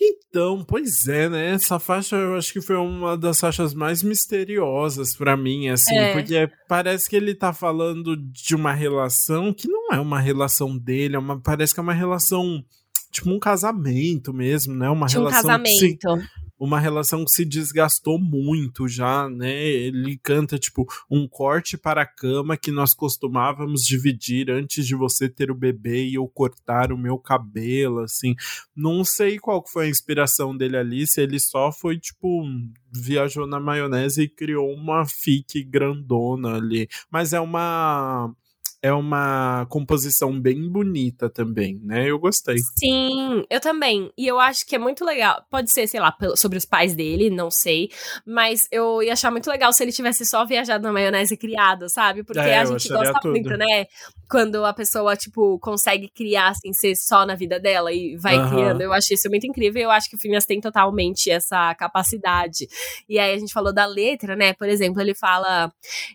Então, 0.00 0.64
pois 0.64 1.08
é, 1.08 1.28
né? 1.28 1.54
Essa 1.54 1.78
faixa 1.78 2.16
eu 2.16 2.36
acho 2.36 2.52
que 2.52 2.60
foi 2.60 2.76
uma 2.76 3.16
das 3.16 3.40
faixas 3.40 3.74
mais 3.74 4.02
misteriosas 4.02 5.16
para 5.16 5.36
mim, 5.36 5.68
assim, 5.68 5.96
é. 5.96 6.12
porque 6.12 6.50
parece 6.68 7.08
que 7.08 7.16
ele 7.16 7.34
tá 7.34 7.52
falando 7.52 8.16
de 8.16 8.54
uma 8.54 8.72
relação 8.72 9.52
que 9.52 9.66
não 9.68 9.92
é 9.92 9.98
uma 9.98 10.20
relação 10.20 10.76
dele, 10.76 11.16
é 11.16 11.18
uma, 11.18 11.40
parece 11.40 11.74
que 11.74 11.80
é 11.80 11.82
uma 11.82 11.94
relação 11.94 12.62
tipo 13.10 13.30
um 13.30 13.38
casamento 13.38 14.32
mesmo, 14.32 14.74
né? 14.74 14.88
Uma 14.90 15.06
de 15.06 15.14
relação 15.14 15.40
um 15.40 15.42
casamento 15.42 16.28
uma 16.58 16.80
relação 16.80 17.24
que 17.24 17.30
se 17.30 17.44
desgastou 17.44 18.18
muito 18.18 18.88
já, 18.88 19.28
né? 19.28 19.64
Ele 19.64 20.18
canta 20.22 20.58
tipo 20.58 20.86
um 21.10 21.28
corte 21.28 21.78
para 21.78 22.02
a 22.02 22.06
cama 22.06 22.56
que 22.56 22.72
nós 22.72 22.94
costumávamos 22.94 23.82
dividir 23.82 24.50
antes 24.50 24.86
de 24.86 24.94
você 24.94 25.28
ter 25.28 25.50
o 25.50 25.54
bebê 25.54 26.06
e 26.06 26.14
eu 26.14 26.26
cortar 26.26 26.92
o 26.92 26.98
meu 26.98 27.18
cabelo, 27.18 28.00
assim. 28.00 28.34
Não 28.74 29.04
sei 29.04 29.38
qual 29.38 29.64
foi 29.66 29.86
a 29.86 29.90
inspiração 29.90 30.56
dele 30.56 30.76
ali, 30.76 31.06
se 31.06 31.20
ele 31.20 31.38
só 31.38 31.70
foi 31.70 31.98
tipo 31.98 32.44
viajou 32.90 33.46
na 33.46 33.60
maionese 33.60 34.22
e 34.22 34.28
criou 34.28 34.72
uma 34.72 35.06
fique 35.06 35.62
grandona 35.62 36.56
ali, 36.56 36.88
mas 37.10 37.32
é 37.32 37.40
uma 37.40 38.32
é 38.80 38.92
uma 38.92 39.66
composição 39.68 40.40
bem 40.40 40.68
bonita 40.70 41.28
também, 41.28 41.80
né? 41.82 42.08
Eu 42.08 42.18
gostei. 42.18 42.58
Sim, 42.78 43.44
eu 43.50 43.60
também. 43.60 44.12
E 44.16 44.26
eu 44.26 44.38
acho 44.38 44.64
que 44.64 44.76
é 44.76 44.78
muito 44.78 45.04
legal. 45.04 45.42
Pode 45.50 45.72
ser, 45.72 45.88
sei 45.88 45.98
lá, 45.98 46.16
sobre 46.36 46.58
os 46.58 46.64
pais 46.64 46.94
dele, 46.94 47.28
não 47.28 47.50
sei. 47.50 47.90
Mas 48.24 48.68
eu 48.70 49.02
ia 49.02 49.14
achar 49.14 49.32
muito 49.32 49.50
legal 49.50 49.72
se 49.72 49.82
ele 49.82 49.90
tivesse 49.90 50.24
só 50.24 50.44
viajado 50.44 50.84
na 50.84 50.92
maionese 50.92 51.36
criado, 51.36 51.88
sabe? 51.88 52.22
Porque 52.22 52.38
é, 52.38 52.58
a 52.58 52.64
gente 52.64 52.88
gosta 52.88 53.18
tudo. 53.20 53.32
muito, 53.32 53.50
né? 53.56 53.86
Quando 54.30 54.64
a 54.64 54.72
pessoa, 54.72 55.16
tipo, 55.16 55.58
consegue 55.58 56.08
criar 56.08 56.54
sem 56.54 56.72
ser 56.72 56.94
só 56.94 57.26
na 57.26 57.34
vida 57.34 57.58
dela 57.58 57.92
e 57.92 58.16
vai 58.16 58.38
uhum. 58.38 58.48
criando. 58.48 58.80
Eu 58.80 58.92
acho 58.92 59.12
isso 59.12 59.28
muito 59.28 59.46
incrível. 59.46 59.82
Eu 59.82 59.90
acho 59.90 60.08
que 60.08 60.14
o 60.14 60.20
Phineas 60.20 60.46
tem 60.46 60.60
totalmente 60.60 61.30
essa 61.30 61.74
capacidade. 61.74 62.68
E 63.08 63.18
aí 63.18 63.34
a 63.34 63.38
gente 63.38 63.52
falou 63.52 63.72
da 63.72 63.86
letra, 63.86 64.36
né? 64.36 64.52
Por 64.52 64.68
exemplo, 64.68 65.00
ele 65.00 65.14
fala. 65.14 65.72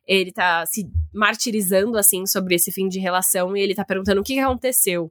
Ele 0.08 0.32
tá 0.32 0.66
se 0.66 0.88
martirizando, 1.14 1.98
assim, 1.98 2.26
sobre 2.26 2.53
esse 2.54 2.72
fim 2.72 2.88
de 2.88 3.00
relação 3.00 3.56
e 3.56 3.62
ele 3.62 3.76
tá 3.76 3.86
perguntando 3.86 4.22
o 4.22 4.24
que 4.24 4.40
aconteceu. 4.40 5.10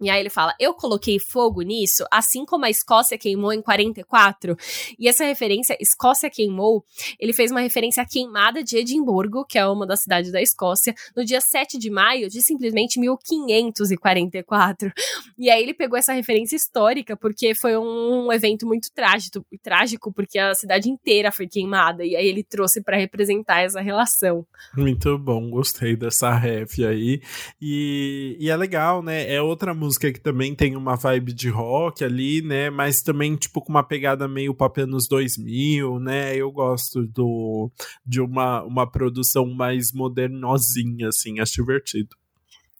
E 0.00 0.08
aí 0.08 0.18
ele 0.20 0.30
fala: 0.30 0.54
Eu 0.58 0.72
coloquei 0.72 1.18
fogo 1.18 1.60
nisso, 1.62 2.04
assim 2.10 2.44
como 2.44 2.64
a 2.64 2.70
Escócia 2.70 3.18
queimou 3.18 3.52
em 3.52 3.60
44. 3.60 4.56
E 4.98 5.08
essa 5.08 5.24
referência, 5.24 5.76
Escócia 5.78 6.30
queimou, 6.30 6.84
ele 7.18 7.32
fez 7.32 7.50
uma 7.50 7.60
referência 7.60 8.02
à 8.02 8.06
queimada 8.06 8.64
de 8.64 8.78
Edimburgo, 8.78 9.44
que 9.44 9.58
é 9.58 9.66
uma 9.66 9.86
das 9.86 10.00
cidades 10.00 10.32
da 10.32 10.40
Escócia, 10.40 10.94
no 11.14 11.24
dia 11.24 11.40
7 11.40 11.78
de 11.78 11.90
maio 11.90 12.28
de 12.28 12.40
simplesmente 12.40 12.98
1544. 12.98 14.90
E 15.38 15.50
aí 15.50 15.62
ele 15.62 15.74
pegou 15.74 15.98
essa 15.98 16.12
referência 16.12 16.56
histórica, 16.56 17.16
porque 17.16 17.54
foi 17.54 17.76
um 17.76 18.32
evento 18.32 18.66
muito 18.66 18.88
trágico, 18.94 19.44
trágico 19.62 20.12
porque 20.12 20.38
a 20.38 20.54
cidade 20.54 20.88
inteira 20.88 21.30
foi 21.30 21.46
queimada. 21.46 22.04
E 22.04 22.16
aí 22.16 22.26
ele 22.26 22.42
trouxe 22.42 22.82
para 22.82 22.96
representar 22.96 23.60
essa 23.60 23.80
relação. 23.80 24.46
Muito 24.74 25.18
bom, 25.18 25.50
gostei 25.50 25.94
dessa 25.94 26.34
ref 26.34 26.78
aí. 26.84 27.20
E, 27.60 28.36
e 28.40 28.48
é 28.48 28.56
legal, 28.56 29.02
né? 29.02 29.30
É 29.30 29.42
outra 29.42 29.74
música 29.74 29.89
música 29.90 30.12
que 30.12 30.20
também 30.20 30.54
tem 30.54 30.76
uma 30.76 30.94
vibe 30.94 31.32
de 31.32 31.48
rock 31.48 32.04
ali, 32.04 32.40
né? 32.40 32.70
Mas 32.70 33.02
também, 33.02 33.34
tipo, 33.34 33.60
com 33.60 33.70
uma 33.70 33.82
pegada 33.82 34.28
meio 34.28 34.54
pop 34.54 34.80
anos 34.80 35.08
2000, 35.08 35.98
né? 35.98 36.36
Eu 36.36 36.52
gosto 36.52 37.04
do, 37.08 37.70
de 38.06 38.20
uma, 38.20 38.62
uma 38.62 38.88
produção 38.88 39.46
mais 39.46 39.92
modernosinha, 39.92 41.08
assim, 41.08 41.40
acho 41.40 41.54
divertido. 41.54 42.10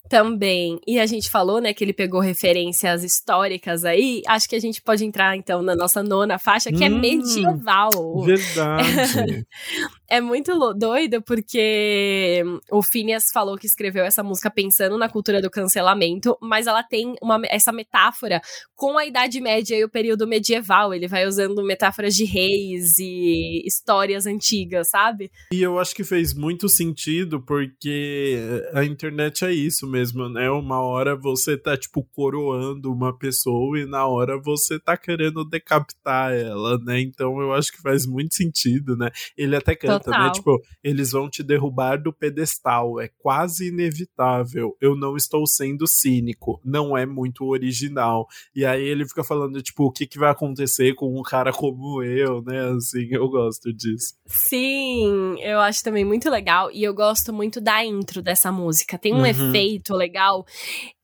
Também. 0.08 0.80
E 0.86 0.98
a 0.98 1.06
gente 1.06 1.30
falou, 1.30 1.61
né, 1.61 1.72
que 1.72 1.84
ele 1.84 1.92
pegou 1.92 2.20
referências 2.20 3.04
históricas 3.04 3.84
aí. 3.84 4.22
Acho 4.26 4.48
que 4.48 4.56
a 4.56 4.61
gente 4.61 4.80
pode 4.80 5.04
entrar, 5.04 5.36
então, 5.36 5.62
na 5.62 5.74
nossa 5.74 6.02
nona 6.02 6.38
faixa, 6.38 6.70
que 6.70 6.84
é 6.84 6.90
hum, 6.90 6.96
é 6.96 7.00
medieval. 7.00 8.22
Verdade. 8.24 9.46
é 10.11 10.20
muito 10.20 10.52
doido, 10.74 11.22
porque 11.22 12.42
o 12.70 12.82
Phineas 12.82 13.24
falou 13.32 13.56
que 13.56 13.66
escreveu 13.66 14.04
essa 14.04 14.22
música 14.22 14.50
pensando 14.50 14.98
na 14.98 15.08
cultura 15.08 15.40
do 15.40 15.50
cancelamento, 15.50 16.36
mas 16.40 16.66
ela 16.66 16.82
tem 16.82 17.14
uma, 17.22 17.40
essa 17.44 17.72
metáfora 17.72 18.40
com 18.74 18.98
a 18.98 19.06
Idade 19.06 19.40
Média 19.40 19.76
e 19.76 19.84
o 19.84 19.88
período 19.88 20.26
medieval. 20.26 20.92
Ele 20.92 21.08
vai 21.08 21.26
usando 21.26 21.62
metáforas 21.62 22.14
de 22.14 22.24
reis 22.24 22.98
e 22.98 23.62
histórias 23.66 24.26
antigas, 24.26 24.90
sabe? 24.90 25.30
E 25.52 25.62
eu 25.62 25.78
acho 25.78 25.94
que 25.94 26.04
fez 26.04 26.34
muito 26.34 26.68
sentido, 26.68 27.40
porque 27.40 28.38
a 28.74 28.84
internet 28.84 29.44
é 29.44 29.52
isso 29.52 29.86
mesmo 29.86 30.00
mesmo, 30.00 30.28
né? 30.28 30.50
Uma 30.50 30.80
hora 30.80 31.14
você 31.14 31.56
tá, 31.56 31.76
tipo, 31.76 32.02
coroando 32.14 32.92
uma 32.92 33.16
pessoa 33.16 33.78
e 33.78 33.86
na 33.86 34.06
hora 34.06 34.40
você 34.40 34.78
tá 34.78 34.96
querendo 34.96 35.44
decapitar 35.44 36.32
ela, 36.32 36.78
né? 36.78 37.00
Então 37.00 37.40
eu 37.40 37.52
acho 37.52 37.72
que 37.72 37.80
faz 37.80 38.06
muito 38.06 38.34
sentido, 38.34 38.96
né? 38.96 39.11
Ele 39.36 39.54
até 39.54 39.74
canta, 39.74 39.99
né? 40.09 40.12
Total. 40.12 40.26
né? 40.26 40.32
Tipo, 40.32 40.61
eles 40.82 41.12
vão 41.12 41.28
te 41.28 41.42
derrubar 41.42 41.96
do 41.96 42.12
pedestal, 42.12 43.01
é 43.01 43.09
quase 43.18 43.68
inevitável. 43.68 44.76
Eu 44.80 44.96
não 44.96 45.16
estou 45.16 45.46
sendo 45.46 45.86
cínico, 45.86 46.61
não 46.64 46.96
é 46.96 47.07
muito 47.07 47.44
original. 47.46 48.26
E 48.55 48.64
aí 48.64 48.82
ele 48.82 49.07
fica 49.07 49.24
falando, 49.24 49.62
tipo, 49.62 49.84
o 49.84 49.92
que, 49.92 50.07
que 50.07 50.18
vai 50.18 50.30
acontecer 50.30 50.94
com 50.94 51.18
um 51.18 51.22
cara 51.22 51.53
como 51.53 52.03
eu, 52.03 52.42
né? 52.42 52.70
Assim, 52.76 53.09
eu 53.11 53.28
gosto 53.28 53.72
disso. 53.72 54.14
Sim, 54.26 55.36
eu 55.40 55.61
acho 55.61 55.82
também 55.82 56.05
muito 56.05 56.30
legal 56.30 56.70
e 56.72 56.82
eu 56.82 56.94
gosto 56.94 57.32
muito 57.32 57.61
da 57.61 57.84
intro 57.84 58.22
dessa 58.22 58.51
música. 58.51 58.98
Tem 58.98 59.12
um 59.12 59.18
uhum. 59.18 59.26
efeito 59.26 59.94
legal, 59.94 60.44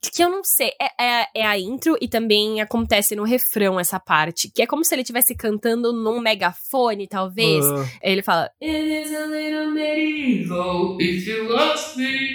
que 0.01 0.23
eu 0.23 0.29
não 0.29 0.43
sei, 0.43 0.71
é, 0.79 1.03
é, 1.03 1.27
é, 1.35 1.45
a 1.45 1.57
intro 1.59 1.97
e 2.01 2.07
também 2.07 2.61
acontece 2.61 3.15
no 3.15 3.23
refrão 3.23 3.79
essa 3.79 3.99
parte, 3.99 4.49
que 4.53 4.61
é 4.61 4.67
como 4.67 4.83
se 4.83 4.93
ele 4.95 5.01
estivesse 5.01 5.35
cantando 5.35 5.91
num 5.93 6.19
megafone, 6.19 7.07
talvez. 7.07 7.65
Ele 8.01 8.21
fala: 8.21 8.49
It 8.87 9.05
is 9.05 9.11
a 9.11 9.25
little 9.27 9.71
medieval 9.71 10.95
if 11.01 11.27
you 11.27 11.53
ask 11.57 11.97
me. 11.97 12.27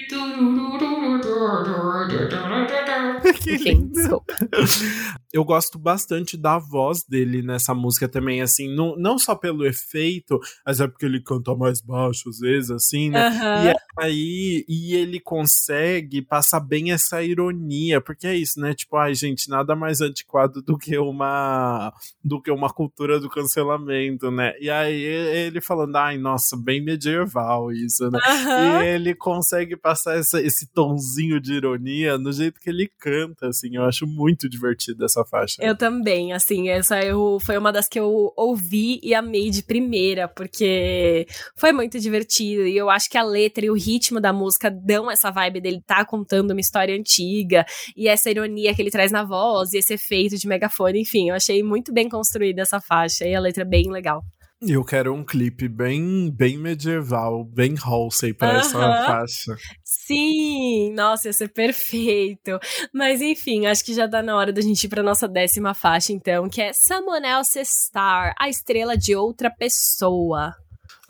Enfim, 3.46 3.88
desculpa. 3.92 4.34
Eu 5.32 5.44
gosto 5.46 5.78
bastante 5.78 6.36
da 6.36 6.58
voz 6.58 7.04
dele 7.04 7.40
nessa 7.40 7.74
música 7.74 8.06
também, 8.06 8.42
assim, 8.42 8.68
não, 8.68 8.94
não 8.96 9.18
só 9.18 9.34
pelo 9.34 9.66
efeito, 9.66 10.38
mas 10.64 10.78
é 10.78 10.86
porque 10.86 11.06
ele 11.06 11.22
canta 11.22 11.54
mais 11.54 11.80
baixo 11.80 12.28
às 12.28 12.38
vezes, 12.38 12.70
assim, 12.70 13.08
né? 13.08 13.28
Uh 13.28 13.32
-huh. 13.32 13.72
E 13.72 14.04
aí, 14.04 14.64
e 14.68 14.94
ele 14.94 15.18
consegue 15.18 16.20
passar 16.20 16.60
bem 16.60 16.92
essa 16.92 17.22
ironia, 17.22 17.98
porque 17.98 18.26
é 18.26 18.36
isso, 18.36 18.60
né? 18.60 18.74
Tipo, 18.74 18.98
ai, 18.98 19.14
gente, 19.14 19.48
nada 19.48 19.74
mais 19.74 20.02
antiquado 20.02 20.60
do 20.60 20.76
que 20.76 20.98
uma 20.98 21.92
do 22.22 22.40
que 22.40 22.50
uma 22.50 22.68
cultura 22.68 23.18
do 23.18 23.30
cancelamento, 23.30 24.30
né? 24.30 24.52
E 24.60 24.68
aí 24.68 25.02
ele 25.02 25.62
falando, 25.62 25.96
ai, 25.96 26.18
nossa, 26.18 26.41
bem 26.56 26.82
medieval 26.82 27.70
isso, 27.72 28.10
né? 28.10 28.18
Uh 28.18 28.48
-huh. 28.48 28.82
E 28.82 28.86
ele 28.86 29.14
consegue 29.14 29.76
passar 29.76 30.16
essa, 30.16 30.40
esse 30.40 30.66
tonzinho 30.72 31.40
de 31.40 31.54
ironia 31.54 32.18
no 32.18 32.32
jeito 32.32 32.60
que 32.60 32.70
ele 32.70 32.90
canta 32.98 33.48
assim, 33.48 33.76
eu 33.76 33.84
acho 33.84 34.06
muito 34.06 34.48
divertida 34.48 35.04
essa 35.04 35.24
faixa. 35.24 35.62
Eu 35.62 35.76
também, 35.76 36.32
assim, 36.32 36.68
essa 36.68 37.00
eu, 37.00 37.38
foi 37.44 37.56
uma 37.56 37.72
das 37.72 37.88
que 37.88 37.98
eu 37.98 38.32
ouvi 38.36 39.00
e 39.02 39.14
amei 39.14 39.50
de 39.50 39.62
primeira, 39.62 40.28
porque 40.28 41.26
foi 41.56 41.72
muito 41.72 41.98
divertido, 41.98 42.66
e 42.66 42.76
eu 42.76 42.90
acho 42.90 43.08
que 43.08 43.18
a 43.18 43.22
letra 43.22 43.64
e 43.64 43.70
o 43.70 43.74
ritmo 43.74 44.20
da 44.20 44.32
música 44.32 44.70
dão 44.70 45.10
essa 45.10 45.30
vibe 45.30 45.60
dele 45.60 45.82
tá 45.86 46.04
contando 46.04 46.50
uma 46.50 46.60
história 46.60 46.96
antiga, 46.96 47.64
e 47.96 48.08
essa 48.08 48.30
ironia 48.30 48.74
que 48.74 48.82
ele 48.82 48.90
traz 48.90 49.12
na 49.12 49.24
voz, 49.24 49.72
e 49.72 49.78
esse 49.78 49.94
efeito 49.94 50.36
de 50.36 50.46
megafone, 50.46 51.00
enfim, 51.00 51.28
eu 51.28 51.34
achei 51.34 51.62
muito 51.62 51.92
bem 51.92 52.08
construída 52.08 52.62
essa 52.62 52.80
faixa, 52.80 53.26
e 53.26 53.34
a 53.34 53.40
letra 53.40 53.62
é 53.62 53.66
bem 53.66 53.90
legal. 53.90 54.22
Eu 54.64 54.84
quero 54.84 55.12
um 55.12 55.24
clipe 55.24 55.68
bem, 55.68 56.30
bem 56.30 56.56
medieval, 56.56 57.44
bem 57.44 57.74
Halsey 57.76 58.32
para 58.32 58.58
essa 58.58 58.78
faixa. 58.78 59.56
Sim, 59.82 60.92
nossa, 60.94 61.28
ia 61.28 61.32
ser 61.32 61.48
perfeito. 61.48 62.60
Mas 62.94 63.20
enfim, 63.20 63.66
acho 63.66 63.84
que 63.84 63.92
já 63.92 64.06
dá 64.06 64.22
na 64.22 64.36
hora 64.36 64.52
da 64.52 64.60
gente 64.60 64.84
ir 64.84 64.88
pra 64.88 65.02
nossa 65.02 65.26
décima 65.26 65.74
faixa, 65.74 66.12
então, 66.12 66.48
que 66.48 66.62
é 66.62 66.72
Someone 66.72 67.26
Else's 67.26 67.70
Star, 67.86 68.34
a 68.38 68.48
estrela 68.48 68.96
de 68.96 69.16
outra 69.16 69.50
pessoa. 69.50 70.54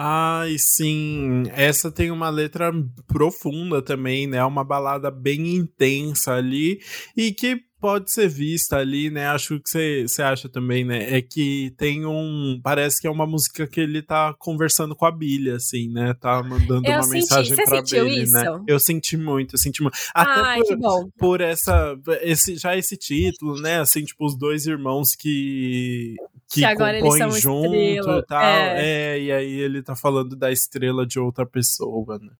Ai, 0.05 0.57
sim. 0.59 1.45
Essa 1.53 1.89
tem 1.93 2.11
uma 2.11 2.29
letra 2.29 2.73
profunda 3.07 3.81
também, 3.81 4.27
né? 4.27 4.45
Uma 4.45 4.65
balada 4.65 5.12
bem 5.12 5.55
intensa 5.55 6.33
ali 6.35 6.81
e 7.16 7.33
que 7.33 7.62
pode 7.83 8.12
ser 8.12 8.29
vista 8.29 8.77
ali, 8.79 9.11
né? 9.11 9.27
Acho 9.27 9.61
que 9.61 10.07
você 10.07 10.23
acha 10.23 10.49
também, 10.49 10.85
né? 10.85 11.19
É 11.19 11.20
que 11.20 11.74
tem 11.77 12.07
um. 12.07 12.61
Parece 12.62 13.01
que 13.01 13.09
é 13.09 13.11
uma 13.11 13.27
música 13.27 13.66
que 13.66 13.81
ele 13.81 14.01
tá 14.01 14.33
conversando 14.39 14.95
com 14.95 15.05
a 15.05 15.11
Billy, 15.11 15.51
assim, 15.51 15.89
né? 15.89 16.15
Tá 16.15 16.43
mandando 16.45 16.87
eu 16.87 16.95
uma 16.95 17.03
senti, 17.03 17.15
mensagem 17.15 17.57
pra 17.57 17.83
Billy, 17.83 18.23
isso? 18.23 18.33
né? 18.33 18.45
Eu 18.69 18.79
senti 18.79 19.16
muito, 19.16 19.55
eu 19.55 19.59
senti 19.59 19.83
muito. 19.83 19.97
Até 20.15 20.41
Ai, 20.41 20.61
por, 20.81 21.11
por 21.19 21.41
essa. 21.41 21.97
Esse, 22.23 22.57
já 22.57 22.77
esse 22.77 22.97
título, 22.97 23.61
né? 23.61 23.81
Assim, 23.81 24.05
tipo, 24.05 24.24
os 24.24 24.39
dois 24.39 24.65
irmãos 24.66 25.16
que. 25.16 26.15
Que, 26.53 26.61
Que 26.61 26.65
agora 26.66 26.99
eles 26.99 27.03
compõem 27.11 27.19
são 27.19 27.41
junto 27.41 27.74
estrela, 27.74 28.19
e 28.19 28.27
tal. 28.27 28.43
é. 28.43 29.15
É. 29.15 29.20
e 29.20 29.33
aí 29.33 29.53
ele 29.61 29.83
tá 29.83 29.97
falando 29.97 30.37
da 30.37 30.51
estrela 30.53 31.07
de 31.07 31.19
outra 31.19 31.47
pessoa, 31.47 32.19
né? 32.19 32.31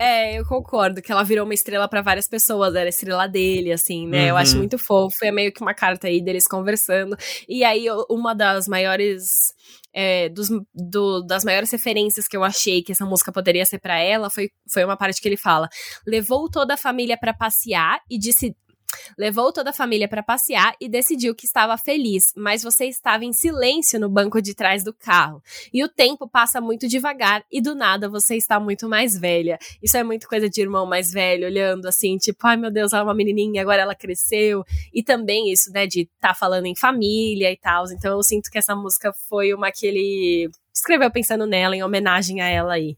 É, 0.00 0.38
eu 0.38 0.44
concordo 0.46 1.02
que 1.02 1.10
ela 1.10 1.24
virou 1.24 1.44
uma 1.44 1.54
estrela 1.54 1.88
pra 1.88 2.00
várias 2.00 2.28
pessoas, 2.28 2.72
era 2.76 2.86
a 2.86 2.88
estrela 2.88 3.26
dele, 3.26 3.72
assim, 3.72 4.06
né? 4.06 4.30
Eu 4.30 4.36
acho 4.36 4.52
Uhum. 4.52 4.58
muito 4.58 4.78
fofo, 4.78 5.16
é 5.24 5.32
meio 5.32 5.52
que 5.52 5.60
uma 5.60 5.74
carta 5.74 6.06
aí 6.06 6.22
deles 6.22 6.46
conversando. 6.46 7.16
E 7.48 7.64
aí, 7.64 7.86
uma 8.08 8.34
das 8.34 8.68
maiores. 8.68 9.24
é, 9.92 10.28
dos, 10.28 10.48
do- 10.72 11.22
das 11.26 11.44
maiores 11.44 11.72
referências 11.72 12.28
que 12.28 12.36
eu 12.36 12.44
achei 12.44 12.82
que 12.82 12.92
essa 12.92 13.04
música 13.06 13.32
poderia 13.32 13.64
ser 13.66 13.80
pra 13.80 13.98
ela 13.98 14.28
foi, 14.30 14.50
foi 14.72 14.84
uma 14.84 14.96
parte 14.96 15.20
que 15.20 15.26
ele 15.26 15.36
fala: 15.36 15.68
levou 16.06 16.48
toda 16.48 16.74
a 16.74 16.76
família 16.76 17.16
pra 17.18 17.34
passear 17.34 17.98
e 18.08 18.18
disse. 18.18 18.54
Levou 19.16 19.52
toda 19.52 19.70
a 19.70 19.72
família 19.72 20.08
pra 20.08 20.22
passear 20.22 20.74
e 20.80 20.88
decidiu 20.88 21.34
que 21.34 21.46
estava 21.46 21.76
feliz, 21.76 22.32
mas 22.36 22.62
você 22.62 22.86
estava 22.86 23.24
em 23.24 23.32
silêncio 23.32 23.98
no 23.98 24.08
banco 24.08 24.40
de 24.40 24.54
trás 24.54 24.84
do 24.84 24.92
carro. 24.92 25.42
E 25.72 25.82
o 25.84 25.88
tempo 25.88 26.28
passa 26.28 26.60
muito 26.60 26.88
devagar 26.88 27.44
e 27.50 27.60
do 27.60 27.74
nada 27.74 28.08
você 28.08 28.36
está 28.36 28.60
muito 28.60 28.88
mais 28.88 29.18
velha. 29.18 29.58
Isso 29.82 29.96
é 29.96 30.02
muito 30.02 30.28
coisa 30.28 30.48
de 30.48 30.60
irmão 30.60 30.86
mais 30.86 31.10
velho, 31.10 31.46
olhando 31.46 31.86
assim, 31.86 32.16
tipo, 32.16 32.46
ai 32.46 32.56
meu 32.56 32.70
Deus, 32.70 32.92
ela 32.92 33.02
é 33.02 33.04
uma 33.04 33.14
menininha, 33.14 33.62
agora 33.62 33.82
ela 33.82 33.94
cresceu. 33.94 34.64
E 34.92 35.02
também 35.02 35.52
isso, 35.52 35.70
né, 35.72 35.86
de 35.86 36.02
estar 36.02 36.34
falando 36.34 36.66
em 36.66 36.76
família 36.76 37.50
e 37.50 37.56
tal. 37.56 37.84
Então 37.90 38.16
eu 38.16 38.22
sinto 38.22 38.50
que 38.50 38.58
essa 38.58 38.74
música 38.74 39.12
foi 39.28 39.52
uma 39.52 39.70
que 39.70 39.86
ele 39.86 40.50
escreveu 40.78 41.10
pensando 41.10 41.46
nela, 41.46 41.76
em 41.76 41.82
homenagem 41.82 42.40
a 42.40 42.48
ela 42.48 42.74
aí. 42.74 42.96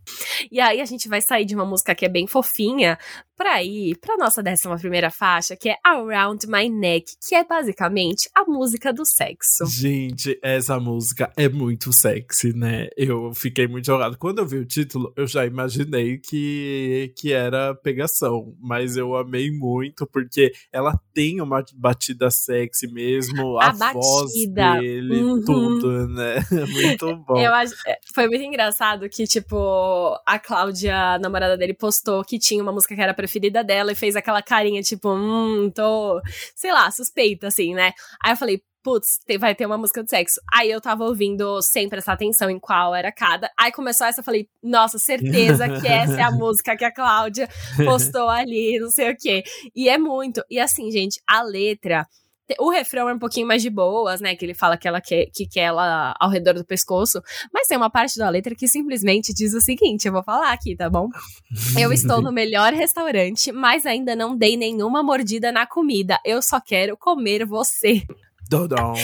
E 0.50 0.60
aí 0.60 0.80
a 0.80 0.84
gente 0.84 1.08
vai 1.08 1.20
sair 1.20 1.44
de 1.44 1.54
uma 1.54 1.64
música 1.64 1.94
que 1.94 2.04
é 2.04 2.08
bem 2.08 2.26
fofinha 2.26 2.98
pra 3.40 3.64
ir 3.64 3.96
pra 3.96 4.18
nossa 4.18 4.42
décima 4.42 4.76
primeira 4.76 5.10
faixa, 5.10 5.56
que 5.56 5.70
é 5.70 5.76
Around 5.82 6.46
My 6.46 6.68
Neck, 6.68 7.14
que 7.26 7.34
é 7.34 7.42
basicamente 7.42 8.28
a 8.34 8.44
música 8.44 8.92
do 8.92 9.06
sexo. 9.06 9.64
Gente, 9.64 10.38
essa 10.42 10.78
música 10.78 11.32
é 11.38 11.48
muito 11.48 11.90
sexy, 11.90 12.52
né? 12.52 12.88
Eu 12.94 13.32
fiquei 13.32 13.66
muito 13.66 13.86
jogado. 13.86 14.18
Quando 14.18 14.40
eu 14.40 14.46
vi 14.46 14.58
o 14.58 14.66
título, 14.66 15.10
eu 15.16 15.26
já 15.26 15.46
imaginei 15.46 16.18
que, 16.18 17.14
que 17.16 17.32
era 17.32 17.74
pegação, 17.76 18.54
mas 18.60 18.98
eu 18.98 19.16
amei 19.16 19.50
muito 19.50 20.06
porque 20.06 20.52
ela 20.70 21.00
tem 21.14 21.40
uma 21.40 21.64
batida 21.74 22.30
sexy 22.30 22.88
mesmo, 22.92 23.58
a, 23.58 23.68
A 23.68 23.72
voz 23.94 24.32
batida. 24.32 24.80
dele, 24.80 25.22
Uhum. 25.24 25.44
tudo, 25.46 26.08
né? 26.08 26.34
Muito 26.70 27.16
bom. 27.26 27.38
Eu 27.38 27.54
é, 27.54 27.64
foi 28.14 28.26
muito 28.28 28.42
engraçado 28.44 29.08
que, 29.08 29.26
tipo, 29.26 29.56
a 30.26 30.38
Cláudia, 30.38 31.14
a 31.14 31.18
namorada 31.18 31.56
dele, 31.56 31.72
postou 31.74 32.22
que 32.22 32.38
tinha 32.38 32.62
uma 32.62 32.72
música 32.72 32.94
que 32.94 33.00
era 33.00 33.12
a 33.12 33.14
preferida 33.30 33.62
dela 33.62 33.92
e 33.92 33.94
fez 33.94 34.16
aquela 34.16 34.42
carinha, 34.42 34.82
tipo, 34.82 35.08
hum, 35.08 35.70
tô, 35.72 36.20
sei 36.56 36.72
lá, 36.72 36.90
suspeita, 36.90 37.46
assim, 37.46 37.74
né? 37.74 37.92
Aí 38.24 38.32
eu 38.32 38.36
falei, 38.36 38.60
putz, 38.82 39.18
vai 39.38 39.54
ter 39.54 39.66
uma 39.66 39.78
música 39.78 40.02
de 40.02 40.10
sexo. 40.10 40.40
Aí 40.52 40.70
eu 40.70 40.80
tava 40.80 41.04
ouvindo 41.04 41.62
sem 41.62 41.88
prestar 41.88 42.14
atenção 42.14 42.50
em 42.50 42.58
qual 42.58 42.94
era 42.94 43.12
cada. 43.12 43.48
Aí 43.58 43.70
começou 43.70 44.06
essa, 44.06 44.20
eu 44.20 44.24
falei, 44.24 44.48
nossa, 44.62 44.98
certeza 44.98 45.68
que 45.68 45.86
essa 45.86 46.20
é 46.20 46.22
a 46.22 46.30
música 46.30 46.76
que 46.76 46.84
a 46.84 46.92
Cláudia 46.92 47.48
postou 47.84 48.28
ali, 48.28 48.78
não 48.80 48.90
sei 48.90 49.12
o 49.12 49.16
quê. 49.16 49.44
E 49.74 49.88
é 49.88 49.96
muito. 49.96 50.42
E 50.50 50.58
assim, 50.58 50.90
gente, 50.90 51.20
a 51.26 51.42
letra. 51.42 52.06
O 52.58 52.70
refrão 52.70 53.08
é 53.08 53.14
um 53.14 53.18
pouquinho 53.18 53.46
mais 53.46 53.62
de 53.62 53.70
boas, 53.70 54.20
né? 54.20 54.34
Que 54.34 54.44
ele 54.44 54.54
fala 54.54 54.76
que 54.76 54.88
ela 54.88 55.00
quer, 55.00 55.26
que 55.26 55.46
quer 55.46 55.62
ela 55.62 56.14
ao 56.18 56.30
redor 56.30 56.54
do 56.54 56.64
pescoço. 56.64 57.22
Mas 57.52 57.66
tem 57.66 57.76
uma 57.76 57.90
parte 57.90 58.18
da 58.18 58.28
letra 58.28 58.54
que 58.54 58.68
simplesmente 58.68 59.32
diz 59.32 59.54
o 59.54 59.60
seguinte: 59.60 60.06
eu 60.06 60.12
vou 60.12 60.22
falar 60.22 60.52
aqui, 60.52 60.76
tá 60.76 60.88
bom? 60.88 61.08
Eu 61.78 61.92
estou 61.92 62.20
no 62.22 62.32
melhor 62.32 62.72
restaurante, 62.72 63.52
mas 63.52 63.86
ainda 63.86 64.16
não 64.16 64.36
dei 64.36 64.56
nenhuma 64.56 65.02
mordida 65.02 65.52
na 65.52 65.66
comida. 65.66 66.18
Eu 66.24 66.42
só 66.42 66.60
quero 66.60 66.96
comer 66.96 67.44
você. 67.44 68.02
Dodom. 68.50 68.94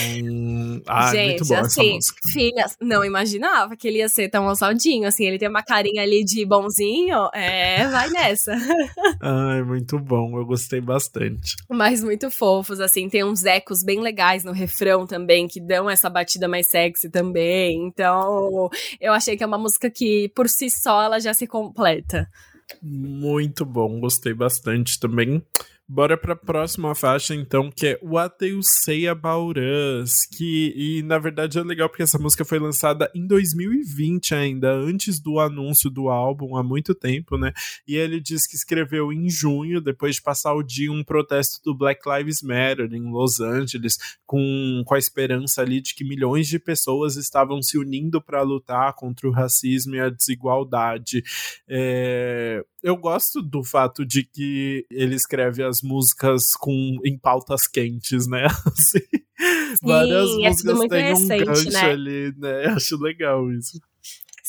Ah, 0.85 1.05
muito 1.05 1.15
Gente, 1.15 1.47
boa 1.47 1.59
essa 1.61 1.67
assim, 1.67 1.99
filhas, 2.33 2.75
não 2.81 3.05
imaginava 3.05 3.77
que 3.77 3.87
ele 3.87 3.99
ia 3.99 4.09
ser 4.09 4.27
tão 4.27 4.45
ousaldinho. 4.45 5.07
Assim, 5.07 5.25
ele 5.25 5.39
tem 5.39 5.47
uma 5.47 5.63
carinha 5.63 6.03
ali 6.03 6.25
de 6.25 6.45
bonzinho. 6.45 7.29
É, 7.33 7.87
vai 7.87 8.09
nessa. 8.09 8.51
Ai, 9.23 9.63
muito 9.63 9.97
bom. 9.99 10.37
Eu 10.37 10.45
gostei 10.45 10.81
bastante. 10.81 11.55
Mas 11.69 12.03
muito 12.03 12.29
fofos, 12.29 12.81
assim, 12.81 13.07
tem 13.07 13.23
uns 13.23 13.45
ecos 13.45 13.83
bem 13.83 14.01
legais 14.01 14.43
no 14.43 14.51
refrão 14.51 15.07
também, 15.07 15.47
que 15.47 15.61
dão 15.61 15.89
essa 15.89 16.09
batida 16.09 16.49
mais 16.49 16.67
sexy 16.69 17.09
também. 17.09 17.87
Então, 17.87 18.69
eu 18.99 19.13
achei 19.13 19.37
que 19.37 19.43
é 19.45 19.47
uma 19.47 19.57
música 19.57 19.89
que, 19.89 20.29
por 20.35 20.49
si 20.49 20.69
só, 20.69 21.03
ela 21.03 21.21
já 21.21 21.33
se 21.33 21.47
completa. 21.47 22.27
Muito 22.81 23.63
bom, 23.63 23.97
gostei 24.01 24.33
bastante 24.33 24.99
também. 24.99 25.41
Bora 25.89 26.17
pra 26.17 26.35
próxima 26.35 26.93
faixa, 26.93 27.33
então, 27.33 27.71
que 27.71 27.87
é 27.87 27.99
What 28.03 28.45
You 28.45 28.59
Say 28.61 29.07
About 29.07 29.57
Us. 29.57 30.25
Que, 30.25 30.73
e 30.75 31.01
na 31.01 31.17
verdade 31.17 31.57
é 31.57 31.63
legal 31.63 31.87
porque 31.87 32.03
essa 32.03 32.19
música 32.19 32.43
foi 32.43 32.59
lançada 32.59 33.09
em 33.15 33.25
2020 33.25 34.35
ainda, 34.35 34.69
antes 34.69 35.17
do 35.17 35.39
anúncio 35.39 35.89
do 35.89 36.09
álbum, 36.09 36.57
há 36.57 36.63
muito 36.63 36.93
tempo, 36.93 37.37
né? 37.37 37.53
E 37.87 37.95
ele 37.95 38.19
diz 38.19 38.45
que 38.45 38.57
escreveu 38.57 39.13
em 39.13 39.29
junho, 39.29 39.79
depois 39.79 40.15
de 40.15 40.21
passar 40.21 40.53
o 40.55 40.61
dia 40.61 40.91
um 40.91 41.05
protesto 41.05 41.61
do 41.63 41.73
Black 41.73 42.01
Lives 42.05 42.41
Matter 42.41 42.93
em 42.93 43.09
Los 43.09 43.39
Angeles, 43.39 43.97
com, 44.25 44.83
com 44.85 44.93
a 44.93 44.99
esperança 44.99 45.61
ali 45.61 45.79
de 45.79 45.95
que 45.95 46.03
milhões 46.03 46.49
de 46.49 46.59
pessoas 46.59 47.15
estavam 47.15 47.61
se 47.61 47.77
unindo 47.77 48.21
para 48.21 48.41
lutar 48.41 48.93
contra 48.93 49.25
o 49.25 49.31
racismo 49.31 49.95
e 49.95 50.01
a 50.01 50.09
desigualdade. 50.09 51.23
É, 51.65 52.61
eu 52.87 52.95
gosto 52.95 53.41
do 53.41 53.65
fato 53.65 54.05
de 54.05 54.23
que 54.23 54.85
ele 54.89 55.13
escreve 55.13 55.61
as 55.61 55.81
músicas 55.81 56.53
com 56.57 56.97
em 57.03 57.17
pautas 57.17 57.67
quentes, 57.67 58.27
né? 58.27 58.45
Assim, 58.65 59.05
várias 59.83 60.29
é 60.29 60.49
músicas 60.49 60.79
têm 60.87 61.13
um 61.13 61.45
gancho 61.45 61.69
né? 61.69 61.81
ali, 61.81 62.33
né? 62.37 62.65
Acho 62.67 62.97
legal 62.97 63.51
isso. 63.51 63.77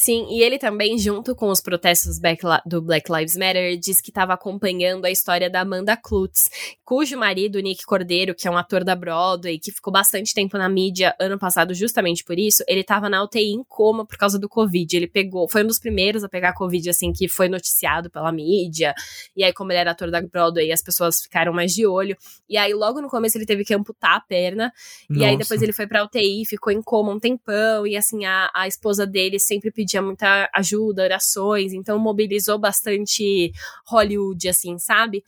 Sim, 0.00 0.28
e 0.30 0.44
ele 0.44 0.60
também, 0.60 0.96
junto 0.96 1.34
com 1.34 1.48
os 1.48 1.60
protestos 1.60 2.20
do 2.64 2.80
Black 2.80 3.10
Lives 3.10 3.36
Matter, 3.36 3.76
diz 3.76 4.00
que 4.00 4.10
estava 4.10 4.32
acompanhando 4.32 5.04
a 5.04 5.10
história 5.10 5.50
da 5.50 5.62
Amanda 5.62 5.96
Klutz, 5.96 6.44
cujo 6.84 7.18
marido, 7.18 7.58
Nick 7.58 7.84
Cordeiro, 7.84 8.32
que 8.32 8.46
é 8.46 8.50
um 8.50 8.56
ator 8.56 8.84
da 8.84 8.94
Broadway, 8.94 9.58
que 9.58 9.72
ficou 9.72 9.92
bastante 9.92 10.32
tempo 10.32 10.56
na 10.56 10.68
mídia 10.68 11.16
ano 11.20 11.36
passado 11.36 11.74
justamente 11.74 12.22
por 12.22 12.38
isso, 12.38 12.62
ele 12.68 12.82
estava 12.82 13.08
na 13.08 13.24
UTI 13.24 13.54
em 13.54 13.64
coma 13.66 14.06
por 14.06 14.16
causa 14.16 14.38
do 14.38 14.48
Covid. 14.48 14.96
Ele 14.96 15.08
pegou, 15.08 15.48
foi 15.48 15.64
um 15.64 15.66
dos 15.66 15.80
primeiros 15.80 16.22
a 16.22 16.28
pegar 16.28 16.52
Covid, 16.52 16.90
assim, 16.90 17.12
que 17.12 17.26
foi 17.26 17.48
noticiado 17.48 18.08
pela 18.08 18.30
mídia. 18.30 18.94
E 19.36 19.42
aí, 19.42 19.52
como 19.52 19.72
ele 19.72 19.80
era 19.80 19.90
ator 19.90 20.12
da 20.12 20.22
Broadway, 20.22 20.70
as 20.70 20.80
pessoas 20.80 21.22
ficaram 21.22 21.52
mais 21.52 21.72
de 21.72 21.84
olho. 21.84 22.16
E 22.48 22.56
aí, 22.56 22.72
logo 22.72 23.00
no 23.00 23.08
começo, 23.08 23.36
ele 23.36 23.46
teve 23.46 23.64
que 23.64 23.74
amputar 23.74 24.14
a 24.14 24.20
perna. 24.20 24.72
E 25.10 25.24
aí 25.24 25.32
Nossa. 25.32 25.38
depois 25.38 25.60
ele 25.60 25.72
foi 25.72 25.88
pra 25.88 26.04
UTI, 26.04 26.44
ficou 26.46 26.72
em 26.72 26.80
coma 26.80 27.12
um 27.12 27.18
tempão, 27.18 27.84
e 27.84 27.96
assim, 27.96 28.24
a, 28.24 28.48
a 28.54 28.68
esposa 28.68 29.04
dele 29.04 29.40
sempre 29.40 29.72
pedia 29.88 30.02
muita 30.02 30.50
ajuda, 30.54 31.04
orações, 31.04 31.72
então 31.72 31.98
mobilizou 31.98 32.58
bastante 32.58 33.50
Hollywood, 33.86 34.46
assim, 34.46 34.78
sabe? 34.78 35.24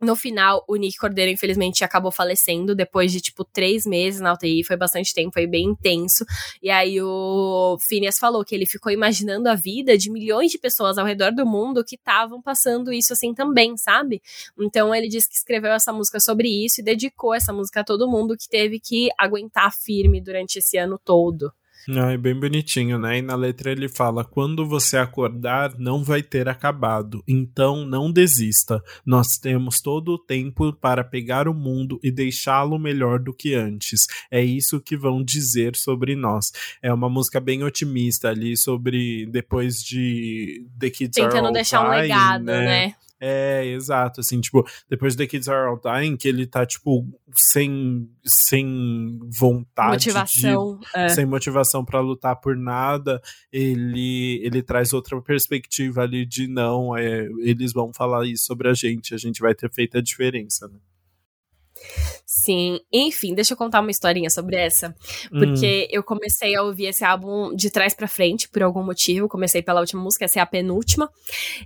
No 0.00 0.14
final, 0.14 0.64
o 0.68 0.76
Nick 0.76 0.96
Cordeiro, 0.96 1.32
infelizmente, 1.32 1.82
acabou 1.82 2.12
falecendo 2.12 2.72
depois 2.72 3.10
de, 3.10 3.20
tipo, 3.20 3.44
três 3.44 3.84
meses 3.84 4.20
na 4.20 4.32
UTI. 4.32 4.62
Foi 4.62 4.76
bastante 4.76 5.12
tempo, 5.12 5.32
foi 5.32 5.44
bem 5.44 5.64
intenso. 5.64 6.24
E 6.62 6.70
aí 6.70 7.02
o 7.02 7.76
Phineas 7.80 8.16
falou 8.16 8.44
que 8.44 8.54
ele 8.54 8.64
ficou 8.64 8.92
imaginando 8.92 9.48
a 9.48 9.56
vida 9.56 9.98
de 9.98 10.08
milhões 10.08 10.52
de 10.52 10.58
pessoas 10.58 10.98
ao 10.98 11.04
redor 11.04 11.32
do 11.32 11.44
mundo 11.44 11.84
que 11.84 11.96
estavam 11.96 12.40
passando 12.40 12.92
isso 12.92 13.12
assim 13.12 13.34
também, 13.34 13.76
sabe? 13.76 14.22
Então 14.56 14.94
ele 14.94 15.08
disse 15.08 15.28
que 15.28 15.34
escreveu 15.34 15.72
essa 15.72 15.92
música 15.92 16.20
sobre 16.20 16.48
isso 16.48 16.80
e 16.80 16.84
dedicou 16.84 17.34
essa 17.34 17.52
música 17.52 17.80
a 17.80 17.84
todo 17.84 18.08
mundo 18.08 18.36
que 18.36 18.48
teve 18.48 18.78
que 18.78 19.08
aguentar 19.18 19.74
firme 19.74 20.20
durante 20.20 20.60
esse 20.60 20.78
ano 20.78 20.96
todo. 21.04 21.52
Ah, 21.90 22.12
é 22.12 22.18
bem 22.18 22.38
bonitinho, 22.38 22.98
né? 22.98 23.18
E 23.18 23.22
na 23.22 23.34
letra 23.34 23.72
ele 23.72 23.88
fala: 23.88 24.22
quando 24.22 24.66
você 24.66 24.98
acordar, 24.98 25.74
não 25.78 26.04
vai 26.04 26.22
ter 26.22 26.46
acabado, 26.46 27.22
então 27.26 27.86
não 27.86 28.12
desista. 28.12 28.82
Nós 29.06 29.38
temos 29.38 29.80
todo 29.80 30.12
o 30.12 30.18
tempo 30.18 30.72
para 30.74 31.02
pegar 31.02 31.48
o 31.48 31.54
mundo 31.54 31.98
e 32.02 32.10
deixá-lo 32.10 32.78
melhor 32.78 33.18
do 33.18 33.32
que 33.32 33.54
antes. 33.54 34.06
É 34.30 34.42
isso 34.42 34.80
que 34.80 34.96
vão 34.98 35.24
dizer 35.24 35.76
sobre 35.76 36.14
nós. 36.14 36.52
É 36.82 36.92
uma 36.92 37.08
música 37.08 37.40
bem 37.40 37.64
otimista 37.64 38.28
ali 38.28 38.54
sobre 38.56 39.26
depois 39.26 39.76
de 39.76 40.66
The 40.78 40.90
Kids 40.90 41.14
Tentando 41.14 41.36
Are 41.36 41.46
All 41.46 41.52
deixar 41.52 41.86
um 41.86 41.90
Dying, 41.90 42.02
legado, 42.02 42.44
né? 42.44 42.64
né? 42.64 42.94
É, 43.20 43.66
exato, 43.66 44.20
assim, 44.20 44.40
tipo, 44.40 44.64
depois 44.88 45.14
de 45.14 45.18
The 45.18 45.26
Kids 45.26 45.48
Are 45.48 45.68
All 45.68 45.80
Dying, 45.80 46.16
que 46.16 46.28
ele 46.28 46.46
tá, 46.46 46.64
tipo, 46.64 47.04
sem, 47.34 48.08
sem 48.24 49.18
vontade 49.38 49.92
Motivação. 49.92 50.80
é. 50.94 51.06
de, 51.06 51.14
sem 51.14 51.26
motivação 51.26 51.84
para 51.84 52.00
lutar 52.00 52.36
por 52.36 52.56
nada, 52.56 53.20
ele, 53.52 54.40
ele 54.44 54.62
traz 54.62 54.92
outra 54.92 55.20
perspectiva 55.20 56.02
ali 56.02 56.24
de 56.24 56.46
não, 56.46 56.96
é, 56.96 57.28
eles 57.40 57.72
vão 57.72 57.92
falar 57.92 58.26
isso 58.26 58.44
sobre 58.44 58.68
a 58.68 58.74
gente, 58.74 59.14
a 59.14 59.18
gente 59.18 59.40
vai 59.40 59.54
ter 59.54 59.70
feito 59.72 59.98
a 59.98 60.00
diferença, 60.00 60.68
né? 60.68 60.78
Sim, 62.30 62.78
enfim, 62.92 63.32
deixa 63.32 63.54
eu 63.54 63.56
contar 63.56 63.80
uma 63.80 63.90
historinha 63.90 64.28
sobre 64.28 64.54
essa, 64.54 64.94
porque 65.30 65.88
eu 65.90 66.02
comecei 66.02 66.54
a 66.54 66.62
ouvir 66.62 66.84
esse 66.84 67.02
álbum 67.02 67.56
de 67.56 67.70
trás 67.70 67.94
pra 67.94 68.06
frente 68.06 68.50
por 68.50 68.62
algum 68.62 68.82
motivo, 68.82 69.30
comecei 69.30 69.62
pela 69.62 69.80
última 69.80 70.02
música, 70.02 70.26
essa 70.26 70.38
é 70.38 70.42
a 70.42 70.44
penúltima, 70.44 71.10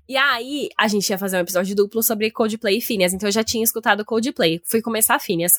e 0.08 0.16
aí 0.16 0.68
a 0.78 0.86
gente 0.86 1.10
ia 1.10 1.18
fazer 1.18 1.36
um 1.36 1.40
episódio 1.40 1.74
duplo 1.74 2.00
sobre 2.00 2.30
Coldplay 2.30 2.78
e 2.78 2.80
Phineas, 2.80 3.12
então 3.12 3.26
eu 3.26 3.32
já 3.32 3.42
tinha 3.42 3.64
escutado 3.64 4.04
Coldplay, 4.04 4.62
fui 4.64 4.80
começar 4.80 5.16
a 5.16 5.18
Phineas. 5.18 5.50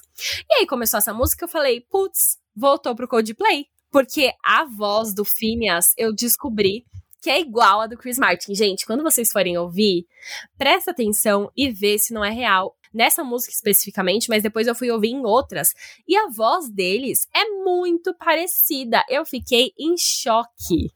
E 0.50 0.60
aí 0.60 0.66
começou 0.66 0.98
essa 0.98 1.14
música, 1.14 1.44
eu 1.44 1.50
falei, 1.50 1.82
putz, 1.82 2.38
voltou 2.56 2.96
pro 2.96 3.06
Coldplay, 3.06 3.66
porque 3.92 4.32
a 4.42 4.64
voz 4.64 5.14
do 5.14 5.26
Phineas 5.26 5.88
eu 5.98 6.16
descobri 6.16 6.86
que 7.22 7.30
é 7.30 7.42
igual 7.42 7.82
a 7.82 7.88
do 7.88 7.98
Chris 7.98 8.18
Martin. 8.18 8.56
Gente, 8.56 8.86
quando 8.86 9.04
vocês 9.04 9.32
forem 9.32 9.58
ouvir, 9.58 10.06
presta 10.58 10.92
atenção 10.92 11.52
e 11.56 11.70
vê 11.70 11.98
se 11.98 12.14
não 12.14 12.24
é 12.24 12.30
real 12.30 12.76
nessa 12.94 13.24
música 13.24 13.52
especificamente, 13.54 14.30
mas 14.30 14.44
depois 14.44 14.68
eu 14.68 14.76
fui 14.76 14.92
ouvir 14.92 15.10
em 15.10 15.26
outras. 15.26 15.70
E 16.08 16.16
a 16.16 16.28
voz 16.28 16.70
deles 16.70 17.28
é 17.34 17.46
muito 17.64 18.14
parecida. 18.14 19.04
Eu 19.10 19.26
fiquei 19.26 19.72
em 19.80 19.96
choque. 19.98 20.92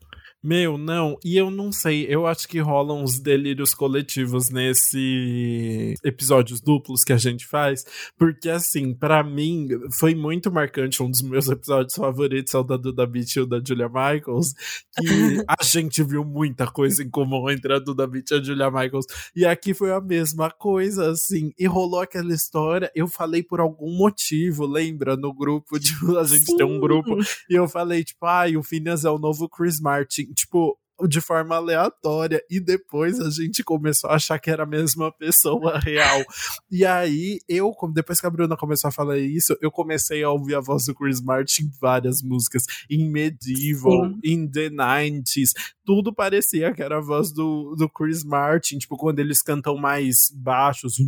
Meu, 0.48 0.78
não, 0.78 1.20
e 1.26 1.36
eu 1.36 1.52
não 1.52 1.74
sei, 1.74 2.06
eu 2.08 2.26
acho 2.26 2.48
que 2.48 2.58
rolam 2.62 3.04
uns 3.04 3.20
delírios 3.20 3.74
coletivos 3.74 4.50
nesse 4.50 5.94
episódios 6.02 6.62
duplos 6.62 7.04
que 7.04 7.12
a 7.12 7.18
gente 7.18 7.46
faz, 7.46 7.84
porque 8.18 8.50
assim, 8.50 8.94
para 8.94 9.22
mim 9.26 9.68
foi 10.00 10.16
muito 10.16 10.50
marcante 10.50 11.04
um 11.04 11.12
dos 11.12 11.22
meus 11.22 11.50
episódios 11.52 11.96
favoritos, 11.96 12.54
é 12.54 12.58
o 12.60 12.64
da 12.64 12.78
Duda 12.78 13.06
Beat 13.06 13.36
e 13.36 13.42
o 13.42 13.46
da 13.46 13.60
Julia 13.60 13.90
Michaels, 13.90 14.54
que 14.98 15.44
a 15.46 15.62
gente 15.66 16.02
viu 16.02 16.24
muita 16.24 16.66
coisa 16.66 17.04
em 17.04 17.10
comum 17.10 17.50
entre 17.50 17.74
a 17.74 17.80
Duda 17.80 18.08
Beat 18.08 18.32
e 18.32 18.36
a 18.36 18.42
Julia 18.42 18.72
Michaels, 18.72 19.06
e 19.36 19.46
aqui 19.46 19.74
foi 19.74 19.92
a 19.92 20.00
mesma 20.00 20.50
coisa, 20.50 21.12
assim, 21.12 21.52
e 21.60 21.68
rolou 21.68 22.00
aquela 22.00 22.34
história, 22.34 22.90
eu 22.96 23.10
falei 23.10 23.44
por 23.44 23.60
algum 23.60 23.92
motivo, 23.98 24.66
lembra, 24.66 25.18
no 25.18 25.34
grupo, 25.34 25.78
de, 25.78 25.92
a 26.18 26.24
gente 26.24 26.46
Sim. 26.46 26.56
tem 26.56 26.66
um 26.66 26.80
grupo, 26.80 27.18
e 27.50 27.54
eu 27.54 27.68
falei, 27.68 28.02
tipo, 28.02 28.26
ai, 28.26 28.56
o 28.56 28.64
Phineas 28.64 29.04
é 29.04 29.10
o 29.10 29.20
novo 29.20 29.50
Chris 29.50 29.82
Martin, 29.82 30.37
tipo, 30.38 30.78
de 31.08 31.22
forma 31.22 31.56
aleatória, 31.56 32.42
e 32.50 32.60
depois 32.60 33.20
a 33.20 33.30
gente 33.30 33.64
começou 33.64 34.10
a 34.10 34.16
achar 34.16 34.40
que 34.40 34.50
era 34.50 34.64
a 34.64 34.66
mesma 34.66 35.12
pessoa 35.12 35.78
real. 35.86 36.24
E 36.72 36.84
aí, 36.84 37.38
eu, 37.48 37.72
como- 37.72 37.94
depois 37.94 38.20
que 38.20 38.26
a 38.26 38.30
Bruna 38.32 38.58
começou 38.58 38.88
a 38.88 38.92
falar 38.92 39.20
isso, 39.20 39.56
eu 39.62 39.70
comecei 39.70 40.24
a 40.24 40.32
ouvir 40.32 40.56
a 40.56 40.60
voz 40.60 40.86
do 40.86 40.96
Chris 40.96 41.22
Martin 41.22 41.66
em 41.66 41.72
várias 41.80 42.24
músicas, 42.24 42.64
em 42.90 43.08
Medieval, 43.12 44.10
Sim. 44.10 44.20
em 44.24 44.48
The 44.50 44.70
90s, 44.72 45.52
tudo 45.86 46.12
parecia 46.12 46.74
que 46.74 46.82
era 46.82 46.98
a 46.98 47.02
voz 47.02 47.32
do, 47.32 47.76
do 47.78 47.88
Chris 47.88 48.24
Martin, 48.24 48.80
tipo, 48.80 48.98
quando 48.98 49.20
eles 49.20 49.44
cantam 49.44 49.78
mais 49.78 50.32
baixos, 50.34 50.96
assim, 50.96 51.08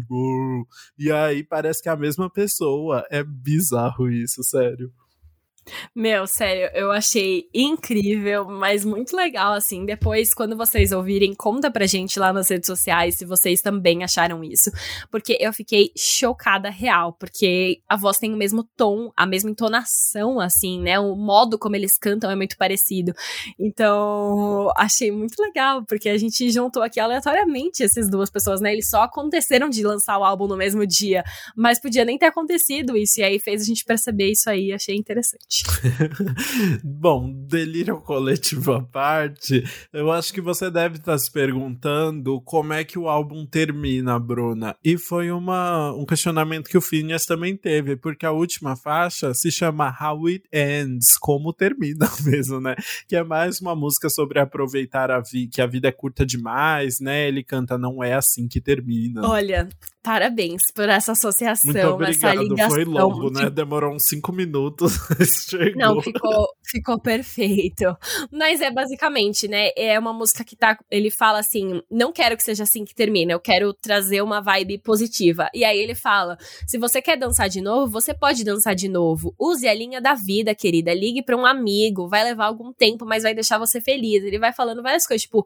e 1.00 1.12
aí 1.12 1.44
parece 1.44 1.82
que 1.82 1.90
é 1.90 1.92
a 1.92 1.98
mesma 1.98 2.30
pessoa. 2.30 3.04
É 3.10 3.24
bizarro 3.24 4.08
isso, 4.08 4.44
sério. 4.44 4.92
Meu, 5.96 6.26
sério, 6.26 6.70
eu 6.74 6.92
achei 6.92 7.48
incrível, 7.54 8.46
mas 8.46 8.84
muito 8.84 9.16
legal, 9.16 9.54
assim. 9.54 9.86
Depois, 9.86 10.34
quando 10.34 10.58
vocês 10.58 10.92
ouvirem, 10.92 11.34
conta 11.36 11.70
pra 11.70 11.86
gente 11.86 12.20
lá 12.20 12.34
nas 12.34 12.50
redes 12.50 12.68
sociais 12.68 13.16
se 13.16 13.26
vocês 13.26 13.62
também 13.62 14.04
acharam 14.04 14.44
isso. 14.44 14.72
Porque 15.12 15.38
eu 15.40 15.54
fiquei 15.54 15.92
chocada 15.98 16.70
real, 16.70 17.14
porque 17.14 17.82
a 17.88 17.96
voz 17.96 18.18
tem 18.18 18.34
o 18.34 18.38
mesmo 18.38 18.64
tom, 18.76 19.12
a 19.16 19.26
mesma 19.26 19.50
entonação, 19.50 20.40
assim, 20.40 20.82
né? 20.82 21.00
O 21.00 21.16
modo 21.16 21.58
como 21.58 21.76
eles 21.76 21.98
cantam 21.98 22.32
é 22.32 22.36
muito 22.36 22.58
parecido. 22.58 23.14
Então, 23.60 24.72
achei 24.76 25.12
muito 25.12 25.40
legal, 25.40 25.84
porque 25.86 26.10
a 26.10 26.18
gente 26.18 26.50
juntou 26.50 26.82
aqui 26.82 27.00
aleatoriamente 27.00 27.84
essas 27.84 28.10
duas 28.10 28.30
pessoas, 28.30 28.62
né? 28.62 28.74
Eles 28.74 28.90
só 28.90 29.04
aconteceram 29.04 29.70
de 29.70 29.84
lançar 29.84 30.18
o 30.18 30.24
álbum 30.24 30.48
no 30.48 30.58
mesmo 30.58 30.86
dia, 30.86 31.24
mas 31.56 31.80
podia 31.80 32.06
nem 32.06 32.18
ter 32.18 32.28
acontecido 32.28 32.98
isso, 32.98 33.20
e 33.20 33.24
aí 33.24 33.40
fez 33.40 33.62
a 33.62 33.66
gente 33.66 33.84
perceber 33.86 34.32
isso 34.32 34.50
aí, 34.50 34.74
achei 34.74 34.96
interessante. 34.96 35.59
Bom, 36.84 37.32
delírio 37.48 37.98
coletivo 38.02 38.74
à 38.74 38.82
parte, 38.82 39.64
eu 39.92 40.12
acho 40.12 40.34
que 40.34 40.42
você 40.42 40.70
deve 40.70 40.98
estar 40.98 41.18
se 41.18 41.32
perguntando 41.32 42.42
como 42.42 42.74
é 42.74 42.84
que 42.84 42.98
o 42.98 43.08
álbum 43.08 43.46
termina, 43.46 44.20
Bruna. 44.20 44.76
E 44.84 44.98
foi 44.98 45.32
uma, 45.32 45.94
um 45.94 46.06
questionamento 46.06 46.70
que 46.70 46.78
o 46.78 46.82
Phineas 46.82 47.26
também 47.26 47.56
teve, 47.56 47.96
porque 47.96 48.26
a 48.26 48.32
última 48.32 48.76
faixa 48.76 49.34
se 49.34 49.52
chama 49.52 49.96
How 50.00 50.28
It 50.28 50.44
Ends, 50.52 51.18
como 51.20 51.54
termina 51.54 52.10
mesmo, 52.26 52.60
né? 52.60 52.76
Que 53.08 53.16
é 53.16 53.24
mais 53.24 53.60
uma 53.60 53.76
música 53.76 54.10
sobre 54.10 54.40
aproveitar 54.40 55.12
a 55.12 55.20
vida, 55.20 55.52
que 55.54 55.62
a 55.62 55.68
vida 55.68 55.88
é 55.88 55.92
curta 55.92 56.26
demais, 56.26 57.00
né? 57.00 57.28
Ele 57.28 57.44
canta 57.44 57.78
Não 57.78 58.04
é 58.04 58.14
assim 58.14 58.48
que 58.48 58.62
termina. 58.62 59.28
Olha, 59.28 59.70
parabéns 60.02 60.62
por 60.74 60.88
essa 60.88 61.12
associação, 61.12 61.66
Muito 61.66 61.78
essa 61.78 61.90
obrigado, 61.90 62.44
ligação. 62.44 62.70
foi 62.72 62.86
longo, 62.86 63.30
né? 63.30 63.50
Demorou 63.50 63.94
uns 63.94 64.06
cinco 64.08 64.32
minutos, 64.32 64.94
chegou. 65.50 65.76
Não, 65.76 66.02
ficou, 66.02 66.48
ficou 66.66 67.00
perfeito. 67.00 67.86
Mas 68.32 68.62
é 68.62 68.72
basicamente, 68.72 69.48
né? 69.48 69.70
É 69.76 69.98
uma 70.00 70.14
música 70.14 70.44
que 70.44 70.56
tá. 70.56 70.78
Ele 70.90 71.12
fala 71.12 71.40
assim: 71.40 71.82
não 71.92 72.12
quero 72.12 72.38
que 72.38 72.44
seja 72.44 72.64
assim 72.64 72.86
que 72.86 72.96
termina, 72.96 73.34
eu 73.34 73.40
quero 73.40 73.74
trazer 73.74 74.22
uma 74.22 74.42
vibe 74.42 74.80
positiva. 74.80 75.50
E 75.54 75.64
aí 75.64 75.78
ele 75.78 75.96
fala: 75.96 76.38
se 76.68 76.78
você 76.78 77.02
quer 77.02 77.18
dançar 77.18 77.50
de 77.50 77.62
novo, 77.62 77.92
você 77.92 78.14
pode 78.14 78.44
dançar 78.44 78.76
de 78.76 78.88
novo. 78.88 79.36
Use 79.40 79.68
a 79.68 79.74
linha 79.74 80.02
da 80.02 80.16
vida, 80.16 80.56
querida. 80.56 80.94
Ligue 80.94 81.22
pra 81.24 81.36
um 81.36 81.46
amigo, 81.46 82.08
vai 82.08 82.24
levar 82.24 82.46
algum 82.46 82.72
tempo, 82.74 83.06
mas 83.06 83.24
vai 83.24 83.34
deixar 83.34 83.58
você 83.58 83.82
feliz. 83.82 84.24
Ele 84.24 84.40
vai 84.40 84.54
falando 84.54 84.82
várias 84.82 85.06
coisas, 85.06 85.24
tipo. 85.24 85.46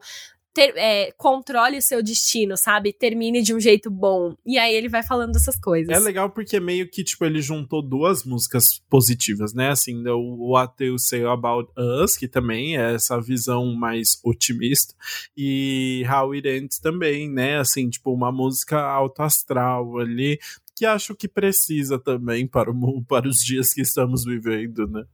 Ter- 0.54 0.74
é, 0.76 1.10
controle 1.12 1.78
o 1.78 1.82
seu 1.82 2.00
destino, 2.00 2.56
sabe? 2.56 2.92
Termine 2.92 3.42
de 3.42 3.52
um 3.52 3.58
jeito 3.58 3.90
bom. 3.90 4.36
E 4.46 4.56
aí 4.56 4.72
ele 4.72 4.88
vai 4.88 5.02
falando 5.02 5.34
essas 5.34 5.58
coisas. 5.58 5.94
É 5.94 5.98
legal 5.98 6.30
porque 6.30 6.60
meio 6.60 6.88
que, 6.88 7.02
tipo, 7.02 7.24
ele 7.24 7.42
juntou 7.42 7.82
duas 7.82 8.24
músicas 8.24 8.64
positivas, 8.88 9.52
né? 9.52 9.70
Assim, 9.70 10.06
o 10.06 10.52
What 10.52 10.82
You 10.82 10.98
Say 10.98 11.24
About 11.24 11.72
Us, 11.76 12.16
que 12.16 12.28
também 12.28 12.78
é 12.78 12.94
essa 12.94 13.20
visão 13.20 13.74
mais 13.74 14.20
otimista, 14.24 14.94
e 15.36 16.04
How 16.08 16.32
It 16.32 16.48
Ends 16.48 16.78
também, 16.78 17.28
né? 17.28 17.58
Assim, 17.58 17.90
tipo, 17.90 18.12
uma 18.12 18.30
música 18.30 18.80
alto 18.80 19.22
astral 19.22 19.98
ali, 19.98 20.38
que 20.76 20.86
acho 20.86 21.14
que 21.14 21.28
precisa 21.28 21.98
também 21.98 22.46
para, 22.46 22.70
o, 22.70 23.04
para 23.04 23.28
os 23.28 23.38
dias 23.38 23.72
que 23.72 23.80
estamos 23.80 24.24
vivendo, 24.24 24.86
né? 24.86 25.04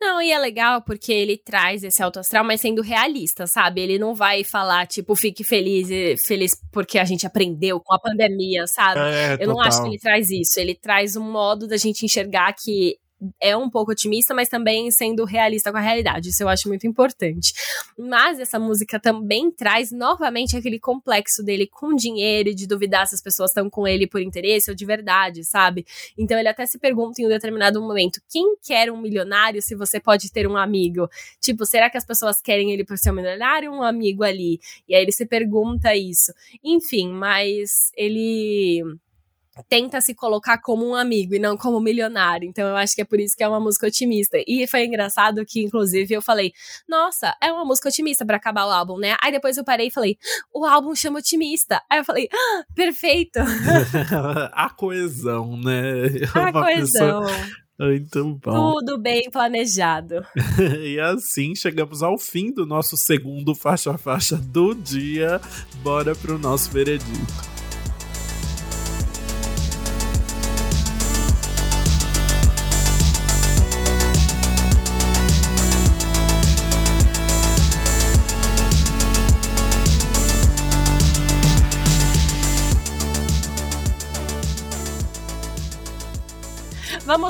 Não, 0.00 0.20
e 0.22 0.30
é 0.30 0.38
legal 0.38 0.82
porque 0.82 1.12
ele 1.12 1.36
traz 1.36 1.82
esse 1.84 2.02
alto 2.02 2.18
astral, 2.18 2.44
mas 2.44 2.60
sendo 2.60 2.82
realista, 2.82 3.46
sabe? 3.46 3.80
Ele 3.80 3.98
não 3.98 4.14
vai 4.14 4.44
falar, 4.44 4.86
tipo, 4.86 5.14
fique 5.14 5.44
feliz, 5.44 5.88
feliz 6.26 6.52
porque 6.72 6.98
a 6.98 7.04
gente 7.04 7.26
aprendeu 7.26 7.80
com 7.80 7.94
a 7.94 7.98
pandemia, 7.98 8.66
sabe? 8.66 9.00
É, 9.00 9.34
Eu 9.40 9.48
não 9.48 9.56
total. 9.56 9.68
acho 9.68 9.82
que 9.82 9.88
ele 9.88 9.98
traz 9.98 10.30
isso. 10.30 10.58
Ele 10.58 10.74
traz 10.74 11.16
um 11.16 11.30
modo 11.30 11.66
da 11.66 11.76
gente 11.76 12.04
enxergar 12.04 12.52
que 12.54 12.96
é 13.40 13.56
um 13.56 13.68
pouco 13.68 13.92
otimista, 13.92 14.34
mas 14.34 14.48
também 14.48 14.90
sendo 14.90 15.24
realista 15.24 15.70
com 15.70 15.78
a 15.78 15.80
realidade. 15.80 16.30
Isso 16.30 16.42
eu 16.42 16.48
acho 16.48 16.68
muito 16.68 16.86
importante. 16.86 17.52
Mas 17.98 18.40
essa 18.40 18.58
música 18.58 18.98
também 18.98 19.50
traz 19.50 19.90
novamente 19.92 20.56
aquele 20.56 20.78
complexo 20.78 21.42
dele 21.42 21.66
com 21.66 21.94
dinheiro 21.94 22.48
e 22.48 22.54
de 22.54 22.66
duvidar 22.66 23.06
se 23.06 23.14
as 23.14 23.22
pessoas 23.22 23.50
estão 23.50 23.68
com 23.68 23.86
ele 23.86 24.06
por 24.06 24.20
interesse 24.20 24.70
ou 24.70 24.76
de 24.76 24.86
verdade, 24.86 25.44
sabe? 25.44 25.84
Então 26.16 26.38
ele 26.38 26.48
até 26.48 26.64
se 26.66 26.78
pergunta 26.78 27.20
em 27.20 27.26
um 27.26 27.28
determinado 27.28 27.80
momento: 27.80 28.20
quem 28.28 28.56
quer 28.62 28.90
um 28.90 29.00
milionário 29.00 29.60
se 29.60 29.74
você 29.74 30.00
pode 30.00 30.32
ter 30.32 30.46
um 30.46 30.56
amigo? 30.56 31.08
Tipo, 31.40 31.66
será 31.66 31.90
que 31.90 31.98
as 31.98 32.04
pessoas 32.04 32.40
querem 32.40 32.72
ele 32.72 32.84
por 32.84 32.96
ser 32.96 33.10
um 33.10 33.14
milionário 33.14 33.72
ou 33.72 33.78
um 33.78 33.82
amigo 33.82 34.22
ali? 34.24 34.58
E 34.88 34.94
aí 34.94 35.02
ele 35.02 35.12
se 35.12 35.26
pergunta 35.26 35.94
isso. 35.94 36.32
Enfim, 36.64 37.10
mas 37.12 37.92
ele 37.96 38.82
tenta 39.68 40.00
se 40.00 40.14
colocar 40.14 40.58
como 40.58 40.86
um 40.86 40.94
amigo 40.94 41.34
e 41.34 41.38
não 41.38 41.56
como 41.56 41.80
milionário. 41.80 42.48
Então 42.48 42.68
eu 42.68 42.76
acho 42.76 42.94
que 42.94 43.02
é 43.02 43.04
por 43.04 43.20
isso 43.20 43.36
que 43.36 43.42
é 43.42 43.48
uma 43.48 43.60
música 43.60 43.86
otimista. 43.86 44.38
E 44.46 44.66
foi 44.66 44.84
engraçado 44.84 45.44
que, 45.46 45.62
inclusive, 45.62 46.14
eu 46.14 46.22
falei: 46.22 46.52
Nossa, 46.88 47.34
é 47.42 47.52
uma 47.52 47.64
música 47.64 47.88
otimista 47.88 48.24
para 48.24 48.36
acabar 48.36 48.66
o 48.66 48.70
álbum, 48.70 48.98
né? 48.98 49.16
Aí 49.22 49.32
depois 49.32 49.56
eu 49.56 49.64
parei 49.64 49.88
e 49.88 49.90
falei: 49.90 50.16
O 50.52 50.64
álbum 50.64 50.94
chama 50.94 51.18
otimista. 51.18 51.82
Aí 51.90 51.98
eu 51.98 52.04
falei: 52.04 52.28
ah, 52.32 52.64
Perfeito! 52.74 53.38
A 54.52 54.70
coesão, 54.70 55.56
né? 55.56 56.04
A 56.34 56.52
coesão. 56.52 57.22
Pessoa... 57.22 57.60
Muito 57.80 58.38
bom. 58.44 58.74
Tudo 58.74 58.98
bem 58.98 59.30
planejado. 59.30 60.16
e 60.84 61.00
assim 61.00 61.54
chegamos 61.54 62.02
ao 62.02 62.18
fim 62.18 62.52
do 62.52 62.66
nosso 62.66 62.94
segundo 62.94 63.54
faixa-faixa 63.54 64.36
do 64.36 64.74
dia. 64.74 65.40
Bora 65.82 66.14
pro 66.14 66.38
nosso 66.38 66.70
veredito. 66.70 67.59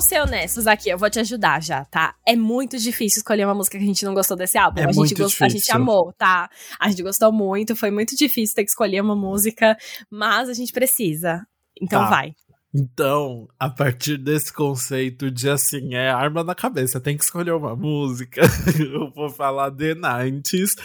Vamos 0.01 0.09
ser 0.09 0.23
honestos 0.23 0.67
aqui, 0.67 0.89
eu 0.89 0.97
vou 0.97 1.11
te 1.11 1.21
ajudar 1.21 1.63
já, 1.63 1.85
tá? 1.85 2.15
É 2.27 2.35
muito 2.35 2.79
difícil 2.79 3.19
escolher 3.19 3.45
uma 3.45 3.55
música 3.55 3.77
que 3.77 3.85
a 3.85 3.87
gente 3.87 4.03
não 4.03 4.15
gostou 4.15 4.35
desse 4.35 4.57
álbum. 4.57 4.81
É 4.81 4.85
a, 4.87 4.93
gente 4.93 5.15
gostou, 5.15 5.45
a 5.45 5.49
gente 5.51 5.71
amou, 5.71 6.11
tá? 6.17 6.49
A 6.81 6.89
gente 6.89 7.03
gostou 7.03 7.31
muito, 7.31 7.77
foi 7.77 7.91
muito 7.91 8.17
difícil 8.17 8.55
ter 8.57 8.65
que 8.65 8.71
escolher 8.71 9.03
uma 9.03 9.15
música, 9.15 9.77
mas 10.11 10.49
a 10.49 10.55
gente 10.55 10.73
precisa. 10.73 11.47
Então 11.79 12.01
tá. 12.05 12.09
vai. 12.09 12.33
Então, 12.73 13.49
a 13.59 13.69
partir 13.69 14.17
desse 14.17 14.53
conceito 14.53 15.29
de 15.29 15.51
assim, 15.51 15.95
é 15.95 16.09
arma 16.09 16.45
na 16.45 16.55
cabeça, 16.55 17.01
tem 17.01 17.17
que 17.17 17.25
escolher 17.25 17.53
uma 17.53 17.75
música. 17.75 18.43
eu 18.79 19.11
vou 19.11 19.29
falar 19.29 19.73
The 19.73 19.97
90s. 19.97 20.77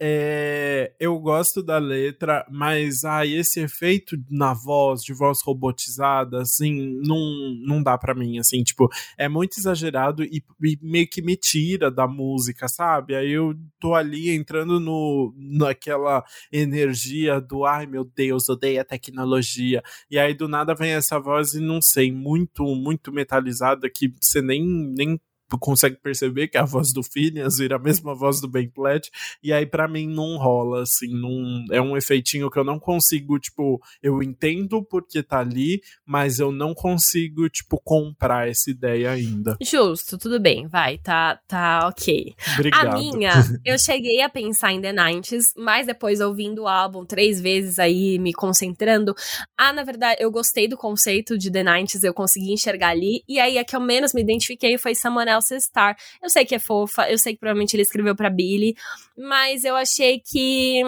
É, 0.00 0.94
eu 0.98 1.18
gosto 1.18 1.62
da 1.62 1.76
letra, 1.76 2.46
mas 2.50 3.04
ai, 3.04 3.34
esse 3.34 3.60
efeito 3.60 4.16
na 4.30 4.54
voz, 4.54 5.02
de 5.02 5.12
voz 5.12 5.40
robotizada, 5.44 6.40
assim, 6.40 6.98
não, 7.04 7.18
não 7.66 7.82
dá 7.82 7.98
para 7.98 8.14
mim, 8.14 8.38
assim, 8.38 8.62
tipo, 8.62 8.88
é 9.18 9.28
muito 9.28 9.58
exagerado 9.58 10.24
e, 10.24 10.42
e, 10.62 10.78
meio 10.80 11.06
que 11.06 11.20
me 11.20 11.36
tira 11.36 11.90
da 11.90 12.08
música, 12.08 12.68
sabe? 12.68 13.14
Aí 13.14 13.30
eu 13.30 13.54
tô 13.78 13.94
ali 13.94 14.30
entrando 14.30 14.80
no, 14.80 15.34
naquela 15.36 16.24
energia 16.50 17.38
do 17.38 17.66
ai 17.66 17.86
meu 17.86 18.04
Deus, 18.04 18.48
odeio 18.48 18.80
a 18.80 18.84
tecnologia. 18.84 19.82
E 20.10 20.18
aí 20.18 20.32
do 20.32 20.48
nada 20.48 20.74
vem 20.74 20.92
essa 20.92 21.20
voz 21.20 21.33
voz, 21.34 21.54
não 21.54 21.82
sei, 21.82 22.12
muito, 22.12 22.64
muito 22.74 23.12
metalizada 23.12 23.90
que 23.90 24.12
você 24.20 24.40
nem, 24.40 24.62
nem 24.64 25.20
consegue 25.58 25.96
perceber 25.96 26.48
que 26.48 26.58
a 26.58 26.64
voz 26.64 26.92
do 26.92 27.02
Phineas 27.02 27.58
vira 27.58 27.76
a 27.76 27.78
mesma 27.78 28.14
voz 28.14 28.40
do 28.40 28.48
Ben 28.48 28.68
Platt, 28.68 29.10
e 29.42 29.52
aí 29.52 29.66
para 29.66 29.88
mim 29.88 30.06
não 30.06 30.36
rola, 30.36 30.82
assim, 30.82 31.08
não, 31.08 31.64
é 31.70 31.80
um 31.80 31.96
efeitinho 31.96 32.50
que 32.50 32.58
eu 32.58 32.64
não 32.64 32.78
consigo, 32.78 33.38
tipo, 33.38 33.80
eu 34.02 34.22
entendo 34.22 34.82
porque 34.82 35.22
tá 35.22 35.40
ali, 35.40 35.80
mas 36.06 36.38
eu 36.38 36.52
não 36.52 36.74
consigo, 36.74 37.48
tipo, 37.48 37.80
comprar 37.82 38.48
essa 38.48 38.70
ideia 38.70 39.10
ainda. 39.10 39.56
Justo, 39.62 40.18
tudo 40.18 40.40
bem, 40.40 40.66
vai, 40.66 40.98
tá, 40.98 41.38
tá 41.46 41.88
ok. 41.88 42.34
Obrigado. 42.54 42.88
A 42.88 42.98
minha, 42.98 43.32
eu 43.64 43.78
cheguei 43.78 44.20
a 44.20 44.28
pensar 44.28 44.72
em 44.72 44.80
The 44.80 44.92
90s, 44.92 45.52
mas 45.56 45.86
depois 45.86 46.20
ouvindo 46.20 46.62
o 46.62 46.68
álbum 46.68 47.04
três 47.04 47.40
vezes 47.40 47.78
aí, 47.78 48.18
me 48.18 48.32
concentrando, 48.32 49.14
ah, 49.56 49.72
na 49.72 49.82
verdade, 49.82 50.16
eu 50.20 50.30
gostei 50.30 50.68
do 50.68 50.76
conceito 50.76 51.36
de 51.38 51.50
The 51.50 51.64
90s, 51.64 52.04
eu 52.04 52.14
consegui 52.14 52.52
enxergar 52.52 52.90
ali, 52.90 53.22
e 53.28 53.38
aí 53.38 53.58
a 53.58 53.64
que 53.64 53.74
eu 53.74 53.80
menos 53.80 54.12
me 54.12 54.20
identifiquei 54.20 54.78
foi 54.78 54.94
Someone 54.94 55.30
Else's 55.44 55.64
Star. 55.64 55.96
Eu 56.22 56.30
sei 56.30 56.44
que 56.44 56.54
é 56.54 56.58
fofa, 56.58 57.10
eu 57.10 57.18
sei 57.18 57.34
que 57.34 57.40
provavelmente 57.40 57.74
ele 57.74 57.82
escreveu 57.82 58.16
para 58.16 58.30
Billy, 58.30 58.74
mas 59.16 59.64
eu 59.64 59.76
achei 59.76 60.20
que 60.20 60.82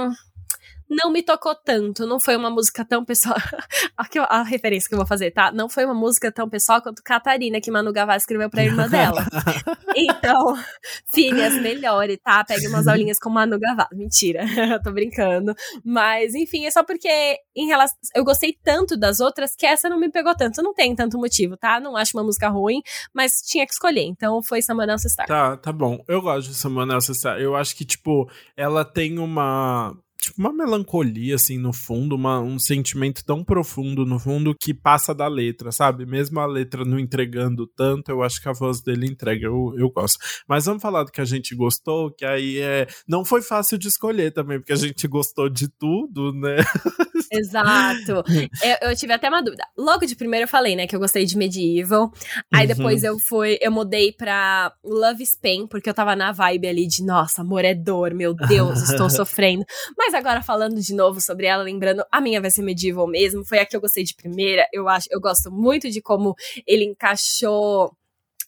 não 0.89 1.11
me 1.11 1.23
tocou 1.23 1.55
tanto. 1.55 2.07
Não 2.07 2.19
foi 2.19 2.37
uma 2.37 2.51
música 2.51 2.85
tão 2.85 3.05
pessoal. 3.05 3.37
a, 3.97 4.39
a 4.39 4.43
referência 4.43 4.89
que 4.89 4.95
eu 4.95 4.99
vou 4.99 5.07
fazer, 5.07 5.31
tá? 5.31 5.51
Não 5.51 5.69
foi 5.69 5.85
uma 5.85 5.95
música 5.95 6.31
tão 6.31 6.49
pessoal 6.49 6.81
quanto 6.81 7.03
Catarina, 7.03 7.61
que 7.61 7.71
Manu 7.71 7.93
Gavassi 7.93 8.19
escreveu 8.19 8.49
pra 8.49 8.65
irmã 8.65 8.89
dela. 8.89 9.27
então, 9.97 10.57
filhas, 11.13 11.55
melhore, 11.61 12.17
tá? 12.17 12.45
Pegue 12.45 12.69
umas 12.69 12.87
aulinhas 12.87 13.19
com 13.19 13.31
Manu 13.31 13.59
Gavassi. 13.59 13.95
Mentira, 13.95 14.45
tô 14.83 14.93
brincando. 14.93 15.55
Mas, 15.85 16.35
enfim, 16.35 16.67
é 16.67 16.71
só 16.71 16.83
porque 16.85 17.09
em 17.55 17.67
relação, 17.67 17.97
eu 18.15 18.25
gostei 18.25 18.57
tanto 18.63 18.97
das 18.97 19.21
outras 19.21 19.55
que 19.57 19.67
essa 19.67 19.89
não 19.89 19.99
me 19.99 20.11
pegou 20.11 20.35
tanto. 20.37 20.63
Não 20.63 20.75
tem 20.75 20.95
tanto 20.95 21.19
motivo, 21.19 21.57
tá? 21.57 21.81
Não 21.81 21.97
acho 21.97 22.17
uma 22.17 22.25
música 22.25 22.49
ruim, 22.49 22.81
mas 23.13 23.41
tinha 23.43 23.67
que 23.67 23.73
escolher. 23.73 24.05
Então 24.05 24.43
foi 24.43 24.61
Else 24.61 25.11
Star. 25.11 25.27
Tá, 25.27 25.57
tá 25.57 25.73
bom. 25.73 26.03
Eu 26.07 26.23
gosto 26.23 26.51
de 26.51 26.93
Else 26.93 27.15
Star. 27.15 27.39
Eu 27.41 27.57
acho 27.57 27.75
que, 27.77 27.85
tipo, 27.85 28.31
ela 28.57 28.85
tem 28.85 29.19
uma 29.19 29.97
tipo, 30.27 30.41
uma 30.41 30.53
melancolia, 30.53 31.37
assim, 31.37 31.59
no 31.59 31.73
fundo, 31.73 32.15
uma, 32.15 32.41
um 32.41 32.59
sentimento 32.59 33.25
tão 33.25 33.45
profundo 33.45 34.05
no 34.05 34.19
fundo 34.19 34.55
que 34.61 34.75
passa 34.75 35.15
da 35.15 35.29
letra, 35.29 35.71
sabe? 35.71 36.05
Mesmo 36.05 36.41
a 36.41 36.47
letra 36.47 36.85
não 36.85 36.99
entregando 36.99 37.67
tanto, 37.67 38.11
eu 38.11 38.23
acho 38.23 38.41
que 38.41 38.49
a 38.49 38.53
voz 38.53 38.81
dele 38.81 39.07
entrega, 39.07 39.47
eu, 39.47 39.75
eu 39.79 39.91
gosto. 39.91 40.19
Mas 40.49 40.67
vamos 40.67 40.83
falar 40.83 41.05
do 41.05 41.13
que 41.13 41.21
a 41.21 41.25
gente 41.25 41.55
gostou, 41.55 42.11
que 42.11 42.25
aí 42.25 42.59
é. 42.59 42.87
Não 43.09 43.25
foi 43.25 43.43
fácil 43.43 43.79
de 43.79 43.89
escolher 43.89 44.33
também, 44.33 44.59
porque 44.59 44.73
a 44.73 44.77
gente 44.77 45.07
gostou 45.07 45.49
de 45.49 45.69
tudo, 45.69 46.33
né? 46.33 46.57
Exato. 47.33 48.25
eu, 48.63 48.89
eu, 48.91 48.97
tive 48.97 49.13
até 49.13 49.29
uma 49.29 49.43
dúvida. 49.43 49.65
Logo 49.77 50.07
de 50.07 50.15
primeiro 50.15 50.45
eu 50.45 50.49
falei, 50.49 50.77
né, 50.77 50.87
que 50.87 50.95
eu 50.95 51.01
gostei 51.01 51.25
de 51.25 51.37
Medieval. 51.37 52.13
Aí 52.53 52.67
uhum. 52.67 52.75
depois 52.75 53.03
eu 53.03 53.19
fui, 53.19 53.59
eu 53.61 53.71
mudei 53.71 54.13
pra 54.13 54.73
Love 54.85 55.25
Spain, 55.25 55.67
porque 55.67 55.89
eu 55.89 55.95
tava 55.95 56.15
na 56.15 56.33
vibe 56.33 56.69
ali 56.69 56.87
de, 56.87 57.05
nossa, 57.05 57.43
amor 57.43 57.65
é 57.65 57.75
dor, 57.75 58.15
meu 58.15 58.35
Deus, 58.35 58.91
estou 58.91 59.09
sofrendo. 59.11 59.65
Mas 59.97 60.15
agora 60.17 60.43
falando 60.43 60.81
de 60.81 60.95
novo 60.95 61.21
sobre 61.21 61.47
ela, 61.47 61.63
lembrando, 61.63 62.05
a 62.11 62.21
minha 62.21 62.41
vai 62.41 62.51
ser 62.51 62.63
Medieval 62.63 63.07
mesmo, 63.07 63.45
foi 63.45 63.59
a 63.59 63.67
que 63.67 63.77
eu 63.77 63.81
gostei 63.81 64.05
de 64.05 64.15
primeira. 64.15 64.67
Eu 64.73 64.89
acho, 64.89 65.07
eu 65.11 65.21
gosto 65.21 65.51
muito 65.51 65.91
de 65.91 66.01
como 66.01 66.35
ele 66.67 66.85
encaixou 66.85 67.97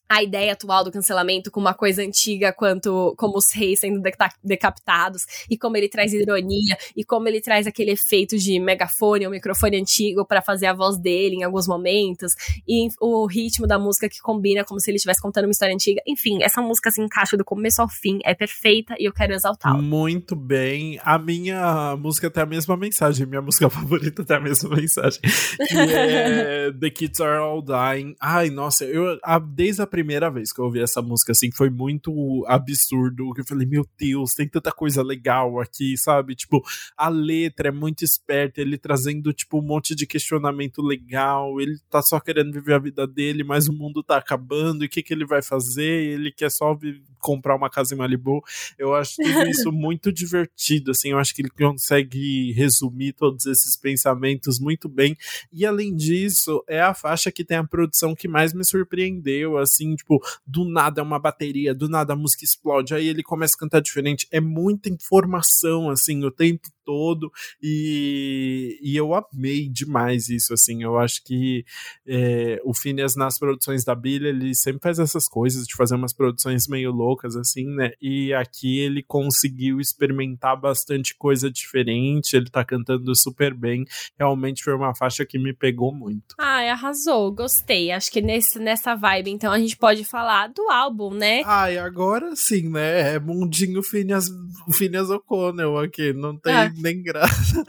a 0.08 0.22
ideia 0.22 0.52
atual 0.52 0.84
do 0.84 0.90
cancelamento 0.90 1.50
com 1.50 1.60
uma 1.60 1.74
coisa 1.74 2.02
antiga 2.02 2.52
quanto 2.52 3.14
como 3.16 3.36
os 3.36 3.52
reis 3.52 3.80
sendo 3.80 4.00
decapitados 4.42 5.22
e 5.50 5.58
como 5.58 5.76
ele 5.76 5.88
traz 5.88 6.12
ironia 6.12 6.76
e 6.96 7.04
como 7.04 7.28
ele 7.28 7.40
traz 7.40 7.66
aquele 7.66 7.92
efeito 7.92 8.36
de 8.38 8.58
megafone 8.58 9.26
ou 9.26 9.30
microfone 9.30 9.76
antigo 9.76 10.24
para 10.24 10.40
fazer 10.40 10.66
a 10.66 10.72
voz 10.72 10.98
dele 10.98 11.36
em 11.36 11.42
alguns 11.42 11.66
momentos 11.66 12.32
e 12.66 12.88
o 13.00 13.26
ritmo 13.26 13.66
da 13.66 13.78
música 13.78 14.08
que 14.08 14.20
combina 14.20 14.64
como 14.64 14.80
se 14.80 14.90
ele 14.90 14.96
estivesse 14.96 15.20
contando 15.20 15.44
uma 15.44 15.50
história 15.50 15.74
antiga. 15.74 16.00
Enfim, 16.06 16.42
essa 16.42 16.62
música 16.62 16.90
se 16.90 17.02
encaixa 17.02 17.36
do 17.36 17.44
começo 17.44 17.82
ao 17.82 17.88
fim, 17.88 18.18
é 18.24 18.34
perfeita 18.34 18.94
e 18.98 19.04
eu 19.04 19.12
quero 19.12 19.34
exaltá-la. 19.34 19.80
Muito 19.80 20.34
bem. 20.34 20.98
A 21.02 21.18
minha 21.18 21.96
música 21.96 22.30
tem 22.30 22.42
a 22.42 22.46
mesma 22.46 22.76
mensagem, 22.76 23.26
minha 23.26 23.42
música 23.42 23.68
favorita 23.70 24.24
tem 24.24 24.36
a 24.36 24.40
mesma 24.40 24.74
mensagem. 24.74 25.20
Que 25.68 25.76
é 25.76 26.72
The 26.78 26.90
Kids 26.90 27.20
Are 27.20 27.38
All 27.38 27.62
Dying. 27.62 28.14
Ai, 28.20 28.50
nossa, 28.50 28.84
eu 28.84 29.18
desde 29.54 29.82
a 29.82 29.86
primeira 29.98 30.30
vez 30.30 30.52
que 30.52 30.60
eu 30.60 30.66
ouvi 30.66 30.80
essa 30.80 31.02
música, 31.02 31.32
assim, 31.32 31.50
foi 31.50 31.68
muito 31.68 32.44
absurdo. 32.46 33.32
Eu 33.36 33.44
falei, 33.44 33.66
meu 33.66 33.84
Deus, 33.98 34.32
tem 34.32 34.46
tanta 34.46 34.70
coisa 34.70 35.02
legal 35.02 35.58
aqui, 35.58 35.96
sabe? 35.96 36.36
Tipo, 36.36 36.62
a 36.96 37.08
letra 37.08 37.68
é 37.68 37.72
muito 37.72 38.04
esperta, 38.04 38.60
ele 38.60 38.78
trazendo, 38.78 39.32
tipo, 39.32 39.58
um 39.58 39.62
monte 39.62 39.96
de 39.96 40.06
questionamento 40.06 40.80
legal. 40.80 41.60
Ele 41.60 41.76
tá 41.90 42.00
só 42.00 42.20
querendo 42.20 42.52
viver 42.52 42.74
a 42.74 42.78
vida 42.78 43.08
dele, 43.08 43.42
mas 43.42 43.66
o 43.66 43.72
mundo 43.72 44.00
tá 44.00 44.18
acabando, 44.18 44.84
e 44.84 44.86
o 44.86 44.88
que 44.88 45.02
que 45.02 45.12
ele 45.12 45.26
vai 45.26 45.42
fazer? 45.42 45.82
Ele 45.82 46.30
quer 46.30 46.50
só 46.50 46.78
comprar 47.18 47.56
uma 47.56 47.68
casa 47.68 47.92
em 47.92 47.98
Malibu. 47.98 48.40
Eu 48.78 48.94
acho 48.94 49.16
tudo 49.16 49.26
isso 49.50 49.72
muito 49.72 50.12
divertido, 50.12 50.92
assim, 50.92 51.10
eu 51.10 51.18
acho 51.18 51.34
que 51.34 51.42
ele 51.42 51.50
consegue 51.50 52.52
resumir 52.52 53.14
todos 53.14 53.46
esses 53.46 53.76
pensamentos 53.76 54.60
muito 54.60 54.88
bem. 54.88 55.16
E 55.52 55.66
além 55.66 55.96
disso, 55.96 56.62
é 56.68 56.80
a 56.80 56.94
faixa 56.94 57.32
que 57.32 57.44
tem 57.44 57.56
a 57.56 57.64
produção 57.64 58.14
que 58.14 58.28
mais 58.28 58.52
me 58.52 58.64
surpreendeu, 58.64 59.58
assim, 59.58 59.87
assim, 59.88 59.96
tipo, 59.96 60.20
do 60.46 60.64
nada 60.64 61.00
é 61.00 61.04
uma 61.04 61.18
bateria, 61.18 61.74
do 61.74 61.88
nada 61.88 62.12
a 62.12 62.16
música 62.16 62.44
explode, 62.44 62.94
aí 62.94 63.08
ele 63.08 63.22
começa 63.22 63.54
a 63.56 63.58
cantar 63.58 63.80
diferente. 63.80 64.28
É 64.30 64.40
muita 64.40 64.88
informação, 64.88 65.90
assim, 65.90 66.24
o 66.24 66.30
tempo 66.30 66.68
todo 66.88 67.30
e, 67.62 68.78
e 68.80 68.96
eu 68.96 69.12
amei 69.12 69.68
demais 69.68 70.30
isso, 70.30 70.54
assim, 70.54 70.82
eu 70.82 70.96
acho 70.96 71.22
que 71.22 71.66
é, 72.06 72.58
o 72.64 72.72
Phineas 72.72 73.14
nas 73.14 73.38
produções 73.38 73.84
da 73.84 73.94
Billy, 73.94 74.28
ele 74.28 74.54
sempre 74.54 74.80
faz 74.82 74.98
essas 74.98 75.28
coisas 75.28 75.66
de 75.66 75.76
fazer 75.76 75.96
umas 75.96 76.14
produções 76.14 76.66
meio 76.66 76.90
loucas, 76.90 77.36
assim, 77.36 77.66
né, 77.66 77.90
e 78.00 78.32
aqui 78.32 78.78
ele 78.78 79.02
conseguiu 79.02 79.80
experimentar 79.80 80.58
bastante 80.58 81.14
coisa 81.14 81.50
diferente, 81.50 82.34
ele 82.34 82.48
tá 82.48 82.64
cantando 82.64 83.14
super 83.14 83.52
bem, 83.52 83.84
realmente 84.18 84.64
foi 84.64 84.74
uma 84.74 84.94
faixa 84.94 85.26
que 85.26 85.38
me 85.38 85.52
pegou 85.52 85.94
muito. 85.94 86.34
Ai, 86.38 86.70
arrasou, 86.70 87.30
gostei, 87.30 87.90
acho 87.90 88.10
que 88.10 88.22
nesse, 88.22 88.58
nessa 88.58 88.94
vibe, 88.94 89.30
então 89.30 89.52
a 89.52 89.58
gente 89.58 89.76
pode 89.76 90.04
falar 90.04 90.48
do 90.48 90.70
álbum, 90.70 91.12
né? 91.12 91.42
Ai, 91.44 91.76
agora 91.76 92.34
sim, 92.34 92.70
né, 92.70 93.16
é 93.16 93.20
mundinho 93.20 93.82
Phineas, 93.82 94.30
Phineas 94.72 95.10
O'Connell 95.10 95.76
aqui, 95.76 96.14
não 96.14 96.34
tem... 96.34 96.54
É 96.54 96.77
nem 96.80 97.02
graça. 97.02 97.64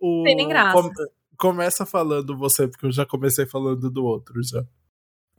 O, 0.00 0.22
Tem 0.24 0.36
nem 0.36 0.48
graça. 0.48 0.92
começa 1.38 1.84
falando 1.86 2.36
você, 2.36 2.68
porque 2.68 2.86
eu 2.86 2.92
já 2.92 3.04
comecei 3.06 3.46
falando 3.46 3.90
do 3.90 4.04
outro 4.04 4.42
já. 4.42 4.64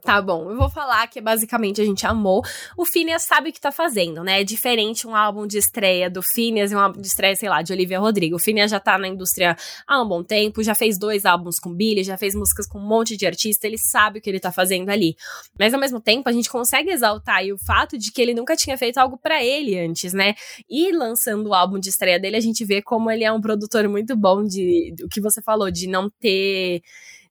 Tá 0.05 0.21
bom, 0.21 0.51
eu 0.51 0.55
vou 0.55 0.69
falar 0.69 1.07
que 1.07 1.19
basicamente 1.19 1.81
a 1.81 1.83
gente 1.83 2.05
amou. 2.05 2.43
O 2.77 2.85
Phineas 2.85 3.23
sabe 3.23 3.49
o 3.49 3.53
que 3.53 3.59
tá 3.59 3.71
fazendo, 3.71 4.23
né? 4.23 4.41
É 4.41 4.43
diferente 4.43 5.07
um 5.07 5.15
álbum 5.15 5.47
de 5.47 5.57
estreia 5.57 6.11
do 6.11 6.21
Phineas 6.21 6.71
e 6.71 6.75
um 6.75 6.79
álbum 6.79 7.01
de 7.01 7.07
estreia, 7.07 7.35
sei 7.35 7.49
lá, 7.49 7.63
de 7.63 7.73
Olivia 7.73 7.99
Rodrigo. 7.99 8.35
O 8.35 8.39
Phineas 8.39 8.69
já 8.69 8.79
tá 8.79 8.99
na 8.99 9.07
indústria 9.07 9.57
há 9.87 9.99
um 9.99 10.07
bom 10.07 10.23
tempo, 10.23 10.61
já 10.61 10.75
fez 10.75 10.99
dois 10.99 11.25
álbuns 11.25 11.57
com 11.59 11.73
Billy, 11.73 12.03
já 12.03 12.17
fez 12.17 12.35
músicas 12.35 12.67
com 12.67 12.77
um 12.77 12.87
monte 12.87 13.17
de 13.17 13.25
artista, 13.25 13.65
ele 13.65 13.79
sabe 13.79 14.19
o 14.19 14.21
que 14.21 14.29
ele 14.29 14.39
tá 14.39 14.51
fazendo 14.51 14.89
ali. 14.89 15.15
Mas 15.59 15.73
ao 15.73 15.79
mesmo 15.79 15.99
tempo, 15.99 16.29
a 16.29 16.31
gente 16.31 16.51
consegue 16.51 16.91
exaltar 16.91 17.37
aí 17.37 17.51
o 17.51 17.57
fato 17.57 17.97
de 17.97 18.11
que 18.11 18.21
ele 18.21 18.35
nunca 18.35 18.55
tinha 18.55 18.77
feito 18.77 18.99
algo 18.99 19.17
para 19.17 19.43
ele 19.43 19.75
antes, 19.79 20.13
né? 20.13 20.35
E 20.69 20.91
lançando 20.91 21.49
o 21.49 21.53
álbum 21.55 21.79
de 21.79 21.89
estreia 21.89 22.19
dele, 22.19 22.37
a 22.37 22.41
gente 22.41 22.63
vê 22.63 22.79
como 22.79 23.09
ele 23.09 23.23
é 23.23 23.31
um 23.31 23.41
produtor 23.41 23.89
muito 23.89 24.15
bom 24.15 24.43
de 24.43 24.93
o 25.03 25.09
que 25.09 25.19
você 25.19 25.41
falou, 25.41 25.71
de 25.71 25.87
não 25.87 26.11
ter 26.11 26.83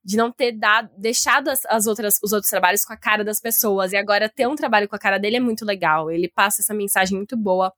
de 0.05 0.17
não 0.17 0.31
ter 0.31 0.53
dado, 0.53 0.91
deixado 0.99 1.49
as, 1.49 1.65
as, 1.67 1.87
outras, 1.87 2.19
os 2.23 2.33
outros 2.33 2.51
trabalhos 2.51 2.85
com 2.85 2.93
a 2.93 2.97
cara 2.97 3.25
das 3.25 3.41
pessoas. 3.41 3.93
E 3.93 3.97
agora 3.97 4.29
ter 4.29 4.47
um 4.47 4.55
trabalho 4.55 4.89
com 4.89 4.97
a 4.97 4.99
cara 4.99 5.19
dele 5.19 5.37
é 5.37 5.41
muito 5.41 5.65
legal. 5.65 6.11
Ele 6.11 6.29
passa 6.29 6.61
essa 6.61 6.75
mensagem 6.75 7.17
muito 7.17 7.37
boa 7.37 7.73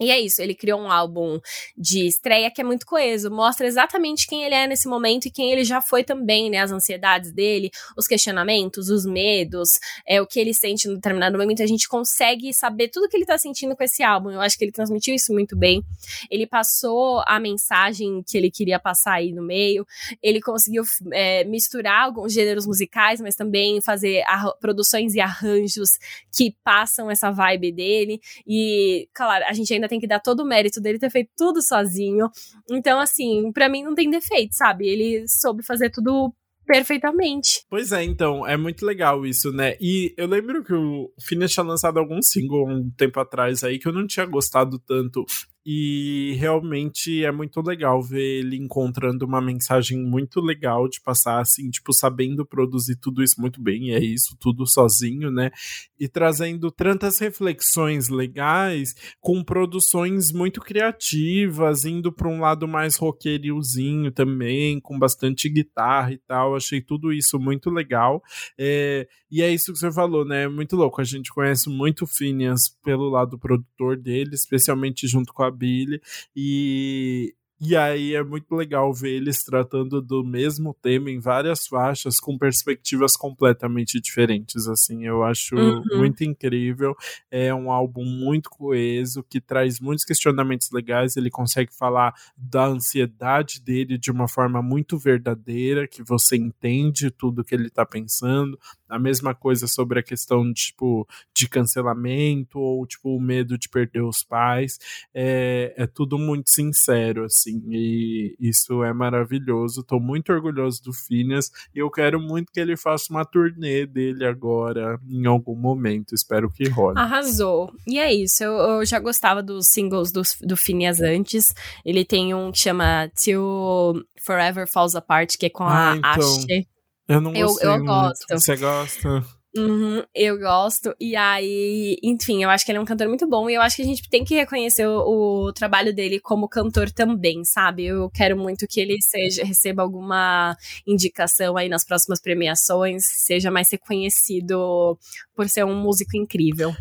e 0.00 0.10
é 0.10 0.18
isso, 0.18 0.40
ele 0.40 0.54
criou 0.54 0.80
um 0.80 0.90
álbum 0.90 1.38
de 1.76 2.06
estreia 2.06 2.50
que 2.50 2.60
é 2.60 2.64
muito 2.64 2.86
coeso, 2.86 3.30
mostra 3.30 3.66
exatamente 3.66 4.26
quem 4.26 4.44
ele 4.44 4.54
é 4.54 4.66
nesse 4.66 4.88
momento 4.88 5.26
e 5.26 5.30
quem 5.30 5.52
ele 5.52 5.64
já 5.64 5.80
foi 5.80 6.02
também, 6.02 6.48
né? 6.48 6.58
As 6.58 6.72
ansiedades 6.72 7.32
dele, 7.32 7.70
os 7.96 8.06
questionamentos, 8.06 8.88
os 8.88 9.04
medos, 9.04 9.78
é 10.06 10.20
o 10.20 10.26
que 10.26 10.40
ele 10.40 10.54
sente 10.54 10.88
no 10.88 10.94
determinado 10.94 11.36
momento. 11.36 11.62
A 11.62 11.66
gente 11.66 11.88
consegue 11.88 12.52
saber 12.54 12.88
tudo 12.88 13.08
que 13.08 13.16
ele 13.16 13.26
tá 13.26 13.36
sentindo 13.36 13.76
com 13.76 13.84
esse 13.84 14.02
álbum. 14.02 14.30
Eu 14.30 14.40
acho 14.40 14.56
que 14.56 14.64
ele 14.64 14.72
transmitiu 14.72 15.14
isso 15.14 15.32
muito 15.32 15.56
bem. 15.56 15.82
Ele 16.30 16.46
passou 16.46 17.22
a 17.26 17.38
mensagem 17.38 18.22
que 18.26 18.38
ele 18.38 18.50
queria 18.50 18.78
passar 18.78 19.14
aí 19.14 19.32
no 19.32 19.42
meio. 19.42 19.86
Ele 20.22 20.40
conseguiu 20.40 20.82
é, 21.12 21.44
misturar 21.44 22.04
alguns 22.04 22.32
gêneros 22.32 22.66
musicais, 22.66 23.20
mas 23.20 23.34
também 23.34 23.80
fazer 23.80 24.22
produções 24.60 25.14
e 25.14 25.20
arranjos 25.20 25.90
que 26.34 26.56
passam 26.64 27.10
essa 27.10 27.30
vibe 27.30 27.72
dele. 27.72 28.20
E, 28.46 29.08
claro, 29.12 29.44
a 29.46 29.52
gente 29.52 29.72
ainda 29.74 29.88
tem 29.90 30.00
que 30.00 30.06
dar 30.06 30.20
todo 30.20 30.40
o 30.40 30.46
mérito 30.46 30.80
dele 30.80 30.98
ter 30.98 31.10
feito 31.10 31.30
tudo 31.36 31.60
sozinho. 31.60 32.28
Então, 32.70 32.98
assim, 32.98 33.52
para 33.52 33.68
mim 33.68 33.82
não 33.82 33.94
tem 33.94 34.08
defeito, 34.08 34.54
sabe? 34.54 34.88
Ele 34.88 35.24
soube 35.28 35.62
fazer 35.62 35.90
tudo 35.90 36.32
perfeitamente. 36.66 37.64
Pois 37.68 37.90
é, 37.90 38.04
então, 38.04 38.46
é 38.46 38.56
muito 38.56 38.86
legal 38.86 39.26
isso, 39.26 39.50
né? 39.50 39.76
E 39.80 40.14
eu 40.16 40.28
lembro 40.28 40.62
que 40.62 40.72
o 40.72 41.12
Phineas 41.20 41.50
tinha 41.50 41.64
lançado 41.64 41.98
algum 41.98 42.22
single 42.22 42.68
um 42.68 42.88
tempo 42.96 43.18
atrás 43.18 43.64
aí 43.64 43.76
que 43.76 43.88
eu 43.88 43.92
não 43.92 44.06
tinha 44.06 44.24
gostado 44.24 44.78
tanto. 44.78 45.24
E 45.64 46.34
realmente 46.38 47.24
é 47.24 47.30
muito 47.30 47.60
legal 47.60 48.02
ver 48.02 48.40
ele 48.40 48.56
encontrando 48.56 49.26
uma 49.26 49.40
mensagem 49.40 49.98
muito 50.02 50.40
legal 50.40 50.88
de 50.88 51.00
passar, 51.02 51.40
assim, 51.40 51.68
tipo, 51.68 51.92
sabendo 51.92 52.46
produzir 52.46 52.96
tudo 52.96 53.22
isso 53.22 53.40
muito 53.40 53.60
bem, 53.60 53.88
e 53.88 53.92
é 53.92 54.00
isso, 54.02 54.36
tudo 54.40 54.66
sozinho, 54.66 55.30
né? 55.30 55.50
E 55.98 56.08
trazendo 56.08 56.70
tantas 56.70 57.18
reflexões 57.18 58.08
legais 58.08 58.94
com 59.20 59.44
produções 59.44 60.32
muito 60.32 60.60
criativas, 60.60 61.84
indo 61.84 62.10
para 62.10 62.28
um 62.28 62.40
lado 62.40 62.66
mais 62.66 62.96
roqueiriozinho 62.96 64.10
também, 64.10 64.80
com 64.80 64.98
bastante 64.98 65.48
guitarra 65.48 66.12
e 66.12 66.18
tal. 66.18 66.56
Achei 66.56 66.80
tudo 66.80 67.12
isso 67.12 67.38
muito 67.38 67.68
legal. 67.70 68.22
É, 68.58 69.06
e 69.30 69.42
é 69.42 69.52
isso 69.52 69.72
que 69.72 69.78
você 69.78 69.92
falou, 69.92 70.24
né? 70.24 70.44
É 70.44 70.48
muito 70.48 70.74
louco. 70.74 71.00
A 71.00 71.04
gente 71.04 71.30
conhece 71.32 71.68
muito 71.68 72.06
Phineas 72.06 72.74
pelo 72.82 73.10
lado 73.10 73.38
produtor 73.38 73.96
dele, 73.96 74.34
especialmente 74.34 75.06
junto 75.06 75.32
com 75.32 75.42
a 75.42 75.49
Billy. 75.52 76.00
E, 76.34 77.32
e 77.60 77.76
aí 77.76 78.14
é 78.14 78.22
muito 78.24 78.54
legal 78.54 78.90
ver 78.94 79.10
eles 79.10 79.44
tratando 79.44 80.00
do 80.00 80.24
mesmo 80.24 80.72
tema 80.72 81.10
em 81.10 81.20
várias 81.20 81.66
faixas 81.66 82.18
com 82.18 82.38
perspectivas 82.38 83.18
completamente 83.18 84.00
diferentes, 84.00 84.66
assim, 84.66 85.04
eu 85.04 85.22
acho 85.22 85.56
uhum. 85.56 85.82
muito 85.98 86.24
incrível. 86.24 86.96
É 87.30 87.52
um 87.54 87.70
álbum 87.70 88.02
muito 88.02 88.48
coeso 88.48 89.22
que 89.22 89.42
traz 89.42 89.78
muitos 89.78 90.06
questionamentos 90.06 90.70
legais, 90.70 91.16
ele 91.16 91.28
consegue 91.28 91.70
falar 91.76 92.14
da 92.34 92.64
ansiedade 92.64 93.60
dele 93.60 93.98
de 93.98 94.10
uma 94.10 94.26
forma 94.26 94.62
muito 94.62 94.96
verdadeira, 94.96 95.86
que 95.86 96.02
você 96.02 96.36
entende 96.36 97.10
tudo 97.10 97.44
que 97.44 97.54
ele 97.54 97.68
tá 97.68 97.84
pensando. 97.84 98.58
A 98.88 98.98
mesma 98.98 99.34
coisa 99.34 99.66
sobre 99.66 100.00
a 100.00 100.02
questão 100.02 100.50
tipo 100.52 101.06
de 101.34 101.46
cancelamento 101.46 102.58
ou 102.58 102.86
tipo 102.86 103.14
o 103.14 103.20
medo 103.20 103.58
de 103.58 103.68
perder 103.68 104.02
os 104.02 104.24
pais. 104.24 104.78
É, 105.12 105.74
é 105.76 105.86
tudo 105.86 106.18
muito 106.18 106.48
sincero 106.48 107.24
assim 107.24 107.49
assim, 107.50 107.62
e 107.68 108.36
isso 108.40 108.82
é 108.84 108.92
maravilhoso. 108.92 109.82
Tô 109.82 109.98
muito 109.98 110.32
orgulhoso 110.32 110.82
do 110.82 110.92
Phineas 110.92 111.50
e 111.74 111.78
eu 111.78 111.90
quero 111.90 112.20
muito 112.20 112.52
que 112.52 112.60
ele 112.60 112.76
faça 112.76 113.12
uma 113.12 113.24
turnê 113.24 113.86
dele 113.86 114.24
agora, 114.24 114.98
em 115.08 115.26
algum 115.26 115.56
momento. 115.56 116.14
Espero 116.14 116.50
que 116.50 116.68
role. 116.68 116.98
Arrasou. 116.98 117.72
E 117.86 117.98
é 117.98 118.12
isso, 118.12 118.44
eu, 118.44 118.52
eu 118.52 118.84
já 118.84 118.98
gostava 118.98 119.42
dos 119.42 119.68
singles 119.68 120.12
do, 120.12 120.22
do 120.42 120.56
Phineas 120.56 121.00
antes. 121.00 121.54
Ele 121.84 122.04
tem 122.04 122.34
um 122.34 122.52
que 122.52 122.58
chama 122.58 123.10
Till 123.14 124.04
Forever 124.24 124.66
Falls 124.70 124.96
Apart, 124.96 125.36
que 125.36 125.46
é 125.46 125.50
com 125.50 125.64
ah, 125.64 125.92
a 125.92 125.96
então, 125.96 126.10
Ashley. 126.10 126.66
Eu 127.08 127.20
não 127.20 127.32
gostei 127.32 127.68
eu, 127.68 127.72
eu 127.72 127.84
gosto. 127.84 128.26
Você 128.30 128.56
gosta? 128.56 129.39
Uhum, 129.56 130.04
eu 130.14 130.38
gosto. 130.38 130.94
E 131.00 131.16
aí, 131.16 131.98
enfim, 132.04 132.44
eu 132.44 132.50
acho 132.50 132.64
que 132.64 132.70
ele 132.70 132.78
é 132.78 132.80
um 132.80 132.84
cantor 132.84 133.08
muito 133.08 133.26
bom. 133.28 133.50
E 133.50 133.54
eu 133.54 133.62
acho 133.62 133.76
que 133.76 133.82
a 133.82 133.84
gente 133.84 134.08
tem 134.08 134.24
que 134.24 134.34
reconhecer 134.34 134.86
o, 134.86 135.48
o, 135.48 135.52
trabalho 135.52 135.92
dele 135.92 136.20
como 136.20 136.48
cantor 136.48 136.90
também, 136.90 137.44
sabe? 137.44 137.86
Eu 137.86 138.08
quero 138.10 138.36
muito 138.36 138.66
que 138.68 138.80
ele 138.80 138.96
seja, 139.02 139.44
receba 139.44 139.82
alguma 139.82 140.56
indicação 140.86 141.56
aí 141.56 141.68
nas 141.68 141.84
próximas 141.84 142.20
premiações, 142.20 143.04
seja 143.06 143.50
mais 143.50 143.70
reconhecido 143.70 144.96
por 145.34 145.48
ser 145.48 145.64
um 145.64 145.74
músico 145.74 146.16
incrível. 146.16 146.72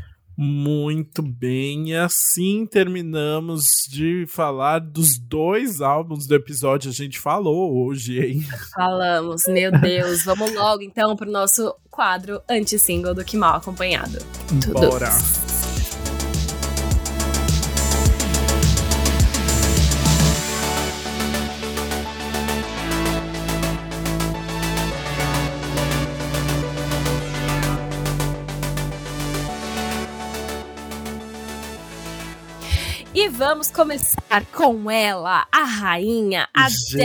Muito 0.41 1.21
bem, 1.21 1.89
e 1.89 1.95
assim 1.97 2.65
terminamos 2.65 3.65
de 3.89 4.25
falar 4.25 4.79
dos 4.79 5.19
dois 5.19 5.81
álbuns 5.81 6.25
do 6.25 6.33
episódio. 6.33 6.89
A 6.89 6.93
gente 6.93 7.19
falou 7.19 7.85
hoje, 7.85 8.25
hein? 8.25 8.47
Falamos, 8.73 9.43
meu 9.49 9.69
Deus. 9.81 10.23
Vamos 10.23 10.55
logo 10.55 10.81
então 10.81 11.13
pro 11.17 11.29
nosso 11.29 11.75
quadro 11.91 12.41
anti-single 12.49 13.13
do 13.13 13.25
Que 13.25 13.35
Mal 13.35 13.57
Acompanhado. 13.57 14.17
Bora! 14.71 15.09
Vamos 33.39 33.71
começar 33.71 34.45
com 34.53 34.91
ela, 34.91 35.47
a 35.49 35.63
rainha 35.63 36.45
Adele. 36.53 36.99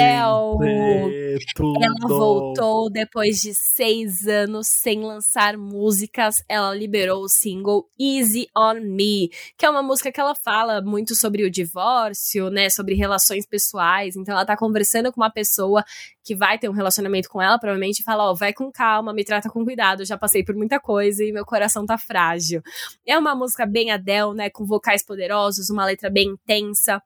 ela 1.81 2.09
voltou 2.09 2.91
depois 2.91 3.37
de 3.37 3.55
seis 3.55 4.27
anos 4.27 4.67
sem 4.67 4.99
lançar 4.99 5.57
músicas. 5.57 6.43
Ela 6.49 6.75
liberou 6.75 7.23
o 7.23 7.29
single 7.29 7.89
Easy 7.97 8.49
on 8.57 8.81
Me, 8.81 9.31
que 9.57 9.65
é 9.65 9.71
uma 9.71 9.81
música 9.81 10.11
que 10.11 10.21
ela 10.21 10.35
fala 10.35 10.83
muito 10.83 11.15
sobre 11.15 11.45
o 11.45 11.51
divórcio, 11.51 12.51
né? 12.51 12.69
Sobre 12.69 12.97
relações 12.97 13.47
pessoais. 13.47 14.17
Então 14.17 14.35
ela 14.35 14.45
tá 14.45 14.57
conversando 14.57 15.13
com 15.13 15.21
uma 15.21 15.31
pessoa 15.31 15.85
que 16.25 16.35
vai 16.35 16.59
ter 16.59 16.69
um 16.69 16.73
relacionamento 16.73 17.29
com 17.29 17.41
ela, 17.41 17.59
provavelmente, 17.59 18.01
e 18.01 18.03
fala: 18.03 18.25
Ó, 18.25 18.33
oh, 18.33 18.35
vai 18.35 18.53
com 18.53 18.73
calma, 18.73 19.13
me 19.13 19.25
trata 19.25 19.49
com 19.49 19.65
cuidado, 19.65 20.05
já 20.05 20.17
passei 20.17 20.43
por 20.43 20.57
muita 20.57 20.81
coisa 20.81 21.23
e 21.23 21.31
meu 21.31 21.45
coração 21.45 21.87
tá 21.87 21.99
frágil. 21.99 22.63
É 23.07 23.17
uma 23.17 23.37
música 23.37 23.65
bem 23.67 23.93
Adele, 23.93 24.35
né? 24.35 24.51
Com 24.51 24.65
vocais 24.65 25.05
poderosos, 25.05 25.71
uma 25.71 25.85
letra 25.85 26.11
bem 26.11 26.24
intensa 26.25 27.01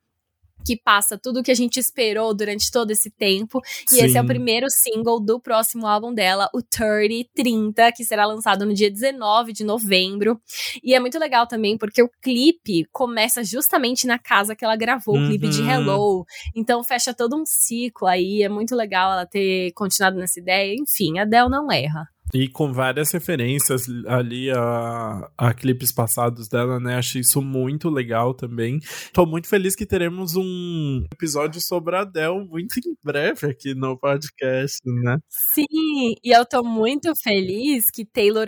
que 0.64 0.76
passa 0.76 1.18
tudo 1.18 1.40
o 1.40 1.42
que 1.42 1.50
a 1.50 1.54
gente 1.54 1.78
esperou 1.78 2.34
durante 2.34 2.70
todo 2.70 2.90
esse 2.90 3.10
tempo. 3.10 3.60
E 3.90 3.96
Sim. 3.96 4.04
esse 4.04 4.18
é 4.18 4.20
o 4.20 4.26
primeiro 4.26 4.66
single 4.68 5.20
do 5.20 5.40
próximo 5.40 5.86
álbum 5.86 6.12
dela, 6.12 6.48
o 6.54 6.60
30 6.62 7.30
30, 7.34 7.92
que 7.92 8.04
será 8.04 8.26
lançado 8.26 8.66
no 8.66 8.74
dia 8.74 8.90
19 8.90 9.52
de 9.52 9.64
novembro. 9.64 10.40
E 10.82 10.94
é 10.94 11.00
muito 11.00 11.18
legal 11.18 11.46
também 11.46 11.78
porque 11.78 12.02
o 12.02 12.10
clipe 12.20 12.84
começa 12.92 13.42
justamente 13.42 14.06
na 14.06 14.18
casa 14.18 14.54
que 14.54 14.64
ela 14.64 14.76
gravou, 14.76 15.16
uhum. 15.16 15.24
o 15.24 15.28
clipe 15.28 15.48
de 15.48 15.62
uhum. 15.62 15.70
Hello. 15.70 16.26
Então 16.54 16.82
fecha 16.84 17.14
todo 17.14 17.36
um 17.36 17.44
ciclo 17.46 18.06
aí, 18.06 18.42
é 18.42 18.48
muito 18.48 18.74
legal 18.74 19.12
ela 19.12 19.26
ter 19.26 19.72
continuado 19.72 20.18
nessa 20.18 20.38
ideia. 20.38 20.74
Enfim, 20.74 21.18
a 21.18 21.22
Adele 21.22 21.48
não 21.48 21.70
erra. 21.70 22.08
E 22.34 22.48
com 22.48 22.72
várias 22.72 23.10
referências 23.12 23.86
ali 24.06 24.50
a, 24.50 25.30
a 25.36 25.54
clipes 25.54 25.92
passados 25.92 26.48
dela, 26.48 26.78
né? 26.78 26.96
Achei 26.96 27.20
isso 27.20 27.40
muito 27.40 27.88
legal 27.88 28.34
também. 28.34 28.80
Tô 29.12 29.24
muito 29.24 29.48
feliz 29.48 29.74
que 29.74 29.86
teremos 29.86 30.36
um 30.36 31.04
episódio 31.12 31.60
sobre 31.60 31.96
a 31.96 32.00
Adele 32.00 32.46
muito 32.48 32.78
em 32.78 32.96
breve 33.02 33.46
aqui 33.46 33.74
no 33.74 33.98
podcast, 33.98 34.78
né? 34.84 35.18
Sim, 35.28 35.66
e 36.22 36.36
eu 36.36 36.44
tô 36.44 36.62
muito 36.62 37.12
feliz 37.22 37.90
que 37.90 38.04
Taylor. 38.04 38.46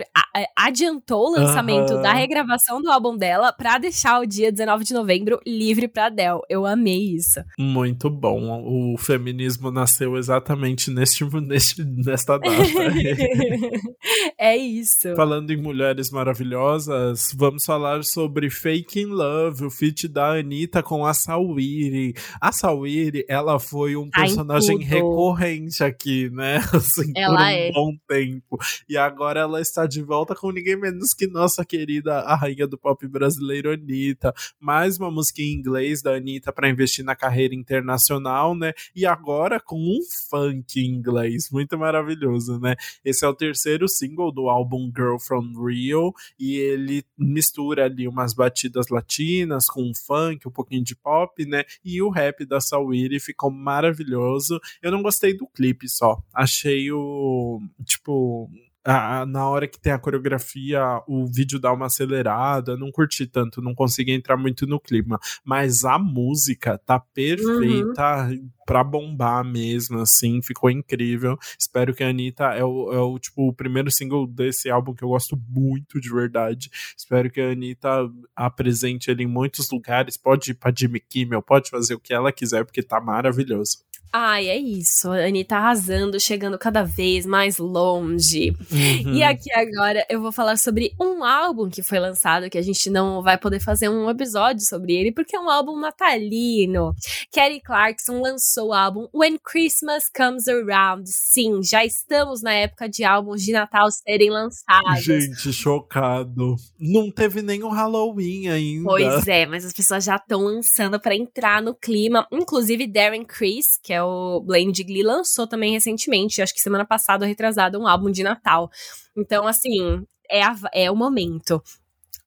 Adiantou 0.57 1.27
o 1.27 1.31
lançamento 1.31 1.93
uhum. 1.93 2.01
da 2.01 2.13
regravação 2.13 2.81
do 2.81 2.89
álbum 2.89 3.17
dela 3.17 3.51
pra 3.51 3.77
deixar 3.77 4.21
o 4.21 4.25
dia 4.25 4.51
19 4.51 4.83
de 4.85 4.93
novembro 4.93 5.39
livre 5.45 5.87
pra 5.87 6.05
Adele. 6.05 6.39
Eu 6.49 6.65
amei 6.65 7.15
isso. 7.15 7.41
Muito 7.57 8.09
bom. 8.09 8.63
O 8.63 8.97
feminismo 8.97 9.71
nasceu 9.71 10.15
exatamente 10.17 10.89
neste, 10.91 11.25
neste, 11.41 11.83
nesta 11.83 12.37
data. 12.37 12.51
é 14.37 14.55
isso. 14.57 15.15
Falando 15.15 15.51
em 15.51 15.57
mulheres 15.57 16.11
maravilhosas, 16.11 17.33
vamos 17.35 17.65
falar 17.65 18.03
sobre 18.03 18.49
Fake 18.49 18.99
in 18.99 19.07
Love, 19.07 19.65
o 19.65 19.69
feat 19.69 20.07
da 20.07 20.33
Anitta 20.33 20.83
com 20.83 21.05
a 21.05 21.13
Sawiri. 21.13 22.13
A 22.39 22.51
Sawiri, 22.51 23.25
ela 23.27 23.59
foi 23.59 23.95
um 23.95 24.09
tá 24.09 24.21
personagem 24.21 24.79
recorrente 24.79 25.83
aqui, 25.83 26.29
né? 26.29 26.57
Assim, 26.73 27.11
ela 27.15 27.37
por 27.37 27.43
um 27.43 27.47
é. 27.47 27.71
bom 27.71 27.91
tempo. 28.07 28.57
E 28.87 28.97
agora 28.97 29.41
ela 29.41 29.61
está 29.61 29.85
de 29.85 30.01
volta 30.01 30.35
com 30.35 30.51
ninguém 30.51 30.75
menos 30.75 31.13
que 31.13 31.27
nossa 31.27 31.65
querida 31.65 32.19
a 32.19 32.35
rainha 32.35 32.67
do 32.67 32.77
pop 32.77 33.07
brasileiro, 33.07 33.71
Anitta. 33.71 34.33
Mais 34.59 34.97
uma 34.97 35.11
música 35.11 35.41
em 35.41 35.53
inglês 35.53 36.01
da 36.01 36.15
Anitta 36.15 36.51
para 36.51 36.69
investir 36.69 37.03
na 37.03 37.15
carreira 37.15 37.55
internacional, 37.55 38.55
né? 38.55 38.73
E 38.95 39.05
agora 39.05 39.59
com 39.59 39.79
um 39.79 39.99
funk 40.29 40.79
em 40.79 40.85
inglês, 40.85 41.49
muito 41.51 41.77
maravilhoso, 41.77 42.59
né? 42.59 42.75
Esse 43.03 43.25
é 43.25 43.27
o 43.27 43.33
terceiro 43.33 43.60
single 43.87 44.31
do 44.31 44.49
álbum 44.49 44.91
Girl 44.95 45.17
from 45.17 45.53
Rio 45.65 46.13
e 46.39 46.55
ele 46.55 47.03
mistura 47.17 47.85
ali 47.85 48.07
umas 48.07 48.33
batidas 48.33 48.87
latinas 48.89 49.67
com 49.67 49.83
um 49.83 49.93
funk, 49.93 50.47
um 50.47 50.51
pouquinho 50.51 50.83
de 50.83 50.95
pop, 50.95 51.45
né? 51.45 51.63
E 51.83 52.01
o 52.01 52.09
rap 52.09 52.45
da 52.45 52.59
Sawiri 52.59 53.19
ficou 53.19 53.51
maravilhoso. 53.51 54.59
Eu 54.81 54.91
não 54.91 55.01
gostei 55.01 55.35
do 55.35 55.47
clipe 55.47 55.87
só. 55.89 56.21
Achei 56.33 56.91
o 56.91 57.59
tipo 57.85 58.49
a, 58.83 59.25
na 59.25 59.47
hora 59.47 59.67
que 59.67 59.79
tem 59.79 59.93
a 59.93 59.99
coreografia, 59.99 60.81
o 61.07 61.25
vídeo 61.27 61.59
dá 61.59 61.71
uma 61.71 61.85
acelerada, 61.85 62.75
não 62.75 62.91
curti 62.91 63.27
tanto, 63.27 63.61
não 63.61 63.75
consegui 63.75 64.11
entrar 64.11 64.37
muito 64.37 64.65
no 64.65 64.79
clima. 64.79 65.19
Mas 65.43 65.85
a 65.85 65.99
música 65.99 66.77
tá 66.79 66.99
perfeita 66.99 68.27
uhum. 68.27 68.49
pra 68.65 68.83
bombar 68.83 69.43
mesmo, 69.43 69.99
assim, 69.99 70.41
ficou 70.41 70.69
incrível. 70.69 71.37
Espero 71.59 71.93
que 71.93 72.03
a 72.03 72.09
Anitta 72.09 72.45
é 72.55 72.63
o, 72.63 72.91
é 72.91 72.99
o, 72.99 73.19
tipo, 73.19 73.47
o 73.47 73.53
primeiro 73.53 73.91
single 73.91 74.25
desse 74.25 74.69
álbum 74.69 74.93
que 74.93 75.03
eu 75.03 75.09
gosto 75.09 75.39
muito 75.49 75.99
de 75.99 76.11
verdade. 76.11 76.69
Espero 76.97 77.29
que 77.29 77.39
a 77.39 77.51
Anitta 77.51 78.09
apresente 78.35 79.11
ele 79.11 79.23
em 79.23 79.27
muitos 79.27 79.69
lugares. 79.69 80.17
Pode 80.17 80.51
ir 80.51 80.55
pra 80.55 80.73
Jimmy 80.75 80.99
Kimmel, 80.99 81.41
pode 81.41 81.69
fazer 81.69 81.93
o 81.93 81.99
que 81.99 82.13
ela 82.13 82.31
quiser, 82.31 82.65
porque 82.65 82.81
tá 82.81 82.99
maravilhoso. 82.99 83.90
Ai, 84.13 84.49
é 84.49 84.57
isso. 84.57 85.09
A 85.09 85.25
Anitta 85.25 85.55
arrasando, 85.55 86.19
chegando 86.19 86.57
cada 86.57 86.83
vez 86.83 87.25
mais 87.25 87.57
longe. 87.57 88.53
Uhum. 88.71 89.13
E 89.13 89.23
aqui 89.23 89.51
agora 89.53 90.05
eu 90.09 90.21
vou 90.21 90.31
falar 90.31 90.57
sobre 90.57 90.93
um 90.99 91.23
álbum 91.23 91.69
que 91.69 91.81
foi 91.81 91.99
lançado, 91.99 92.49
que 92.49 92.57
a 92.57 92.61
gente 92.61 92.89
não 92.89 93.21
vai 93.21 93.37
poder 93.37 93.61
fazer 93.61 93.87
um 93.89 94.09
episódio 94.09 94.65
sobre 94.65 94.93
ele, 94.93 95.11
porque 95.11 95.35
é 95.35 95.39
um 95.39 95.49
álbum 95.49 95.79
natalino. 95.79 96.93
Kelly 97.31 97.61
Clarkson 97.61 98.21
lançou 98.21 98.69
o 98.69 98.73
álbum 98.73 99.07
When 99.13 99.37
Christmas 99.39 100.05
Comes 100.13 100.47
Around. 100.47 101.03
Sim, 101.07 101.63
já 101.63 101.85
estamos 101.85 102.41
na 102.41 102.53
época 102.53 102.89
de 102.89 103.03
álbuns 103.03 103.41
de 103.41 103.53
Natal 103.53 103.89
serem 103.91 104.29
lançados. 104.29 105.03
Gente, 105.03 105.53
chocado. 105.53 106.55
Não 106.77 107.09
teve 107.09 107.41
o 107.63 107.69
Halloween 107.69 108.49
ainda. 108.49 108.83
Pois 108.83 109.27
é, 109.27 109.45
mas 109.45 109.65
as 109.65 109.73
pessoas 109.73 110.03
já 110.03 110.15
estão 110.15 110.41
lançando 110.41 110.99
para 110.99 111.15
entrar 111.15 111.61
no 111.61 111.73
clima. 111.73 112.27
Inclusive, 112.31 112.87
Darren 112.87 113.23
Criss, 113.23 113.79
que 113.81 113.93
é 113.93 114.00
o 114.03 114.41
Blend 114.41 114.83
Glee, 114.83 115.03
lançou 115.03 115.47
também 115.47 115.71
recentemente, 115.71 116.41
acho 116.41 116.53
que 116.53 116.61
semana 116.61 116.85
passada 116.85 117.25
retrasada, 117.25 117.79
um 117.79 117.87
álbum 117.87 118.11
de 118.11 118.23
Natal. 118.23 118.69
Então, 119.15 119.47
assim, 119.47 120.05
é, 120.29 120.43
a, 120.43 120.55
é 120.73 120.89
o 120.91 120.95
momento. 120.95 121.61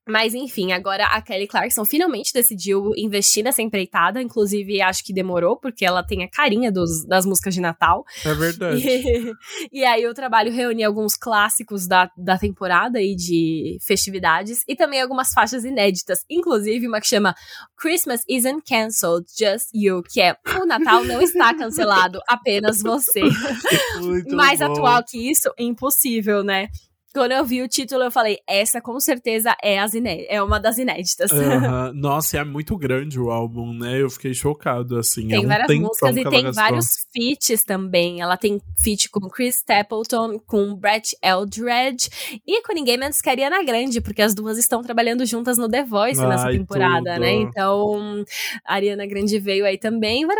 Mas 0.06 0.34
enfim, 0.34 0.72
agora 0.72 1.06
a 1.06 1.22
Kelly 1.22 1.46
Clarkson 1.46 1.84
finalmente 1.84 2.32
decidiu 2.32 2.92
investir 2.96 3.42
nessa 3.42 3.62
empreitada. 3.62 4.20
Inclusive, 4.20 4.82
acho 4.82 5.02
que 5.02 5.12
demorou, 5.12 5.56
porque 5.56 5.84
ela 5.84 6.02
tem 6.02 6.22
a 6.22 6.28
carinha 6.28 6.70
dos, 6.70 7.06
das 7.06 7.24
músicas 7.24 7.54
de 7.54 7.60
Natal. 7.60 8.04
É 8.24 8.34
verdade. 8.34 8.86
E, 8.86 9.32
e 9.80 9.84
aí 9.84 10.06
o 10.06 10.12
trabalho 10.12 10.52
reuniu 10.52 10.86
alguns 10.86 11.16
clássicos 11.16 11.86
da, 11.86 12.10
da 12.16 12.36
temporada 12.36 13.00
e 13.00 13.14
de 13.16 13.78
festividades. 13.80 14.62
E 14.68 14.76
também 14.76 15.00
algumas 15.00 15.32
faixas 15.32 15.64
inéditas. 15.64 16.24
Inclusive, 16.28 16.86
uma 16.86 17.00
que 17.00 17.06
chama 17.06 17.34
Christmas 17.78 18.22
Isn't 18.28 18.62
Cancelled, 18.68 19.26
Just 19.28 19.68
You, 19.74 20.02
que 20.02 20.20
é 20.20 20.36
o 20.60 20.66
Natal 20.66 21.04
não 21.04 21.20
está 21.20 21.54
cancelado, 21.54 22.20
apenas 22.28 22.82
você. 22.82 23.22
Mais 24.30 24.58
bom. 24.58 24.66
atual 24.66 25.02
que 25.04 25.30
isso, 25.30 25.50
impossível, 25.58 26.42
né? 26.42 26.68
Quando 27.14 27.30
eu 27.30 27.44
vi 27.44 27.62
o 27.62 27.68
título, 27.68 28.02
eu 28.02 28.10
falei, 28.10 28.38
essa 28.44 28.80
com 28.80 28.98
certeza 28.98 29.54
é, 29.62 29.78
as 29.78 29.92
é 29.94 30.42
uma 30.42 30.58
das 30.58 30.78
inéditas. 30.78 31.30
Uhum. 31.30 31.92
Nossa, 31.94 32.38
é 32.38 32.44
muito 32.44 32.76
grande 32.76 33.20
o 33.20 33.30
álbum, 33.30 33.72
né? 33.72 34.02
Eu 34.02 34.10
fiquei 34.10 34.34
chocado, 34.34 34.98
assim. 34.98 35.28
Tem 35.28 35.36
é 35.36 35.40
um 35.40 35.46
várias 35.46 35.78
músicas 35.78 36.16
e 36.16 36.24
tem 36.28 36.50
vários 36.50 36.86
feats 37.12 37.62
também. 37.62 38.20
Ela 38.20 38.36
tem 38.36 38.60
feat 38.82 39.08
com 39.10 39.28
Chris 39.28 39.58
Stapleton, 39.58 40.40
com 40.40 40.74
Brett 40.74 41.16
Eldredge 41.22 42.10
e 42.44 42.60
com 42.62 42.74
ninguém 42.74 42.98
menos 42.98 43.20
que 43.20 43.28
a 43.28 43.32
Ariana 43.32 43.62
Grande, 43.62 44.00
porque 44.00 44.20
as 44.20 44.34
duas 44.34 44.58
estão 44.58 44.82
trabalhando 44.82 45.24
juntas 45.24 45.56
no 45.56 45.68
The 45.68 45.84
Voice 45.84 46.20
Ai, 46.20 46.28
nessa 46.28 46.50
temporada, 46.50 47.12
tudo. 47.12 47.20
né? 47.20 47.32
Então, 47.32 48.24
a 48.66 48.74
Ariana 48.74 49.06
Grande 49.06 49.38
veio 49.38 49.64
aí 49.64 49.78
também. 49.78 50.26
Vai 50.26 50.36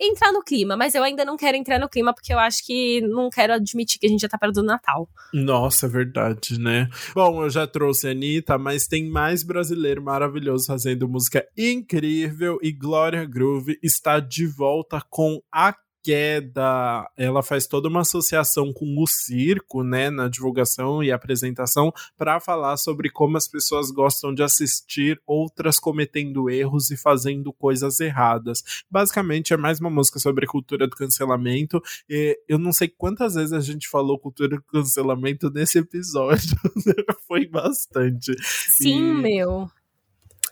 entrar 0.00 0.30
no 0.30 0.44
clima, 0.44 0.76
mas 0.76 0.94
eu 0.94 1.02
ainda 1.02 1.24
não 1.24 1.36
quero 1.36 1.56
entrar 1.56 1.80
no 1.80 1.88
clima 1.88 2.14
porque 2.14 2.32
eu 2.32 2.38
acho 2.38 2.64
que 2.64 3.00
não 3.00 3.28
quero 3.30 3.54
admitir 3.54 3.98
que 3.98 4.06
a 4.06 4.08
gente 4.08 4.20
já 4.20 4.28
tá 4.28 4.38
perto 4.38 4.54
do 4.54 4.62
Natal. 4.62 5.08
Nossa, 5.32 5.86
é 5.86 5.88
verdade 5.88 6.03
verdade, 6.04 6.60
né? 6.60 6.88
Bom, 7.14 7.42
eu 7.42 7.50
já 7.50 7.66
trouxe 7.66 8.08
a 8.08 8.10
Anitta, 8.10 8.58
mas 8.58 8.86
tem 8.86 9.08
mais 9.08 9.42
brasileiro 9.42 10.02
maravilhoso 10.02 10.66
fazendo 10.66 11.08
música 11.08 11.44
incrível 11.56 12.58
e 12.62 12.70
Glória 12.70 13.24
Groove 13.24 13.78
está 13.82 14.20
de 14.20 14.46
volta 14.46 15.02
com 15.08 15.40
a 15.52 15.74
queda, 16.04 17.10
ela 17.16 17.42
faz 17.42 17.66
toda 17.66 17.88
uma 17.88 18.02
associação 18.02 18.74
com 18.74 18.84
o 19.02 19.06
circo, 19.06 19.82
né, 19.82 20.10
na 20.10 20.28
divulgação 20.28 21.02
e 21.02 21.10
apresentação, 21.10 21.90
para 22.14 22.38
falar 22.38 22.76
sobre 22.76 23.08
como 23.08 23.38
as 23.38 23.48
pessoas 23.48 23.90
gostam 23.90 24.34
de 24.34 24.42
assistir 24.42 25.18
outras 25.26 25.78
cometendo 25.78 26.50
erros 26.50 26.90
e 26.90 26.96
fazendo 26.96 27.50
coisas 27.54 28.00
erradas. 28.00 28.62
Basicamente, 28.90 29.54
é 29.54 29.56
mais 29.56 29.80
uma 29.80 29.88
música 29.88 30.18
sobre 30.18 30.46
cultura 30.46 30.86
do 30.86 30.94
cancelamento. 30.94 31.82
E 32.08 32.38
eu 32.46 32.58
não 32.58 32.72
sei 32.72 32.88
quantas 32.88 33.34
vezes 33.34 33.54
a 33.54 33.60
gente 33.60 33.88
falou 33.88 34.18
cultura 34.18 34.56
do 34.56 34.62
cancelamento 34.64 35.48
nesse 35.48 35.78
episódio, 35.78 36.54
foi 37.26 37.46
bastante. 37.46 38.34
Sim, 38.76 39.10
e... 39.10 39.22
meu. 39.22 39.70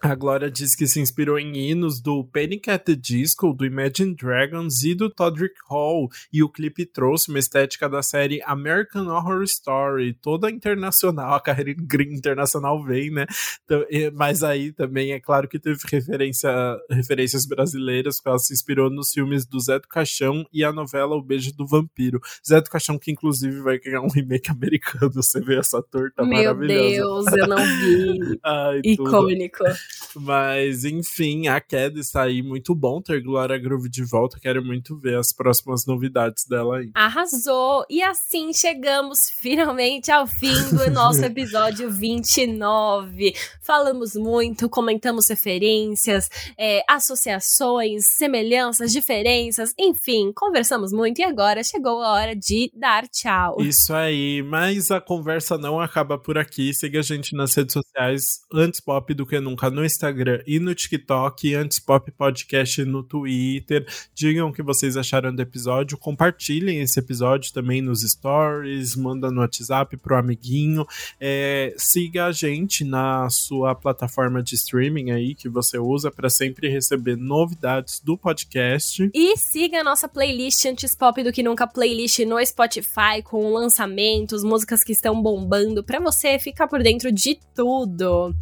A 0.03 0.17
Glória 0.17 0.51
diz 0.51 0.75
que 0.75 0.85
se 0.89 0.99
inspirou 0.99 1.39
em 1.39 1.57
hinos 1.57 2.01
do 2.01 2.25
Panic 2.25 2.69
at 2.69 2.83
the 2.83 2.97
Disco, 2.97 3.55
do 3.55 3.65
Imagine 3.65 4.17
Dragons 4.17 4.83
e 4.83 4.97
do 4.97 5.09
Todrick 5.09 5.55
Hall, 5.71 6.09
e 6.33 6.43
o 6.43 6.49
clipe 6.49 6.85
trouxe 6.85 7.29
uma 7.29 7.39
estética 7.39 7.89
da 7.89 8.03
série 8.03 8.43
American 8.43 9.07
Horror 9.07 9.45
Story, 9.45 10.15
toda 10.15 10.51
internacional, 10.51 11.35
a 11.37 11.41
carreira 11.41 11.71
internacional 12.11 12.83
vem, 12.83 13.13
né? 13.13 13.27
Então, 13.65 13.85
mas 14.13 14.43
aí 14.43 14.73
também 14.73 15.13
é 15.13 15.21
claro 15.21 15.47
que 15.47 15.57
teve 15.57 15.79
referência, 15.89 16.51
referências 16.91 17.47
brasileiras, 17.47 18.17
porque 18.17 18.29
ela 18.31 18.39
se 18.41 18.53
inspirou 18.53 18.91
nos 18.91 19.11
filmes 19.11 19.47
do 19.47 19.61
Zé 19.61 19.79
do 19.79 19.87
Caixão 19.87 20.45
e 20.53 20.65
a 20.65 20.73
novela 20.73 21.15
O 21.15 21.23
Beijo 21.23 21.55
do 21.55 21.65
Vampiro. 21.65 22.21
Zé 22.45 22.61
do 22.61 22.69
Caixão, 22.69 22.99
que 22.99 23.13
inclusive 23.13 23.61
vai 23.61 23.79
ganhar 23.79 24.01
um 24.01 24.11
remake 24.11 24.51
americano, 24.53 25.13
você 25.13 25.41
vê 25.41 25.61
essa 25.61 25.81
torta 25.81 26.25
Meu 26.25 26.43
maravilhosa. 26.43 27.31
Meu 27.31 27.37
Deus, 27.37 27.39
eu 27.39 27.47
não 27.47 27.65
vi. 27.65 28.41
Ai, 28.43 28.81
Icônico. 28.85 29.59
Tudo. 29.59 29.92
Mas, 30.15 30.85
enfim, 30.85 31.49
a 31.49 31.61
queda 31.61 31.99
está 31.99 32.23
aí 32.23 32.43
muito 32.43 32.75
bom 32.75 33.01
ter 33.01 33.23
Glória 33.23 33.59
Groove 33.59 33.89
de 33.89 34.05
volta. 34.05 34.39
Quero 34.41 34.65
muito 34.65 34.97
ver 34.97 35.19
as 35.19 35.33
próximas 35.33 35.87
novidades 35.87 36.45
dela 36.47 36.79
aí. 36.79 36.91
Arrasou! 36.95 37.85
E 37.89 38.03
assim 38.03 38.53
chegamos 38.53 39.31
finalmente 39.31 40.11
ao 40.11 40.27
fim 40.27 40.55
do 40.71 40.89
nosso 40.93 41.25
episódio 41.25 41.91
29. 41.91 43.35
Falamos 43.61 44.15
muito, 44.15 44.69
comentamos 44.69 45.29
referências, 45.29 46.29
é, 46.59 46.85
associações, 46.89 48.07
semelhanças, 48.07 48.93
diferenças, 48.93 49.73
enfim, 49.79 50.33
conversamos 50.35 50.93
muito 50.93 51.21
e 51.21 51.25
agora 51.25 51.63
chegou 51.63 52.03
a 52.03 52.13
hora 52.13 52.37
de 52.37 52.71
dar 52.75 53.09
tchau. 53.09 53.57
Isso 53.61 53.95
aí, 53.95 54.43
mas 54.43 54.91
a 54.91 55.01
conversa 55.01 55.57
não 55.57 55.81
acaba 55.81 56.19
por 56.19 56.37
aqui. 56.37 56.73
Siga 56.75 57.01
a 57.01 57.03
gente 57.03 57.35
nas 57.35 57.55
redes 57.55 57.73
sociais, 57.73 58.41
antes 58.53 58.81
pop 58.81 59.13
do 59.15 59.27
que 59.27 59.41
nunca 59.41 59.71
no 59.71 59.82
no 59.83 59.87
Instagram 59.87 60.41
e 60.47 60.61
no 60.61 60.73
TikTok, 60.75 61.55
Antes 61.57 61.81
Pop 61.81 62.09
Podcast 62.13 62.85
no 62.85 63.03
Twitter. 63.03 63.85
Digam 64.15 64.49
o 64.49 64.53
que 64.53 64.63
vocês 64.63 64.97
acharam 64.97 65.35
do 65.35 65.43
episódio, 65.43 65.99
compartilhem 65.99 66.81
esse 66.81 67.01
episódio 67.01 67.53
também 67.53 67.83
nos 67.83 68.03
stories, 68.03 68.95
manda 68.95 69.29
no 69.29 69.41
WhatsApp 69.41 69.97
pro 69.97 70.17
amiguinho. 70.17 70.87
É, 71.21 71.75
siga 71.77 72.27
a 72.27 72.33
gente 72.33 72.85
na 72.85 73.29
sua 73.29 73.75
plataforma 73.75 74.41
de 74.41 74.55
streaming 74.55 75.11
aí 75.11 75.35
que 75.35 75.49
você 75.49 75.79
usa 75.79 76.13
para 76.13 76.31
sempre 76.31 76.69
receber 76.69 77.17
novidades 77.17 77.99
do 77.99 78.17
podcast. 78.17 79.11
E 79.13 79.37
siga 79.37 79.81
a 79.81 79.85
nossa 79.85 80.09
playlist 80.09 80.65
Antes 80.65 80.95
Pop 80.95 81.21
do 81.25 81.33
que 81.33 81.43
Nunca 81.43 81.67
playlist 81.67 82.21
no 82.21 82.45
Spotify 82.47 83.21
com 83.25 83.53
lançamentos, 83.53 84.45
músicas 84.45 84.85
que 84.85 84.93
estão 84.93 85.21
bombando 85.21 85.83
para 85.83 85.99
você 85.99 86.39
ficar 86.39 86.69
por 86.69 86.85
dentro 86.85 87.11
de 87.11 87.41
tudo. 87.53 88.33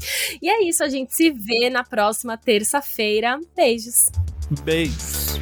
E 0.43 0.51
é 0.51 0.69
isso, 0.69 0.85
a 0.85 0.89
gente 0.89 1.15
se 1.21 1.31
vê 1.31 1.69
na 1.69 1.85
próxima 1.85 2.39
terça-feira. 2.39 3.39
Beijos. 3.55 4.11
Beijos. 4.65 5.39